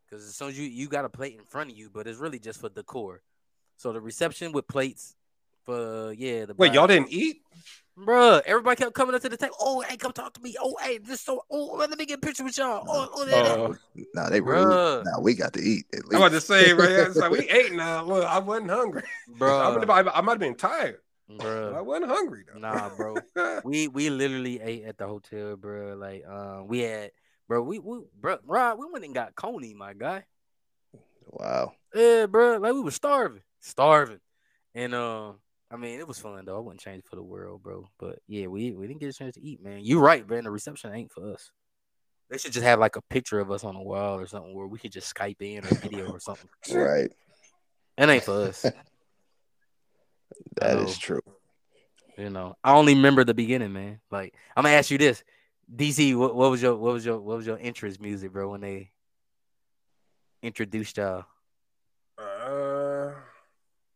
because 0.07 0.27
as 0.27 0.35
soon 0.35 0.49
as 0.51 0.59
you 0.59 0.67
you 0.67 0.89
got 0.89 1.05
a 1.05 1.09
plate 1.09 1.35
in 1.39 1.45
front 1.45 1.71
of 1.71 1.77
you, 1.77 1.89
but 1.93 2.07
it's 2.07 2.19
really 2.19 2.39
just 2.39 2.61
for 2.61 2.69
decor. 2.69 3.23
So 3.77 3.93
the 3.93 4.01
reception 4.01 4.53
with 4.53 4.67
plates 4.69 5.15
for 5.65 6.13
yeah, 6.13 6.45
the 6.45 6.55
Wait, 6.55 6.75
y'all 6.75 6.87
didn't 6.87 7.09
eat? 7.11 7.39
Bruh, 7.99 8.43
everybody 8.45 8.77
kept 8.77 8.95
coming 8.95 9.15
up 9.15 9.23
to 9.23 9.29
the 9.29 9.37
table. 9.37 9.55
Oh, 9.61 9.81
hey, 9.83 9.97
come 9.97 10.13
talk 10.13 10.33
to 10.35 10.41
me. 10.41 10.57
Oh, 10.61 10.75
hey, 10.83 10.99
this 10.99 11.21
so. 11.21 11.45
Oh, 11.49 11.77
let 11.77 11.97
me 11.97 12.05
get 12.07 12.19
a 12.19 12.21
picture 12.21 12.43
with 12.43 12.59
y'all. 12.59 12.85
Oh, 12.89 13.09
oh, 13.15 13.25
that, 13.25 13.45
that. 13.45 13.61
Uh, 13.61 13.75
nah, 14.15 14.29
they 14.31 14.41
were. 14.41 14.57
Bruh. 14.57 15.05
Nah, 15.05 15.21
we 15.21 15.35
got 15.35 15.53
to 15.53 15.61
eat 15.61 15.87
at 15.93 16.01
I'm 16.11 16.17
about 16.17 16.33
to 16.33 16.41
say, 16.41 16.73
right? 16.73 16.91
It's 16.91 17.17
like 17.17 17.31
we 17.31 17.49
ate 17.51 17.73
now. 17.73 18.05
Look, 18.05 18.25
I 18.25 18.41
wasn't 18.41 18.71
hungry. 18.71 19.03
I, 19.29 19.39
bruh, 19.39 19.79
would 19.79 19.91
I, 19.91 20.13
I 20.13 20.21
might 20.23 20.33
have 20.33 20.41
been 20.41 20.57
tired. 20.57 20.99
bro. 21.39 21.75
I 21.77 21.81
wasn't 21.83 22.11
hungry 22.11 22.45
though. 22.53 22.59
Nah, 22.59 22.89
bro. 22.97 23.17
We 23.65 23.87
we 23.87 24.11
literally 24.11 24.61
ate 24.61 24.85
at 24.85 24.99
the 24.99 25.07
hotel, 25.07 25.55
bro. 25.57 25.95
Like, 25.95 26.27
um, 26.27 26.67
we 26.67 26.81
had, 26.81 27.13
bro. 27.47 27.63
We 27.63 27.79
we, 27.79 28.01
bro, 28.21 28.39
Rod, 28.45 28.77
we 28.79 28.87
went 28.91 29.05
and 29.05 29.15
got 29.15 29.37
Coney, 29.37 29.73
my 29.73 29.93
guy. 29.93 30.25
Wow. 31.27 31.75
Yeah, 31.95 32.27
bro. 32.27 32.59
Like 32.59 32.75
we 32.75 32.81
were 32.81 32.91
starving, 32.91 33.43
starving, 33.61 34.21
and 34.75 34.95
um, 34.97 35.37
I 35.71 35.77
mean, 35.77 35.99
it 35.99 36.07
was 36.07 36.19
fun 36.19 36.45
though. 36.45 36.57
I 36.57 36.61
wouldn't 36.61 36.81
change 36.81 37.01
it 37.01 37.09
for 37.09 37.17
the 37.17 37.23
world, 37.23 37.63
bro. 37.63 37.89
But 37.99 38.19
yeah, 38.29 38.47
we 38.47 38.73
we 38.73 38.87
didn't 38.87 39.01
get 39.01 39.09
a 39.11 39.13
chance 39.13 39.35
to 39.35 39.43
eat, 39.43 39.63
man. 39.63 39.81
You're 39.83 40.01
right, 40.03 40.29
man. 40.29 40.45
The 40.45 40.51
reception 40.51 40.93
ain't 40.95 41.11
for 41.13 41.33
us. 41.33 41.51
They 42.31 42.39
should 42.39 42.53
just 42.53 42.65
have 42.65 42.79
like 42.79 42.97
a 42.97 43.03
picture 43.03 43.41
of 43.41 43.51
us 43.51 43.65
on 43.65 43.75
the 43.75 43.83
wall 43.83 44.19
or 44.19 44.27
something 44.27 44.55
where 44.55 44.67
we 44.67 44.79
could 44.79 44.93
just 44.93 45.15
Skype 45.15 45.41
in 45.41 45.65
or 45.65 45.69
video 45.83 46.07
or 46.11 46.21
something. 46.21 46.49
Right. 46.73 47.11
It 47.99 48.09
ain't 48.09 48.25
for 48.25 48.49
us. 48.49 48.65
That 50.57 50.77
Oh. 50.79 50.85
is 50.85 50.97
true. 50.99 51.21
You 52.17 52.31
know, 52.31 52.57
I 52.63 52.75
only 52.75 52.95
remember 52.95 53.25
the 53.25 53.35
beginning, 53.35 53.73
man. 53.73 54.01
Like, 54.11 54.35
I'm 54.57 54.63
gonna 54.65 54.77
ask 54.77 54.91
you 54.91 54.99
this, 54.99 55.23
DC. 55.75 56.17
What, 56.17 56.35
what 56.35 56.51
was 56.51 56.63
your 56.63 56.77
what 56.77 56.93
was 56.93 57.05
your 57.05 57.21
what 57.21 57.37
was 57.39 57.47
your 57.47 57.59
interest 57.59 58.01
music, 58.01 58.33
bro? 58.33 58.51
When 58.51 58.61
they 58.61 58.91
introduced 60.43 60.97
y'all, 60.97 61.19
Uh, 61.21 61.23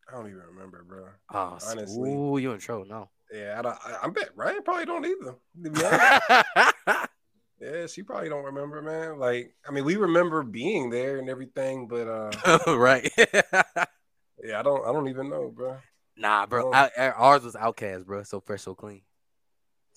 I 0.08 0.12
don't 0.12 0.26
even 0.26 0.42
remember, 0.54 0.84
bro. 0.88 1.06
Oh, 1.32 1.58
Honestly. 1.68 2.10
ooh, 2.10 2.38
you 2.38 2.52
in 2.52 2.58
trouble 2.58 2.86
no. 2.86 3.10
Yeah, 3.32 3.56
I, 3.58 3.62
don't, 3.62 3.76
I, 3.84 3.96
I 4.04 4.08
bet 4.08 4.30
Ryan 4.34 4.62
probably 4.62 4.86
don't 4.86 5.04
either. 5.04 5.34
To 5.64 5.70
be 5.70 5.84
honest. 5.84 7.08
yeah, 7.60 7.86
she 7.86 8.02
probably 8.02 8.30
don't 8.30 8.44
remember, 8.44 8.80
man. 8.80 9.18
Like, 9.18 9.54
I 9.68 9.70
mean, 9.70 9.84
we 9.84 9.96
remember 9.96 10.42
being 10.42 10.88
there 10.88 11.18
and 11.18 11.28
everything, 11.28 11.88
but 11.88 12.08
uh, 12.08 12.58
right. 12.76 13.10
yeah, 13.18 14.58
I 14.58 14.62
don't, 14.62 14.86
I 14.86 14.92
don't 14.92 15.08
even 15.08 15.28
know, 15.28 15.52
bro. 15.54 15.76
nah, 16.16 16.46
bro. 16.46 16.70
Oh. 16.70 16.72
I- 16.72 16.90
I- 16.96 17.10
ours 17.10 17.42
was 17.44 17.54
OutKast, 17.54 18.06
bro. 18.06 18.22
So 18.22 18.40
fresh, 18.40 18.62
so 18.62 18.74
clean. 18.74 19.02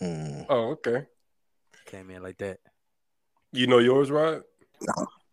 Mm. 0.02 0.46
Oh, 0.50 0.72
okay. 0.72 1.06
Came 1.86 2.10
in 2.12 2.22
like 2.22 2.38
that. 2.40 2.60
You 3.54 3.68
know 3.68 3.80
yours, 3.80 4.12
right? 4.12 4.42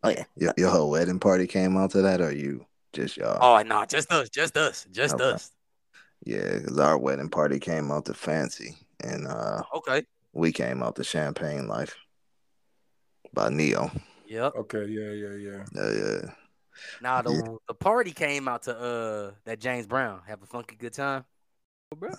Oh 0.03 0.09
yeah. 0.11 0.24
Your, 0.37 0.55
your 0.57 0.70
whole 0.70 0.91
wedding 0.91 1.18
party 1.18 1.47
came 1.47 1.76
out 1.76 1.91
to 1.93 2.03
that, 2.03 2.20
or 2.20 2.33
you 2.33 2.66
just 2.93 3.16
y'all? 3.16 3.39
Oh, 3.41 3.62
no, 3.62 3.84
just 3.84 4.11
us, 4.12 4.28
just 4.28 4.57
us, 4.57 4.86
just 4.91 5.14
Okay. 5.14 5.24
us. 5.24 5.53
Yeah, 6.24 6.59
because 6.59 6.78
our 6.78 6.99
wedding 6.99 7.28
party 7.28 7.59
came 7.59 7.91
out 7.91 8.07
to 8.07 8.14
Fancy, 8.14 8.76
and 9.03 9.26
uh, 9.26 9.62
Okay. 9.74 10.05
we 10.32 10.53
came 10.53 10.82
out 10.82 10.97
to 10.97 11.05
Champagne 11.05 11.68
Life 11.68 11.95
by 13.32 13.49
Ne-Yo. 13.51 13.91
Yep. 14.26 14.55
Okay, 14.57 14.86
yeah, 14.86 15.11
yeah, 15.11 15.34
yeah. 15.34 15.64
Yeah, 15.72 15.93
yeah. 15.93 16.30
Now 17.01 17.22
the 17.22 17.32
Yeah. 17.32 17.57
the 17.66 17.74
party 17.74 18.11
came 18.11 18.49
out 18.49 18.62
to 18.62 18.76
uh 18.76 19.30
that 19.45 19.61
James 19.61 19.86
Brown. 19.86 20.20
Have 20.26 20.43
a 20.43 20.47
funky 20.47 20.76
good 20.76 20.93
time. 20.93 21.24
Bro. 21.97 22.11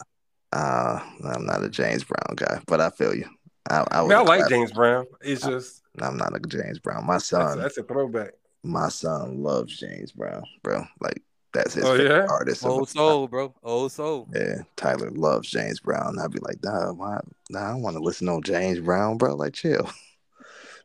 Uh, 0.51 0.99
I'm 1.23 1.45
not 1.45 1.63
a 1.63 1.69
James 1.69 2.03
Brown 2.03 2.35
guy, 2.35 2.59
but 2.65 2.81
I 2.81 2.89
feel 2.89 3.13
you. 3.13 3.29
I, 3.69 3.85
I, 3.91 3.99
I, 3.99 4.01
mean, 4.01 4.11
I 4.13 4.21
would 4.21 4.27
like 4.27 4.49
James 4.49 4.71
Brown. 4.71 5.05
It's 5.21 5.43
just 5.43 5.83
I'm 6.01 6.17
not 6.17 6.35
a 6.35 6.39
James 6.39 6.79
Brown. 6.79 7.05
My 7.05 7.13
that's, 7.13 7.25
son, 7.25 7.59
that's 7.59 7.77
a 7.77 7.83
throwback. 7.83 8.31
My 8.63 8.89
son 8.89 9.41
loves 9.41 9.77
James 9.77 10.11
Brown, 10.11 10.43
bro. 10.63 10.83
Like 10.99 11.21
that's 11.53 11.73
his 11.73 11.85
Oh, 11.85 11.97
favorite 11.97 12.09
yeah? 12.09 12.27
artist. 12.29 12.65
Old 12.65 12.89
soul, 12.89 13.27
bro. 13.27 13.53
Old 13.63 13.91
soul. 13.91 14.27
Yeah, 14.33 14.61
Tyler 14.75 15.11
loves 15.11 15.49
James 15.49 15.79
Brown. 15.79 16.19
I'd 16.19 16.31
be 16.31 16.39
like, 16.39 16.63
nah, 16.63 16.93
why? 16.93 17.19
Nah, 17.49 17.67
I 17.67 17.71
don't 17.71 17.81
want 17.81 17.95
to 17.95 18.03
listen 18.03 18.27
to 18.27 18.41
James 18.41 18.79
Brown, 18.79 19.17
bro. 19.17 19.35
Like, 19.35 19.53
chill. 19.53 19.89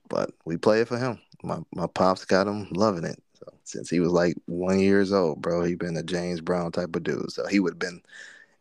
But 0.09 0.33
we 0.45 0.57
play 0.59 0.83
it 0.83 0.89
for 0.89 0.99
him. 0.99 1.19
My 1.43 1.59
my 1.75 1.87
pops 1.87 2.25
got 2.25 2.47
him 2.47 2.69
loving 2.73 3.05
it. 3.05 3.23
So 3.35 3.47
since 3.65 3.89
he 3.89 4.01
was 4.01 4.13
like 4.13 4.37
one 4.47 4.79
years 4.79 5.13
old, 5.13 5.41
bro, 5.41 5.65
he 5.65 5.75
been 5.75 5.97
a 5.97 6.03
James 6.03 6.41
Brown 6.41 6.73
type 6.73 6.95
of 6.95 7.03
dude. 7.03 7.33
So 7.33 7.47
he 7.47 7.59
would 7.59 7.73
have 7.75 7.79
been 7.79 8.03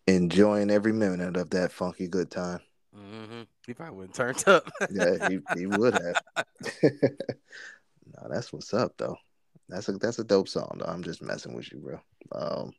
enjoying 0.07 0.69
every 0.71 0.93
minute 0.93 1.35
of 1.37 1.49
that 1.51 1.71
funky 1.71 2.07
good 2.07 2.31
time. 2.31 2.59
Mm-hmm. 2.97 3.41
He 3.65 3.73
probably 3.73 3.95
wouldn't 3.95 4.15
turned 4.15 4.43
up. 4.47 4.71
Yeah, 4.91 5.27
he, 5.27 5.39
he 5.57 5.65
would 5.65 5.93
have. 5.95 6.21
no, 8.05 8.27
that's 8.29 8.51
what's 8.51 8.73
up 8.73 8.93
though. 8.97 9.17
That's 9.69 9.89
a 9.89 9.93
that's 9.93 10.19
a 10.19 10.23
dope 10.23 10.49
song 10.49 10.77
though. 10.79 10.91
I'm 10.91 11.03
just 11.03 11.21
messing 11.21 11.55
with 11.55 11.71
you, 11.71 11.79
bro. 11.79 11.99
Um, 12.31 12.73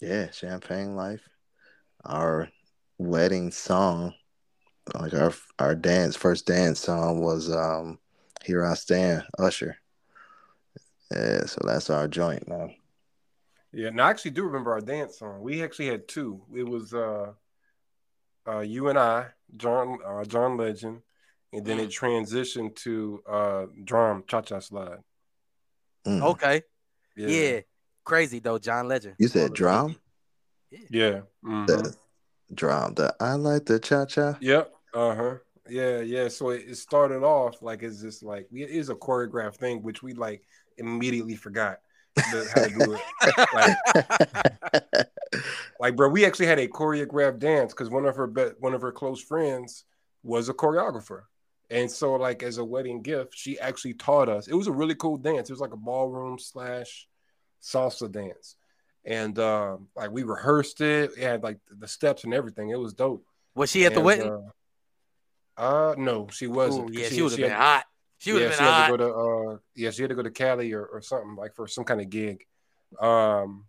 yeah, 0.00 0.30
Champagne 0.30 0.94
Life. 0.94 1.28
Our 2.04 2.48
wedding 2.98 3.50
song, 3.50 4.14
like 4.94 5.14
our 5.14 5.32
our 5.58 5.74
dance 5.74 6.16
first 6.16 6.46
dance 6.46 6.80
song 6.80 7.20
was 7.20 7.50
um 7.50 7.98
Here 8.44 8.64
I 8.64 8.74
Stand, 8.74 9.24
Usher. 9.38 9.78
Yeah, 11.14 11.46
so 11.46 11.60
that's 11.64 11.90
our 11.90 12.08
joint 12.08 12.46
now. 12.48 12.70
Yeah, 13.72 13.88
and 13.88 14.00
I 14.00 14.10
actually 14.10 14.32
do 14.32 14.44
remember 14.44 14.72
our 14.72 14.80
dance 14.80 15.18
song. 15.18 15.40
We 15.40 15.62
actually 15.62 15.86
had 15.86 16.08
two. 16.08 16.42
It 16.54 16.64
was 16.64 16.94
uh 16.94 17.32
uh 18.46 18.60
you 18.60 18.88
and 18.88 18.98
I, 18.98 19.26
John 19.56 19.98
uh 20.06 20.24
John 20.24 20.56
Legend, 20.56 21.02
and 21.52 21.64
then 21.64 21.78
it 21.78 21.90
transitioned 21.90 22.74
to 22.76 23.22
uh 23.28 23.66
drum 23.84 24.24
cha 24.26 24.40
cha 24.42 24.58
slide. 24.60 24.98
Mm. 26.06 26.22
okay. 26.22 26.62
Yeah. 27.16 27.60
Crazy 28.04 28.38
though, 28.38 28.58
John 28.58 28.88
Legend. 28.88 29.16
You 29.18 29.28
said 29.28 29.52
drum? 29.54 29.96
baby. 30.70 30.86
Yeah. 30.90 31.20
mhm. 31.44 31.66
The 31.66 31.96
drum. 32.54 32.94
The 32.94 33.14
I 33.20 33.34
like 33.34 33.66
the 33.66 33.78
cha 33.78 34.04
cha. 34.06 34.36
Yep. 34.40 34.72
Uh 34.94 35.14
huh. 35.14 35.34
Yeah, 35.68 36.00
yeah. 36.00 36.28
So 36.28 36.50
it, 36.50 36.64
it 36.68 36.76
started 36.76 37.22
off 37.24 37.62
like 37.62 37.82
it's 37.82 38.00
just 38.00 38.22
like 38.22 38.48
it 38.52 38.70
is 38.70 38.88
a 38.88 38.94
choreographed 38.94 39.56
thing, 39.56 39.82
which 39.82 40.02
we 40.02 40.12
like 40.14 40.42
immediately 40.78 41.34
forgot 41.34 41.78
how 42.54 42.62
to 42.62 42.70
do 42.70 42.94
it. 42.94 43.00
Like, 43.52 43.76
like, 45.80 45.96
bro, 45.96 46.08
we 46.08 46.24
actually 46.24 46.46
had 46.46 46.58
a 46.58 46.68
choreographed 46.68 47.38
dance 47.38 47.72
because 47.72 47.90
one 47.90 48.06
of 48.06 48.16
her 48.16 48.26
be- 48.26 48.52
one 48.60 48.74
of 48.74 48.82
her 48.82 48.92
close 48.92 49.20
friends 49.20 49.84
was 50.22 50.48
a 50.48 50.54
choreographer, 50.54 51.22
and 51.70 51.90
so 51.90 52.14
like 52.14 52.42
as 52.42 52.58
a 52.58 52.64
wedding 52.64 53.02
gift, 53.02 53.36
she 53.36 53.58
actually 53.58 53.94
taught 53.94 54.28
us. 54.28 54.48
It 54.48 54.54
was 54.54 54.66
a 54.66 54.72
really 54.72 54.94
cool 54.94 55.16
dance. 55.16 55.50
It 55.50 55.52
was 55.52 55.60
like 55.60 55.72
a 55.72 55.76
ballroom 55.76 56.38
slash 56.38 57.08
salsa 57.62 58.10
dance, 58.10 58.56
and 59.04 59.38
um, 59.38 59.88
like 59.96 60.10
we 60.10 60.22
rehearsed 60.22 60.80
it. 60.80 61.12
It 61.16 61.22
had 61.22 61.42
like 61.42 61.58
the 61.70 61.88
steps 61.88 62.24
and 62.24 62.32
everything. 62.34 62.70
It 62.70 62.78
was 62.78 62.94
dope. 62.94 63.24
Was 63.54 63.70
she 63.70 63.86
at 63.86 63.94
the 63.94 64.00
wedding? 64.00 64.30
Uh, 64.30 64.50
uh, 65.60 65.94
no, 65.96 66.28
she 66.30 66.46
wasn't. 66.46 66.90
Ooh, 66.90 66.92
yeah, 66.92 67.08
she, 67.08 67.22
would 67.22 67.32
have 67.32 67.40
had- 67.40 67.48
been 67.48 67.56
hot. 67.56 67.84
She 68.18 68.32
would 68.32 68.42
yeah, 68.42 68.48
have 68.48 68.54
she 68.56 68.64
been 68.64 68.72
had 68.72 68.86
to 68.86 68.96
go 68.96 68.96
to 68.96 69.52
uh, 69.54 69.58
yeah, 69.74 69.90
she 69.90 70.02
had 70.02 70.08
to 70.08 70.14
go 70.14 70.22
to 70.22 70.30
Cali 70.30 70.72
or, 70.72 70.84
or 70.86 71.02
something 71.02 71.36
like 71.36 71.54
for 71.54 71.66
some 71.68 71.84
kind 71.84 72.00
of 72.00 72.08
gig, 72.08 72.46
um, 72.98 73.66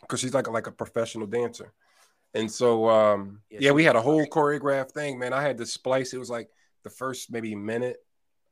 because 0.00 0.18
she's 0.18 0.34
like 0.34 0.48
a, 0.48 0.50
like 0.50 0.66
a 0.66 0.72
professional 0.72 1.28
dancer, 1.28 1.72
and 2.34 2.50
so 2.50 2.88
um, 2.88 3.42
Yeah, 3.48 3.58
yeah, 3.62 3.70
we 3.70 3.84
had 3.84 3.94
a 3.94 4.00
whole 4.00 4.26
choreographed 4.26 4.92
thing, 4.92 5.18
man. 5.18 5.32
I 5.32 5.42
had 5.42 5.58
to 5.58 5.66
splice. 5.66 6.12
It 6.12 6.18
was 6.18 6.28
like 6.28 6.48
the 6.86 6.90
first 6.90 7.32
maybe 7.32 7.54
minute 7.56 7.96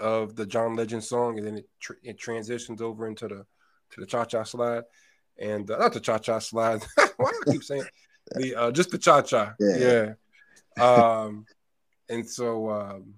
of 0.01 0.35
the 0.35 0.45
John 0.45 0.75
Legend 0.75 1.05
song, 1.05 1.39
and 1.39 1.47
then 1.47 1.59
it 1.59 1.69
tr- 1.79 2.03
it 2.03 2.19
transitions 2.19 2.83
over 2.83 3.07
into 3.07 3.29
the 3.29 3.47
to 3.93 4.01
the 4.01 4.07
cha 4.07 4.25
cha 4.25 4.43
slide, 4.43 4.83
and 5.39 5.71
uh, 5.71 5.79
not 5.79 5.93
the 5.93 6.01
cha 6.01 6.19
cha 6.19 6.41
slide. 6.41 6.85
Why 7.17 7.31
do 7.31 7.43
I 7.47 7.53
keep 7.53 7.63
saying 7.63 7.85
the 8.35 8.57
uh, 8.57 8.71
just 8.73 8.91
the 8.91 8.99
cha 8.99 9.23
cha? 9.23 9.55
Yeah. 9.61 10.15
yeah. 10.77 10.85
Um, 10.85 11.47
and 12.09 12.29
so 12.29 12.71
um, 12.71 13.15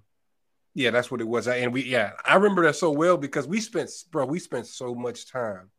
yeah, 0.75 0.91
that's 0.91 1.09
what 1.09 1.19
it 1.19 1.27
was. 1.27 1.47
And 1.47 1.73
we 1.73 1.83
yeah, 1.83 2.11
I 2.23 2.35
remember 2.35 2.61
that 2.63 2.75
so 2.75 2.91
well 2.91 3.17
because 3.17 3.47
we 3.47 3.59
spent 3.59 3.89
bro, 4.11 4.27
we 4.27 4.37
spent 4.37 4.67
so 4.67 4.93
much 4.93 5.31
time 5.31 5.71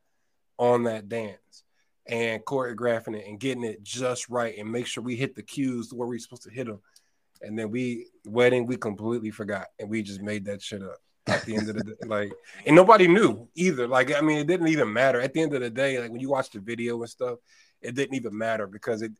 on 0.58 0.82
that 0.82 1.08
dance 1.08 1.62
and 2.06 2.44
choreographing 2.44 3.16
it 3.16 3.28
and 3.28 3.38
getting 3.38 3.62
it 3.62 3.84
just 3.84 4.28
right 4.28 4.58
and 4.58 4.72
make 4.72 4.88
sure 4.88 5.04
we 5.04 5.14
hit 5.14 5.36
the 5.36 5.42
cues 5.42 5.92
where 5.92 6.08
we're 6.08 6.18
supposed 6.18 6.42
to 6.42 6.50
hit 6.50 6.66
them. 6.66 6.80
And 7.42 7.58
then 7.58 7.70
we 7.70 8.06
wedding, 8.24 8.66
we 8.66 8.76
completely 8.76 9.30
forgot 9.30 9.68
and 9.78 9.88
we 9.88 10.02
just 10.02 10.22
made 10.22 10.44
that 10.46 10.62
shit 10.62 10.82
up 10.82 10.98
at 11.26 11.44
the 11.44 11.56
end 11.56 11.68
of 11.68 11.76
the 11.76 11.84
day. 11.84 11.92
Like, 12.06 12.32
and 12.66 12.74
nobody 12.74 13.06
knew 13.06 13.48
either. 13.54 13.86
Like, 13.86 14.14
I 14.14 14.20
mean, 14.20 14.38
it 14.38 14.46
didn't 14.46 14.68
even 14.68 14.92
matter 14.92 15.20
at 15.20 15.32
the 15.32 15.42
end 15.42 15.54
of 15.54 15.60
the 15.60 15.70
day. 15.70 16.00
Like 16.00 16.10
when 16.10 16.20
you 16.20 16.30
watch 16.30 16.50
the 16.50 16.60
video 16.60 17.00
and 17.00 17.10
stuff, 17.10 17.38
it 17.80 17.94
didn't 17.94 18.16
even 18.16 18.36
matter 18.36 18.66
because 18.66 19.02
it 19.02 19.12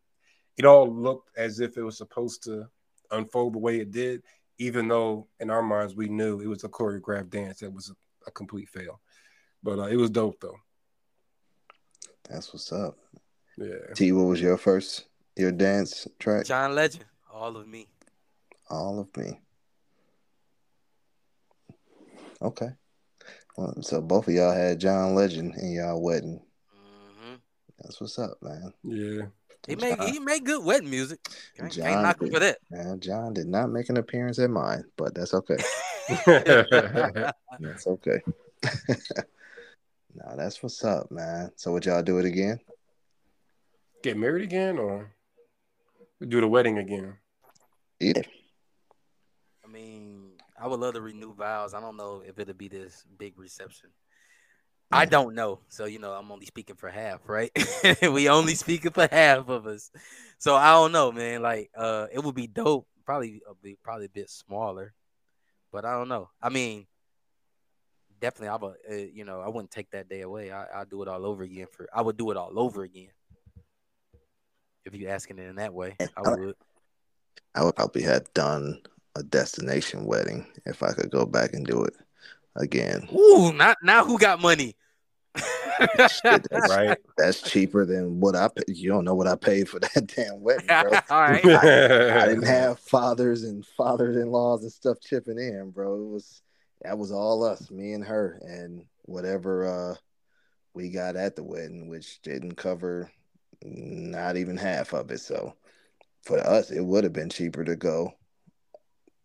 it 0.57 0.65
all 0.65 0.93
looked 0.93 1.31
as 1.37 1.61
if 1.61 1.77
it 1.77 1.83
was 1.83 1.97
supposed 1.97 2.43
to 2.45 2.67
unfold 3.11 3.55
the 3.55 3.59
way 3.59 3.79
it 3.79 3.93
did, 3.93 4.23
even 4.59 4.89
though 4.89 5.29
in 5.39 5.51
our 5.51 5.63
minds 5.63 5.95
we 5.95 6.09
knew 6.09 6.41
it 6.41 6.49
was 6.49 6.65
a 6.65 6.69
choreographed 6.69 7.31
dance. 7.31 7.63
It 7.63 7.73
was 7.73 7.91
a, 7.91 8.29
a 8.29 8.31
complete 8.33 8.69
fail, 8.69 9.01
but 9.63 9.79
uh, 9.79 9.87
it 9.87 9.97
was 9.97 10.11
dope 10.11 10.41
though. 10.41 10.57
That's 12.29 12.53
what's 12.53 12.73
up. 12.73 12.99
Yeah. 13.57 13.95
T, 13.95 14.13
what 14.13 14.25
was 14.25 14.41
your 14.41 14.59
first 14.59 15.07
your 15.37 15.53
dance 15.53 16.07
track? 16.19 16.45
John 16.45 16.75
Legend. 16.75 17.05
All 17.33 17.57
of 17.57 17.67
me. 17.69 17.87
All 18.71 19.01
of 19.01 19.17
me. 19.17 19.41
Okay. 22.41 22.69
Well, 23.57 23.75
so 23.83 24.01
both 24.01 24.29
of 24.29 24.35
y'all 24.35 24.53
had 24.55 24.81
John 24.81 25.15
Legend 25.15 25.55
in 25.57 25.73
y'all 25.73 26.01
wedding. 26.03 26.41
hmm 26.71 27.35
That's 27.81 28.01
what's 28.01 28.19
up, 28.19 28.39
man. 28.41 28.73
Yeah. 28.85 29.27
He 29.67 29.77
made 29.77 29.99
he 30.01 30.19
made 30.19 30.45
good 30.45 30.65
wedding 30.65 30.89
music. 30.89 31.21
Can't, 31.57 31.73
John 31.73 31.85
can't 31.85 32.03
knock 32.03 32.21
did. 32.21 32.33
for 32.33 32.39
that. 32.39 32.59
Man, 32.71 33.01
John 33.01 33.35
did 33.35 33.49
not 33.49 33.71
make 33.71 33.89
an 33.91 33.99
appearance 33.99 34.39
at 34.39 34.51
mine, 34.51 34.85
but 34.97 35.15
that's 35.15 35.35
okay. 35.35 35.57
That's 37.61 37.87
okay. 37.87 38.23
no, 40.15 40.37
that's 40.37 40.63
what's 40.63 40.83
up, 40.85 41.11
man. 41.11 41.51
So 41.57 41.73
would 41.73 41.85
y'all 41.85 42.03
do 42.03 42.19
it 42.19 42.25
again? 42.25 42.61
Get 44.03 44.17
married 44.17 44.45
again 44.45 44.79
or 44.79 45.13
do 46.27 46.41
the 46.41 46.49
wedding 46.49 46.79
again? 46.79 47.17
Either. 48.01 48.23
I 50.61 50.67
would 50.67 50.81
love 50.81 50.95
to 50.95 51.01
renew 51.01 51.35
vows. 51.35 51.75
I 51.75 51.81
don't 51.81 51.97
know 51.97 52.23
if 52.27 52.39
it'll 52.39 52.55
be 52.55 52.69
this 52.69 53.05
big 53.19 53.39
reception. 53.39 53.91
I 54.91 55.07
Mm. 55.07 55.11
don't 55.11 55.35
know. 55.35 55.61
So, 55.69 55.85
you 55.85 55.99
know, 55.99 56.13
I'm 56.13 56.31
only 56.33 56.47
speaking 56.47 56.77
for 56.77 56.89
half, 56.89 57.29
right? 57.29 57.51
we 58.03 58.29
only 58.29 58.55
speaking 58.55 58.91
for 58.91 59.07
half 59.11 59.49
of 59.49 59.67
us. 59.67 59.91
So 60.39 60.55
I 60.55 60.73
don't 60.73 60.93
know, 60.93 61.13
man. 61.13 61.43
Like, 61.43 61.71
uh, 61.77 62.07
it 62.13 62.23
would 62.23 62.35
be 62.35 62.47
dope. 62.47 62.87
Probably 63.05 63.43
a 63.49 63.55
bit, 63.55 63.83
probably 63.83 64.07
a 64.07 64.11
bit 64.11 64.29
smaller, 64.29 64.93
but 65.73 65.85
I 65.87 65.93
don't 65.93 66.09
know. 66.09 66.29
I 66.43 66.51
mean, 66.51 66.87
definitely, 68.21 68.49
I 68.49 68.57
would, 68.57 68.77
uh, 68.91 68.95
you 69.15 69.25
know, 69.25 69.41
I 69.41 69.49
wouldn't 69.49 69.71
take 69.71 69.91
that 69.93 70.09
day 70.11 70.21
away. 70.21 70.51
I, 70.53 70.65
I'll 70.67 70.85
do 70.85 71.03
it 71.03 71.09
all 71.09 71.25
over 71.25 71.43
again. 71.43 71.69
For 71.71 71.89
I 71.93 72.03
would 72.03 72.19
do 72.19 72.31
it 72.31 72.37
all 72.37 72.59
over 72.59 72.83
again. 72.83 73.09
If 74.85 74.95
you're 74.95 75.11
asking 75.11 75.39
it 75.39 75.49
in 75.49 75.57
that 75.57 75.73
way, 75.73 75.97
I 76.17 76.23
would. 76.23 76.55
I 77.55 77.65
would 77.65 77.77
probably 77.77 78.03
have 78.03 78.33
done 78.35 78.83
a 79.19 79.23
destination 79.25 80.05
wedding 80.05 80.47
if 80.65 80.83
I 80.83 80.93
could 80.93 81.11
go 81.11 81.27
back 81.27 81.53
and 81.53 81.67
do 81.67 81.83
it 81.83 81.95
again. 82.57 83.09
Ooh, 83.13 83.53
not 83.53 83.77
now. 83.83 84.05
Who 84.05 84.19
got 84.19 84.41
money? 84.41 84.77
Shit, 85.37 86.47
that's, 86.51 86.69
Right. 86.71 86.97
that's 87.17 87.43
cheaper 87.43 87.85
than 87.85 88.21
what 88.21 88.37
I. 88.37 88.49
Pay. 88.49 88.65
You 88.69 88.91
don't 88.91 89.05
know 89.05 89.15
what 89.15 89.27
I 89.27 89.35
paid 89.37 89.69
for 89.69 89.81
that 89.81 90.07
damn 90.17 90.41
wedding, 90.41 90.67
bro. 90.67 90.99
All 91.11 91.21
right. 91.21 91.45
I 91.45 92.29
didn't 92.29 92.47
have 92.47 92.79
fathers 92.79 93.45
and 93.45 93.65
fathers-in-laws 93.77 94.63
and 94.63 94.73
stuff 94.73 94.99
chipping 95.01 95.39
in, 95.39 95.71
bro. 95.71 95.95
It 95.95 96.09
was 96.09 96.43
that 96.83 96.97
was 96.97 97.11
all 97.11 97.43
us, 97.45 97.71
me 97.73 97.93
and 97.93 98.05
her, 98.05 98.41
and 98.43 98.85
whatever 99.03 99.67
uh 99.67 99.95
we 100.75 100.91
got 100.91 101.17
at 101.17 101.35
the 101.35 101.43
wedding, 101.43 101.89
which 101.89 102.23
didn't 102.23 102.55
cover 102.55 103.11
not 103.63 104.37
even 104.37 104.57
half 104.57 104.93
of 104.93 105.11
it. 105.11 105.19
So 105.19 105.55
for 106.23 106.39
us, 106.39 106.71
it 106.71 106.81
would 106.85 107.03
have 107.05 107.13
been 107.13 107.31
cheaper 107.31 107.65
to 107.65 107.75
go 107.75 108.15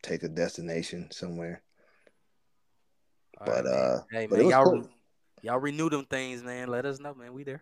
take 0.04 0.24
a 0.24 0.30
destination 0.30 1.10
somewhere. 1.12 1.64
All 3.40 3.48
But 3.48 3.66
right, 3.66 3.74
uh, 3.74 4.00
hey 4.12 4.28
but 4.28 4.40
man, 4.40 4.50
y'all 4.50 4.66
cool. 4.66 4.90
y'all 5.42 5.60
renew 5.60 5.90
them 5.90 6.06
things, 6.06 6.44
man. 6.44 6.68
Let 6.68 6.86
us 6.86 7.00
know, 7.00 7.14
man. 7.16 7.34
We 7.34 7.44
there. 7.44 7.62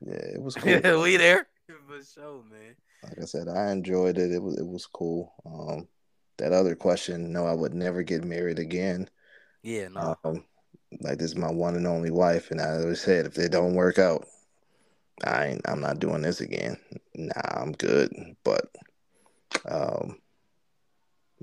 yeah, 0.00 0.14
it 0.14 0.42
was 0.42 0.54
cool. 0.82 1.02
we 1.02 1.16
there 1.16 1.46
for 1.88 2.02
sure, 2.02 2.42
man. 2.50 2.74
like 3.02 3.18
I 3.20 3.24
said, 3.26 3.48
I 3.48 3.70
enjoyed 3.70 4.16
it. 4.16 4.32
It 4.32 4.42
was 4.42 4.56
it 4.58 4.66
was 4.66 4.86
cool. 4.86 5.34
Um, 5.44 5.88
that 6.38 6.52
other 6.52 6.74
question, 6.74 7.32
no, 7.32 7.46
I 7.46 7.54
would 7.54 7.74
never 7.74 8.02
get 8.02 8.24
married 8.24 8.58
again. 8.58 9.08
Yeah, 9.62 9.88
no. 9.88 10.16
Um, 10.24 10.44
like 11.00 11.18
this 11.18 11.30
is 11.30 11.36
my 11.36 11.50
one 11.50 11.76
and 11.76 11.86
only 11.86 12.10
wife, 12.10 12.50
and 12.50 12.60
I 12.60 12.78
always 12.78 13.00
said 13.00 13.26
if 13.26 13.38
it 13.38 13.52
don't 13.52 13.74
work 13.74 13.98
out, 13.98 14.26
I 15.24 15.46
ain't, 15.48 15.62
I'm 15.68 15.80
not 15.80 16.00
doing 16.00 16.22
this 16.22 16.40
again. 16.40 16.78
Nah, 17.14 17.32
I'm 17.44 17.72
good. 17.72 18.12
But 18.42 18.68
um, 19.68 20.18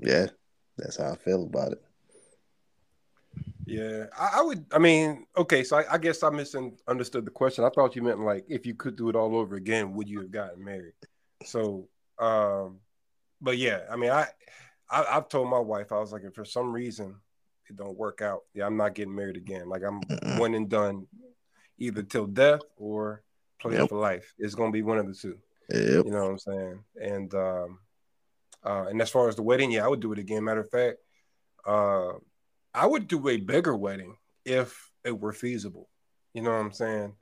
yeah, 0.02 0.26
that's 0.76 0.96
how 0.96 1.12
I 1.12 1.16
feel 1.16 1.44
about 1.44 1.72
it. 1.72 1.82
Yeah, 3.64 4.06
I, 4.18 4.38
I 4.38 4.42
would. 4.42 4.66
I 4.72 4.78
mean, 4.78 5.26
okay, 5.36 5.62
so 5.64 5.78
I, 5.78 5.94
I 5.94 5.98
guess 5.98 6.22
I 6.22 6.30
misunderstood 6.30 7.24
the 7.24 7.30
question. 7.30 7.64
I 7.64 7.70
thought 7.70 7.94
you 7.96 8.02
meant 8.02 8.20
like 8.20 8.44
if 8.48 8.66
you 8.66 8.74
could 8.74 8.96
do 8.96 9.08
it 9.08 9.16
all 9.16 9.36
over 9.36 9.54
again, 9.56 9.94
would 9.94 10.08
you 10.08 10.20
have 10.20 10.30
gotten 10.30 10.64
married? 10.64 10.94
So, 11.44 11.88
um, 12.18 12.78
but 13.40 13.58
yeah, 13.58 13.82
I 13.90 13.96
mean, 13.96 14.10
I, 14.10 14.26
I 14.90 15.04
I've 15.16 15.28
told 15.28 15.48
my 15.48 15.58
wife 15.58 15.92
I 15.92 15.98
was 16.00 16.12
like, 16.12 16.22
if 16.24 16.34
for 16.34 16.44
some 16.44 16.72
reason 16.72 17.14
it 17.70 17.76
don't 17.76 17.96
work 17.96 18.20
out, 18.20 18.40
yeah, 18.52 18.66
I'm 18.66 18.76
not 18.76 18.94
getting 18.94 19.14
married 19.14 19.36
again. 19.36 19.68
Like 19.68 19.82
I'm 19.82 20.00
one 20.38 20.54
and 20.54 20.68
done, 20.68 21.06
either 21.78 22.02
till 22.02 22.26
death 22.26 22.60
or 22.76 23.22
play 23.60 23.76
Yep. 23.76 23.88
for 23.90 23.98
life. 23.98 24.34
It's 24.38 24.56
gonna 24.56 24.72
be 24.72 24.82
one 24.82 24.98
of 24.98 25.06
the 25.06 25.14
two. 25.14 25.38
Yep. 25.70 26.04
You 26.04 26.10
know 26.10 26.24
what 26.24 26.30
I'm 26.32 26.38
saying? 26.38 26.84
And 27.00 27.34
um, 27.34 27.78
uh, 28.64 28.86
and 28.88 29.00
as 29.02 29.10
far 29.10 29.28
as 29.28 29.36
the 29.36 29.42
wedding, 29.42 29.70
yeah, 29.70 29.84
I 29.84 29.88
would 29.88 30.00
do 30.00 30.12
it 30.12 30.18
again. 30.18 30.44
Matter 30.44 30.60
of 30.60 30.70
fact, 30.70 30.98
uh, 31.66 32.12
I 32.74 32.86
would 32.86 33.08
do 33.08 33.28
a 33.28 33.36
bigger 33.36 33.76
wedding 33.76 34.16
if 34.44 34.90
it 35.04 35.18
were 35.18 35.32
feasible. 35.32 35.88
You 36.34 36.42
know 36.42 36.50
what 36.50 36.60
I'm 36.60 36.72
saying? 36.72 37.14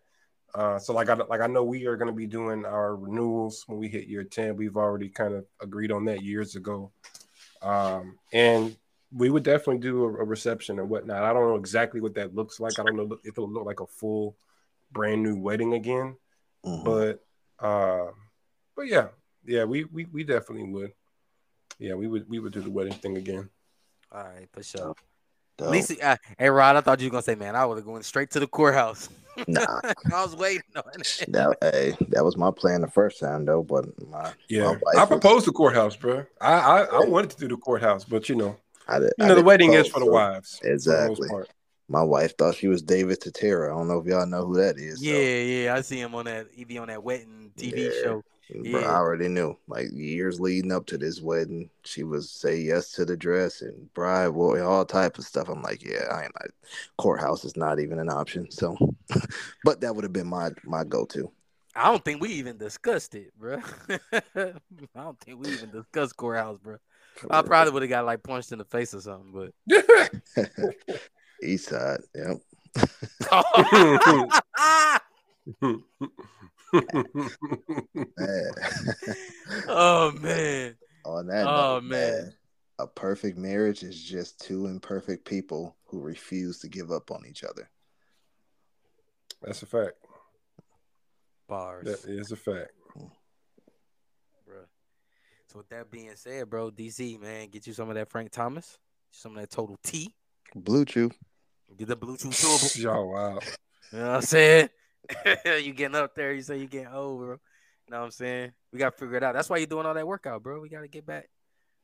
Uh, 0.54 0.78
so 0.78 0.92
like 0.92 1.08
I 1.08 1.14
like 1.14 1.40
I 1.40 1.46
know 1.46 1.62
we 1.64 1.86
are 1.86 1.96
going 1.96 2.10
to 2.10 2.16
be 2.16 2.26
doing 2.26 2.64
our 2.64 2.96
renewals 2.96 3.64
when 3.66 3.78
we 3.78 3.88
hit 3.88 4.08
year 4.08 4.24
ten. 4.24 4.56
We've 4.56 4.76
already 4.76 5.08
kind 5.08 5.34
of 5.34 5.44
agreed 5.60 5.92
on 5.92 6.04
that 6.06 6.22
years 6.22 6.56
ago, 6.56 6.90
um, 7.62 8.18
and 8.32 8.76
we 9.12 9.30
would 9.30 9.42
definitely 9.42 9.78
do 9.78 10.04
a, 10.04 10.08
a 10.08 10.24
reception 10.24 10.78
and 10.78 10.88
whatnot. 10.88 11.22
I 11.24 11.32
don't 11.32 11.48
know 11.48 11.56
exactly 11.56 12.00
what 12.00 12.14
that 12.14 12.34
looks 12.34 12.58
like. 12.60 12.78
I 12.78 12.84
don't 12.84 12.96
know 12.96 13.18
if 13.24 13.36
it'll 13.36 13.50
look 13.50 13.64
like 13.64 13.80
a 13.80 13.86
full 13.86 14.36
brand 14.92 15.22
new 15.22 15.36
wedding 15.36 15.74
again 15.74 16.16
Mhm. 16.66 16.84
but 16.84 17.24
uh 17.64 18.10
but 18.76 18.88
yeah 18.88 19.08
yeah 19.46 19.64
we 19.64 19.84
we, 19.84 20.04
we 20.06 20.24
definitely 20.24 20.70
would 20.70 20.92
yeah 21.80 21.94
we 21.94 22.06
would 22.06 22.28
we 22.28 22.38
would 22.38 22.52
do 22.52 22.60
the 22.60 22.70
wedding 22.70 22.92
thing 22.92 23.16
again 23.16 23.48
All 24.12 24.22
right, 24.24 24.48
for 24.52 24.62
sure. 24.62 24.94
Dope. 25.58 25.66
At 25.66 25.72
least, 25.72 25.92
uh, 26.02 26.16
hey 26.38 26.48
Rod, 26.48 26.76
I 26.76 26.80
thought 26.80 27.00
you 27.00 27.06
were 27.08 27.10
gonna 27.10 27.22
say, 27.22 27.34
man, 27.34 27.54
I 27.56 27.66
would 27.66 27.76
have 27.76 27.84
gone 27.84 28.02
straight 28.02 28.30
to 28.30 28.40
the 28.40 28.46
courthouse. 28.46 29.08
nah, 29.46 29.80
I 30.14 30.22
was 30.22 30.34
waiting 30.36 30.62
on 30.76 30.82
it. 30.94 31.24
that 31.28 31.56
hey, 31.60 31.96
that 32.08 32.24
was 32.24 32.36
my 32.36 32.50
plan 32.50 32.80
the 32.80 32.88
first 32.88 33.20
time 33.20 33.44
though. 33.44 33.62
But 33.62 33.84
my 34.08 34.32
yeah 34.48 34.62
my 34.64 34.70
wife 34.70 34.80
i 34.96 35.00
was- 35.00 35.08
proposed 35.08 35.46
the 35.46 35.52
courthouse 35.52 35.96
bro 35.96 36.24
I, 36.40 36.52
I 36.52 36.78
i 36.84 37.04
wanted 37.04 37.30
to 37.32 37.36
do 37.38 37.48
the 37.48 37.56
courthouse 37.56 38.04
but 38.04 38.28
you 38.28 38.36
know 38.36 38.56
I 38.88 38.98
did, 39.00 39.12
you 39.18 39.24
I 39.24 39.28
know 39.28 39.34
the 39.34 39.40
didn't 39.40 39.46
wedding 39.46 39.72
is 39.74 39.88
for 39.88 40.00
the 40.00 40.06
so 40.06 40.12
wives 40.12 40.58
for 40.58 40.66
the 40.66 40.72
Exactly. 40.72 41.28
My 41.88 42.02
wife 42.02 42.36
thought 42.38 42.54
she 42.54 42.68
was 42.68 42.82
David 42.82 43.20
Tutera. 43.20 43.66
I 43.66 43.76
don't 43.76 43.88
know 43.88 43.98
if 43.98 44.06
y'all 44.06 44.24
know 44.26 44.46
who 44.46 44.56
that 44.56 44.78
is. 44.78 45.00
so- 45.00 45.04
Yeah, 45.10 45.40
yeah, 45.42 45.74
I 45.74 45.80
see 45.82 46.00
him 46.00 46.14
on 46.14 46.24
that. 46.26 46.46
He 46.52 46.62
be 46.64 46.78
on 46.78 46.86
that 46.88 47.02
wedding 47.02 47.50
TV 47.56 47.84
Yeah. 47.84 47.90
show. 48.02 48.22
Bro, 48.70 48.82
I 48.82 48.96
already 48.96 49.28
knew. 49.28 49.56
Like 49.68 49.88
years 49.92 50.40
leading 50.40 50.72
up 50.72 50.86
to 50.86 50.98
this 50.98 51.20
wedding, 51.20 51.70
she 51.84 52.02
was 52.02 52.30
say 52.30 52.58
yes 52.60 52.92
to 52.92 53.04
the 53.04 53.16
dress 53.16 53.62
and 53.62 53.92
bride, 53.94 54.30
boy, 54.30 54.64
all 54.64 54.84
type 54.84 55.18
of 55.18 55.24
stuff. 55.24 55.48
I'm 55.48 55.62
like, 55.62 55.82
yeah, 55.82 56.06
I 56.10 56.24
ain't 56.24 56.34
like 56.40 56.52
courthouse 56.98 57.44
is 57.44 57.56
not 57.56 57.80
even 57.80 57.98
an 57.98 58.10
option. 58.10 58.50
So, 58.50 58.76
but 59.64 59.80
that 59.80 59.94
would 59.94 60.04
have 60.04 60.12
been 60.12 60.28
my 60.28 60.50
my 60.64 60.84
go 60.84 61.04
to. 61.06 61.30
I 61.74 61.90
don't 61.90 62.04
think 62.04 62.20
we 62.20 62.30
even 62.30 62.58
discussed 62.58 63.14
it, 63.14 63.32
bro. 63.38 63.58
I 64.12 64.54
don't 64.96 65.20
think 65.20 65.38
we 65.38 65.52
even 65.52 65.70
discussed 65.70 66.16
courthouse, 66.16 66.58
bro. 66.58 66.76
I 67.30 67.42
probably 67.42 67.72
would 67.72 67.82
have 67.82 67.90
got 67.90 68.06
like 68.06 68.22
punched 68.22 68.52
in 68.52 68.58
the 68.58 68.64
face 68.64 68.94
or 68.94 69.00
something, 69.00 69.32
but 69.32 69.52
East 71.42 71.68
side. 71.68 72.00
Yep. 72.14 72.38
Oh, 76.72 76.82
man. 78.16 78.50
oh 79.68 80.12
man, 80.20 80.76
On 81.04 81.26
that 81.26 81.46
Oh, 81.46 81.74
note, 81.74 81.84
man. 81.84 82.32
a 82.78 82.86
perfect 82.86 83.36
marriage 83.38 83.82
is 83.82 84.02
just 84.02 84.40
two 84.40 84.66
imperfect 84.66 85.24
people 85.26 85.76
who 85.86 86.00
refuse 86.00 86.58
to 86.60 86.68
give 86.68 86.90
up 86.90 87.10
on 87.10 87.24
each 87.28 87.42
other. 87.44 87.68
that's 89.42 89.62
a 89.62 89.66
fact 89.66 89.94
bars, 91.48 91.86
that 91.86 92.04
is 92.10 92.30
a 92.32 92.36
fact 92.36 92.70
bro. 94.46 94.60
So 95.48 95.58
with 95.58 95.68
that 95.70 95.90
being 95.90 96.12
said, 96.14 96.48
bro, 96.48 96.70
DC 96.70 97.20
man, 97.20 97.48
get 97.48 97.66
you 97.66 97.72
some 97.72 97.88
of 97.88 97.96
that 97.96 98.08
Frank 98.10 98.30
Thomas, 98.30 98.78
some 99.10 99.32
of 99.36 99.40
that 99.40 99.50
Total 99.50 99.76
T, 99.82 100.14
BlueChew. 100.56 101.10
get 101.76 101.88
the 101.88 101.96
Bluetooth 101.96 102.40
turbo. 102.82 102.94
y'all 102.94 103.10
wow 103.12 103.38
You 103.92 103.98
know 103.98 104.06
what 104.08 104.14
I'm 104.16 104.22
saying? 104.22 104.68
you 105.64 105.72
getting 105.72 105.96
up 105.96 106.14
there, 106.14 106.32
you 106.32 106.42
say 106.42 106.58
you 106.58 106.66
getting 106.66 106.88
old, 106.88 107.18
bro. 107.20 107.30
You 107.32 107.90
know 107.90 107.98
what 107.98 108.04
I'm 108.06 108.10
saying? 108.10 108.52
We 108.72 108.78
gotta 108.78 108.96
figure 108.96 109.16
it 109.16 109.22
out. 109.22 109.34
That's 109.34 109.48
why 109.50 109.56
you're 109.58 109.66
doing 109.66 109.86
all 109.86 109.94
that 109.94 110.06
workout, 110.06 110.42
bro. 110.42 110.60
We 110.60 110.68
gotta 110.68 110.88
get 110.88 111.06
back 111.06 111.28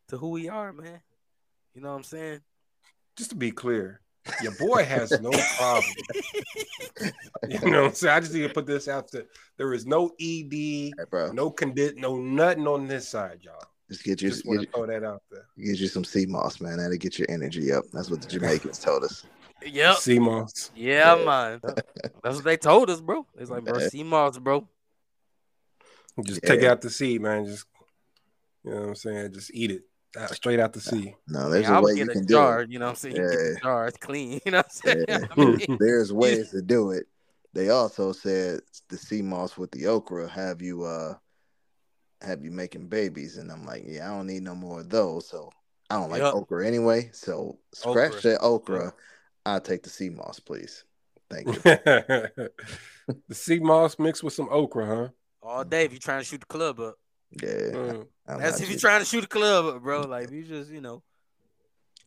to 0.09 0.16
who 0.16 0.31
we 0.31 0.48
are, 0.48 0.73
man. 0.73 1.01
You 1.74 1.82
know 1.82 1.90
what 1.90 1.97
I'm 1.97 2.05
saying? 2.05 2.40
just 3.16 3.31
to 3.31 3.36
be 3.36 3.51
clear 3.51 4.01
your 4.43 4.53
boy 4.59 4.85
has 4.85 5.11
no 5.23 5.31
problem 5.57 5.85
you 7.48 7.70
know 7.70 7.82
what 7.85 7.89
i'm 7.89 7.94
saying 7.94 8.15
i 8.15 8.20
just 8.20 8.35
need 8.35 8.43
to 8.43 8.53
put 8.53 8.66
this 8.66 8.89
out 8.89 9.11
there 9.11 9.24
there 9.57 9.73
is 9.73 9.86
no 9.86 10.09
ed 10.20 10.53
Hey, 10.53 10.93
bro, 11.09 11.32
no 11.32 11.51
condi- 11.51 11.97
no 11.97 12.16
nothing 12.16 12.66
on 12.66 12.86
this 12.86 13.09
side 13.09 13.39
y'all 13.40 13.55
just 13.90 14.05
get 14.05 14.20
you 14.20 14.28
just 14.28 14.43
get, 14.43 14.48
want 14.51 14.61
to 14.61 14.66
you- 14.66 14.73
throw 14.74 14.86
that 14.86 15.03
out 15.03 15.23
there 15.31 15.47
get 15.57 15.78
you 15.78 15.86
some 15.86 16.05
sea 16.05 16.27
moss, 16.27 16.61
man. 16.61 16.77
That'll 16.77 16.98
get 16.98 17.19
your 17.19 17.31
energy 17.31 17.73
up. 17.73 17.85
That's 17.93 18.11
what 18.11 18.20
the 18.20 18.28
Jamaicans 18.28 18.78
told 18.81 19.05
us. 19.05 19.24
Yep. 19.65 19.97
sea 19.97 20.19
moss. 20.19 20.70
Yeah, 20.74 21.16
Yeah. 21.16 21.24
man. 21.24 21.61
That's 22.23 22.37
what 22.37 22.45
they 22.45 22.57
told 22.57 22.91
us, 22.91 23.01
bro. 23.01 23.27
It's 23.39 23.51
like, 23.51 23.65
bro, 23.65 23.78
sea 23.78 24.03
moss, 24.05 24.39
bro. 24.39 24.69
Just 26.24 26.43
Yeah. 26.43 26.51
take 26.51 26.62
out 26.65 26.81
the 26.81 26.91
seed, 26.91 27.20
man. 27.20 27.45
Just 27.47 27.66
you 28.65 28.70
know 28.70 28.81
what 28.81 28.89
I'm 28.89 28.95
saying. 28.95 29.33
Just 29.33 29.51
eat 29.55 29.70
it 29.70 29.83
out, 30.16 30.35
straight 30.35 30.59
out 30.61 30.73
the 30.73 30.81
sea. 30.81 31.15
No, 31.28 31.51
there's 31.51 31.69
Yeah, 31.69 31.77
I 31.77 31.78
a 31.78 31.83
would 31.83 31.95
way 31.95 32.01
you 32.01 32.09
can 32.09 32.23
a 32.23 32.27
do 32.27 32.49
it. 32.49 32.70
you 32.70 32.78
know 32.78 32.87
what 32.87 32.91
I'm 32.91 32.97
saying? 32.97 33.16
You 33.16 33.23
get 33.23 33.31
Yeah. 33.31 33.55
the 33.55 33.61
jar, 33.62 33.87
it's 33.89 33.99
clean, 33.99 34.41
you 34.45 34.53
know 34.53 34.59
what 34.59 34.66
I'm 34.66 34.70
saying? 34.70 35.05
Yeah. 35.09 35.19
I 35.31 35.35
mean, 35.35 35.78
There's 35.78 36.12
ways 36.12 36.51
to 36.51 36.62
do 36.62 36.91
it. 36.91 37.07
They 37.53 37.70
also 37.70 38.12
said 38.12 38.61
the 38.89 38.99
sea 38.99 39.23
moss 39.23 39.57
with 39.57 39.70
the 39.70 39.87
okra 39.87 40.28
have 40.28 40.61
you 40.61 40.85
uh 40.85 41.15
have 42.23 42.43
you 42.45 42.51
making 42.51 42.89
babies, 42.89 43.37
and 43.37 43.51
I'm 43.53 43.65
like, 43.65 43.85
yeah, 43.87 44.11
I 44.11 44.16
don't 44.16 44.27
need 44.27 44.43
no 44.43 44.55
more 44.55 44.81
of 44.81 44.89
those. 44.91 45.28
So 45.28 45.51
I 45.91 45.97
don't 45.97 46.11
like 46.11 46.23
Yup. 46.23 46.35
okra 46.35 46.66
anyway. 46.66 47.11
So 47.12 47.59
scratch 47.74 48.11
Okra. 48.11 48.23
that 48.23 48.41
okra. 48.41 48.95
I'll 49.47 49.60
take 49.60 49.82
the 49.85 49.90
sea 49.90 50.10
moss, 50.10 50.40
please. 50.40 50.85
Thank 51.31 51.47
you. 51.47 51.52
the 51.62 52.51
sea 53.31 53.60
moss 53.60 53.97
mixed 53.98 54.23
with 54.24 54.35
some 54.35 54.48
okra, 54.51 54.86
huh? 54.86 55.09
all 55.40 55.62
day 55.62 55.85
if 55.85 55.93
you're 55.93 56.01
trying 56.01 56.18
to 56.20 56.24
shoot 56.24 56.40
the 56.40 56.47
club 56.47 56.81
up. 56.81 56.97
Yeah, 57.40 57.48
Mm. 57.48 58.06
I'm 58.27 58.40
That's 58.40 58.60
if 58.60 58.68
you're 58.68 58.78
trying 58.78 58.98
to 59.01 59.06
shoot 59.06 59.20
the 59.20 59.27
club 59.28 59.66
up, 59.66 59.82
bro. 59.82 60.01
Like 60.02 60.24
if 60.24 60.32
you 60.32 60.43
just, 60.43 60.68
you 60.70 60.81
know. 60.81 61.05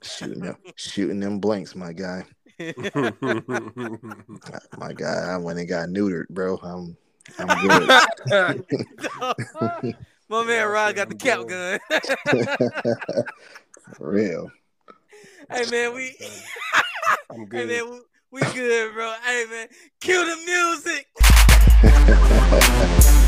shooting 0.01 0.41
them, 0.41 0.57
shooting 0.75 1.21
them 1.21 1.39
blanks, 1.39 1.75
my 1.75 1.93
guy. 1.93 2.25
My 4.77 4.91
guy, 4.93 5.29
I 5.29 5.37
went 5.37 5.59
and 5.59 5.69
got 5.69 5.87
neutered, 5.87 6.27
bro. 6.29 6.57
I'm, 6.57 6.97
I'm 7.37 7.47
good. 7.67 7.87
My 10.27 10.43
man 10.43 10.67
Rod 10.67 10.93
got 10.95 11.07
the 11.07 11.15
cap 11.15 11.47
gun. 11.47 11.79
For 13.95 14.11
real. 14.11 14.51
Hey 15.51 15.69
man, 15.71 15.93
we 15.93 16.15
I'm 17.31 17.45
good. 17.45 17.69
hey 17.69 17.81
man, 17.81 17.91
we, 17.91 17.99
we 18.31 18.41
good, 18.53 18.93
bro. 18.93 19.13
Hey 19.23 19.45
man, 19.49 19.67
cue 19.99 20.25
the 20.25 20.35
music. 20.45 21.07